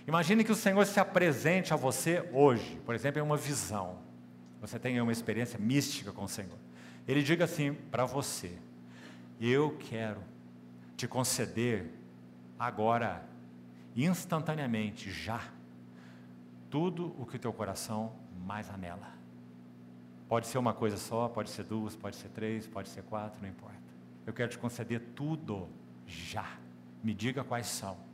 Imagine 0.09 0.43
que 0.43 0.51
o 0.51 0.55
Senhor 0.55 0.87
se 0.87 0.99
apresente 0.99 1.75
a 1.75 1.77
você 1.77 2.27
hoje, 2.33 2.81
por 2.87 2.95
exemplo, 2.95 3.21
em 3.21 3.23
uma 3.23 3.37
visão. 3.37 3.99
Você 4.59 4.79
tenha 4.79 5.03
uma 5.03 5.13
experiência 5.13 5.59
mística 5.59 6.11
com 6.11 6.25
o 6.25 6.29
Senhor. 6.29 6.57
Ele 7.07 7.23
diga 7.23 7.45
assim 7.45 7.75
para 7.75 8.07
você: 8.07 8.57
Eu 9.39 9.77
quero 9.79 10.23
te 10.97 11.07
conceder 11.07 11.93
agora, 12.59 13.23
instantaneamente, 13.95 15.11
já, 15.11 15.43
tudo 16.71 17.15
o 17.19 17.27
que 17.27 17.37
o 17.37 17.39
teu 17.39 17.53
coração 17.53 18.15
mais 18.47 18.71
anela. 18.71 19.13
Pode 20.27 20.47
ser 20.47 20.57
uma 20.57 20.73
coisa 20.73 20.97
só, 20.97 21.29
pode 21.29 21.51
ser 21.51 21.65
duas, 21.65 21.95
pode 21.95 22.17
ser 22.17 22.31
três, 22.31 22.67
pode 22.67 22.89
ser 22.89 23.03
quatro, 23.03 23.43
não 23.43 23.49
importa. 23.51 23.77
Eu 24.27 24.33
quero 24.33 24.49
te 24.49 24.57
conceder 24.57 25.03
tudo 25.15 25.69
já. 26.07 26.57
Me 27.05 27.13
diga 27.13 27.45
quais 27.45 27.67
são. 27.67 28.08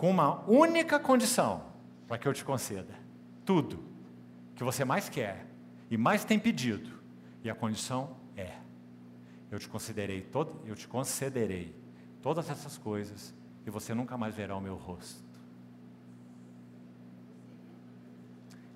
Com 0.00 0.10
uma 0.10 0.40
única 0.48 0.98
condição 0.98 1.62
para 2.08 2.16
que 2.16 2.26
eu 2.26 2.32
te 2.32 2.42
conceda. 2.42 2.94
Tudo 3.44 3.84
que 4.54 4.64
você 4.64 4.82
mais 4.82 5.10
quer 5.10 5.44
e 5.90 5.98
mais 5.98 6.24
tem 6.24 6.38
pedido. 6.38 6.90
E 7.44 7.50
a 7.50 7.54
condição 7.54 8.16
é: 8.34 8.54
eu 9.50 9.58
te 9.58 9.68
concederei 9.68 10.22
todo, 10.22 10.58
eu 10.64 10.74
te 10.74 10.88
concederei 10.88 11.76
todas 12.22 12.48
essas 12.48 12.78
coisas 12.78 13.34
e 13.66 13.68
você 13.68 13.92
nunca 13.92 14.16
mais 14.16 14.34
verá 14.34 14.56
o 14.56 14.60
meu 14.62 14.74
rosto. 14.74 15.22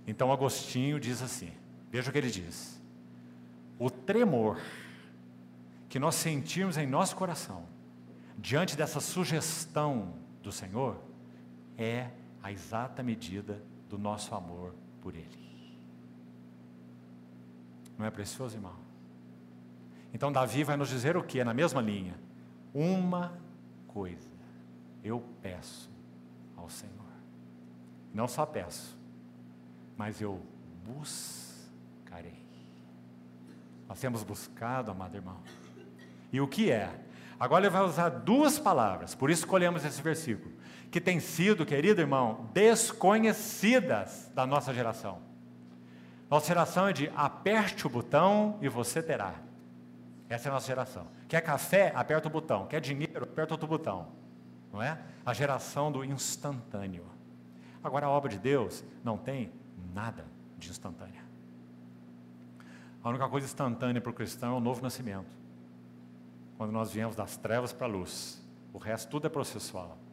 Então 0.06 0.30
Agostinho 0.30 1.00
diz 1.00 1.22
assim: 1.22 1.52
veja 1.90 2.10
o 2.10 2.12
que 2.12 2.18
ele 2.18 2.30
diz. 2.30 2.78
O 3.78 3.88
tremor 3.88 4.60
que 5.88 5.98
nós 5.98 6.16
sentimos 6.16 6.76
em 6.76 6.86
nosso 6.86 7.16
coração 7.16 7.64
diante 8.36 8.76
dessa 8.76 9.00
sugestão 9.00 10.12
do 10.42 10.52
Senhor 10.52 11.13
é 11.76 12.10
a 12.42 12.52
exata 12.52 13.02
medida 13.02 13.62
do 13.88 13.98
nosso 13.98 14.34
amor 14.34 14.74
por 15.00 15.14
Ele. 15.14 15.44
Não 17.96 18.04
é 18.06 18.10
precioso, 18.10 18.56
irmão? 18.56 18.74
Então 20.12 20.32
Davi 20.32 20.62
vai 20.64 20.76
nos 20.76 20.88
dizer 20.88 21.16
o 21.16 21.22
que? 21.22 21.42
Na 21.42 21.54
mesma 21.54 21.80
linha. 21.80 22.14
Uma 22.72 23.38
coisa 23.88 24.34
eu 25.02 25.22
peço 25.42 25.90
ao 26.56 26.68
Senhor. 26.68 26.94
Não 28.12 28.26
só 28.26 28.46
peço, 28.46 28.96
mas 29.96 30.20
eu 30.20 30.40
buscarei. 30.84 32.42
Nós 33.88 34.00
temos 34.00 34.22
buscado, 34.22 34.90
amado 34.90 35.16
irmão. 35.16 35.38
E 36.32 36.40
o 36.40 36.48
que 36.48 36.70
é? 36.70 37.04
Agora 37.38 37.66
ele 37.66 37.72
vai 37.72 37.82
usar 37.82 38.08
duas 38.08 38.58
palavras, 38.58 39.14
por 39.14 39.30
isso 39.30 39.42
escolhemos 39.42 39.84
esse 39.84 40.00
versículo, 40.00 40.53
que 40.94 41.00
tem 41.00 41.18
sido, 41.18 41.66
querido 41.66 42.00
irmão, 42.00 42.48
desconhecidas 42.52 44.30
da 44.32 44.46
nossa 44.46 44.72
geração. 44.72 45.18
Nossa 46.30 46.46
geração 46.46 46.86
é 46.86 46.92
de 46.92 47.10
aperte 47.16 47.84
o 47.84 47.90
botão 47.90 48.56
e 48.62 48.68
você 48.68 49.02
terá. 49.02 49.34
Essa 50.28 50.46
é 50.46 50.50
a 50.50 50.54
nossa 50.54 50.68
geração. 50.68 51.08
Quer 51.26 51.40
café? 51.40 51.92
Aperta 51.96 52.28
o 52.28 52.30
botão. 52.30 52.68
Quer 52.68 52.80
dinheiro? 52.80 53.24
Aperta 53.24 53.54
outro 53.54 53.66
botão. 53.66 54.06
Não 54.72 54.80
é? 54.80 54.96
A 55.26 55.34
geração 55.34 55.90
do 55.90 56.04
instantâneo. 56.04 57.06
Agora 57.82 58.06
a 58.06 58.10
obra 58.10 58.30
de 58.30 58.38
Deus 58.38 58.84
não 59.02 59.18
tem 59.18 59.52
nada 59.92 60.24
de 60.56 60.70
instantânea. 60.70 61.24
A 63.02 63.08
única 63.08 63.28
coisa 63.28 63.48
instantânea 63.48 64.00
para 64.00 64.10
o 64.10 64.14
cristão 64.14 64.54
é 64.54 64.58
o 64.58 64.60
novo 64.60 64.80
nascimento. 64.80 65.36
Quando 66.56 66.70
nós 66.70 66.92
viemos 66.92 67.16
das 67.16 67.36
trevas 67.36 67.72
para 67.72 67.88
a 67.88 67.90
luz. 67.90 68.40
O 68.72 68.78
resto 68.78 69.10
tudo 69.10 69.26
é 69.26 69.28
processual. 69.28 70.03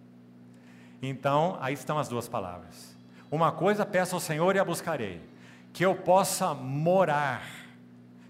Então, 1.02 1.58
aí 1.60 1.74
estão 1.74 1.98
as 1.98 2.08
duas 2.08 2.28
palavras. 2.28 2.96
Uma 3.30 3.52
coisa 3.52 3.86
peço 3.86 4.16
ao 4.16 4.22
Senhor 4.22 4.56
e 4.56 4.60
a 4.60 4.66
buscarei, 4.66 5.22
que 5.74 5.86
eu 5.86 5.96
possa 5.96 6.54
morar. 6.54 7.44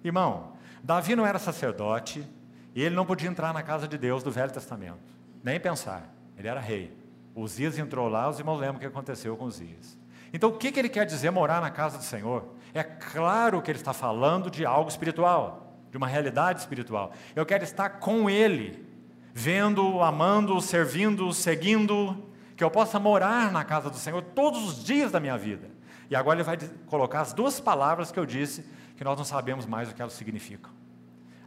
Irmão, 0.03 0.53
Davi 0.83 1.15
não 1.15 1.25
era 1.25 1.39
sacerdote 1.39 2.25
e 2.73 2.81
ele 2.81 2.95
não 2.95 3.05
podia 3.05 3.29
entrar 3.29 3.53
na 3.53 3.61
casa 3.61 3.87
de 3.87 3.97
Deus 3.97 4.23
do 4.23 4.31
Velho 4.31 4.51
Testamento, 4.51 4.99
nem 5.43 5.59
pensar. 5.59 6.09
Ele 6.37 6.47
era 6.47 6.59
rei. 6.59 6.95
Uzias 7.35 7.77
entrou 7.77 8.07
lá, 8.07 8.29
os 8.29 8.39
irmãos 8.39 8.59
lembram 8.59 8.77
o 8.77 8.79
que 8.79 8.85
aconteceu 8.85 9.35
com 9.35 9.45
Uzias. 9.45 9.97
Então, 10.33 10.49
o 10.49 10.57
que, 10.57 10.71
que 10.71 10.79
ele 10.79 10.89
quer 10.89 11.05
dizer 11.05 11.29
morar 11.29 11.61
na 11.61 11.69
casa 11.69 11.97
do 11.97 12.03
Senhor? 12.03 12.45
É 12.73 12.83
claro 12.83 13.61
que 13.61 13.69
ele 13.69 13.79
está 13.79 13.93
falando 13.93 14.49
de 14.49 14.65
algo 14.65 14.89
espiritual, 14.89 15.75
de 15.91 15.97
uma 15.97 16.07
realidade 16.07 16.61
espiritual. 16.61 17.11
Eu 17.35 17.45
quero 17.45 17.63
estar 17.63 17.89
com 17.89 18.29
Ele, 18.29 18.85
vendo, 19.33 20.01
amando, 20.01 20.59
servindo, 20.61 21.33
seguindo, 21.33 22.30
que 22.61 22.63
eu 22.63 22.69
possa 22.69 22.99
morar 22.99 23.51
na 23.51 23.65
casa 23.65 23.89
do 23.89 23.95
Senhor 23.95 24.21
todos 24.21 24.63
os 24.63 24.83
dias 24.83 25.11
da 25.11 25.19
minha 25.19 25.35
vida. 25.35 25.67
E 26.11 26.15
agora 26.15 26.37
ele 26.37 26.43
vai 26.43 26.57
colocar 26.85 27.21
as 27.21 27.33
duas 27.33 27.59
palavras 27.59 28.11
que 28.11 28.19
eu 28.19 28.25
disse, 28.25 28.63
que 28.95 29.03
nós 29.03 29.17
não 29.17 29.25
sabemos 29.25 29.65
mais 29.65 29.89
o 29.89 29.95
que 29.95 29.99
elas 29.99 30.13
significam. 30.13 30.71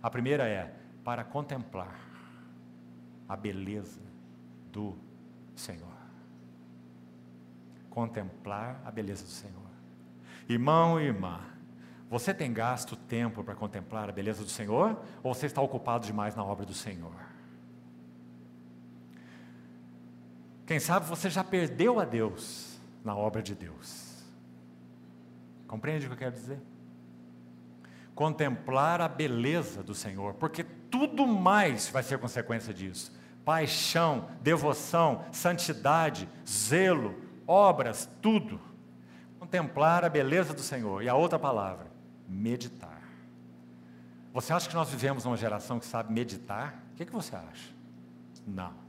A 0.02 0.10
primeira 0.10 0.48
é 0.48 0.74
para 1.04 1.22
contemplar 1.22 1.94
a 3.28 3.36
beleza 3.36 4.00
do 4.72 4.98
Senhor 5.54 5.94
contemplar 7.94 8.82
a 8.84 8.90
beleza 8.90 9.22
do 9.22 9.30
Senhor. 9.30 9.70
Irmão 10.48 11.00
e 11.00 11.04
irmã, 11.04 11.38
você 12.10 12.34
tem 12.34 12.52
gasto 12.52 12.96
tempo 12.96 13.44
para 13.44 13.54
contemplar 13.54 14.08
a 14.08 14.12
beleza 14.12 14.42
do 14.42 14.50
Senhor 14.50 15.00
ou 15.22 15.32
você 15.32 15.46
está 15.46 15.62
ocupado 15.62 16.04
demais 16.04 16.34
na 16.34 16.44
obra 16.44 16.66
do 16.66 16.74
Senhor? 16.74 17.14
Quem 20.66 20.80
sabe 20.80 21.06
você 21.06 21.28
já 21.28 21.44
perdeu 21.44 22.00
a 22.00 22.04
Deus 22.04 22.78
na 23.04 23.14
obra 23.14 23.42
de 23.42 23.54
Deus. 23.54 24.24
Compreende 25.68 26.06
o 26.06 26.08
que 26.08 26.14
eu 26.14 26.18
quero 26.18 26.32
dizer? 26.32 26.58
Contemplar 28.14 29.00
a 29.00 29.08
beleza 29.08 29.82
do 29.82 29.94
Senhor, 29.94 30.34
porque 30.34 30.64
tudo 30.64 31.26
mais 31.26 31.88
vai 31.88 32.02
ser 32.02 32.18
consequência 32.18 32.72
disso. 32.72 33.12
paixão, 33.44 34.30
devoção, 34.40 35.22
santidade, 35.30 36.26
zelo, 36.48 37.14
obras, 37.46 38.08
tudo. 38.22 38.58
Contemplar 39.38 40.02
a 40.02 40.08
beleza 40.08 40.54
do 40.54 40.62
Senhor. 40.62 41.02
E 41.02 41.10
a 41.10 41.14
outra 41.14 41.38
palavra, 41.38 41.88
meditar. 42.26 43.02
Você 44.32 44.52
acha 44.52 44.66
que 44.66 44.74
nós 44.74 44.88
vivemos 44.88 45.26
numa 45.26 45.36
geração 45.36 45.78
que 45.78 45.84
sabe 45.84 46.10
meditar? 46.10 46.82
O 46.92 46.96
que, 46.96 47.04
que 47.04 47.12
você 47.12 47.36
acha? 47.36 47.70
Não. 48.46 48.83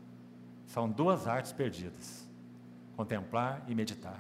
São 0.76 0.90
duas 0.90 1.26
artes 1.26 1.54
perdidas: 1.54 2.28
contemplar 2.98 3.64
e 3.66 3.74
meditar. 3.74 4.20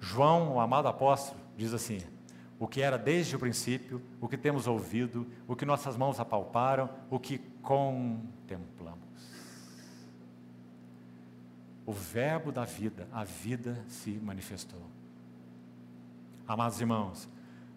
João, 0.00 0.54
o 0.54 0.60
amado 0.60 0.88
apóstolo, 0.88 1.38
diz 1.58 1.74
assim: 1.74 2.00
o 2.58 2.66
que 2.66 2.80
era 2.80 2.96
desde 2.96 3.36
o 3.36 3.38
princípio, 3.38 4.00
o 4.18 4.26
que 4.26 4.38
temos 4.38 4.66
ouvido, 4.66 5.26
o 5.46 5.54
que 5.54 5.66
nossas 5.66 5.94
mãos 5.94 6.18
apalparam, 6.18 6.88
o 7.10 7.20
que 7.20 7.36
contemplamos. 7.60 9.02
O 11.84 11.92
Verbo 11.92 12.50
da 12.50 12.64
vida, 12.64 13.06
a 13.12 13.22
vida 13.22 13.84
se 13.88 14.12
manifestou. 14.12 14.80
Amados 16.48 16.80
irmãos, 16.80 17.28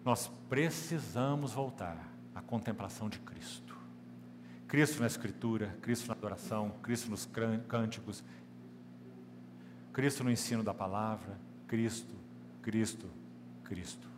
nós 0.02 0.30
precisamos 0.48 1.52
voltar 1.52 1.98
à 2.34 2.40
contemplação 2.40 3.10
de 3.10 3.18
Cristo. 3.18 3.65
Cristo 4.66 5.00
na 5.00 5.06
Escritura, 5.06 5.76
Cristo 5.80 6.08
na 6.08 6.14
adoração, 6.14 6.70
Cristo 6.82 7.10
nos 7.10 7.28
cânticos, 7.68 8.24
Cristo 9.92 10.24
no 10.24 10.30
ensino 10.30 10.62
da 10.62 10.74
palavra, 10.74 11.38
Cristo, 11.66 12.14
Cristo, 12.62 13.08
Cristo. 13.64 14.08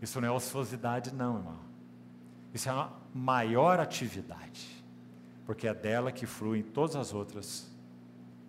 Isso 0.00 0.20
não 0.20 0.28
é 0.28 0.30
ociosidade, 0.30 1.12
não, 1.12 1.36
irmão. 1.36 1.58
Isso 2.54 2.68
é 2.68 2.72
uma 2.72 2.92
maior 3.14 3.80
atividade, 3.80 4.84
porque 5.44 5.66
é 5.66 5.74
dela 5.74 6.12
que 6.12 6.26
fluem 6.26 6.62
todas 6.62 6.96
as 6.96 7.12
outras 7.12 7.70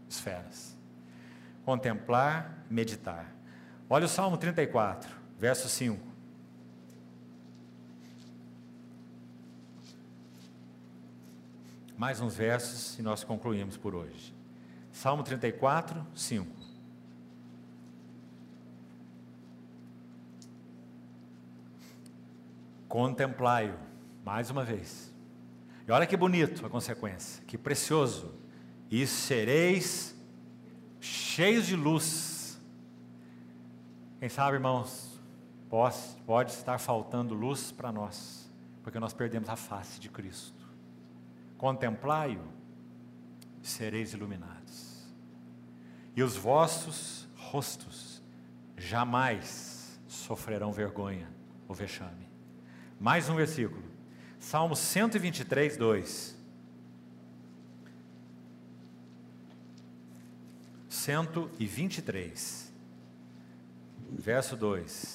esferas. 0.09 0.77
Contemplar, 1.65 2.65
meditar. 2.69 3.33
Olha 3.89 4.05
o 4.05 4.09
Salmo 4.09 4.37
34, 4.37 5.09
verso 5.37 5.67
5. 5.69 6.12
Mais 11.97 12.19
uns 12.19 12.35
versos 12.35 12.97
e 12.97 13.01
nós 13.01 13.23
concluímos 13.23 13.77
por 13.77 13.93
hoje. 13.93 14.33
Salmo 14.91 15.23
34, 15.23 16.05
5. 16.15 16.47
Contemplai-o, 22.87 23.77
mais 24.23 24.49
uma 24.49 24.63
vez. 24.63 25.11
E 25.87 25.91
olha 25.91 26.05
que 26.05 26.15
bonito 26.15 26.65
a 26.65 26.69
consequência, 26.69 27.43
que 27.45 27.57
precioso. 27.57 28.33
E 28.89 29.05
sereis 29.07 30.15
cheios 30.99 31.65
de 31.65 31.75
luz. 31.75 32.59
Quem 34.19 34.29
sabe, 34.29 34.55
irmãos, 34.55 35.19
pode, 35.69 35.97
pode 36.25 36.51
estar 36.51 36.79
faltando 36.79 37.33
luz 37.33 37.71
para 37.71 37.91
nós, 37.91 38.49
porque 38.83 38.99
nós 38.99 39.13
perdemos 39.13 39.49
a 39.49 39.55
face 39.55 39.99
de 39.99 40.09
Cristo. 40.09 40.62
Contemplai-o, 41.63 42.43
sereis 43.61 44.11
iluminados. 44.11 45.07
E 46.13 46.21
os 46.21 46.35
vossos 46.35 47.25
rostos 47.37 48.21
jamais 48.75 49.97
sofrerão 50.05 50.73
vergonha 50.73 51.31
ou 51.65 51.73
vexame. 51.73 52.27
Mais 52.99 53.29
um 53.29 53.35
versículo. 53.37 53.81
Salmo 54.37 54.75
123, 54.75 55.77
2. 55.77 56.37
123, 60.89 62.73
verso 64.11 64.57
2. 64.57 65.12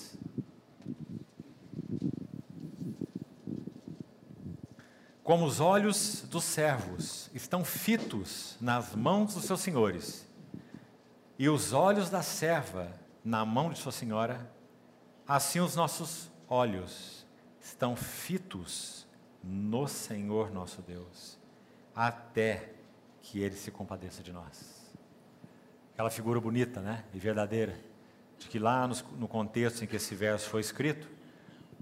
Como 5.28 5.44
os 5.44 5.60
olhos 5.60 6.22
dos 6.22 6.42
servos 6.42 7.28
estão 7.34 7.62
fitos 7.62 8.56
nas 8.62 8.94
mãos 8.94 9.34
dos 9.34 9.44
seus 9.44 9.60
senhores, 9.60 10.26
e 11.38 11.50
os 11.50 11.74
olhos 11.74 12.08
da 12.08 12.22
serva 12.22 12.90
na 13.22 13.44
mão 13.44 13.68
de 13.68 13.78
sua 13.78 13.92
senhora, 13.92 14.50
assim 15.26 15.60
os 15.60 15.76
nossos 15.76 16.30
olhos 16.48 17.26
estão 17.60 17.94
fitos 17.94 19.06
no 19.44 19.86
Senhor 19.86 20.50
nosso 20.50 20.80
Deus, 20.80 21.38
até 21.94 22.72
que 23.20 23.38
Ele 23.38 23.54
se 23.54 23.70
compadeça 23.70 24.22
de 24.22 24.32
nós. 24.32 24.96
Aquela 25.92 26.08
figura 26.08 26.40
bonita, 26.40 26.80
né? 26.80 27.04
E 27.12 27.18
verdadeira, 27.18 27.78
de 28.38 28.48
que 28.48 28.58
lá 28.58 28.88
no, 28.88 28.94
no 29.18 29.28
contexto 29.28 29.84
em 29.84 29.86
que 29.86 29.96
esse 29.96 30.14
verso 30.14 30.48
foi 30.48 30.62
escrito, 30.62 31.06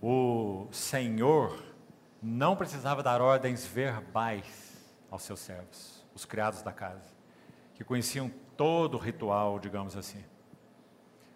o 0.02 0.66
Senhor 0.72 1.75
não 2.22 2.56
precisava 2.56 3.02
dar 3.02 3.20
ordens 3.20 3.66
verbais 3.66 4.76
aos 5.10 5.22
seus 5.22 5.40
servos, 5.40 6.04
os 6.14 6.24
criados 6.24 6.62
da 6.62 6.72
casa, 6.72 7.14
que 7.74 7.84
conheciam 7.84 8.30
todo 8.56 8.94
o 8.94 8.98
ritual, 8.98 9.58
digamos 9.58 9.96
assim. 9.96 10.24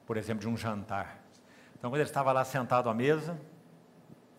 Por 0.07 0.17
exemplo, 0.17 0.41
de 0.41 0.49
um 0.49 0.57
jantar. 0.57 1.19
Então, 1.79 1.91
quando 1.91 2.01
ele 2.01 2.09
estava 2.09 2.33
lá 2.33 2.45
sentado 2.45 2.89
à 2.89 2.95
mesa, 2.95 3.41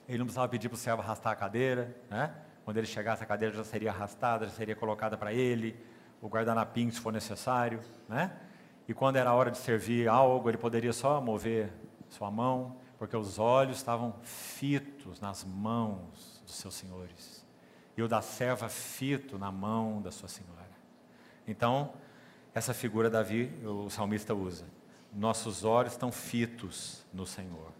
ele 0.07 0.17
não 0.17 0.25
precisava 0.25 0.49
pedir 0.49 0.67
para 0.67 0.75
o 0.75 0.79
servo 0.79 1.01
arrastar 1.01 1.33
a 1.33 1.35
cadeira, 1.35 1.95
né? 2.09 2.33
Quando 2.65 2.77
ele 2.77 2.87
chegasse, 2.87 3.23
a 3.23 3.25
cadeira 3.25 3.55
já 3.55 3.63
seria 3.63 3.89
arrastada, 3.91 4.45
já 4.45 4.51
seria 4.51 4.75
colocada 4.75 5.17
para 5.17 5.33
ele, 5.33 5.79
o 6.21 6.27
guardanapim, 6.27 6.91
se 6.91 6.99
for 6.99 7.11
necessário, 7.11 7.79
né? 8.07 8.31
E 8.87 8.93
quando 8.93 9.15
era 9.15 9.33
hora 9.33 9.49
de 9.49 9.57
servir 9.57 10.07
algo, 10.07 10.49
ele 10.49 10.57
poderia 10.57 10.93
só 10.93 11.21
mover 11.21 11.71
sua 12.09 12.29
mão, 12.29 12.77
porque 12.97 13.15
os 13.15 13.39
olhos 13.39 13.77
estavam 13.77 14.13
fitos 14.21 15.19
nas 15.21 15.43
mãos 15.43 16.30
dos 16.51 16.59
seus 16.59 16.75
senhores. 16.75 17.45
E 17.95 18.03
o 18.03 18.07
da 18.07 18.21
serva 18.21 18.67
fito 18.67 19.37
na 19.37 19.51
mão 19.51 20.01
da 20.01 20.11
sua 20.11 20.27
senhora. 20.27 20.69
Então, 21.47 21.93
essa 22.53 22.73
figura 22.73 23.09
Davi, 23.09 23.51
o 23.65 23.89
salmista 23.89 24.35
usa. 24.35 24.65
Nossos 25.13 25.63
olhos 25.63 25.93
estão 25.93 26.11
fitos 26.11 27.05
no 27.13 27.25
Senhor. 27.25 27.71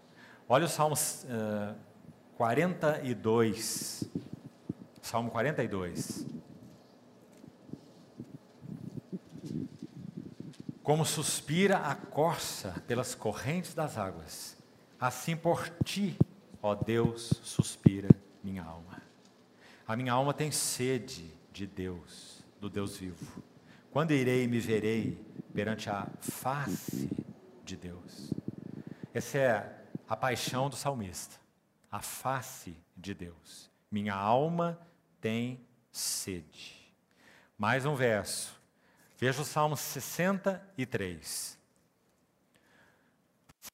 Olha 0.48 0.64
o 0.64 0.68
Salmo 0.68 0.94
uh, 0.94 1.74
42. 2.36 4.04
Salmo 5.00 5.30
42. 5.30 6.26
Como 10.82 11.04
suspira 11.06 11.78
a 11.78 11.94
corça 11.94 12.82
pelas 12.86 13.14
correntes 13.14 13.72
das 13.72 13.96
águas, 13.96 14.56
assim 14.98 15.36
por 15.36 15.68
ti, 15.84 16.18
ó 16.60 16.74
Deus, 16.74 17.32
suspira 17.42 18.08
minha 18.42 18.62
alma. 18.62 19.02
A 19.86 19.96
minha 19.96 20.12
alma 20.12 20.32
tem 20.32 20.50
sede 20.50 21.32
de 21.52 21.66
Deus, 21.66 22.44
do 22.60 22.68
Deus 22.70 22.96
vivo. 22.96 23.42
Quando 23.90 24.12
irei 24.12 24.44
e 24.44 24.48
me 24.48 24.58
verei 24.58 25.18
perante 25.52 25.90
a 25.90 26.06
face 26.20 27.10
de 27.64 27.76
Deus? 27.76 28.32
Essa 29.12 29.38
é 29.38 29.84
a 30.08 30.16
paixão 30.16 30.68
do 30.68 30.76
salmista 30.76 31.42
a 31.92 32.00
face 32.00 32.74
de 32.96 33.12
Deus. 33.12 33.70
Minha 33.90 34.14
alma 34.14 34.80
tem 35.20 35.60
sede. 35.92 36.74
Mais 37.58 37.84
um 37.84 37.94
verso. 37.94 38.58
Veja 39.18 39.42
o 39.42 39.44
Salmo 39.44 39.76
63. 39.76 41.58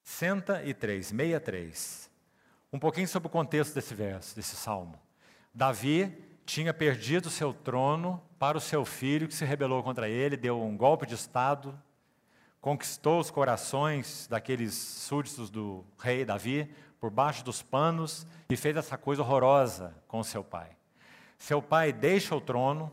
63, 0.03 1.07
63. 1.07 2.08
Um 2.71 2.77
pouquinho 2.77 3.07
sobre 3.07 3.27
o 3.27 3.31
contexto 3.31 3.73
desse 3.73 3.95
verso, 3.95 4.35
desse 4.35 4.55
salmo. 4.55 4.99
Davi 5.53 6.15
tinha 6.45 6.73
perdido 6.73 7.29
seu 7.29 7.53
trono 7.53 8.21
para 8.37 8.57
o 8.57 8.61
seu 8.61 8.85
filho 8.85 9.27
que 9.27 9.33
se 9.33 9.43
rebelou 9.43 9.81
contra 9.81 10.07
ele, 10.07 10.37
deu 10.37 10.61
um 10.61 10.77
golpe 10.77 11.05
de 11.05 11.15
estado, 11.15 11.79
conquistou 12.61 13.19
os 13.19 13.31
corações 13.31 14.27
daqueles 14.27 14.73
súditos 14.73 15.49
do 15.49 15.83
rei 15.99 16.23
Davi, 16.23 16.71
por 16.99 17.09
baixo 17.09 17.43
dos 17.43 17.61
panos 17.61 18.27
e 18.49 18.55
fez 18.55 18.75
essa 18.75 18.97
coisa 18.97 19.21
horrorosa 19.21 19.95
com 20.07 20.23
seu 20.23 20.43
pai. 20.43 20.69
Seu 21.37 21.61
pai 21.61 21.93
deixa 21.93 22.35
o 22.35 22.41
trono. 22.41 22.91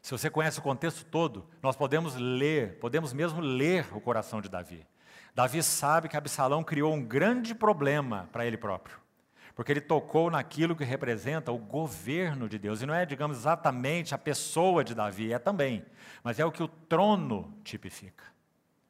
Se 0.00 0.12
você 0.12 0.30
conhece 0.30 0.58
o 0.58 0.62
contexto 0.62 1.04
todo, 1.04 1.46
nós 1.62 1.76
podemos 1.76 2.14
ler, 2.14 2.78
podemos 2.78 3.12
mesmo 3.12 3.40
ler 3.40 3.86
o 3.94 4.00
coração 4.00 4.40
de 4.40 4.48
Davi. 4.48 4.86
Davi 5.34 5.62
sabe 5.62 6.08
que 6.08 6.16
Absalão 6.16 6.62
criou 6.62 6.94
um 6.94 7.02
grande 7.02 7.54
problema 7.54 8.28
para 8.30 8.46
ele 8.46 8.56
próprio, 8.56 8.96
porque 9.54 9.72
ele 9.72 9.80
tocou 9.80 10.30
naquilo 10.30 10.76
que 10.76 10.84
representa 10.84 11.50
o 11.50 11.58
governo 11.58 12.48
de 12.48 12.58
Deus. 12.58 12.80
E 12.80 12.86
não 12.86 12.94
é, 12.94 13.04
digamos, 13.04 13.38
exatamente 13.38 14.14
a 14.14 14.18
pessoa 14.18 14.84
de 14.84 14.94
Davi, 14.94 15.32
é 15.32 15.38
também, 15.38 15.84
mas 16.22 16.38
é 16.38 16.44
o 16.44 16.52
que 16.52 16.62
o 16.62 16.68
trono 16.68 17.52
tipifica 17.64 18.34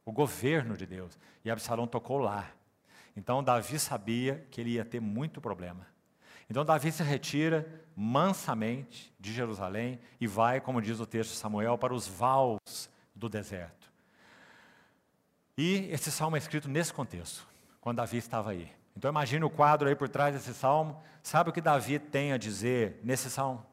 o 0.04 0.12
governo 0.12 0.76
de 0.76 0.86
Deus. 0.86 1.18
E 1.44 1.50
Absalão 1.50 1.86
tocou 1.86 2.18
lá. 2.18 2.50
Então 3.16 3.42
Davi 3.42 3.78
sabia 3.78 4.46
que 4.50 4.60
ele 4.60 4.70
ia 4.70 4.84
ter 4.84 5.00
muito 5.00 5.40
problema. 5.40 5.86
Então 6.48 6.64
Davi 6.64 6.92
se 6.92 7.02
retira 7.02 7.66
mansamente 7.96 9.14
de 9.18 9.32
Jerusalém 9.32 9.98
e 10.20 10.26
vai, 10.26 10.60
como 10.60 10.82
diz 10.82 11.00
o 11.00 11.06
texto 11.06 11.30
de 11.30 11.36
Samuel, 11.36 11.78
para 11.78 11.94
os 11.94 12.06
vales 12.06 12.90
do 13.14 13.28
deserto. 13.28 13.83
E 15.56 15.88
esse 15.92 16.10
salmo 16.10 16.36
é 16.36 16.38
escrito 16.38 16.68
nesse 16.68 16.92
contexto, 16.92 17.46
quando 17.80 17.98
Davi 17.98 18.16
estava 18.16 18.50
aí. 18.50 18.70
Então 18.96 19.10
imagine 19.10 19.44
o 19.44 19.50
quadro 19.50 19.88
aí 19.88 19.94
por 19.94 20.08
trás 20.08 20.34
desse 20.34 20.52
salmo. 20.52 21.00
Sabe 21.22 21.50
o 21.50 21.52
que 21.52 21.60
Davi 21.60 21.98
tem 21.98 22.32
a 22.32 22.36
dizer 22.36 23.00
nesse 23.04 23.30
salmo? 23.30 23.64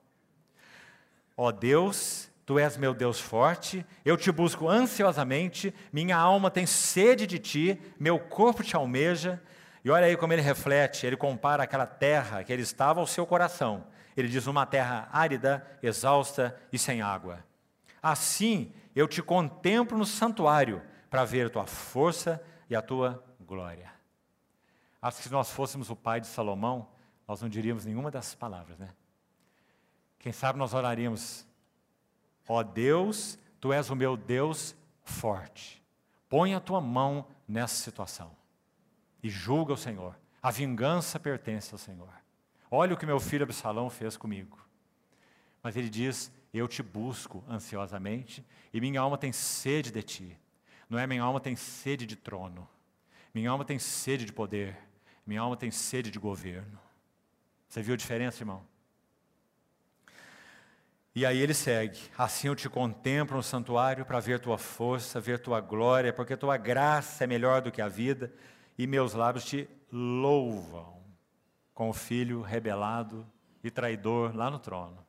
Ó 1.36 1.48
oh 1.48 1.52
Deus, 1.52 2.30
tu 2.45 2.60
és 2.60 2.78
meu 2.78 2.94
Deus 2.94 3.20
forte, 3.20 3.84
eu 4.06 4.16
te 4.16 4.32
busco 4.32 4.70
ansiosamente, 4.70 5.74
minha 5.91 6.18
alma 6.18 6.52
tem 6.52 6.66
sede 6.68 7.26
de 7.26 7.40
ti, 7.40 7.82
meu 7.99 8.20
corpo 8.20 8.64
te 8.64 8.76
almeja. 8.76 9.41
E 9.84 9.90
olha 9.90 10.06
aí 10.06 10.16
como 10.16 10.34
ele 10.34 10.41
reflete, 10.41 11.08
ele 11.08 11.18
compara 11.18 11.64
aquela 11.64 11.88
terra 11.88 12.44
que 12.44 12.53
ele 12.53 12.62
estava 12.62 12.99
ao 12.99 13.08
seu 13.08 13.26
coração. 13.26 13.86
Ele 14.16 14.28
diz: 14.28 14.45
uma 14.45 14.68
terra 14.68 15.10
árida, 15.12 15.66
exausta 15.82 16.56
e 16.72 16.78
sem 16.78 17.02
água. 17.02 17.44
Assim 18.03 18.72
eu 18.95 19.08
te 19.08 19.22
contemplo 19.22 19.98
no 19.98 20.06
santuário 20.06 20.82
para 21.12 21.26
ver 21.26 21.48
a 21.48 21.50
tua 21.50 21.68
força 21.68 22.42
e 22.70 22.76
a 22.76 22.82
tua 22.82 23.22
glória. 23.42 23.92
Acho 25.02 25.18
que 25.18 25.24
se 25.24 25.32
nós 25.32 25.52
fôssemos 25.52 25.90
o 25.90 25.96
pai 25.96 26.22
de 26.22 26.28
Salomão, 26.28 26.88
nós 27.28 27.42
não 27.42 27.50
diríamos 27.50 27.86
nenhuma 27.86 28.10
dessas 28.10 28.34
palavras, 28.34 28.80
né? 28.80 28.88
Quem 30.18 30.32
sabe 30.32 30.58
nós 30.58 30.74
oraríamos: 30.74 31.46
Ó 32.48 32.60
oh 32.60 32.64
Deus, 32.64 33.38
tu 33.60 33.74
és 33.74 33.90
o 33.90 33.96
meu 33.96 34.16
Deus 34.16 34.74
forte. 35.04 35.84
Põe 36.30 36.56
a 36.56 36.62
tua 36.62 36.80
mão 36.80 37.28
nessa 37.46 37.76
situação 37.76 38.32
e 39.22 39.30
julga 39.30 39.74
o 39.74 39.78
Senhor. 39.78 40.18
A 40.42 40.50
vingança 40.50 41.20
pertence 41.20 41.74
ao 41.74 41.78
Senhor. 41.78 42.10
Olha 42.70 42.94
o 42.94 42.98
que 42.98 43.06
meu 43.06 43.20
filho 43.20 43.44
Absalão 43.44 43.90
fez 43.90 44.16
comigo. 44.16 44.58
Mas 45.62 45.76
ele 45.76 45.90
diz: 45.90 46.32
Eu 46.54 46.70
te 46.70 46.82
busco 46.82 47.44
ansiosamente 47.50 48.46
e 48.74 48.80
minha 48.80 49.02
alma 49.02 49.18
tem 49.18 49.34
sede 49.34 49.92
de 49.92 50.02
ti. 50.02 50.41
Não 50.92 51.00
é 51.00 51.08
minha 51.08 51.24
alma 51.24 51.40
tem 51.40 51.56
sede 51.56 52.06
de 52.06 52.18
trono. 52.18 52.68
Minha 53.34 53.50
alma 53.50 53.64
tem 53.64 53.80
sede 53.80 54.26
de 54.26 54.34
poder. 54.34 54.78
Minha 55.26 55.40
alma 55.40 55.56
tem 55.56 55.72
sede 55.72 56.12
de 56.12 56.20
governo. 56.20 56.78
Você 57.70 57.82
viu 57.82 57.94
a 57.94 57.98
diferença, 57.98 58.42
irmão? 58.42 58.62
E 61.16 61.26
aí 61.26 61.38
ele 61.38 61.54
segue: 61.54 61.98
Assim 62.18 62.50
eu 62.50 62.58
te 62.58 62.68
contemplo 62.68 63.38
no 63.38 63.42
santuário 63.42 64.06
para 64.06 64.20
ver 64.20 64.42
tua 64.42 64.58
força, 64.58 65.22
ver 65.22 65.40
tua 65.40 65.62
glória, 65.62 66.12
porque 66.12 66.36
tua 66.36 66.58
graça 66.58 67.24
é 67.24 67.28
melhor 67.28 67.62
do 67.62 67.72
que 67.72 67.82
a 67.82 67.88
vida, 67.88 68.30
e 68.78 68.86
meus 68.86 69.14
lábios 69.14 69.46
te 69.46 69.70
louvam, 69.90 71.02
com 71.74 71.90
o 71.90 71.94
filho 71.94 72.42
rebelado 72.42 73.26
e 73.64 73.72
traidor 73.72 74.36
lá 74.36 74.52
no 74.52 74.60
trono. 74.60 75.06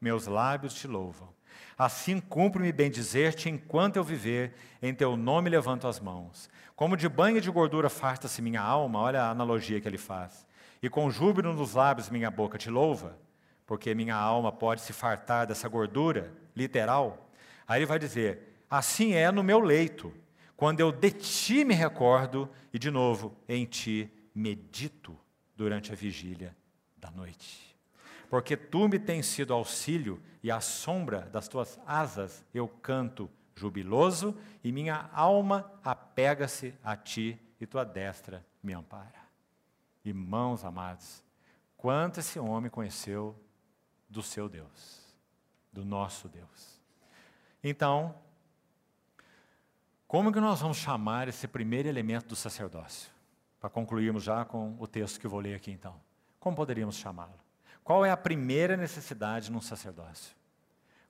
Meus 0.00 0.26
lábios 0.26 0.74
te 0.74 0.88
louvam. 0.88 1.32
Assim 1.76 2.20
cumpre-me 2.20 2.72
bem 2.72 2.90
dizer-te 2.90 3.48
enquanto 3.48 3.96
eu 3.96 4.04
viver, 4.04 4.54
em 4.82 4.94
teu 4.94 5.16
nome 5.16 5.50
levanto 5.50 5.86
as 5.86 6.00
mãos. 6.00 6.48
Como 6.76 6.96
de 6.96 7.08
banho 7.08 7.40
de 7.40 7.50
gordura 7.50 7.88
farta-se 7.88 8.42
minha 8.42 8.60
alma, 8.60 9.00
olha 9.00 9.22
a 9.22 9.30
analogia 9.30 9.80
que 9.80 9.88
ele 9.88 9.98
faz. 9.98 10.46
E 10.82 10.88
com 10.88 11.10
júbilo 11.10 11.52
nos 11.52 11.74
lábios 11.74 12.10
minha 12.10 12.30
boca 12.30 12.58
te 12.58 12.70
louva, 12.70 13.18
porque 13.66 13.94
minha 13.94 14.16
alma 14.16 14.52
pode 14.52 14.80
se 14.80 14.92
fartar 14.92 15.46
dessa 15.46 15.68
gordura, 15.68 16.32
literal. 16.54 17.30
Aí 17.66 17.78
ele 17.80 17.86
vai 17.86 17.98
dizer: 17.98 18.64
Assim 18.68 19.12
é 19.14 19.30
no 19.30 19.42
meu 19.42 19.60
leito, 19.60 20.12
quando 20.56 20.80
eu 20.80 20.92
de 20.92 21.10
ti 21.10 21.64
me 21.64 21.74
recordo, 21.74 22.48
e 22.72 22.78
de 22.78 22.90
novo, 22.90 23.36
em 23.48 23.64
ti 23.64 24.10
medito 24.34 25.16
durante 25.56 25.92
a 25.92 25.94
vigília 25.94 26.56
da 26.96 27.10
noite 27.10 27.73
porque 28.28 28.56
tu 28.56 28.88
me 28.88 28.98
tens 28.98 29.26
sido 29.26 29.52
auxílio 29.52 30.22
e 30.42 30.50
à 30.50 30.60
sombra 30.60 31.22
das 31.32 31.48
tuas 31.48 31.78
asas 31.86 32.44
eu 32.52 32.68
canto 32.68 33.30
jubiloso 33.56 34.36
e 34.62 34.72
minha 34.72 35.08
alma 35.12 35.72
apega-se 35.82 36.74
a 36.82 36.96
ti 36.96 37.40
e 37.60 37.66
tua 37.66 37.84
destra 37.84 38.44
me 38.62 38.72
ampara. 38.72 39.24
Irmãos 40.04 40.64
amados, 40.64 41.22
quanto 41.76 42.20
esse 42.20 42.38
homem 42.38 42.70
conheceu 42.70 43.34
do 44.08 44.22
seu 44.22 44.48
Deus, 44.48 45.16
do 45.72 45.84
nosso 45.84 46.28
Deus. 46.28 46.80
Então, 47.62 48.14
como 50.06 50.32
que 50.32 50.40
nós 50.40 50.60
vamos 50.60 50.76
chamar 50.76 51.28
esse 51.28 51.48
primeiro 51.48 51.88
elemento 51.88 52.28
do 52.28 52.36
sacerdócio? 52.36 53.10
Para 53.58 53.70
concluirmos 53.70 54.22
já 54.22 54.44
com 54.44 54.76
o 54.78 54.86
texto 54.86 55.18
que 55.18 55.26
eu 55.26 55.30
vou 55.30 55.40
ler 55.40 55.54
aqui 55.54 55.70
então. 55.70 55.98
Como 56.38 56.54
poderíamos 56.54 56.96
chamá-lo? 56.96 57.43
Qual 57.84 58.02
é 58.02 58.10
a 58.10 58.16
primeira 58.16 58.78
necessidade 58.78 59.52
num 59.52 59.60
sacerdócio? 59.60 60.34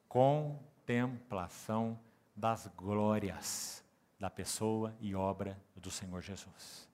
Contemplação 0.08 1.96
das 2.34 2.66
glórias 2.76 3.82
da 4.18 4.28
pessoa 4.28 4.92
e 5.00 5.14
obra 5.14 5.56
do 5.76 5.88
Senhor 5.88 6.20
Jesus. 6.20 6.88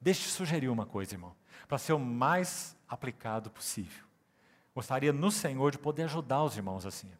Deixe 0.00 0.28
sugerir 0.28 0.68
uma 0.68 0.84
coisa, 0.84 1.14
irmão, 1.14 1.36
para 1.68 1.78
ser 1.78 1.92
o 1.92 2.00
mais 2.00 2.76
aplicado 2.88 3.48
possível. 3.48 4.04
Gostaria 4.74 5.12
no 5.12 5.30
Senhor 5.30 5.70
de 5.70 5.78
poder 5.78 6.04
ajudar 6.04 6.42
os 6.42 6.56
irmãos 6.56 6.84
assim. 6.84 7.10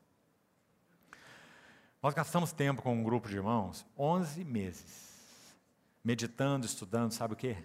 Nós 2.03 2.15
gastamos 2.15 2.51
tempo 2.51 2.83
com 2.83 2.95
um 2.95 3.05
grupo 3.05 3.29
de 3.29 3.37
irmãos, 3.37 3.87
11 3.97 4.45
meses, 4.45 5.55
meditando, 6.03 6.67
estudando, 6.67 7.13
sabe 7.13 7.35
o 7.35 7.37
quê? 7.37 7.57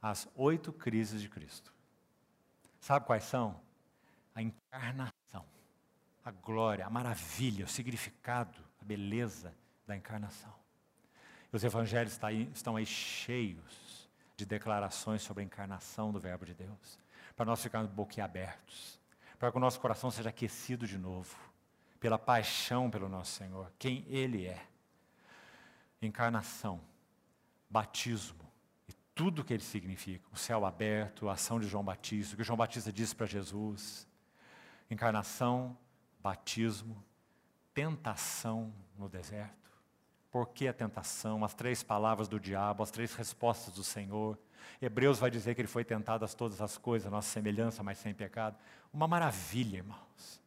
As 0.00 0.26
oito 0.34 0.72
crises 0.72 1.20
de 1.20 1.28
Cristo. 1.28 1.77
Sabe 2.80 3.06
quais 3.06 3.24
são? 3.24 3.60
A 4.34 4.42
encarnação, 4.42 5.44
a 6.24 6.30
glória, 6.30 6.86
a 6.86 6.90
maravilha, 6.90 7.64
o 7.64 7.68
significado, 7.68 8.58
a 8.80 8.84
beleza 8.84 9.54
da 9.86 9.96
encarnação. 9.96 10.54
E 11.52 11.56
os 11.56 11.64
evangelhos 11.64 12.18
estão 12.54 12.76
aí 12.76 12.86
cheios 12.86 14.08
de 14.36 14.46
declarações 14.46 15.22
sobre 15.22 15.42
a 15.42 15.46
encarnação 15.46 16.12
do 16.12 16.20
Verbo 16.20 16.46
de 16.46 16.54
Deus, 16.54 16.98
para 17.34 17.46
nós 17.46 17.62
ficarmos 17.62 17.90
boquiabertos, 17.90 19.00
para 19.38 19.50
que 19.50 19.56
o 19.56 19.60
nosso 19.60 19.80
coração 19.80 20.10
seja 20.10 20.28
aquecido 20.28 20.86
de 20.86 20.96
novo, 20.96 21.36
pela 21.98 22.18
paixão 22.18 22.90
pelo 22.90 23.08
nosso 23.08 23.32
Senhor, 23.32 23.72
quem 23.78 24.04
Ele 24.08 24.46
é. 24.46 24.64
Encarnação, 26.00 26.80
batismo, 27.68 28.47
tudo 29.18 29.42
o 29.42 29.44
que 29.44 29.52
ele 29.52 29.64
significa. 29.64 30.24
O 30.32 30.36
céu 30.36 30.64
aberto, 30.64 31.28
a 31.28 31.32
ação 31.32 31.58
de 31.58 31.66
João 31.66 31.82
Batista, 31.82 32.34
o 32.34 32.36
que 32.36 32.44
João 32.44 32.56
Batista 32.56 32.92
disse 32.92 33.16
para 33.16 33.26
Jesus. 33.26 34.06
Encarnação, 34.88 35.76
batismo, 36.22 37.04
tentação 37.74 38.72
no 38.96 39.08
deserto. 39.08 39.68
Por 40.30 40.46
que 40.50 40.68
a 40.68 40.72
tentação? 40.72 41.44
As 41.44 41.52
três 41.52 41.82
palavras 41.82 42.28
do 42.28 42.38
diabo, 42.38 42.80
as 42.80 42.92
três 42.92 43.12
respostas 43.16 43.74
do 43.74 43.82
Senhor. 43.82 44.38
Hebreus 44.80 45.18
vai 45.18 45.32
dizer 45.32 45.56
que 45.56 45.62
ele 45.62 45.66
foi 45.66 45.84
tentado 45.84 46.24
a 46.24 46.28
todas 46.28 46.62
as 46.62 46.78
coisas, 46.78 47.08
a 47.08 47.10
nossa 47.10 47.28
semelhança, 47.28 47.82
mas 47.82 47.98
sem 47.98 48.14
pecado. 48.14 48.56
Uma 48.92 49.08
maravilha, 49.08 49.78
irmãos. 49.78 50.40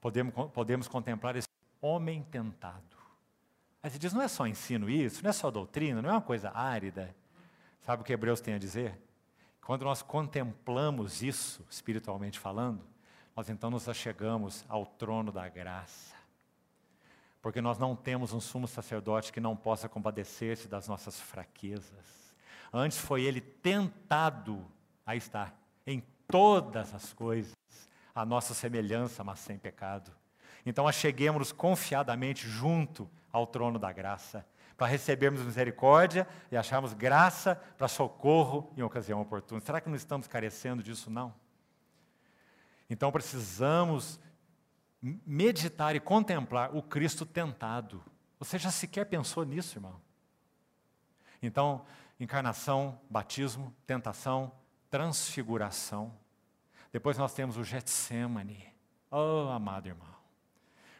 Podemos, 0.00 0.32
podemos 0.52 0.86
contemplar 0.86 1.34
esse 1.34 1.48
homem 1.80 2.22
tentado. 2.22 2.96
Aí 3.82 3.90
você 3.90 3.98
diz, 3.98 4.12
não 4.12 4.22
é 4.22 4.28
só 4.28 4.46
ensino 4.46 4.88
isso, 4.88 5.24
não 5.24 5.30
é 5.30 5.32
só 5.32 5.50
doutrina, 5.50 6.00
não 6.00 6.10
é 6.10 6.12
uma 6.12 6.22
coisa 6.22 6.52
árida. 6.56 7.12
Sabe 7.86 8.02
o 8.02 8.04
que 8.04 8.12
Hebreus 8.12 8.40
tem 8.40 8.52
a 8.52 8.58
dizer? 8.58 9.00
Quando 9.64 9.84
nós 9.84 10.02
contemplamos 10.02 11.22
isso, 11.22 11.64
espiritualmente 11.70 12.36
falando, 12.36 12.84
nós 13.36 13.48
então 13.48 13.70
nos 13.70 13.88
achegamos 13.88 14.64
ao 14.68 14.84
trono 14.84 15.30
da 15.30 15.48
graça. 15.48 16.16
Porque 17.40 17.60
nós 17.60 17.78
não 17.78 17.94
temos 17.94 18.32
um 18.32 18.40
sumo 18.40 18.66
sacerdote 18.66 19.32
que 19.32 19.38
não 19.38 19.56
possa 19.56 19.88
compadecer-se 19.88 20.66
das 20.66 20.88
nossas 20.88 21.20
fraquezas. 21.20 22.34
Antes 22.72 22.98
foi 22.98 23.22
ele 23.22 23.40
tentado, 23.40 24.66
aí 25.06 25.18
está, 25.18 25.52
em 25.86 26.02
todas 26.26 26.92
as 26.92 27.12
coisas, 27.12 27.54
a 28.12 28.26
nossa 28.26 28.52
semelhança, 28.52 29.22
mas 29.22 29.38
sem 29.38 29.56
pecado. 29.56 30.10
Então 30.66 30.88
acheguemos-nos 30.88 31.52
confiadamente 31.52 32.48
junto 32.48 33.08
ao 33.32 33.46
trono 33.46 33.78
da 33.78 33.92
graça 33.92 34.44
para 34.76 34.86
recebermos 34.86 35.40
misericórdia 35.40 36.28
e 36.50 36.56
acharmos 36.56 36.92
graça 36.92 37.54
para 37.78 37.88
socorro 37.88 38.72
em 38.76 38.82
ocasião 38.82 39.20
oportuna. 39.20 39.60
Será 39.60 39.80
que 39.80 39.88
não 39.88 39.96
estamos 39.96 40.26
carecendo 40.26 40.82
disso? 40.82 41.10
Não. 41.10 41.34
Então 42.88 43.10
precisamos 43.10 44.20
meditar 45.00 45.96
e 45.96 46.00
contemplar 46.00 46.76
o 46.76 46.82
Cristo 46.82 47.24
tentado. 47.24 48.02
Você 48.38 48.58
já 48.58 48.70
sequer 48.70 49.06
pensou 49.06 49.44
nisso, 49.44 49.78
irmão? 49.78 50.00
Então, 51.42 51.84
encarnação, 52.18 53.00
batismo, 53.08 53.74
tentação, 53.86 54.52
transfiguração. 54.90 56.12
Depois 56.92 57.16
nós 57.18 57.32
temos 57.32 57.56
o 57.56 57.64
Getsemane. 57.64 58.72
Oh, 59.10 59.48
amado 59.50 59.88
irmão. 59.88 60.14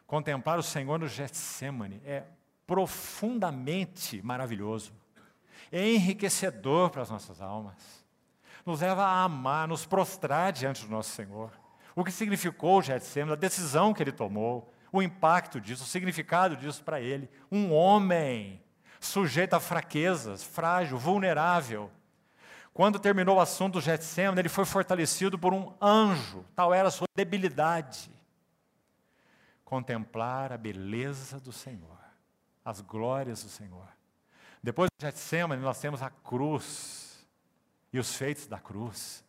Contemplar 0.07 0.59
o 0.59 0.62
Senhor 0.62 0.98
no 0.98 1.09
Getsemane 1.09 2.01
é 2.05 2.24
profundamente 2.66 4.20
maravilhoso, 4.22 4.93
é 5.70 5.88
enriquecedor 5.88 6.90
para 6.90 7.02
as 7.02 7.10
nossas 7.10 7.40
almas. 7.40 8.05
nos 8.64 8.80
leva 8.80 9.05
a 9.05 9.22
amar, 9.22 9.68
nos 9.68 9.86
prostrar 9.86 10.52
diante 10.52 10.84
do 10.84 10.90
nosso 10.90 11.10
Senhor. 11.10 11.52
O 11.94 12.02
que 12.05 12.10
significou 12.10 12.78
o 12.78 12.82
Getsemane, 12.82 13.32
a 13.32 13.36
decisão 13.36 13.94
que 13.94 14.02
ele 14.02 14.12
tomou, 14.12 14.72
o 14.93 15.02
impacto 15.02 15.60
disso, 15.60 15.84
o 15.84 15.86
significado 15.86 16.56
disso 16.56 16.82
para 16.82 17.01
ele. 17.01 17.30
Um 17.51 17.72
homem 17.72 18.62
sujeito 19.01 19.55
a 19.55 19.60
fraquezas, 19.60 20.43
frágil, 20.43 20.98
vulnerável. 20.98 21.90
Quando 22.74 22.98
terminou 22.98 23.36
o 23.36 23.40
assunto 23.40 23.74
do 23.74 23.80
Getsemane, 23.80 24.40
ele 24.40 24.48
foi 24.48 24.64
fortalecido 24.64 25.38
por 25.38 25.55
um 25.55 25.72
anjo, 25.80 26.44
tal 26.55 26.74
era 26.74 26.88
a 26.88 26.90
sua 26.90 27.06
debilidade. 27.14 28.10
Contemplar 29.64 30.52
a 30.52 30.59
beleza 30.59 31.40
do 31.40 31.52
Senhor, 31.52 31.95
as 32.66 32.80
glórias 32.80 33.44
do 33.44 33.48
Senhor. 33.48 33.86
Depois 34.60 34.90
do 34.90 35.01
Getsemane, 35.01 35.62
nós 35.62 35.80
temos 35.80 36.02
a 36.02 36.10
cruz 36.10 37.24
e 37.93 37.98
os 38.01 38.16
feitos 38.16 38.48
da 38.48 38.59
cruz. 38.59 39.24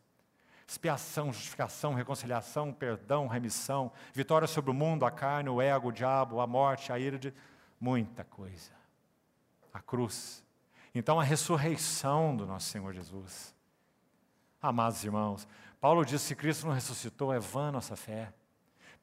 Expiação, 0.67 1.31
justificação, 1.31 1.93
reconciliação, 1.93 2.73
perdão, 2.73 3.27
remissão, 3.27 3.91
vitória 4.11 4.47
sobre 4.47 4.71
o 4.71 4.73
mundo, 4.73 5.05
a 5.05 5.11
carne, 5.11 5.49
o 5.49 5.61
ego, 5.61 5.89
o 5.89 5.91
diabo, 5.91 6.41
a 6.41 6.47
morte, 6.47 6.91
a 6.91 6.97
ira 6.97 7.19
de 7.19 7.31
muita 7.79 8.23
coisa. 8.23 8.71
A 9.71 9.79
cruz. 9.79 10.43
Então 10.95 11.19
a 11.19 11.23
ressurreição 11.23 12.35
do 12.35 12.47
nosso 12.47 12.65
Senhor 12.65 12.91
Jesus. 12.91 13.55
Amados 14.59 15.03
irmãos, 15.03 15.47
Paulo 15.79 16.03
diz: 16.03 16.23
se 16.23 16.35
Cristo 16.35 16.65
não 16.65 16.73
ressuscitou, 16.73 17.31
é 17.31 17.39
vã 17.39 17.71
nossa 17.71 17.95
fé. 17.95 18.33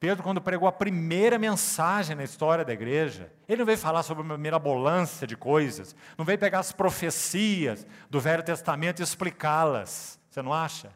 Pedro, 0.05 0.23
quando 0.23 0.39
pregou 0.39 0.67
a 0.67 0.71
primeira 0.71 1.39
mensagem 1.39 2.15
na 2.15 2.23
história 2.23 2.63
da 2.63 2.71
igreja, 2.71 3.33
ele 3.49 3.57
não 3.57 3.65
veio 3.65 3.75
falar 3.75 4.03
sobre 4.03 4.21
uma 4.21 4.37
mirabolância 4.37 5.25
de 5.25 5.35
coisas, 5.35 5.95
não 6.15 6.23
veio 6.23 6.37
pegar 6.37 6.59
as 6.59 6.71
profecias 6.71 7.87
do 8.07 8.21
Velho 8.21 8.43
Testamento 8.43 8.99
e 8.99 9.03
explicá-las. 9.03 10.19
Você 10.29 10.43
não 10.43 10.53
acha? 10.53 10.93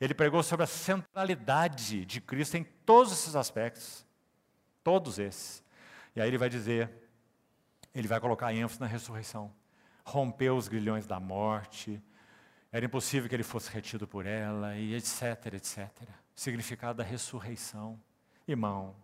Ele 0.00 0.12
pregou 0.12 0.42
sobre 0.42 0.64
a 0.64 0.66
centralidade 0.66 2.04
de 2.04 2.20
Cristo 2.20 2.56
em 2.56 2.64
todos 2.84 3.12
esses 3.12 3.36
aspectos. 3.36 4.04
Todos 4.82 5.20
esses. 5.20 5.62
E 6.16 6.20
aí 6.20 6.26
ele 6.26 6.36
vai 6.36 6.48
dizer, 6.48 6.90
ele 7.94 8.08
vai 8.08 8.18
colocar 8.18 8.52
ênfase 8.52 8.80
na 8.80 8.88
ressurreição. 8.88 9.54
Rompeu 10.04 10.56
os 10.56 10.66
grilhões 10.66 11.06
da 11.06 11.20
morte, 11.20 12.02
era 12.72 12.84
impossível 12.84 13.28
que 13.28 13.36
ele 13.36 13.44
fosse 13.44 13.70
retido 13.70 14.04
por 14.04 14.26
ela, 14.26 14.74
e 14.74 14.96
etc, 14.96 15.54
etc. 15.54 15.88
significado 16.34 16.98
da 16.98 17.04
ressurreição. 17.04 18.00
Irmão, 18.46 18.94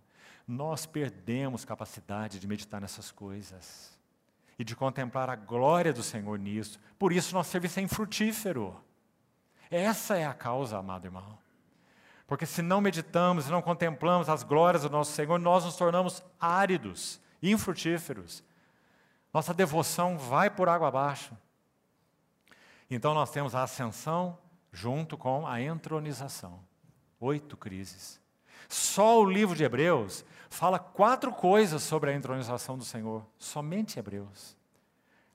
nós 0.46 0.86
perdemos 0.86 1.64
capacidade 1.64 2.40
de 2.40 2.46
meditar 2.46 2.80
nessas 2.80 3.10
coisas 3.10 3.96
e 4.58 4.64
de 4.64 4.74
contemplar 4.74 5.30
a 5.30 5.36
glória 5.36 5.92
do 5.92 6.02
Senhor 6.02 6.38
nisso. 6.38 6.80
Por 6.98 7.12
isso, 7.12 7.34
nosso 7.34 7.50
serviço 7.50 7.78
é 7.78 7.82
infrutífero. 7.82 8.74
Essa 9.70 10.16
é 10.16 10.26
a 10.26 10.34
causa, 10.34 10.78
amado 10.78 11.06
irmão. 11.06 11.38
Porque 12.26 12.44
se 12.44 12.60
não 12.60 12.80
meditamos 12.80 13.46
e 13.46 13.50
não 13.50 13.62
contemplamos 13.62 14.28
as 14.28 14.42
glórias 14.42 14.82
do 14.82 14.90
nosso 14.90 15.12
Senhor, 15.12 15.38
nós 15.38 15.64
nos 15.64 15.76
tornamos 15.76 16.22
áridos, 16.40 17.20
infrutíferos. 17.42 18.42
Nossa 19.32 19.54
devoção 19.54 20.18
vai 20.18 20.50
por 20.50 20.68
água 20.68 20.88
abaixo. 20.88 21.36
Então 22.90 23.14
nós 23.14 23.30
temos 23.30 23.54
a 23.54 23.62
ascensão 23.62 24.38
junto 24.72 25.16
com 25.16 25.46
a 25.46 25.60
entronização. 25.60 26.60
Oito 27.20 27.56
crises. 27.56 28.20
Só 28.68 29.20
o 29.20 29.30
livro 29.30 29.54
de 29.54 29.64
Hebreus 29.64 30.24
fala 30.48 30.78
quatro 30.78 31.32
coisas 31.32 31.82
sobre 31.82 32.10
a 32.10 32.14
entronização 32.14 32.78
do 32.78 32.84
Senhor. 32.84 33.26
Somente 33.38 33.98
Hebreus. 33.98 34.56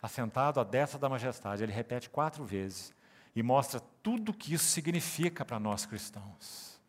Assentado 0.01 0.59
à 0.59 0.63
destra 0.63 0.97
da 0.97 1.07
majestade. 1.07 1.63
Ele 1.63 1.71
repete 1.71 2.09
quatro 2.09 2.43
vezes 2.43 2.93
e 3.35 3.41
mostra 3.41 3.81
tudo 4.01 4.29
o 4.29 4.33
que 4.33 4.53
isso 4.53 4.65
significa 4.65 5.43
para 5.43 5.59
nós 5.59 5.85
cristãos. 5.85 6.79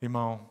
Irmão, 0.00 0.48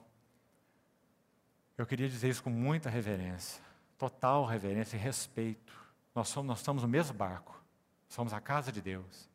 eu 1.77 1.85
queria 1.85 2.09
dizer 2.09 2.29
isso 2.29 2.43
com 2.43 2.49
muita 2.49 2.89
reverência, 2.89 3.61
total 3.97 4.45
reverência 4.45 4.97
e 4.97 4.99
respeito. 4.99 5.73
Nós, 6.13 6.27
somos, 6.27 6.47
nós 6.47 6.57
estamos 6.59 6.81
no 6.81 6.89
mesmo 6.89 7.13
barco, 7.13 7.61
somos 8.09 8.33
a 8.33 8.41
casa 8.41 8.71
de 8.71 8.81
Deus. 8.81 9.29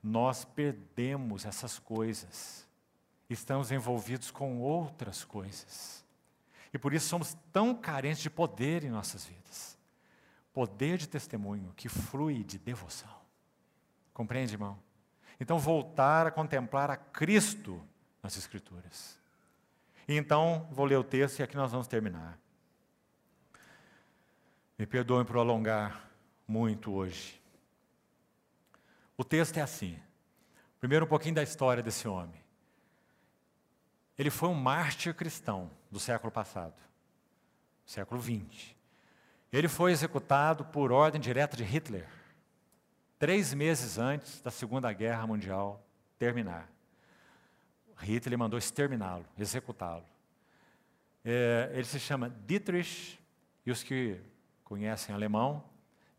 Nós 0.00 0.44
perdemos 0.44 1.44
essas 1.44 1.78
coisas, 1.78 2.67
estamos 3.34 3.70
envolvidos 3.70 4.30
com 4.30 4.60
outras 4.60 5.24
coisas. 5.24 6.04
E 6.72 6.78
por 6.78 6.92
isso 6.92 7.08
somos 7.08 7.36
tão 7.52 7.74
carentes 7.74 8.22
de 8.22 8.30
poder 8.30 8.84
em 8.84 8.90
nossas 8.90 9.24
vidas 9.24 9.78
poder 10.58 10.98
de 10.98 11.08
testemunho 11.08 11.72
que 11.76 11.88
flui 11.88 12.42
de 12.42 12.58
devoção. 12.58 13.14
Compreende, 14.12 14.54
irmão? 14.54 14.76
Então, 15.38 15.56
voltar 15.56 16.26
a 16.26 16.32
contemplar 16.32 16.90
a 16.90 16.96
Cristo 16.96 17.80
nas 18.20 18.36
Escrituras. 18.36 19.20
E 20.08 20.16
então, 20.16 20.66
vou 20.72 20.84
ler 20.84 20.96
o 20.96 21.04
texto 21.04 21.38
e 21.38 21.44
aqui 21.44 21.56
nós 21.56 21.70
vamos 21.70 21.86
terminar. 21.86 22.36
Me 24.76 24.84
perdoem 24.84 25.24
por 25.24 25.36
alongar 25.36 26.10
muito 26.44 26.90
hoje. 26.90 27.40
O 29.16 29.22
texto 29.22 29.58
é 29.58 29.60
assim. 29.60 29.96
Primeiro, 30.80 31.04
um 31.04 31.08
pouquinho 31.08 31.36
da 31.36 31.42
história 31.44 31.84
desse 31.84 32.08
homem. 32.08 32.42
Ele 34.18 34.30
foi 34.30 34.48
um 34.48 34.54
mártir 34.54 35.14
cristão 35.14 35.70
do 35.90 36.00
século 36.00 36.32
passado, 36.32 36.74
século 37.86 38.20
XX. 38.20 38.74
Ele 39.52 39.68
foi 39.68 39.92
executado 39.92 40.64
por 40.64 40.90
ordem 40.90 41.20
direta 41.20 41.56
de 41.56 41.64
Hitler 41.64 42.08
três 43.18 43.52
meses 43.52 43.98
antes 43.98 44.40
da 44.40 44.50
Segunda 44.50 44.92
Guerra 44.92 45.26
Mundial 45.26 45.84
terminar. 46.18 46.70
Hitler 47.98 48.38
mandou 48.38 48.58
exterminá-lo, 48.58 49.24
executá-lo. 49.36 50.04
É, 51.24 51.70
ele 51.72 51.84
se 51.84 51.98
chama 51.98 52.30
Dietrich, 52.46 53.18
e 53.66 53.70
os 53.70 53.82
que 53.82 54.20
conhecem 54.64 55.14
alemão, 55.14 55.64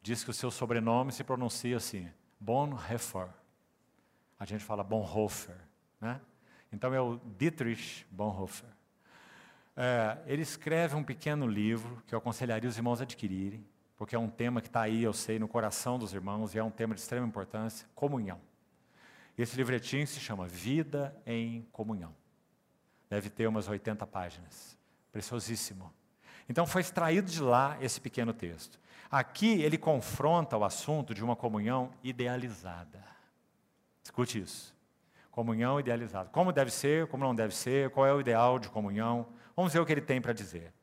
diz 0.02 0.24
que 0.24 0.30
o 0.30 0.34
seu 0.34 0.52
sobrenome 0.52 1.12
se 1.12 1.24
pronuncia 1.24 1.78
assim, 1.78 2.12
Bonhoeffer. 2.40 3.30
A 4.38 4.46
gente 4.46 4.64
fala 4.64 4.84
Bonhoeffer, 4.84 5.56
né? 6.02 6.20
Então 6.72 6.94
é 6.94 7.02
o 7.02 7.20
Dietrich 7.38 8.06
Bonhoeffer. 8.12 8.70
É, 9.76 10.18
ele 10.28 10.42
escreve 10.42 10.96
um 10.96 11.04
pequeno 11.04 11.48
livro 11.48 12.04
que 12.06 12.14
eu 12.14 12.20
aconselharia 12.20 12.70
os 12.70 12.78
irmãos 12.78 13.00
a 13.00 13.04
adquirirem, 13.04 13.66
porque 13.96 14.16
é 14.16 14.20
um 14.20 14.30
tema 14.30 14.62
que 14.62 14.68
está 14.68 14.82
aí, 14.82 15.04
eu 15.04 15.14
sei, 15.14 15.40
no 15.40 15.48
coração 15.48 15.98
dos 15.98 16.14
irmãos 16.14 16.54
e 16.54 16.58
é 16.60 16.64
um 16.64 16.70
tema 16.72 16.94
de 16.94 17.02
extrema 17.02 17.26
importância: 17.26 17.88
comunhão. 17.96 18.40
Esse 19.38 19.56
livretinho 19.56 20.06
se 20.06 20.20
chama 20.20 20.48
Vida 20.48 21.16
em 21.26 21.66
Comunhão. 21.72 22.14
Deve 23.10 23.30
ter 23.30 23.48
umas 23.48 23.70
80 23.70 24.06
páginas. 24.06 24.78
Preciosíssimo. 25.12 25.94
Então 26.50 26.68
foi 26.68 26.82
extraído 26.82 27.32
de 27.32 27.42
lá 27.42 27.78
esse 27.80 28.02
pequeno 28.02 28.34
texto. 28.34 28.78
Aqui 29.10 29.62
ele 29.62 29.78
confronta 29.78 30.58
o 30.58 30.66
assunto 30.66 31.14
de 31.14 31.24
uma 31.24 31.36
comunhão 31.36 31.92
idealizada. 32.04 33.04
Escute 34.04 34.42
isso. 34.42 34.76
Comunhão 35.32 35.80
idealizada. 35.80 36.30
Como 36.30 36.52
deve 36.52 36.72
ser, 36.72 37.08
como 37.08 37.24
não 37.24 37.36
deve 37.36 37.56
ser, 37.56 37.90
qual 37.92 38.06
é 38.06 38.14
o 38.14 38.20
ideal 38.20 38.60
de 38.60 38.70
comunhão. 38.70 39.28
Vamos 39.56 39.74
ver 39.74 39.80
o 39.80 39.86
que 39.86 39.92
ele 39.92 40.02
tem 40.02 40.22
para 40.22 40.34
dizer. 40.34 40.74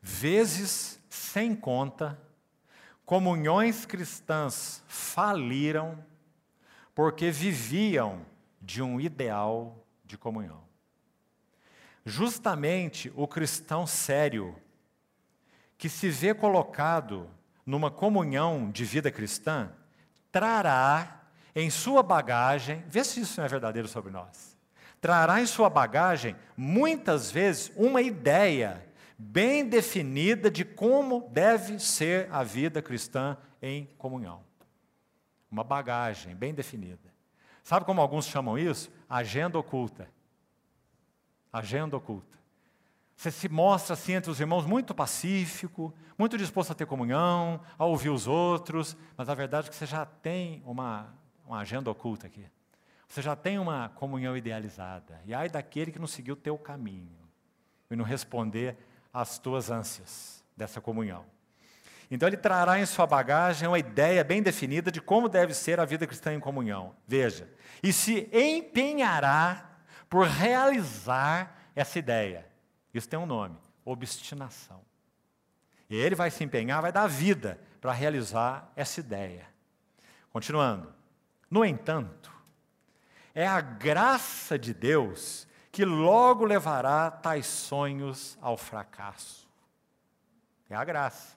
Vezes 0.00 1.00
sem 1.08 1.54
conta, 1.54 2.18
comunhões 3.04 3.84
cristãs 3.84 4.82
faliram 4.86 6.04
porque 6.94 7.30
viviam 7.30 8.24
de 8.60 8.82
um 8.82 9.00
ideal 9.00 9.86
de 10.04 10.16
comunhão. 10.18 10.62
Justamente 12.04 13.12
o 13.14 13.28
cristão 13.28 13.86
sério, 13.86 14.56
que 15.76 15.88
se 15.88 16.08
vê 16.08 16.34
colocado 16.34 17.28
numa 17.64 17.90
comunhão 17.90 18.70
de 18.70 18.84
vida 18.84 19.10
cristã, 19.10 19.70
trará 20.32 21.17
em 21.60 21.70
sua 21.70 22.02
bagagem, 22.02 22.84
vê 22.86 23.02
se 23.02 23.20
isso 23.20 23.40
não 23.40 23.44
é 23.44 23.48
verdadeiro 23.48 23.88
sobre 23.88 24.12
nós, 24.12 24.56
trará 25.00 25.40
em 25.40 25.46
sua 25.46 25.68
bagagem, 25.68 26.36
muitas 26.56 27.30
vezes, 27.30 27.72
uma 27.74 28.00
ideia 28.00 28.86
bem 29.18 29.68
definida 29.68 30.50
de 30.50 30.64
como 30.64 31.28
deve 31.32 31.80
ser 31.80 32.28
a 32.32 32.44
vida 32.44 32.80
cristã 32.80 33.36
em 33.60 33.86
comunhão. 33.98 34.44
Uma 35.50 35.64
bagagem 35.64 36.36
bem 36.36 36.54
definida. 36.54 37.12
Sabe 37.64 37.84
como 37.84 38.00
alguns 38.00 38.26
chamam 38.26 38.56
isso? 38.56 38.90
Agenda 39.08 39.58
oculta. 39.58 40.08
Agenda 41.52 41.96
oculta. 41.96 42.38
Você 43.16 43.32
se 43.32 43.48
mostra 43.48 43.94
assim 43.94 44.12
entre 44.12 44.30
os 44.30 44.38
irmãos 44.38 44.64
muito 44.64 44.94
pacífico, 44.94 45.92
muito 46.16 46.38
disposto 46.38 46.70
a 46.70 46.74
ter 46.74 46.86
comunhão, 46.86 47.60
a 47.76 47.84
ouvir 47.84 48.10
os 48.10 48.28
outros, 48.28 48.96
mas 49.16 49.28
a 49.28 49.34
verdade 49.34 49.66
é 49.66 49.70
que 49.70 49.76
você 49.76 49.86
já 49.86 50.06
tem 50.06 50.62
uma, 50.64 51.12
uma 51.48 51.60
agenda 51.60 51.90
oculta 51.90 52.26
aqui. 52.26 52.44
Você 53.08 53.22
já 53.22 53.34
tem 53.34 53.58
uma 53.58 53.88
comunhão 53.88 54.36
idealizada. 54.36 55.20
E 55.24 55.32
ai 55.32 55.48
daquele 55.48 55.90
que 55.90 55.98
não 55.98 56.06
seguiu 56.06 56.34
o 56.34 56.36
teu 56.36 56.58
caminho 56.58 57.16
e 57.90 57.96
não 57.96 58.04
responder 58.04 58.76
às 59.12 59.38
tuas 59.38 59.70
ânsias 59.70 60.44
dessa 60.54 60.80
comunhão. 60.80 61.24
Então 62.10 62.28
ele 62.28 62.36
trará 62.36 62.78
em 62.78 62.86
sua 62.86 63.06
bagagem 63.06 63.66
uma 63.66 63.78
ideia 63.78 64.22
bem 64.22 64.42
definida 64.42 64.90
de 64.92 65.00
como 65.00 65.28
deve 65.28 65.54
ser 65.54 65.80
a 65.80 65.84
vida 65.86 66.06
cristã 66.06 66.34
em 66.34 66.40
comunhão. 66.40 66.94
Veja, 67.06 67.50
e 67.82 67.92
se 67.92 68.28
empenhará 68.32 69.70
por 70.08 70.26
realizar 70.26 71.70
essa 71.74 71.98
ideia. 71.98 72.46
Isso 72.92 73.08
tem 73.08 73.18
um 73.18 73.26
nome: 73.26 73.56
obstinação. 73.84 74.82
E 75.88 75.96
ele 75.96 76.14
vai 76.14 76.30
se 76.30 76.44
empenhar, 76.44 76.82
vai 76.82 76.92
dar 76.92 77.06
vida 77.06 77.58
para 77.80 77.92
realizar 77.92 78.70
essa 78.76 79.00
ideia. 79.00 79.46
Continuando. 80.30 80.97
No 81.50 81.64
entanto, 81.64 82.32
é 83.34 83.46
a 83.46 83.60
graça 83.60 84.58
de 84.58 84.74
Deus 84.74 85.46
que 85.70 85.84
logo 85.84 86.44
levará 86.44 87.10
tais 87.10 87.46
sonhos 87.46 88.36
ao 88.40 88.56
fracasso. 88.56 89.48
É 90.68 90.74
a 90.74 90.84
graça. 90.84 91.36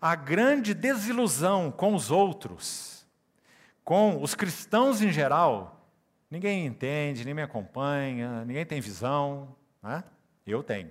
A 0.00 0.14
grande 0.14 0.74
desilusão 0.74 1.70
com 1.70 1.94
os 1.94 2.10
outros, 2.10 3.06
com 3.84 4.20
os 4.22 4.34
cristãos 4.34 5.00
em 5.00 5.10
geral, 5.10 5.88
ninguém 6.30 6.66
entende, 6.66 7.24
nem 7.24 7.32
me 7.32 7.42
acompanha, 7.42 8.44
ninguém 8.44 8.66
tem 8.66 8.80
visão, 8.80 9.54
né? 9.82 10.04
eu 10.46 10.62
tenho. 10.62 10.90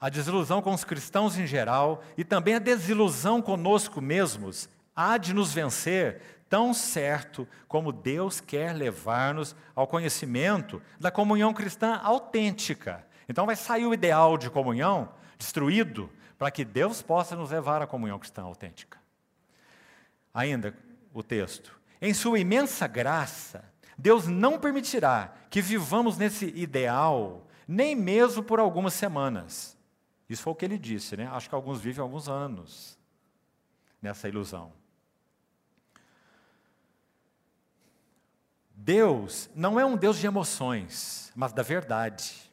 A 0.00 0.08
desilusão 0.08 0.60
com 0.60 0.72
os 0.72 0.84
cristãos 0.84 1.38
em 1.38 1.46
geral 1.46 2.02
e 2.16 2.24
também 2.24 2.54
a 2.54 2.58
desilusão 2.58 3.40
conosco 3.40 4.00
mesmos 4.00 4.68
há 4.94 5.16
de 5.16 5.32
nos 5.32 5.52
vencer 5.52 6.20
tão 6.48 6.74
certo 6.74 7.46
como 7.68 7.92
Deus 7.92 8.40
quer 8.40 8.74
levar-nos 8.74 9.54
ao 9.74 9.86
conhecimento 9.86 10.82
da 10.98 11.10
comunhão 11.10 11.54
cristã 11.54 11.94
autêntica. 12.02 13.06
Então 13.28 13.46
vai 13.46 13.54
sair 13.54 13.86
o 13.86 13.94
ideal 13.94 14.36
de 14.36 14.50
comunhão 14.50 15.08
destruído 15.38 16.10
para 16.36 16.50
que 16.50 16.64
Deus 16.64 17.00
possa 17.00 17.36
nos 17.36 17.50
levar 17.50 17.80
à 17.80 17.86
comunhão 17.86 18.18
cristã 18.18 18.42
autêntica. 18.42 18.98
Ainda 20.34 20.74
o 21.14 21.22
texto. 21.22 21.78
Em 22.02 22.12
sua 22.12 22.38
imensa 22.38 22.86
graça, 22.86 23.64
Deus 23.96 24.26
não 24.26 24.58
permitirá 24.58 25.34
que 25.48 25.60
vivamos 25.60 26.16
nesse 26.16 26.46
ideal, 26.46 27.46
nem 27.68 27.94
mesmo 27.94 28.42
por 28.42 28.58
algumas 28.58 28.94
semanas. 28.94 29.76
Isso 30.28 30.42
foi 30.42 30.52
o 30.52 30.56
que 30.56 30.64
ele 30.64 30.78
disse, 30.78 31.16
né? 31.16 31.28
Acho 31.32 31.48
que 31.48 31.54
alguns 31.54 31.80
vivem 31.80 32.02
alguns 32.02 32.28
anos 32.28 32.98
nessa 34.00 34.28
ilusão. 34.28 34.72
Deus 38.82 39.50
não 39.54 39.78
é 39.78 39.84
um 39.84 39.94
Deus 39.94 40.18
de 40.18 40.26
emoções, 40.26 41.30
mas 41.36 41.52
da 41.52 41.62
verdade. 41.62 42.50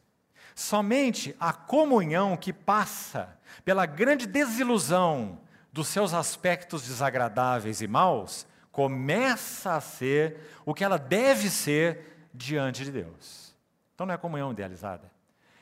Somente 0.54 1.34
a 1.40 1.54
comunhão 1.54 2.36
que 2.36 2.52
passa 2.52 3.34
pela 3.64 3.86
grande 3.86 4.26
desilusão 4.26 5.40
dos 5.72 5.88
seus 5.88 6.12
aspectos 6.12 6.82
desagradáveis 6.86 7.80
e 7.80 7.88
maus 7.88 8.46
começa 8.70 9.74
a 9.74 9.80
ser 9.80 10.36
o 10.66 10.74
que 10.74 10.84
ela 10.84 10.98
deve 10.98 11.48
ser 11.48 12.28
diante 12.34 12.84
de 12.84 12.92
Deus. 12.92 13.56
Então 13.94 14.06
não 14.06 14.14
é 14.14 14.18
comunhão 14.18 14.52
idealizada. 14.52 15.10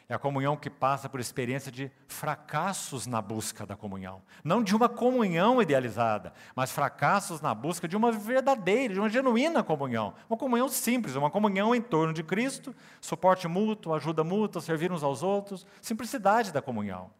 É 0.08 0.14
a 0.14 0.18
comunhão 0.18 0.56
que 0.56 0.70
passa 0.70 1.08
por 1.08 1.18
experiência 1.18 1.72
de 1.72 1.90
fracassos 2.06 3.08
na 3.08 3.20
busca 3.20 3.66
da 3.66 3.74
comunhão. 3.74 4.22
Não 4.44 4.62
de 4.62 4.74
uma 4.74 4.88
comunhão 4.88 5.60
idealizada, 5.60 6.32
mas 6.54 6.70
fracassos 6.70 7.40
na 7.40 7.52
busca 7.52 7.88
de 7.88 7.96
uma 7.96 8.12
verdadeira, 8.12 8.94
de 8.94 9.00
uma 9.00 9.08
genuína 9.08 9.64
comunhão. 9.64 10.14
Uma 10.30 10.38
comunhão 10.38 10.68
simples, 10.68 11.16
uma 11.16 11.28
comunhão 11.28 11.74
em 11.74 11.82
torno 11.82 12.12
de 12.12 12.22
Cristo, 12.22 12.72
suporte 13.00 13.48
mútuo, 13.48 13.94
ajuda 13.94 14.22
mútua, 14.22 14.62
servir 14.62 14.92
uns 14.92 15.02
aos 15.02 15.24
outros, 15.24 15.66
simplicidade 15.82 16.52
da 16.52 16.62
comunhão. 16.62 17.10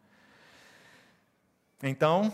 Então, 1.83 2.31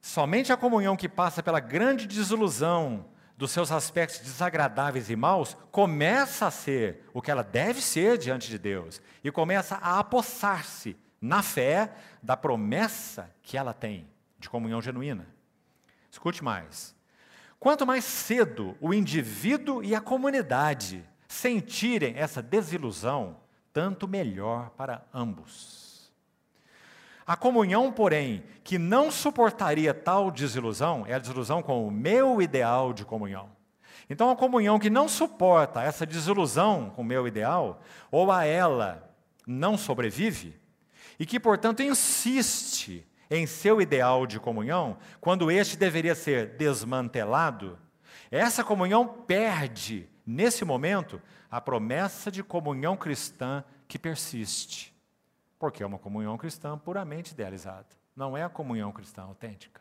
somente 0.00 0.52
a 0.52 0.56
comunhão 0.56 0.96
que 0.96 1.08
passa 1.08 1.44
pela 1.44 1.60
grande 1.60 2.08
desilusão 2.08 3.04
dos 3.36 3.50
seus 3.50 3.72
aspectos 3.72 4.20
desagradáveis 4.20 5.10
e 5.10 5.16
maus, 5.16 5.56
começa 5.70 6.46
a 6.46 6.50
ser 6.50 7.08
o 7.12 7.20
que 7.20 7.30
ela 7.30 7.42
deve 7.42 7.80
ser 7.80 8.18
diante 8.18 8.48
de 8.48 8.58
Deus 8.58 9.00
e 9.24 9.30
começa 9.30 9.76
a 9.76 9.98
apossar-se 9.98 10.96
na 11.20 11.42
fé 11.42 11.92
da 12.22 12.36
promessa 12.36 13.30
que 13.42 13.56
ela 13.56 13.72
tem 13.72 14.08
de 14.38 14.48
comunhão 14.48 14.82
genuína. 14.82 15.26
Escute 16.10 16.42
mais. 16.42 16.94
Quanto 17.58 17.86
mais 17.86 18.04
cedo 18.04 18.76
o 18.80 18.92
indivíduo 18.92 19.84
e 19.84 19.94
a 19.94 20.00
comunidade 20.00 21.08
sentirem 21.28 22.14
essa 22.16 22.42
desilusão, 22.42 23.36
tanto 23.72 24.06
melhor 24.06 24.70
para 24.70 25.06
ambos. 25.14 25.81
A 27.32 27.36
comunhão, 27.36 27.90
porém, 27.90 28.44
que 28.62 28.76
não 28.76 29.10
suportaria 29.10 29.94
tal 29.94 30.30
desilusão, 30.30 31.06
é 31.06 31.14
a 31.14 31.18
desilusão 31.18 31.62
com 31.62 31.88
o 31.88 31.90
meu 31.90 32.42
ideal 32.42 32.92
de 32.92 33.06
comunhão. 33.06 33.48
Então, 34.10 34.30
a 34.30 34.36
comunhão 34.36 34.78
que 34.78 34.90
não 34.90 35.08
suporta 35.08 35.80
essa 35.80 36.04
desilusão 36.04 36.92
com 36.94 37.00
o 37.00 37.04
meu 37.06 37.26
ideal, 37.26 37.80
ou 38.10 38.30
a 38.30 38.44
ela 38.44 39.10
não 39.46 39.78
sobrevive, 39.78 40.60
e 41.18 41.24
que, 41.24 41.40
portanto, 41.40 41.82
insiste 41.82 43.08
em 43.30 43.46
seu 43.46 43.80
ideal 43.80 44.26
de 44.26 44.38
comunhão, 44.38 44.98
quando 45.18 45.50
este 45.50 45.74
deveria 45.74 46.14
ser 46.14 46.58
desmantelado, 46.58 47.78
essa 48.30 48.62
comunhão 48.62 49.08
perde, 49.08 50.06
nesse 50.26 50.66
momento, 50.66 51.18
a 51.50 51.62
promessa 51.62 52.30
de 52.30 52.42
comunhão 52.42 52.94
cristã 52.94 53.64
que 53.88 53.98
persiste. 53.98 54.91
Porque 55.62 55.80
é 55.80 55.86
uma 55.86 55.96
comunhão 55.96 56.36
cristã 56.36 56.76
puramente 56.76 57.30
idealizada. 57.30 57.86
Não 58.16 58.36
é 58.36 58.42
a 58.42 58.48
comunhão 58.48 58.90
cristã 58.90 59.22
autêntica. 59.22 59.80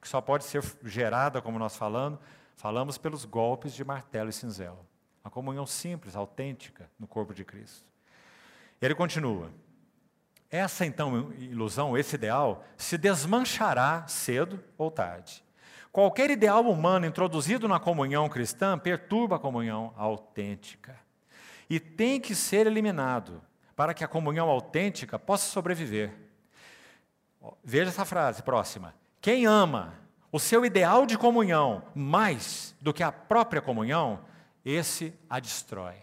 Que 0.00 0.08
só 0.08 0.18
pode 0.18 0.44
ser 0.44 0.64
gerada, 0.82 1.42
como 1.42 1.58
nós 1.58 1.76
falando, 1.76 2.18
falamos 2.56 2.96
pelos 2.96 3.26
golpes 3.26 3.74
de 3.74 3.84
martelo 3.84 4.30
e 4.30 4.32
cinzel. 4.32 4.82
A 5.22 5.28
comunhão 5.28 5.66
simples, 5.66 6.16
autêntica 6.16 6.90
no 6.98 7.06
corpo 7.06 7.34
de 7.34 7.44
Cristo. 7.44 7.84
Ele 8.80 8.94
continua. 8.94 9.50
Essa 10.50 10.86
então 10.86 11.30
ilusão, 11.34 11.98
esse 11.98 12.14
ideal, 12.14 12.64
se 12.78 12.96
desmanchará 12.96 14.06
cedo 14.08 14.58
ou 14.78 14.90
tarde. 14.90 15.44
Qualquer 15.92 16.30
ideal 16.30 16.64
humano 16.64 17.04
introduzido 17.04 17.68
na 17.68 17.78
comunhão 17.78 18.26
cristã 18.26 18.78
perturba 18.78 19.36
a 19.36 19.38
comunhão 19.38 19.92
autêntica. 19.98 20.98
E 21.68 21.78
tem 21.78 22.18
que 22.18 22.34
ser 22.34 22.66
eliminado 22.66 23.42
para 23.80 23.94
que 23.94 24.04
a 24.04 24.08
comunhão 24.08 24.50
autêntica 24.50 25.18
possa 25.18 25.50
sobreviver. 25.50 26.14
Veja 27.64 27.88
essa 27.88 28.04
frase 28.04 28.42
próxima. 28.42 28.94
Quem 29.22 29.46
ama 29.46 29.98
o 30.30 30.38
seu 30.38 30.66
ideal 30.66 31.06
de 31.06 31.16
comunhão 31.16 31.82
mais 31.94 32.76
do 32.78 32.92
que 32.92 33.02
a 33.02 33.10
própria 33.10 33.62
comunhão, 33.62 34.22
esse 34.62 35.18
a 35.30 35.40
destrói. 35.40 35.96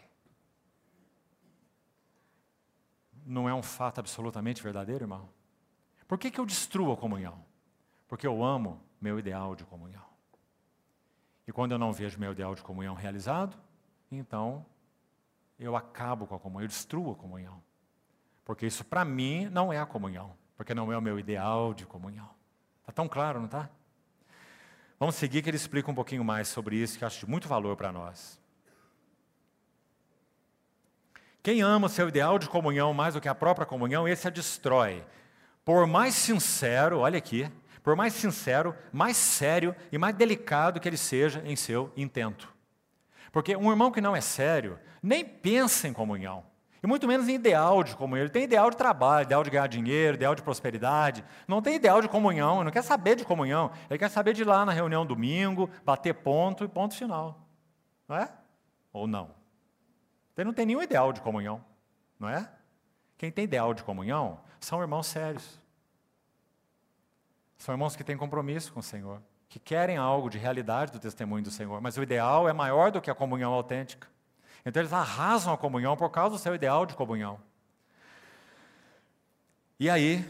Não 3.23 3.47
é 3.47 3.53
um 3.53 3.61
fato 3.61 3.99
absolutamente 3.99 4.63
verdadeiro, 4.63 5.03
irmão? 5.03 5.29
Por 6.07 6.17
que, 6.17 6.31
que 6.31 6.39
eu 6.39 6.47
destruo 6.47 6.91
a 6.91 6.97
comunhão? 6.97 7.45
Porque 8.07 8.25
eu 8.25 8.43
amo 8.43 8.81
meu 8.99 9.19
ideal 9.19 9.55
de 9.55 9.63
comunhão. 9.65 10.07
E 11.47 11.51
quando 11.51 11.73
eu 11.73 11.77
não 11.77 11.93
vejo 11.93 12.19
meu 12.19 12.31
ideal 12.31 12.55
de 12.55 12.63
comunhão 12.63 12.95
realizado, 12.95 13.55
então 14.11 14.65
eu 15.59 15.75
acabo 15.75 16.25
com 16.25 16.33
a 16.33 16.39
comunhão, 16.39 16.63
eu 16.63 16.69
destruo 16.69 17.11
a 17.11 17.15
comunhão. 17.15 17.66
Porque 18.47 18.65
isso 18.65 18.85
para 18.85 19.03
mim 19.03 19.49
não 19.51 19.73
é 19.73 19.77
a 19.77 19.85
comunhão, 19.85 20.33
porque 20.55 20.73
não 20.73 20.89
é 20.89 20.97
o 20.97 21.01
meu 21.01 21.19
ideal 21.19 21.73
de 21.73 21.85
comunhão. 21.85 22.29
Está 22.79 22.93
tão 22.93 23.05
claro, 23.05 23.39
não 23.39 23.47
está? 23.47 23.69
Vamos 24.97 25.15
seguir 25.15 25.41
que 25.41 25.49
ele 25.49 25.57
explica 25.57 25.91
um 25.91 25.93
pouquinho 25.93 26.23
mais 26.23 26.47
sobre 26.47 26.77
isso, 26.77 26.97
que 26.97 27.03
acho 27.03 27.19
de 27.25 27.29
muito 27.29 27.45
valor 27.45 27.75
para 27.75 27.91
nós. 27.91 28.39
Quem 31.43 31.61
ama 31.61 31.87
o 31.87 31.89
seu 31.89 32.07
ideal 32.07 32.39
de 32.39 32.47
comunhão 32.47 32.93
mais 32.93 33.15
do 33.15 33.21
que 33.21 33.27
a 33.27 33.35
própria 33.35 33.65
comunhão, 33.65 34.07
esse 34.07 34.29
a 34.29 34.31
destrói. 34.31 35.03
Por 35.65 35.85
mais 35.85 36.15
sincero, 36.15 36.99
olha 36.99 37.17
aqui, 37.17 37.51
por 37.83 37.97
mais 37.97 38.13
sincero, 38.13 38.73
mais 38.93 39.17
sério 39.17 39.75
e 39.91 39.97
mais 39.97 40.15
delicado 40.15 40.79
que 40.79 40.87
ele 40.87 40.95
seja 40.95 41.43
em 41.45 41.57
seu 41.57 41.91
intento. 41.97 42.47
Porque 43.29 43.57
um 43.57 43.69
irmão 43.69 43.91
que 43.91 43.99
não 43.99 44.15
é 44.15 44.21
sério, 44.21 44.79
nem 45.03 45.25
pensa 45.25 45.85
em 45.85 45.91
comunhão. 45.91 46.45
Muito 46.87 47.05
menos 47.05 47.27
em 47.27 47.35
ideal 47.35 47.83
de 47.83 47.97
comunhão. 47.97 48.23
Ele 48.23 48.31
tem 48.31 48.45
ideal 48.45 48.69
de 48.69 48.77
trabalho, 48.77 49.25
ideal 49.25 49.43
de 49.43 49.49
ganhar 49.49 49.67
dinheiro, 49.67 50.15
ideal 50.15 50.33
de 50.33 50.41
prosperidade. 50.41 51.21
Não 51.45 51.61
tem 51.61 51.75
ideal 51.75 52.01
de 52.01 52.07
comunhão, 52.07 52.55
ele 52.55 52.63
não 52.63 52.71
quer 52.71 52.81
saber 52.81 53.17
de 53.17 53.25
comunhão. 53.25 53.69
Ele 53.89 53.99
quer 53.99 54.09
saber 54.09 54.31
de 54.31 54.43
ir 54.43 54.45
lá 54.45 54.65
na 54.65 54.71
reunião 54.71 55.05
domingo, 55.05 55.69
bater 55.83 56.13
ponto 56.13 56.63
e 56.63 56.67
ponto 56.69 56.95
final. 56.95 57.45
Não 58.07 58.15
é? 58.15 58.31
Ou 58.93 59.05
não? 59.05 59.31
Ele 60.37 60.45
não 60.45 60.53
tem 60.53 60.65
nenhum 60.65 60.81
ideal 60.81 61.11
de 61.11 61.19
comunhão, 61.19 61.61
não 62.17 62.29
é? 62.29 62.49
Quem 63.17 63.33
tem 63.33 63.43
ideal 63.43 63.73
de 63.73 63.83
comunhão 63.83 64.39
são 64.57 64.79
irmãos 64.79 65.07
sérios. 65.07 65.59
São 67.57 67.75
irmãos 67.75 67.97
que 67.97 68.03
têm 68.03 68.15
compromisso 68.15 68.71
com 68.71 68.79
o 68.79 68.83
Senhor, 68.83 69.21
que 69.49 69.59
querem 69.59 69.97
algo 69.97 70.29
de 70.29 70.37
realidade 70.37 70.93
do 70.93 70.99
testemunho 70.99 71.43
do 71.43 71.51
Senhor, 71.51 71.81
mas 71.81 71.97
o 71.97 72.03
ideal 72.03 72.47
é 72.47 72.53
maior 72.53 72.91
do 72.91 73.01
que 73.01 73.11
a 73.11 73.15
comunhão 73.15 73.51
autêntica. 73.51 74.07
Então 74.67 74.81
eles 74.81 74.91
arrasam 74.91 75.53
a 75.53 75.57
comunhão 75.57 75.95
por 75.95 76.09
causa 76.09 76.35
do 76.35 76.41
seu 76.41 76.53
ideal 76.53 76.85
de 76.85 76.93
comunhão. 76.93 77.39
E 79.79 79.89
aí, 79.89 80.27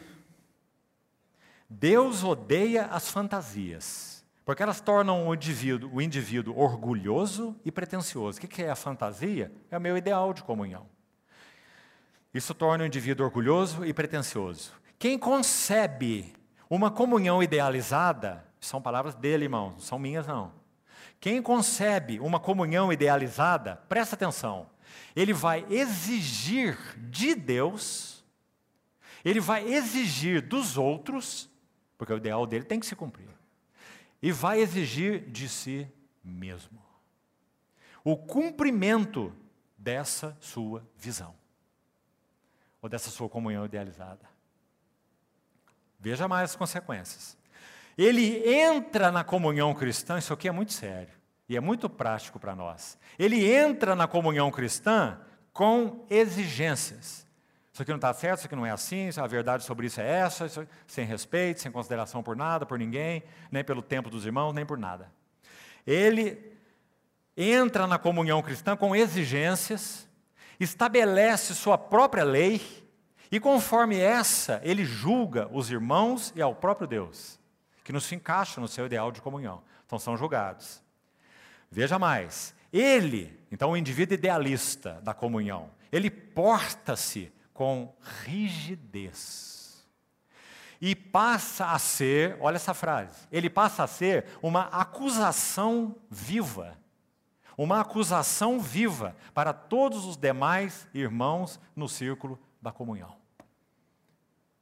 Deus 1.67 2.23
odeia 2.23 2.85
as 2.85 3.09
fantasias, 3.09 4.23
porque 4.45 4.61
elas 4.61 4.79
tornam 4.79 5.27
o 5.27 5.33
indivíduo, 5.33 5.89
o 5.91 5.99
indivíduo 5.99 6.55
orgulhoso 6.55 7.55
e 7.65 7.71
pretensioso. 7.71 8.37
O 8.37 8.41
que 8.47 8.61
é 8.61 8.69
a 8.69 8.75
fantasia? 8.75 9.51
É 9.71 9.77
o 9.77 9.81
meu 9.81 9.97
ideal 9.97 10.31
de 10.33 10.43
comunhão. 10.43 10.85
Isso 12.31 12.53
torna 12.53 12.83
o 12.83 12.87
indivíduo 12.87 13.25
orgulhoso 13.25 13.83
e 13.83 13.91
pretensioso. 13.91 14.71
Quem 14.99 15.17
concebe 15.17 16.31
uma 16.69 16.91
comunhão 16.91 17.41
idealizada, 17.41 18.45
são 18.59 18.79
palavras 18.79 19.15
dele, 19.15 19.45
irmão, 19.45 19.71
não 19.71 19.79
são 19.79 19.97
minhas, 19.97 20.27
não. 20.27 20.51
Quem 21.19 21.41
concebe 21.41 22.19
uma 22.19 22.39
comunhão 22.39 22.91
idealizada, 22.93 23.77
presta 23.89 24.15
atenção, 24.15 24.69
ele 25.15 25.33
vai 25.33 25.65
exigir 25.69 26.77
de 27.09 27.33
Deus, 27.35 28.23
ele 29.25 29.39
vai 29.39 29.65
exigir 29.65 30.41
dos 30.41 30.77
outros, 30.77 31.49
porque 31.97 32.13
o 32.13 32.17
ideal 32.17 32.45
dele 32.45 32.65
tem 32.65 32.79
que 32.79 32.85
se 32.85 32.95
cumprir, 32.95 33.29
e 34.21 34.31
vai 34.31 34.59
exigir 34.59 35.29
de 35.29 35.49
si 35.49 35.91
mesmo 36.23 36.87
o 38.03 38.15
cumprimento 38.15 39.35
dessa 39.77 40.37
sua 40.39 40.87
visão, 40.95 41.35
ou 42.81 42.87
dessa 42.87 43.09
sua 43.09 43.27
comunhão 43.27 43.65
idealizada. 43.65 44.25
Veja 45.99 46.25
mais 46.25 46.51
as 46.51 46.55
consequências. 46.55 47.36
Ele 47.97 48.47
entra 48.47 49.11
na 49.11 49.23
comunhão 49.23 49.73
cristã, 49.73 50.19
isso 50.19 50.31
aqui 50.31 50.47
é 50.47 50.51
muito 50.51 50.71
sério 50.71 51.17
e 51.49 51.55
é 51.55 51.59
muito 51.59 51.89
prático 51.89 52.39
para 52.39 52.55
nós. 52.55 52.97
Ele 53.17 53.51
entra 53.51 53.95
na 53.95 54.07
comunhão 54.07 54.51
cristã 54.51 55.17
com 55.53 56.05
exigências. 56.09 57.25
Isso 57.71 57.81
aqui 57.81 57.91
não 57.91 57.97
está 57.97 58.13
certo, 58.13 58.39
isso 58.39 58.47
aqui 58.47 58.55
não 58.55 58.65
é 58.65 58.71
assim, 58.71 59.09
a 59.17 59.27
verdade 59.27 59.63
sobre 59.63 59.87
isso 59.87 60.01
é 60.01 60.07
essa, 60.07 60.45
isso, 60.45 60.67
sem 60.85 61.05
respeito, 61.05 61.61
sem 61.61 61.71
consideração 61.71 62.21
por 62.21 62.35
nada, 62.35 62.65
por 62.65 62.77
ninguém, 62.77 63.23
nem 63.51 63.63
pelo 63.63 63.81
tempo 63.81 64.09
dos 64.09 64.25
irmãos, 64.25 64.53
nem 64.53 64.65
por 64.65 64.77
nada. 64.77 65.11
Ele 65.85 66.53
entra 67.35 67.85
na 67.85 67.99
comunhão 67.99 68.41
cristã 68.41 68.75
com 68.75 68.95
exigências, 68.95 70.07
estabelece 70.59 71.53
sua 71.53 71.77
própria 71.77 72.23
lei, 72.23 72.61
e 73.31 73.39
conforme 73.39 73.99
essa, 73.99 74.59
ele 74.63 74.83
julga 74.83 75.47
os 75.51 75.69
irmãos 75.69 76.33
e 76.35 76.41
ao 76.41 76.55
próprio 76.55 76.87
Deus 76.87 77.36
que 77.87 77.93
não 77.93 78.01
se 78.01 78.13
encaixam 78.15 78.61
no 78.61 78.67
seu 78.67 78.85
ideal 78.85 79.13
de 79.13 79.21
comunhão. 79.21 79.63
Então 79.85 79.97
são 79.97 80.17
julgados. 80.17 80.83
Veja 81.71 81.97
mais, 81.97 82.53
ele, 82.71 83.39
então 83.49 83.71
o 83.71 83.77
indivíduo 83.77 84.13
idealista 84.13 84.99
da 85.03 85.13
comunhão, 85.13 85.71
ele 85.89 86.11
porta-se 86.11 87.31
com 87.53 87.95
rigidez. 88.25 89.87
E 90.81 90.93
passa 90.93 91.67
a 91.67 91.79
ser, 91.79 92.35
olha 92.41 92.57
essa 92.57 92.73
frase, 92.73 93.25
ele 93.31 93.49
passa 93.49 93.85
a 93.85 93.87
ser 93.87 94.25
uma 94.41 94.63
acusação 94.63 95.95
viva. 96.09 96.77
Uma 97.57 97.79
acusação 97.79 98.59
viva 98.59 99.15
para 99.33 99.53
todos 99.53 100.03
os 100.03 100.17
demais 100.17 100.89
irmãos 100.93 101.57
no 101.73 101.87
círculo 101.87 102.37
da 102.61 102.69
comunhão. 102.69 103.15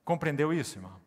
Compreendeu 0.03 0.53
isso, 0.53 0.77
irmão? 0.77 1.01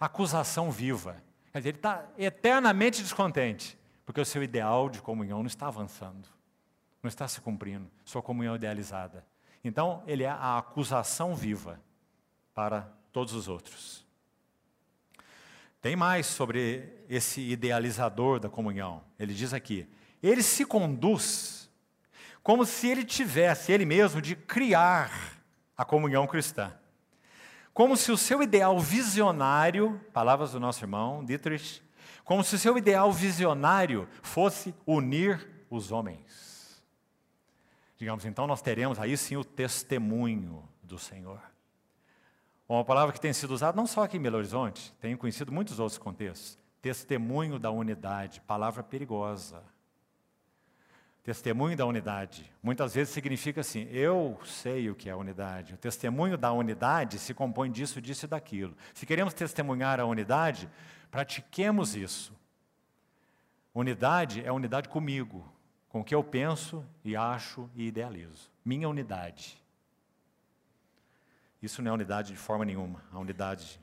Acusação 0.00 0.70
viva. 0.70 1.27
Quer 1.52 1.58
dizer, 1.58 1.68
ele 1.70 1.78
está 1.78 2.06
eternamente 2.18 3.02
descontente, 3.02 3.78
porque 4.04 4.20
o 4.20 4.24
seu 4.24 4.42
ideal 4.42 4.88
de 4.88 5.00
comunhão 5.00 5.38
não 5.40 5.46
está 5.46 5.68
avançando, 5.68 6.28
não 7.02 7.08
está 7.08 7.26
se 7.26 7.40
cumprindo, 7.40 7.90
sua 8.04 8.22
comunhão 8.22 8.56
idealizada. 8.56 9.24
Então, 9.64 10.02
ele 10.06 10.24
é 10.24 10.28
a 10.30 10.58
acusação 10.58 11.34
viva 11.34 11.80
para 12.54 12.92
todos 13.12 13.34
os 13.34 13.48
outros. 13.48 14.06
Tem 15.80 15.94
mais 15.94 16.26
sobre 16.26 17.04
esse 17.08 17.40
idealizador 17.40 18.40
da 18.40 18.48
comunhão. 18.48 19.02
Ele 19.18 19.32
diz 19.32 19.54
aqui: 19.54 19.88
ele 20.22 20.42
se 20.42 20.64
conduz 20.64 21.70
como 22.42 22.64
se 22.64 22.88
ele 22.88 23.04
tivesse 23.04 23.72
ele 23.72 23.84
mesmo 23.84 24.20
de 24.20 24.34
criar 24.34 25.38
a 25.76 25.84
comunhão 25.84 26.26
cristã 26.26 26.72
como 27.78 27.96
se 27.96 28.10
o 28.10 28.16
seu 28.16 28.42
ideal 28.42 28.80
visionário, 28.80 30.00
palavras 30.12 30.50
do 30.50 30.58
nosso 30.58 30.82
irmão 30.82 31.24
Dietrich, 31.24 31.80
como 32.24 32.42
se 32.42 32.56
o 32.56 32.58
seu 32.58 32.76
ideal 32.76 33.12
visionário 33.12 34.08
fosse 34.20 34.74
unir 34.84 35.48
os 35.70 35.92
homens. 35.92 36.84
Digamos, 37.96 38.24
então 38.24 38.48
nós 38.48 38.60
teremos 38.60 38.98
aí 38.98 39.16
sim 39.16 39.36
o 39.36 39.44
testemunho 39.44 40.68
do 40.82 40.98
Senhor. 40.98 41.40
Uma 42.68 42.84
palavra 42.84 43.12
que 43.12 43.20
tem 43.20 43.32
sido 43.32 43.54
usada 43.54 43.76
não 43.76 43.86
só 43.86 44.02
aqui 44.02 44.16
em 44.16 44.22
Belo 44.22 44.38
Horizonte, 44.38 44.92
tenho 45.00 45.16
conhecido 45.16 45.52
muitos 45.52 45.78
outros 45.78 45.98
contextos. 45.98 46.58
Testemunho 46.82 47.60
da 47.60 47.70
unidade, 47.70 48.40
palavra 48.40 48.82
perigosa. 48.82 49.62
Testemunho 51.28 51.76
da 51.76 51.84
unidade. 51.84 52.50
Muitas 52.62 52.94
vezes 52.94 53.12
significa 53.12 53.60
assim: 53.60 53.86
eu 53.90 54.40
sei 54.46 54.88
o 54.88 54.94
que 54.94 55.10
é 55.10 55.14
unidade. 55.14 55.74
O 55.74 55.76
testemunho 55.76 56.38
da 56.38 56.50
unidade 56.50 57.18
se 57.18 57.34
compõe 57.34 57.70
disso, 57.70 58.00
disso 58.00 58.24
e 58.24 58.28
daquilo. 58.28 58.74
Se 58.94 59.04
queremos 59.04 59.34
testemunhar 59.34 60.00
a 60.00 60.06
unidade, 60.06 60.70
pratiquemos 61.10 61.94
isso. 61.94 62.32
Unidade 63.74 64.42
é 64.42 64.50
unidade 64.50 64.88
comigo, 64.88 65.46
com 65.90 66.00
o 66.00 66.04
que 66.04 66.14
eu 66.14 66.24
penso 66.24 66.82
e 67.04 67.14
acho 67.14 67.68
e 67.74 67.86
idealizo. 67.86 68.50
Minha 68.64 68.88
unidade. 68.88 69.62
Isso 71.60 71.82
não 71.82 71.90
é 71.90 71.94
unidade 71.94 72.32
de 72.32 72.38
forma 72.38 72.64
nenhuma, 72.64 73.04
a 73.12 73.18
unidade 73.18 73.78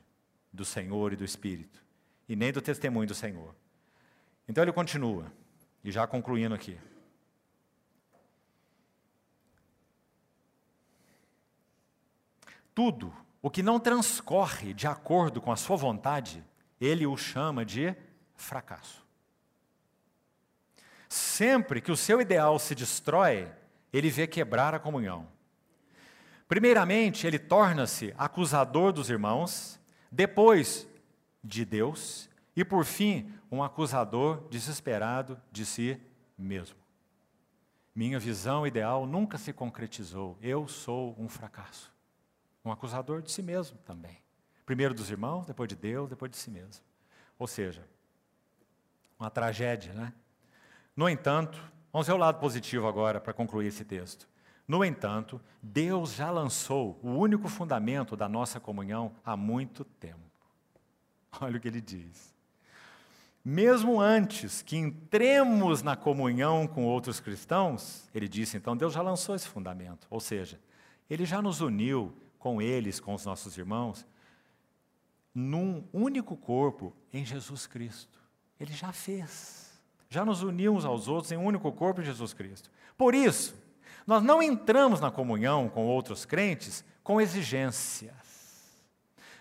do 0.52 0.64
Senhor 0.64 1.12
e 1.12 1.16
do 1.16 1.24
Espírito, 1.24 1.80
e 2.28 2.34
nem 2.34 2.52
do 2.52 2.60
testemunho 2.60 3.06
do 3.06 3.14
Senhor. 3.14 3.54
Então 4.48 4.64
ele 4.64 4.72
continua, 4.72 5.30
e 5.84 5.92
já 5.92 6.08
concluindo 6.08 6.52
aqui. 6.52 6.76
Tudo 12.76 13.10
o 13.40 13.48
que 13.48 13.62
não 13.62 13.80
transcorre 13.80 14.74
de 14.74 14.86
acordo 14.86 15.40
com 15.40 15.50
a 15.50 15.56
sua 15.56 15.76
vontade, 15.76 16.44
ele 16.78 17.06
o 17.06 17.16
chama 17.16 17.64
de 17.64 17.96
fracasso. 18.34 19.02
Sempre 21.08 21.80
que 21.80 21.90
o 21.90 21.96
seu 21.96 22.20
ideal 22.20 22.58
se 22.58 22.74
destrói, 22.74 23.50
ele 23.90 24.10
vê 24.10 24.26
quebrar 24.26 24.74
a 24.74 24.78
comunhão. 24.78 25.26
Primeiramente, 26.46 27.26
ele 27.26 27.38
torna-se 27.38 28.14
acusador 28.18 28.92
dos 28.92 29.08
irmãos, 29.08 29.80
depois 30.12 30.86
de 31.42 31.64
Deus, 31.64 32.28
e 32.54 32.62
por 32.62 32.84
fim, 32.84 33.32
um 33.50 33.62
acusador 33.62 34.46
desesperado 34.50 35.40
de 35.50 35.64
si 35.64 35.98
mesmo. 36.36 36.76
Minha 37.94 38.18
visão 38.18 38.66
ideal 38.66 39.06
nunca 39.06 39.38
se 39.38 39.50
concretizou, 39.50 40.36
eu 40.42 40.68
sou 40.68 41.16
um 41.18 41.26
fracasso. 41.26 41.95
Um 42.66 42.72
acusador 42.72 43.22
de 43.22 43.30
si 43.30 43.42
mesmo 43.42 43.78
também. 43.84 44.18
Primeiro 44.66 44.92
dos 44.92 45.08
irmãos, 45.08 45.46
depois 45.46 45.68
de 45.68 45.76
Deus, 45.76 46.10
depois 46.10 46.28
de 46.28 46.36
si 46.36 46.50
mesmo. 46.50 46.84
Ou 47.38 47.46
seja, 47.46 47.86
uma 49.16 49.30
tragédia, 49.30 49.92
né? 49.92 50.12
No 50.96 51.08
entanto, 51.08 51.62
vamos 51.92 52.08
ver 52.08 52.14
o 52.14 52.16
lado 52.16 52.40
positivo 52.40 52.88
agora 52.88 53.20
para 53.20 53.32
concluir 53.32 53.68
esse 53.68 53.84
texto. 53.84 54.28
No 54.66 54.84
entanto, 54.84 55.40
Deus 55.62 56.14
já 56.14 56.28
lançou 56.28 56.98
o 57.04 57.10
único 57.10 57.48
fundamento 57.48 58.16
da 58.16 58.28
nossa 58.28 58.58
comunhão 58.58 59.14
há 59.24 59.36
muito 59.36 59.84
tempo. 59.84 60.18
Olha 61.40 61.58
o 61.58 61.60
que 61.60 61.68
ele 61.68 61.80
diz. 61.80 62.34
Mesmo 63.44 64.00
antes 64.00 64.60
que 64.60 64.76
entremos 64.76 65.84
na 65.84 65.94
comunhão 65.94 66.66
com 66.66 66.84
outros 66.84 67.20
cristãos, 67.20 68.10
ele 68.12 68.26
disse, 68.26 68.56
então 68.56 68.76
Deus 68.76 68.92
já 68.92 69.02
lançou 69.02 69.36
esse 69.36 69.46
fundamento. 69.46 70.08
Ou 70.10 70.18
seja, 70.18 70.60
ele 71.08 71.24
já 71.24 71.40
nos 71.40 71.60
uniu 71.60 72.12
com 72.38 72.60
eles, 72.60 73.00
com 73.00 73.14
os 73.14 73.24
nossos 73.24 73.56
irmãos, 73.56 74.06
num 75.34 75.84
único 75.92 76.36
corpo 76.36 76.92
em 77.12 77.24
Jesus 77.24 77.66
Cristo. 77.66 78.18
Ele 78.58 78.72
já 78.72 78.92
fez. 78.92 79.78
Já 80.08 80.24
nos 80.24 80.42
uniu 80.42 80.78
aos 80.86 81.08
outros 81.08 81.32
em 81.32 81.36
um 81.36 81.44
único 81.44 81.70
corpo 81.72 82.00
em 82.00 82.04
Jesus 82.04 82.32
Cristo. 82.32 82.70
Por 82.96 83.14
isso, 83.14 83.54
nós 84.06 84.22
não 84.22 84.42
entramos 84.42 85.00
na 85.00 85.10
comunhão 85.10 85.68
com 85.68 85.86
outros 85.86 86.24
crentes 86.24 86.84
com 87.02 87.20
exigências, 87.20 88.80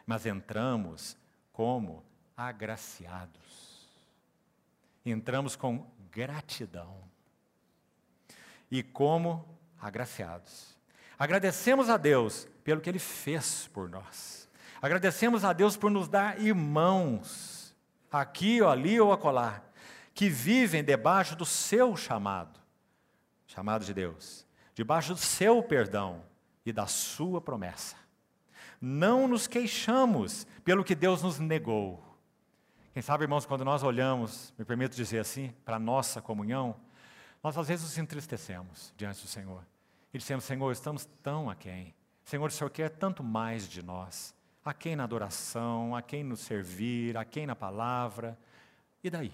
mas 0.05 0.25
entramos 0.25 1.17
como 1.51 2.03
agraciados. 2.35 3.87
Entramos 5.05 5.55
com 5.55 5.85
gratidão 6.11 6.95
e 8.69 8.83
como 8.83 9.45
agraciados. 9.79 10.75
Agradecemos 11.17 11.89
a 11.89 11.97
Deus 11.97 12.47
pelo 12.65 12.81
que 12.81 12.89
Ele 12.89 12.99
fez 12.99 13.69
por 13.71 13.87
nós. 13.87 14.49
Agradecemos 14.81 15.45
a 15.45 15.53
Deus 15.53 15.77
por 15.77 15.89
nos 15.89 16.09
dar 16.09 16.41
irmãos, 16.41 17.73
aqui 18.11 18.61
ou 18.61 18.69
ali 18.69 18.99
ou 18.99 19.13
acolá, 19.13 19.63
que 20.13 20.27
vivem 20.29 20.83
debaixo 20.83 21.35
do 21.35 21.45
seu 21.45 21.95
chamado, 21.95 22.59
chamado 23.45 23.85
de 23.85 23.93
Deus, 23.93 24.45
debaixo 24.73 25.13
do 25.13 25.19
seu 25.19 25.61
perdão 25.61 26.23
e 26.65 26.73
da 26.73 26.87
sua 26.87 27.39
promessa. 27.39 27.95
Não 28.81 29.27
nos 29.27 29.47
queixamos 29.47 30.45
pelo 30.63 30.83
que 30.83 30.95
Deus 30.95 31.21
nos 31.21 31.39
negou, 31.39 32.03
Quem 32.93 33.01
sabe, 33.01 33.25
irmãos, 33.25 33.45
quando 33.45 33.65
nós 33.65 33.83
olhamos, 33.83 34.53
me 34.57 34.63
permito 34.63 34.95
dizer 34.95 35.19
assim, 35.19 35.53
para 35.65 35.75
a 35.75 35.79
nossa 35.79 36.21
comunhão, 36.21 36.77
nós 37.43 37.57
às 37.57 37.67
vezes 37.67 37.83
nos 37.83 37.97
entristecemos 37.97 38.93
diante 38.95 39.21
do 39.21 39.27
Senhor. 39.27 39.65
E 40.13 40.17
dizemos, 40.17 40.45
Senhor, 40.45 40.71
estamos 40.71 41.05
tão 41.21 41.49
aquém. 41.49 41.93
Senhor, 42.25 42.47
o 42.47 42.51
Senhor 42.51 42.69
quer 42.71 42.89
tanto 42.89 43.23
mais 43.23 43.69
de 43.69 43.83
nós. 43.83 44.33
A 44.63 44.73
quem 44.73 44.95
na 44.95 45.03
adoração, 45.03 45.95
a 45.95 46.01
quem 46.01 46.23
no 46.23 46.35
servir, 46.35 47.15
a 47.15 47.23
quem 47.23 47.45
na 47.45 47.55
palavra. 47.55 48.37
E 49.03 49.11
daí? 49.11 49.31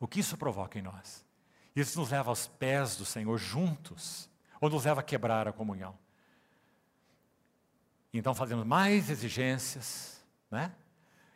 O 0.00 0.08
que 0.08 0.20
isso 0.20 0.36
provoca 0.38 0.78
em 0.78 0.82
nós? 0.82 1.24
Isso 1.76 2.00
nos 2.00 2.10
leva 2.10 2.30
aos 2.30 2.46
pés 2.46 2.96
do 2.96 3.04
Senhor 3.04 3.36
juntos, 3.36 4.30
ou 4.60 4.70
nos 4.70 4.86
leva 4.86 5.00
a 5.00 5.04
quebrar 5.04 5.46
a 5.46 5.52
comunhão? 5.52 5.94
Então 8.12 8.34
fazemos 8.34 8.64
mais 8.64 9.10
exigências, 9.10 10.24
né? 10.50 10.72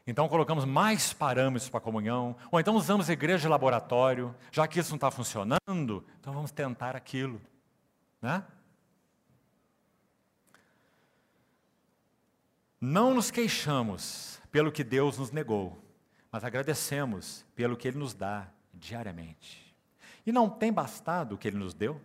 Então 0.07 0.27
colocamos 0.29 0.65
mais 0.65 1.13
parâmetros 1.13 1.69
para 1.69 1.79
a 1.79 1.83
comunhão, 1.83 2.35
ou 2.51 2.59
então 2.59 2.75
usamos 2.75 3.11
igreja 3.11 3.43
de 3.43 3.49
laboratório, 3.49 4.35
já 4.51 4.67
que 4.67 4.81
isso 4.81 4.91
não 4.91 4.97
está 4.97 5.11
funcionando, 5.11 6.07
então 6.19 6.33
vamos 6.33 6.51
tentar 6.51 6.97
aquilo. 6.97 7.39
Né? 8.23 8.43
Não 12.81 13.15
nos 13.15 13.31
queixamos 13.31 14.41
pelo 14.53 14.71
que 14.71 14.85
Deus 14.85 15.19
nos 15.19 15.33
negou, 15.33 15.77
mas 16.31 16.45
agradecemos 16.45 17.45
pelo 17.55 17.77
que 17.77 17.89
Ele 17.89 17.99
nos 17.99 18.15
dá 18.15 18.49
diariamente. 18.73 19.75
E 20.25 20.31
não 20.31 20.49
tem 20.49 20.73
bastado 20.73 21.35
o 21.35 21.39
que 21.39 21.49
Ele 21.49 21.59
nos 21.59 21.75
deu? 21.75 22.01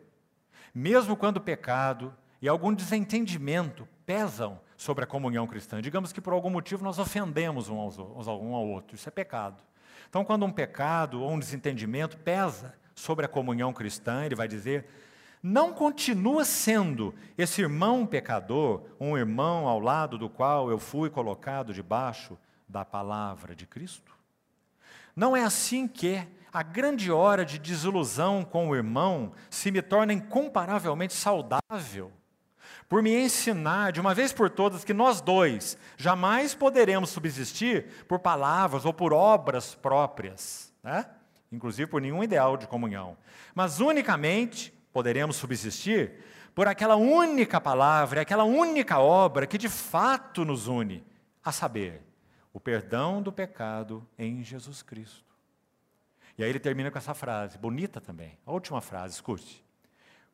Mesmo 0.74 1.16
quando 1.16 1.38
o 1.38 1.42
pecado 1.42 2.14
e 2.42 2.48
algum 2.48 2.74
desentendimento 2.74 3.88
pesam 4.06 4.60
sobre 4.76 5.04
a 5.04 5.08
comunhão 5.08 5.48
cristã. 5.48 5.82
Digamos 5.82 6.12
que 6.12 6.20
por 6.20 6.34
algum 6.34 6.50
motivo 6.50 6.84
nós 6.84 7.00
ofendemos 7.00 7.70
um, 7.70 7.78
ao 7.78 8.68
outro, 8.68 8.96
isso 8.96 9.08
é 9.08 9.12
pecado. 9.12 9.64
Então, 10.10 10.26
quando 10.26 10.46
um 10.46 10.52
pecado 10.52 11.22
ou 11.22 11.32
um 11.32 11.40
desentendimento 11.40 12.18
pesa 12.18 12.76
sobre 12.94 13.26
a 13.26 13.30
comunhão 13.30 13.72
cristã, 13.72 14.26
ele 14.26 14.36
vai 14.36 14.48
dizer: 14.48 14.86
não 15.44 15.74
continua 15.74 16.46
sendo 16.46 17.14
esse 17.38 17.62
irmão 17.62 18.06
pecador 18.06 18.84
um 18.98 19.18
irmão 19.18 19.68
ao 19.68 19.78
lado 19.78 20.18
do 20.18 20.30
qual 20.30 20.72
eu 20.72 20.80
fui 20.80 21.10
colocado 21.10 21.74
debaixo 21.74 22.38
da 22.66 22.86
palavra 22.86 23.54
de 23.54 23.68
Cristo? 23.68 24.14
Não 25.14 25.36
é 25.36 25.44
assim 25.44 25.86
que 25.86 26.26
a 26.52 26.64
grande 26.64 27.12
hora 27.12 27.44
de 27.44 27.60
desilusão 27.60 28.46
com 28.46 28.70
o 28.70 28.76
irmão 28.76 29.34
se 29.50 29.70
me 29.70 29.82
torna 29.82 30.14
incomparavelmente 30.14 31.14
saudável 31.14 32.10
por 32.88 33.04
me 33.04 33.14
ensinar 33.14 33.92
de 33.92 34.00
uma 34.00 34.14
vez 34.14 34.32
por 34.32 34.50
todas 34.50 34.86
que 34.86 34.94
nós 34.94 35.20
dois 35.20 35.78
jamais 35.98 36.56
poderemos 36.56 37.10
subsistir 37.10 38.06
por 38.08 38.20
palavras 38.20 38.86
ou 38.86 38.94
por 38.94 39.12
obras 39.12 39.76
próprias, 39.76 40.72
né? 40.82 41.06
inclusive 41.52 41.90
por 41.90 42.02
nenhum 42.02 42.24
ideal 42.24 42.56
de 42.56 42.68
comunhão, 42.68 43.18
mas 43.54 43.82
unicamente 43.82 44.74
poderemos 44.94 45.36
subsistir 45.36 46.24
por 46.54 46.68
aquela 46.68 46.96
única 46.96 47.60
palavra, 47.60 48.22
aquela 48.22 48.44
única 48.44 49.00
obra 49.00 49.48
que 49.48 49.58
de 49.58 49.68
fato 49.68 50.46
nos 50.46 50.68
une, 50.68 51.04
a 51.44 51.52
saber, 51.52 52.02
o 52.54 52.60
perdão 52.60 53.22
do 53.22 53.32
pecado 53.32 54.08
em 54.18 54.44
Jesus 54.44 54.84
Cristo. 54.84 55.34
E 56.38 56.44
aí 56.44 56.50
ele 56.50 56.60
termina 56.60 56.92
com 56.92 56.98
essa 56.98 57.14
frase, 57.14 57.58
bonita 57.58 58.00
também, 58.00 58.38
a 58.46 58.52
última 58.52 58.82
frase, 58.82 59.16
escute. 59.16 59.64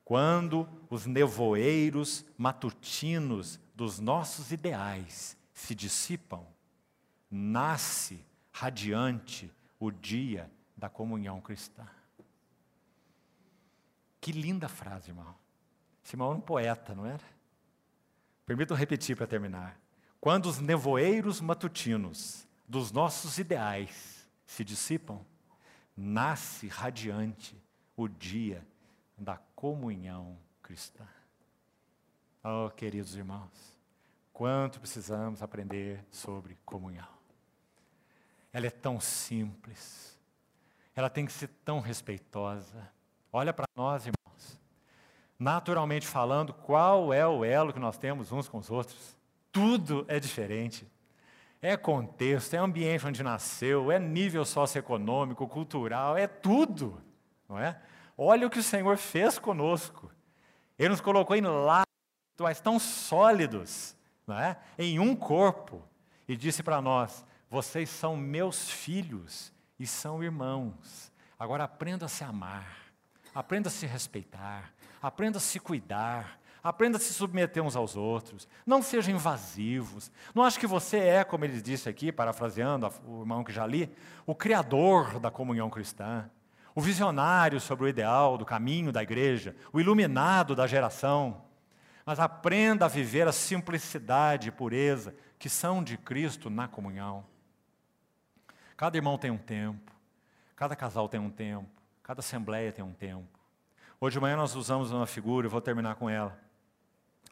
Quando 0.03 0.67
os 0.89 1.05
nevoeiros 1.05 2.25
matutinos 2.37 3.59
dos 3.75 3.99
nossos 3.99 4.51
ideais 4.51 5.37
se 5.53 5.73
dissipam, 5.73 6.45
nasce 7.29 8.25
radiante 8.51 9.51
o 9.79 9.91
dia 9.91 10.49
da 10.75 10.89
comunhão 10.89 11.39
cristã. 11.39 11.85
Que 14.21 14.31
linda 14.31 14.67
frase, 14.67 15.11
irmão. 15.11 15.35
Esse 16.03 16.15
irmão 16.15 16.29
era 16.29 16.37
um 16.37 16.41
poeta, 16.41 16.93
não 16.95 17.05
era? 17.05 17.23
Permitam 18.45 18.75
repetir 18.75 19.15
para 19.15 19.27
terminar. 19.27 19.79
Quando 20.19 20.47
os 20.47 20.59
nevoeiros 20.59 21.39
matutinos 21.39 22.47
dos 22.67 22.91
nossos 22.91 23.37
ideais 23.37 24.27
se 24.45 24.63
dissipam, 24.63 25.21
nasce 25.95 26.67
radiante 26.67 27.55
o 27.95 28.07
dia 28.07 28.65
da 29.17 29.37
comunhão 29.55 30.37
cristã. 30.61 31.05
Oh, 32.43 32.69
queridos 32.69 33.15
irmãos, 33.15 33.77
quanto 34.31 34.79
precisamos 34.79 35.43
aprender 35.43 36.05
sobre 36.09 36.57
comunhão. 36.65 37.07
Ela 38.51 38.67
é 38.67 38.71
tão 38.71 38.99
simples, 38.99 40.17
ela 40.95 41.09
tem 41.09 41.25
que 41.25 41.31
ser 41.33 41.49
tão 41.63 41.79
respeitosa. 41.79 42.89
Olha 43.31 43.53
para 43.53 43.65
nós, 43.75 44.05
irmãos. 44.05 44.59
Naturalmente 45.37 46.05
falando, 46.07 46.53
qual 46.53 47.13
é 47.13 47.25
o 47.25 47.43
elo 47.43 47.71
que 47.71 47.79
nós 47.79 47.97
temos 47.97 48.31
uns 48.31 48.49
com 48.49 48.57
os 48.57 48.69
outros? 48.69 49.17
Tudo 49.51 50.05
é 50.07 50.19
diferente. 50.19 50.87
É 51.61 51.75
contexto, 51.75 52.53
é 52.53 52.57
ambiente 52.57 53.05
onde 53.05 53.21
nasceu, 53.21 53.91
é 53.91 53.99
nível 53.99 54.45
socioeconômico, 54.45 55.47
cultural, 55.47 56.17
é 56.17 56.25
tudo, 56.25 57.01
não 57.47 57.59
é? 57.59 57.79
Olha 58.17 58.47
o 58.47 58.49
que 58.49 58.59
o 58.59 58.63
Senhor 58.63 58.97
fez 58.97 59.37
conosco. 59.37 60.09
Ele 60.77 60.89
nos 60.89 61.01
colocou 61.01 61.35
em 61.35 61.41
laços 61.41 62.61
tão 62.63 62.79
sólidos, 62.79 63.95
não 64.25 64.39
é? 64.39 64.57
em 64.77 64.99
um 64.99 65.13
corpo, 65.15 65.83
e 66.27 66.37
disse 66.37 66.63
para 66.63 66.81
nós: 66.81 67.25
Vocês 67.49 67.89
são 67.89 68.15
meus 68.15 68.69
filhos 68.69 69.53
e 69.77 69.85
são 69.85 70.23
irmãos. 70.23 71.11
Agora 71.37 71.65
aprenda 71.65 72.05
a 72.05 72.09
se 72.09 72.23
amar, 72.23 72.88
aprenda 73.33 73.69
a 73.69 73.71
se 73.71 73.85
respeitar, 73.85 74.73
aprenda 75.01 75.37
a 75.37 75.41
se 75.41 75.59
cuidar, 75.59 76.39
aprenda 76.63 76.97
a 76.97 76.99
se 76.99 77.13
submeter 77.13 77.63
uns 77.63 77.75
aos 77.75 77.95
outros. 77.95 78.47
Não 78.65 78.81
sejam 78.81 79.15
invasivos. 79.15 80.11
Não 80.33 80.43
acho 80.43 80.59
que 80.59 80.67
você 80.67 80.97
é, 80.97 81.23
como 81.23 81.45
ele 81.45 81.61
disse 81.61 81.87
aqui, 81.87 82.11
parafraseando 82.11 82.91
o 83.05 83.21
irmão 83.21 83.43
que 83.43 83.51
já 83.51 83.65
li, 83.65 83.89
o 84.25 84.35
criador 84.35 85.19
da 85.19 85.31
comunhão 85.31 85.69
cristã 85.69 86.29
o 86.79 86.81
visionário 86.81 87.59
sobre 87.59 87.85
o 87.85 87.87
ideal 87.89 88.37
do 88.37 88.45
caminho 88.45 88.91
da 88.91 89.03
igreja, 89.03 89.55
o 89.73 89.81
iluminado 89.81 90.55
da 90.55 90.65
geração. 90.65 91.41
Mas 92.05 92.19
aprenda 92.19 92.85
a 92.85 92.87
viver 92.87 93.27
a 93.27 93.33
simplicidade 93.33 94.47
e 94.47 94.51
pureza 94.51 95.13
que 95.37 95.49
são 95.49 95.83
de 95.83 95.97
Cristo 95.97 96.49
na 96.49 96.67
comunhão. 96.67 97.25
Cada 98.77 98.97
irmão 98.97 99.17
tem 99.17 99.29
um 99.29 99.37
tempo, 99.37 99.91
cada 100.55 100.75
casal 100.75 101.09
tem 101.09 101.19
um 101.19 101.29
tempo, 101.29 101.69
cada 102.09 102.21
assembleia 102.21 102.71
tem 102.71 102.83
um 102.83 102.91
tempo. 102.91 103.39
Hoje 104.01 104.15
de 104.15 104.19
manhã 104.19 104.35
nós 104.35 104.55
usamos 104.55 104.91
uma 104.91 105.05
figura, 105.05 105.45
eu 105.45 105.51
vou 105.51 105.61
terminar 105.61 105.93
com 105.93 106.09
ela. 106.09 106.35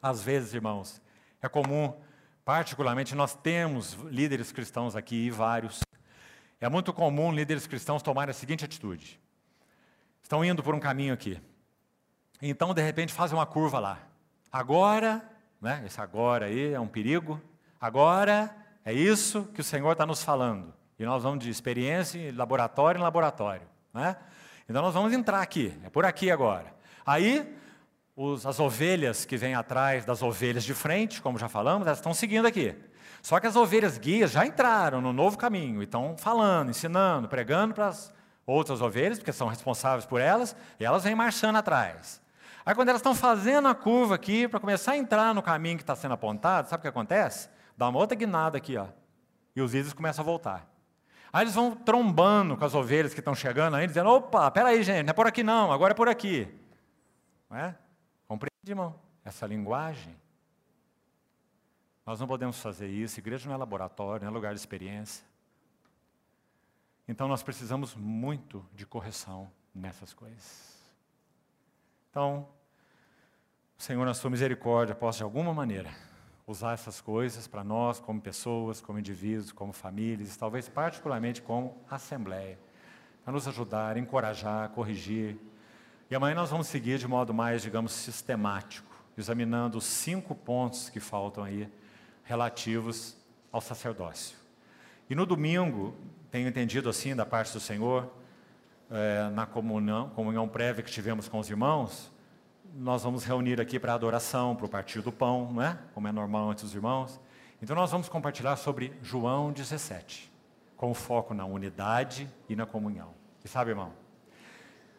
Às 0.00 0.22
vezes, 0.22 0.54
irmãos, 0.54 1.02
é 1.42 1.48
comum, 1.48 1.92
particularmente 2.44 3.12
nós 3.12 3.34
temos 3.34 3.94
líderes 4.04 4.52
cristãos 4.52 4.94
aqui, 4.94 5.16
e 5.26 5.30
vários. 5.32 5.80
É 6.60 6.68
muito 6.68 6.92
comum 6.92 7.32
líderes 7.32 7.66
cristãos 7.66 8.04
tomarem 8.04 8.30
a 8.30 8.32
seguinte 8.32 8.64
atitude: 8.64 9.20
estão 10.22 10.44
indo 10.44 10.62
por 10.62 10.76
um 10.76 10.78
caminho 10.78 11.12
aqui. 11.12 11.42
Então, 12.40 12.72
de 12.72 12.80
repente, 12.80 13.12
fazem 13.12 13.36
uma 13.36 13.46
curva 13.46 13.80
lá. 13.80 13.98
Agora, 14.52 15.28
né, 15.60 15.82
esse 15.86 16.00
agora 16.00 16.46
aí 16.46 16.72
é 16.72 16.78
um 16.78 16.86
perigo. 16.86 17.42
Agora 17.80 18.54
é 18.84 18.92
isso 18.92 19.42
que 19.46 19.60
o 19.60 19.64
Senhor 19.64 19.90
está 19.90 20.06
nos 20.06 20.22
falando. 20.22 20.72
E 20.96 21.04
nós 21.04 21.24
vamos 21.24 21.42
de 21.42 21.50
experiência, 21.50 22.32
laboratório 22.32 23.00
em 23.00 23.02
laboratório. 23.02 23.66
Né? 23.92 24.16
Então, 24.68 24.82
nós 24.82 24.92
vamos 24.92 25.12
entrar 25.12 25.40
aqui, 25.40 25.72
é 25.82 25.88
por 25.88 26.04
aqui 26.04 26.30
agora. 26.30 26.74
Aí, 27.06 27.56
os, 28.14 28.44
as 28.44 28.60
ovelhas 28.60 29.24
que 29.24 29.36
vêm 29.36 29.54
atrás 29.54 30.04
das 30.04 30.22
ovelhas 30.22 30.62
de 30.62 30.74
frente, 30.74 31.22
como 31.22 31.38
já 31.38 31.48
falamos, 31.48 31.86
elas 31.86 31.98
estão 31.98 32.12
seguindo 32.12 32.46
aqui. 32.46 32.76
Só 33.22 33.40
que 33.40 33.46
as 33.46 33.56
ovelhas 33.56 33.96
guias 33.96 34.30
já 34.30 34.44
entraram 34.44 35.00
no 35.00 35.12
novo 35.12 35.38
caminho 35.38 35.82
estão 35.82 36.16
falando, 36.18 36.70
ensinando, 36.70 37.28
pregando 37.28 37.74
para 37.74 37.88
as 37.88 38.12
outras 38.46 38.80
ovelhas, 38.80 39.18
porque 39.18 39.32
são 39.32 39.48
responsáveis 39.48 40.04
por 40.04 40.20
elas, 40.20 40.54
e 40.78 40.84
elas 40.84 41.04
vêm 41.04 41.14
marchando 41.14 41.56
atrás. 41.56 42.20
Aí 42.64 42.74
quando 42.74 42.90
elas 42.90 43.00
estão 43.00 43.14
fazendo 43.14 43.68
a 43.68 43.74
curva 43.74 44.16
aqui, 44.16 44.46
para 44.46 44.60
começar 44.60 44.92
a 44.92 44.96
entrar 44.96 45.34
no 45.34 45.42
caminho 45.42 45.76
que 45.76 45.82
está 45.82 45.96
sendo 45.96 46.12
apontado, 46.12 46.68
sabe 46.68 46.80
o 46.80 46.82
que 46.82 46.88
acontece? 46.88 47.48
Dá 47.76 47.88
uma 47.88 47.98
outra 47.98 48.16
guinada 48.16 48.58
aqui, 48.58 48.76
ó, 48.76 48.86
e 49.56 49.62
os 49.62 49.74
ídolos 49.74 49.94
começam 49.94 50.22
a 50.22 50.26
voltar. 50.26 50.77
Aí 51.32 51.44
eles 51.44 51.54
vão 51.54 51.74
trombando 51.74 52.56
com 52.56 52.64
as 52.64 52.74
ovelhas 52.74 53.12
que 53.12 53.20
estão 53.20 53.34
chegando 53.34 53.76
aí, 53.76 53.86
dizendo, 53.86 54.08
opa, 54.08 54.50
peraí 54.50 54.82
gente, 54.82 55.04
não 55.04 55.10
é 55.10 55.12
por 55.12 55.26
aqui 55.26 55.42
não, 55.42 55.70
agora 55.70 55.92
é 55.92 55.94
por 55.94 56.08
aqui. 56.08 56.48
Não 57.50 57.56
é? 57.56 57.76
Compreende, 58.26 58.54
irmão? 58.66 58.98
Essa 59.24 59.46
linguagem. 59.46 60.16
Nós 62.06 62.18
não 62.18 62.26
podemos 62.26 62.58
fazer 62.60 62.88
isso, 62.88 63.20
igreja 63.20 63.46
não 63.46 63.54
é 63.54 63.58
laboratório, 63.58 64.24
não 64.24 64.32
é 64.32 64.34
lugar 64.34 64.54
de 64.54 64.60
experiência. 64.60 65.24
Então 67.06 67.28
nós 67.28 67.42
precisamos 67.42 67.94
muito 67.94 68.64
de 68.74 68.86
correção 68.86 69.50
nessas 69.74 70.14
coisas. 70.14 70.76
Então, 72.10 72.48
o 73.78 73.82
Senhor, 73.82 74.04
na 74.04 74.14
sua 74.14 74.30
misericórdia, 74.30 74.94
possa 74.94 75.18
de 75.18 75.24
alguma 75.24 75.52
maneira 75.52 76.07
usar 76.48 76.72
essas 76.72 77.00
coisas 77.00 77.46
para 77.46 77.62
nós, 77.62 78.00
como 78.00 78.20
pessoas, 78.20 78.80
como 78.80 78.98
indivíduos, 78.98 79.52
como 79.52 79.72
famílias, 79.72 80.36
talvez 80.36 80.68
particularmente 80.68 81.42
como 81.42 81.76
assembleia, 81.90 82.58
para 83.22 83.32
nos 83.32 83.46
ajudar, 83.46 83.98
encorajar, 83.98 84.70
corrigir. 84.70 85.38
E 86.10 86.14
amanhã 86.16 86.34
nós 86.34 86.50
vamos 86.50 86.66
seguir 86.66 86.98
de 86.98 87.06
modo 87.06 87.34
mais, 87.34 87.60
digamos, 87.60 87.92
sistemático, 87.92 88.88
examinando 89.16 89.76
os 89.76 89.84
cinco 89.84 90.34
pontos 90.34 90.88
que 90.88 90.98
faltam 90.98 91.44
aí 91.44 91.70
relativos 92.24 93.14
ao 93.52 93.60
sacerdócio. 93.60 94.36
E 95.10 95.14
no 95.14 95.26
domingo, 95.26 95.94
tenho 96.30 96.48
entendido 96.48 96.88
assim 96.88 97.14
da 97.14 97.26
parte 97.26 97.52
do 97.52 97.60
Senhor, 97.60 98.10
é, 98.90 99.28
na 99.30 99.44
comunhão, 99.44 100.08
comunhão 100.10 100.48
prévia 100.48 100.82
que 100.82 100.90
tivemos 100.90 101.28
com 101.28 101.38
os 101.38 101.50
irmãos, 101.50 102.10
nós 102.74 103.02
vamos 103.02 103.24
reunir 103.24 103.60
aqui 103.60 103.78
para 103.78 103.94
adoração, 103.94 104.54
para 104.54 104.66
o 104.66 104.68
partir 104.68 105.00
do 105.00 105.12
pão, 105.12 105.52
não 105.52 105.62
é? 105.62 105.78
Como 105.94 106.06
é 106.08 106.12
normal 106.12 106.52
entre 106.52 106.64
os 106.64 106.74
irmãos. 106.74 107.20
Então 107.60 107.74
nós 107.74 107.90
vamos 107.90 108.08
compartilhar 108.08 108.56
sobre 108.56 108.92
João 109.02 109.52
17, 109.52 110.32
com 110.76 110.94
foco 110.94 111.34
na 111.34 111.44
unidade 111.44 112.28
e 112.48 112.54
na 112.54 112.66
comunhão. 112.66 113.12
E 113.44 113.48
sabe, 113.48 113.70
irmão, 113.70 113.92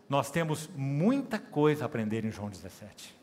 nós 0.09 0.31
temos 0.31 0.69
muita 0.75 1.37
coisa 1.37 1.85
a 1.85 1.87
aprender 1.87 2.25
em 2.25 2.31
João 2.31 2.49
17. 2.49 3.17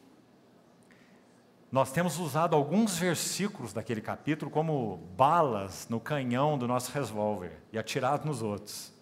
Nós 1.70 1.90
temos 1.90 2.18
usado 2.18 2.54
alguns 2.54 2.96
versículos 2.96 3.72
daquele 3.72 4.00
capítulo 4.00 4.50
como 4.50 4.98
balas 5.16 5.88
no 5.88 5.98
canhão 5.98 6.56
do 6.56 6.66
nosso 6.66 6.92
revólver 6.92 7.60
e 7.72 7.78
atirado 7.78 8.24
nos 8.24 8.40
outros. 8.40 8.94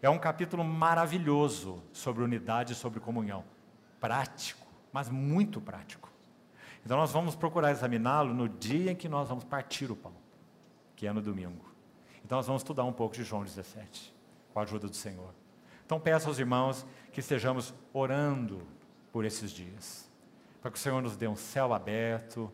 É 0.00 0.08
um 0.08 0.18
capítulo 0.18 0.64
maravilhoso 0.64 1.82
sobre 1.92 2.22
unidade 2.22 2.72
e 2.72 2.76
sobre 2.76 3.00
comunhão. 3.00 3.44
Prático, 4.00 4.61
mas 4.92 5.08
muito 5.08 5.60
prático. 5.60 6.10
Então 6.84 6.96
nós 6.96 7.12
vamos 7.12 7.34
procurar 7.34 7.70
examiná-lo 7.70 8.34
no 8.34 8.48
dia 8.48 8.92
em 8.92 8.96
que 8.96 9.08
nós 9.08 9.28
vamos 9.28 9.44
partir 9.44 9.90
o 9.90 9.96
pão, 9.96 10.12
que 10.96 11.06
é 11.06 11.12
no 11.12 11.22
domingo. 11.22 11.64
Então 12.24 12.36
nós 12.36 12.46
vamos 12.46 12.62
estudar 12.62 12.84
um 12.84 12.92
pouco 12.92 13.14
de 13.14 13.24
João 13.24 13.44
17, 13.44 14.14
com 14.52 14.60
a 14.60 14.62
ajuda 14.62 14.88
do 14.88 14.96
Senhor. 14.96 15.34
Então 15.86 15.98
peço 15.98 16.28
aos 16.28 16.38
irmãos 16.38 16.86
que 17.12 17.20
estejamos 17.20 17.74
orando 17.92 18.62
por 19.12 19.24
esses 19.24 19.50
dias 19.50 20.12
para 20.62 20.70
que 20.70 20.78
o 20.78 20.80
Senhor 20.80 21.02
nos 21.02 21.16
dê 21.16 21.26
um 21.26 21.34
céu 21.34 21.74
aberto, 21.74 22.50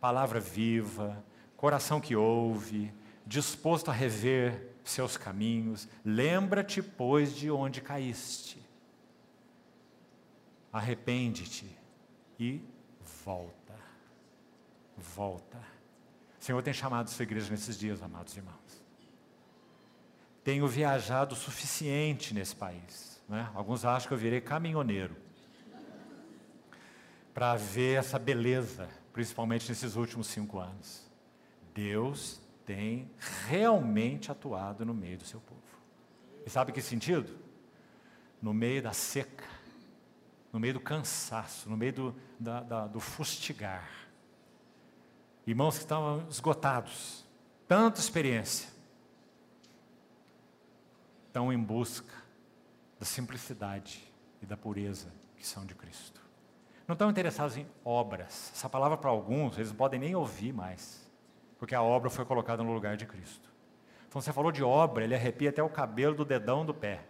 palavra 0.00 0.40
viva, 0.40 1.24
coração 1.56 2.00
que 2.00 2.16
ouve, 2.16 2.92
disposto 3.24 3.88
a 3.88 3.94
rever 3.94 4.74
seus 4.82 5.16
caminhos. 5.16 5.88
Lembra-te, 6.04 6.82
pois, 6.82 7.34
de 7.34 7.48
onde 7.48 7.80
caíste. 7.80 8.60
Arrepende-te 10.76 11.74
e 12.38 12.62
volta. 13.24 13.74
Volta. 14.94 15.56
O 16.38 16.44
Senhor 16.44 16.62
tem 16.62 16.74
chamado 16.74 17.08
sua 17.08 17.22
igreja 17.22 17.50
nesses 17.50 17.78
dias, 17.78 18.02
amados 18.02 18.36
irmãos. 18.36 18.84
Tenho 20.44 20.68
viajado 20.68 21.34
o 21.34 21.38
suficiente 21.38 22.34
nesse 22.34 22.54
país. 22.54 23.22
Né? 23.26 23.50
Alguns 23.54 23.86
acham 23.86 24.08
que 24.08 24.12
eu 24.12 24.18
virei 24.18 24.38
caminhoneiro 24.38 25.16
para 27.32 27.56
ver 27.56 27.98
essa 27.98 28.18
beleza, 28.18 28.86
principalmente 29.14 29.70
nesses 29.70 29.96
últimos 29.96 30.26
cinco 30.26 30.58
anos. 30.58 31.10
Deus 31.72 32.38
tem 32.66 33.10
realmente 33.48 34.30
atuado 34.30 34.84
no 34.84 34.92
meio 34.92 35.16
do 35.16 35.24
seu 35.24 35.40
povo. 35.40 35.62
E 36.44 36.50
sabe 36.50 36.70
que 36.70 36.82
sentido? 36.82 37.34
No 38.42 38.52
meio 38.52 38.82
da 38.82 38.92
seca, 38.92 39.55
no 40.56 40.60
meio 40.60 40.72
do 40.72 40.80
cansaço, 40.80 41.68
no 41.68 41.76
meio 41.76 41.92
do, 41.92 42.16
da, 42.40 42.60
da, 42.62 42.86
do 42.86 42.98
fustigar. 42.98 43.86
Irmãos 45.46 45.76
que 45.76 45.84
estavam 45.84 46.26
esgotados, 46.30 47.26
tanta 47.68 48.00
experiência, 48.00 48.70
estão 51.26 51.52
em 51.52 51.58
busca 51.62 52.14
da 52.98 53.04
simplicidade 53.04 54.10
e 54.40 54.46
da 54.46 54.56
pureza 54.56 55.12
que 55.36 55.46
são 55.46 55.66
de 55.66 55.74
Cristo 55.74 56.26
não 56.86 56.94
estão 56.94 57.10
interessados 57.10 57.56
em 57.56 57.66
obras. 57.84 58.52
Essa 58.54 58.68
palavra 58.68 58.96
para 58.96 59.10
alguns, 59.10 59.58
eles 59.58 59.72
podem 59.72 59.98
nem 59.98 60.14
ouvir 60.14 60.52
mais, 60.52 61.06
porque 61.58 61.74
a 61.74 61.82
obra 61.82 62.08
foi 62.08 62.24
colocada 62.24 62.62
no 62.62 62.72
lugar 62.72 62.96
de 62.96 63.04
Cristo. 63.04 63.50
Então 64.08 64.20
você 64.20 64.32
falou 64.32 64.52
de 64.52 64.62
obra, 64.62 65.04
ele 65.04 65.14
arrepia 65.14 65.50
até 65.50 65.62
o 65.62 65.68
cabelo 65.68 66.14
do 66.14 66.24
dedão 66.24 66.64
do 66.64 66.72
pé, 66.72 67.04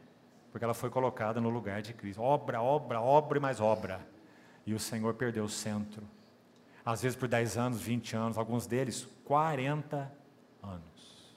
porque 0.57 0.65
ela 0.65 0.73
foi 0.73 0.89
colocada 0.89 1.39
no 1.39 1.51
lugar 1.51 1.83
de 1.83 1.93
Cristo. 1.93 2.23
Obra, 2.23 2.62
obra, 2.62 2.99
obra 2.99 3.37
e 3.37 3.41
mais 3.43 3.61
obra. 3.61 4.01
E 4.65 4.73
o 4.73 4.81
Senhor 4.81 5.12
perdeu 5.12 5.45
o 5.45 5.51
centro. 5.51 6.03
Às 6.83 7.03
vezes 7.03 7.15
por 7.15 7.28
10 7.28 7.59
anos, 7.59 7.83
20 7.83 8.16
anos, 8.16 8.39
alguns 8.39 8.66
deles 8.66 9.07
40 9.27 10.11
anos. 10.62 11.37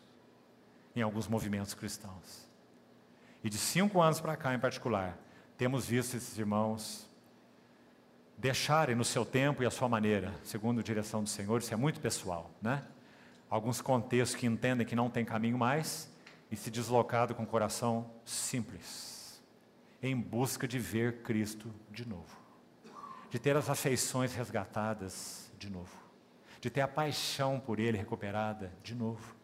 Em 0.96 1.02
alguns 1.02 1.28
movimentos 1.28 1.74
cristãos. 1.74 2.48
E 3.44 3.50
de 3.50 3.58
cinco 3.58 4.02
anos 4.02 4.22
para 4.22 4.38
cá 4.38 4.54
em 4.54 4.60
particular, 4.60 5.18
temos 5.58 5.86
visto 5.86 6.16
esses 6.16 6.38
irmãos 6.38 7.06
deixarem 8.38 8.96
no 8.96 9.04
seu 9.04 9.26
tempo 9.26 9.62
e 9.64 9.66
a 9.66 9.70
sua 9.70 9.90
maneira, 9.90 10.34
segundo 10.46 10.80
a 10.80 10.84
direção 10.84 11.22
do 11.22 11.28
Senhor, 11.28 11.60
isso 11.60 11.74
é 11.74 11.78
muito 11.78 12.00
pessoal, 12.00 12.50
né? 12.62 12.86
Alguns 13.50 13.82
contextos 13.82 14.40
que 14.40 14.48
entendem 14.48 14.88
que 14.88 14.96
não 14.96 15.10
tem 15.10 15.26
caminho 15.26 15.58
mais 15.58 16.10
e 16.52 16.56
se 16.56 16.72
deslocado 16.72 17.36
com 17.36 17.44
o 17.44 17.48
coração 17.48 18.10
simples, 18.26 19.42
em 20.02 20.16
busca 20.20 20.68
de 20.68 20.80
ver 20.80 21.22
Cristo 21.22 21.74
de 21.92 22.08
novo, 22.08 22.38
de 23.30 23.38
ter 23.38 23.56
as 23.56 23.70
afeições 23.70 24.34
resgatadas 24.34 25.52
de 25.58 25.70
novo, 25.70 25.96
de 26.60 26.70
ter 26.70 26.82
a 26.82 26.88
paixão 26.88 27.60
por 27.60 27.80
Ele 27.80 27.98
recuperada 27.98 28.74
de 28.84 28.96
novo, 28.96 29.36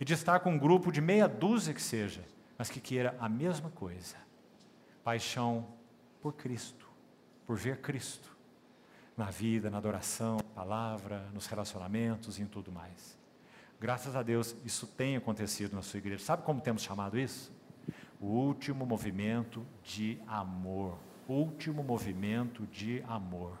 e 0.00 0.04
de 0.04 0.14
estar 0.14 0.40
com 0.40 0.52
um 0.52 0.58
grupo 0.58 0.90
de 0.90 1.00
meia 1.00 1.28
dúzia 1.28 1.74
que 1.74 1.82
seja, 1.82 2.24
mas 2.56 2.70
que 2.70 2.80
queira 2.80 3.16
a 3.20 3.28
mesma 3.28 3.70
coisa, 3.70 4.16
paixão 5.04 5.68
por 6.20 6.32
Cristo 6.32 6.90
por 7.50 7.56
ver 7.56 7.78
Cristo 7.78 8.30
na 9.16 9.28
vida, 9.28 9.68
na 9.68 9.78
adoração, 9.78 10.36
na 10.36 10.54
palavra, 10.54 11.28
nos 11.34 11.46
relacionamentos 11.48 12.38
e 12.38 12.42
em 12.42 12.46
tudo 12.46 12.70
mais. 12.70 13.18
Graças 13.80 14.14
a 14.14 14.22
Deus, 14.22 14.54
isso 14.62 14.86
tem 14.86 15.16
acontecido 15.16 15.74
na 15.74 15.80
sua 15.80 15.96
igreja. 15.96 16.22
Sabe 16.22 16.42
como 16.42 16.60
temos 16.60 16.82
chamado 16.82 17.18
isso? 17.18 17.50
O 18.20 18.26
último 18.26 18.84
movimento 18.84 19.66
de 19.82 20.20
amor. 20.26 20.98
Último 21.26 21.82
movimento 21.82 22.66
de 22.66 23.02
amor 23.08 23.58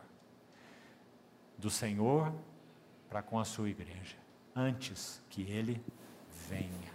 do 1.56 1.70
Senhor 1.70 2.30
para 3.08 3.22
com 3.22 3.38
a 3.38 3.44
sua 3.44 3.70
igreja, 3.70 4.16
antes 4.54 5.22
que 5.30 5.42
ele 5.42 5.82
venha. 6.48 6.92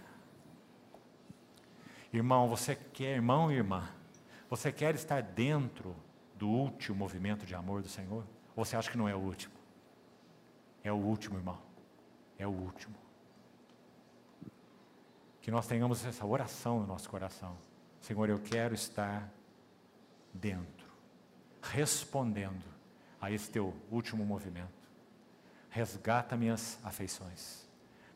Irmão, 2.12 2.48
você 2.48 2.76
quer, 2.76 3.16
irmão 3.16 3.50
e 3.50 3.56
irmã, 3.56 3.88
você 4.48 4.70
quer 4.70 4.94
estar 4.94 5.20
dentro 5.20 5.96
do 6.36 6.48
último 6.48 6.96
movimento 6.96 7.44
de 7.44 7.56
amor 7.56 7.82
do 7.82 7.88
Senhor? 7.88 8.24
Ou 8.54 8.64
você 8.64 8.76
acha 8.76 8.90
que 8.90 8.96
não 8.96 9.08
é 9.08 9.14
o 9.16 9.18
último? 9.18 9.52
É 10.84 10.92
o 10.92 10.96
último, 10.96 11.36
irmão. 11.36 11.58
É 12.38 12.46
o 12.46 12.50
último. 12.50 13.05
Que 15.46 15.50
nós 15.50 15.66
tenhamos 15.66 16.04
essa 16.04 16.26
oração 16.26 16.80
no 16.80 16.86
nosso 16.86 17.08
coração. 17.08 17.56
Senhor, 18.02 18.28
eu 18.28 18.38
quero 18.38 18.74
estar 18.74 19.32
dentro, 20.34 20.86
respondendo 21.62 22.64
a 23.18 23.30
esse 23.30 23.48
teu 23.50 23.72
último 23.90 24.26
movimento. 24.26 24.68
Resgata 25.70 26.36
minhas 26.36 26.78
afeições. 26.84 27.66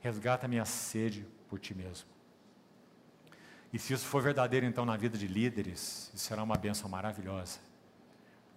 Resgata 0.01 0.47
minha 0.47 0.67
sede 0.67 1.27
por 1.49 1.59
ti 1.59 1.75
mesmo. 1.75 2.07
E 3.73 3.79
se 3.79 3.95
isso 3.95 4.05
for 4.05 4.21
verdadeiro, 4.21 4.67
então, 4.67 4.85
na 4.85 4.99
vida 4.99 5.17
de 5.17 5.27
líderes, 5.27 6.11
isso 6.13 6.27
será 6.27 6.43
uma 6.43 6.57
bênção 6.57 6.91
maravilhosa 6.91 7.71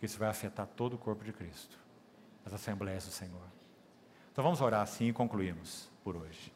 porque 0.04 0.12
isso 0.12 0.20
vai 0.20 0.28
afetar 0.28 0.68
todo 0.68 0.96
o 0.96 0.98
corpo 0.98 1.24
de 1.24 1.32
Cristo, 1.32 1.80
as 2.46 2.52
assembleias 2.52 3.06
do 3.06 3.12
Senhor. 3.12 3.48
Então 4.34 4.44
vamos 4.44 4.60
orar 4.60 4.82
assim 4.82 5.08
e 5.08 5.14
concluímos 5.14 5.90
por 6.04 6.18
hoje. 6.18 6.53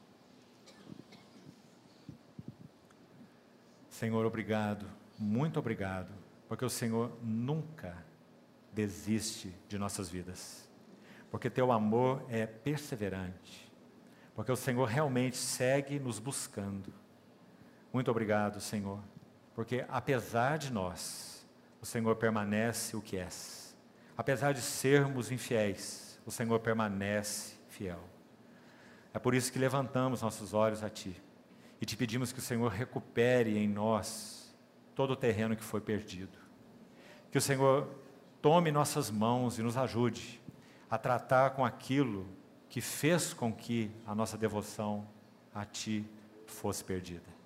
Senhor, 3.98 4.24
obrigado, 4.28 4.86
muito 5.18 5.58
obrigado, 5.58 6.14
porque 6.48 6.64
o 6.64 6.70
Senhor 6.70 7.18
nunca 7.24 7.98
desiste 8.72 9.52
de 9.68 9.80
nossas 9.80 10.08
vidas, 10.08 10.70
porque 11.32 11.50
teu 11.50 11.72
amor 11.72 12.24
é 12.30 12.46
perseverante, 12.46 13.74
porque 14.36 14.52
o 14.52 14.56
Senhor 14.56 14.86
realmente 14.86 15.36
segue 15.36 15.98
nos 15.98 16.20
buscando. 16.20 16.94
Muito 17.92 18.12
obrigado, 18.12 18.62
Senhor, 18.62 19.00
porque 19.56 19.84
apesar 19.90 20.60
de 20.60 20.72
nós, 20.72 21.44
o 21.82 21.86
Senhor 21.86 22.16
permanece 22.18 22.96
o 22.96 23.02
que 23.02 23.18
és. 23.18 23.76
Apesar 24.16 24.54
de 24.54 24.62
sermos 24.62 25.32
infiéis, 25.32 26.22
o 26.24 26.30
Senhor 26.30 26.60
permanece 26.60 27.56
fiel. 27.68 28.04
É 29.12 29.18
por 29.18 29.34
isso 29.34 29.52
que 29.52 29.58
levantamos 29.58 30.22
nossos 30.22 30.54
olhos 30.54 30.84
a 30.84 30.90
Ti 30.92 31.20
e 31.80 31.86
te 31.86 31.96
pedimos 31.96 32.32
que 32.32 32.40
o 32.40 32.42
Senhor 32.42 32.72
recupere 32.72 33.58
em 33.58 33.68
nós 33.68 34.56
todo 34.96 35.12
o 35.12 35.16
terreno 35.16 35.56
que 35.56 35.64
foi 35.64 35.80
perdido. 35.80 36.38
Que 37.32 37.38
o 37.38 37.42
Senhor 37.42 37.88
tome 38.42 38.72
nossas 38.72 39.12
mãos 39.12 39.60
e 39.60 39.62
nos 39.62 39.78
ajude 39.78 40.42
a 40.90 40.98
tratar 40.98 41.52
com 41.52 41.66
aquilo 41.66 42.28
que 42.70 42.82
fez 42.82 43.34
com 43.34 43.54
que 43.54 43.92
a 44.06 44.16
nossa 44.16 44.38
devoção 44.38 45.08
a 45.54 45.66
Ti 45.66 46.06
fosse 46.46 46.84
perdida. 46.84 47.38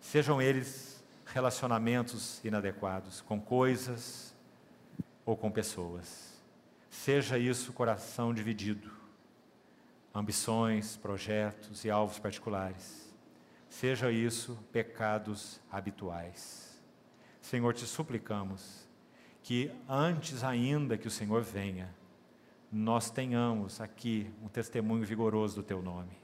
Sejam 0.00 0.40
eles 0.40 1.02
relacionamentos 1.26 2.44
inadequados 2.44 3.20
com 3.20 3.40
coisas 3.40 4.34
ou 5.24 5.36
com 5.36 5.50
pessoas. 5.50 6.34
Seja 6.90 7.38
isso 7.38 7.72
coração 7.72 8.32
dividido, 8.32 8.90
ambições, 10.14 10.96
projetos 10.96 11.84
e 11.84 11.90
alvos 11.90 12.18
particulares. 12.18 13.03
Seja 13.80 14.08
isso 14.08 14.56
pecados 14.70 15.60
habituais. 15.68 16.80
Senhor, 17.40 17.74
te 17.74 17.84
suplicamos 17.86 18.86
que 19.42 19.68
antes 19.88 20.44
ainda 20.44 20.96
que 20.96 21.08
o 21.08 21.10
Senhor 21.10 21.42
venha, 21.42 21.92
nós 22.70 23.10
tenhamos 23.10 23.80
aqui 23.80 24.32
um 24.40 24.46
testemunho 24.46 25.04
vigoroso 25.04 25.56
do 25.56 25.62
teu 25.64 25.82
nome. 25.82 26.16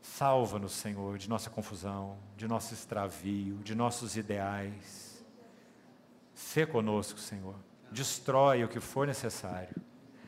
Salva-nos, 0.00 0.74
Senhor, 0.74 1.18
de 1.18 1.28
nossa 1.28 1.50
confusão, 1.50 2.16
de 2.36 2.46
nosso 2.46 2.72
extravio, 2.72 3.56
de 3.58 3.74
nossos 3.74 4.16
ideais. 4.16 5.26
Sê 6.32 6.64
conosco, 6.64 7.18
Senhor. 7.18 7.56
Destrói 7.90 8.62
o 8.62 8.68
que 8.68 8.78
for 8.78 9.08
necessário, 9.08 9.74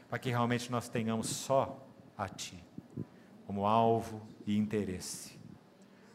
para 0.09 0.19
que 0.19 0.29
realmente 0.29 0.73
nós 0.73 0.89
tenhamos 0.89 1.29
só 1.29 1.87
a 2.19 2.29
Ti, 2.29 2.61
como 3.47 3.65
alvo 3.65 4.21
e 4.45 4.57
interesse. 4.59 5.40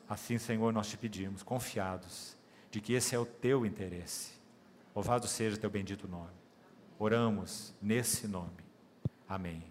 Assim, 0.07 0.38
Senhor, 0.38 0.72
nós 0.72 0.88
te 0.88 0.98
pedimos, 0.98 1.41
confiados 1.41 2.38
de 2.69 2.80
que 2.80 2.94
esse 2.94 3.15
é 3.15 3.19
o 3.19 3.26
teu 3.26 3.65
interesse. 3.65 4.34
Louvado 4.95 5.27
seja 5.27 5.57
teu 5.57 5.69
bendito 5.69 6.07
nome. 6.07 6.34
Oramos 6.99 7.73
nesse 7.82 8.27
nome. 8.27 8.64
Amém. 9.27 9.65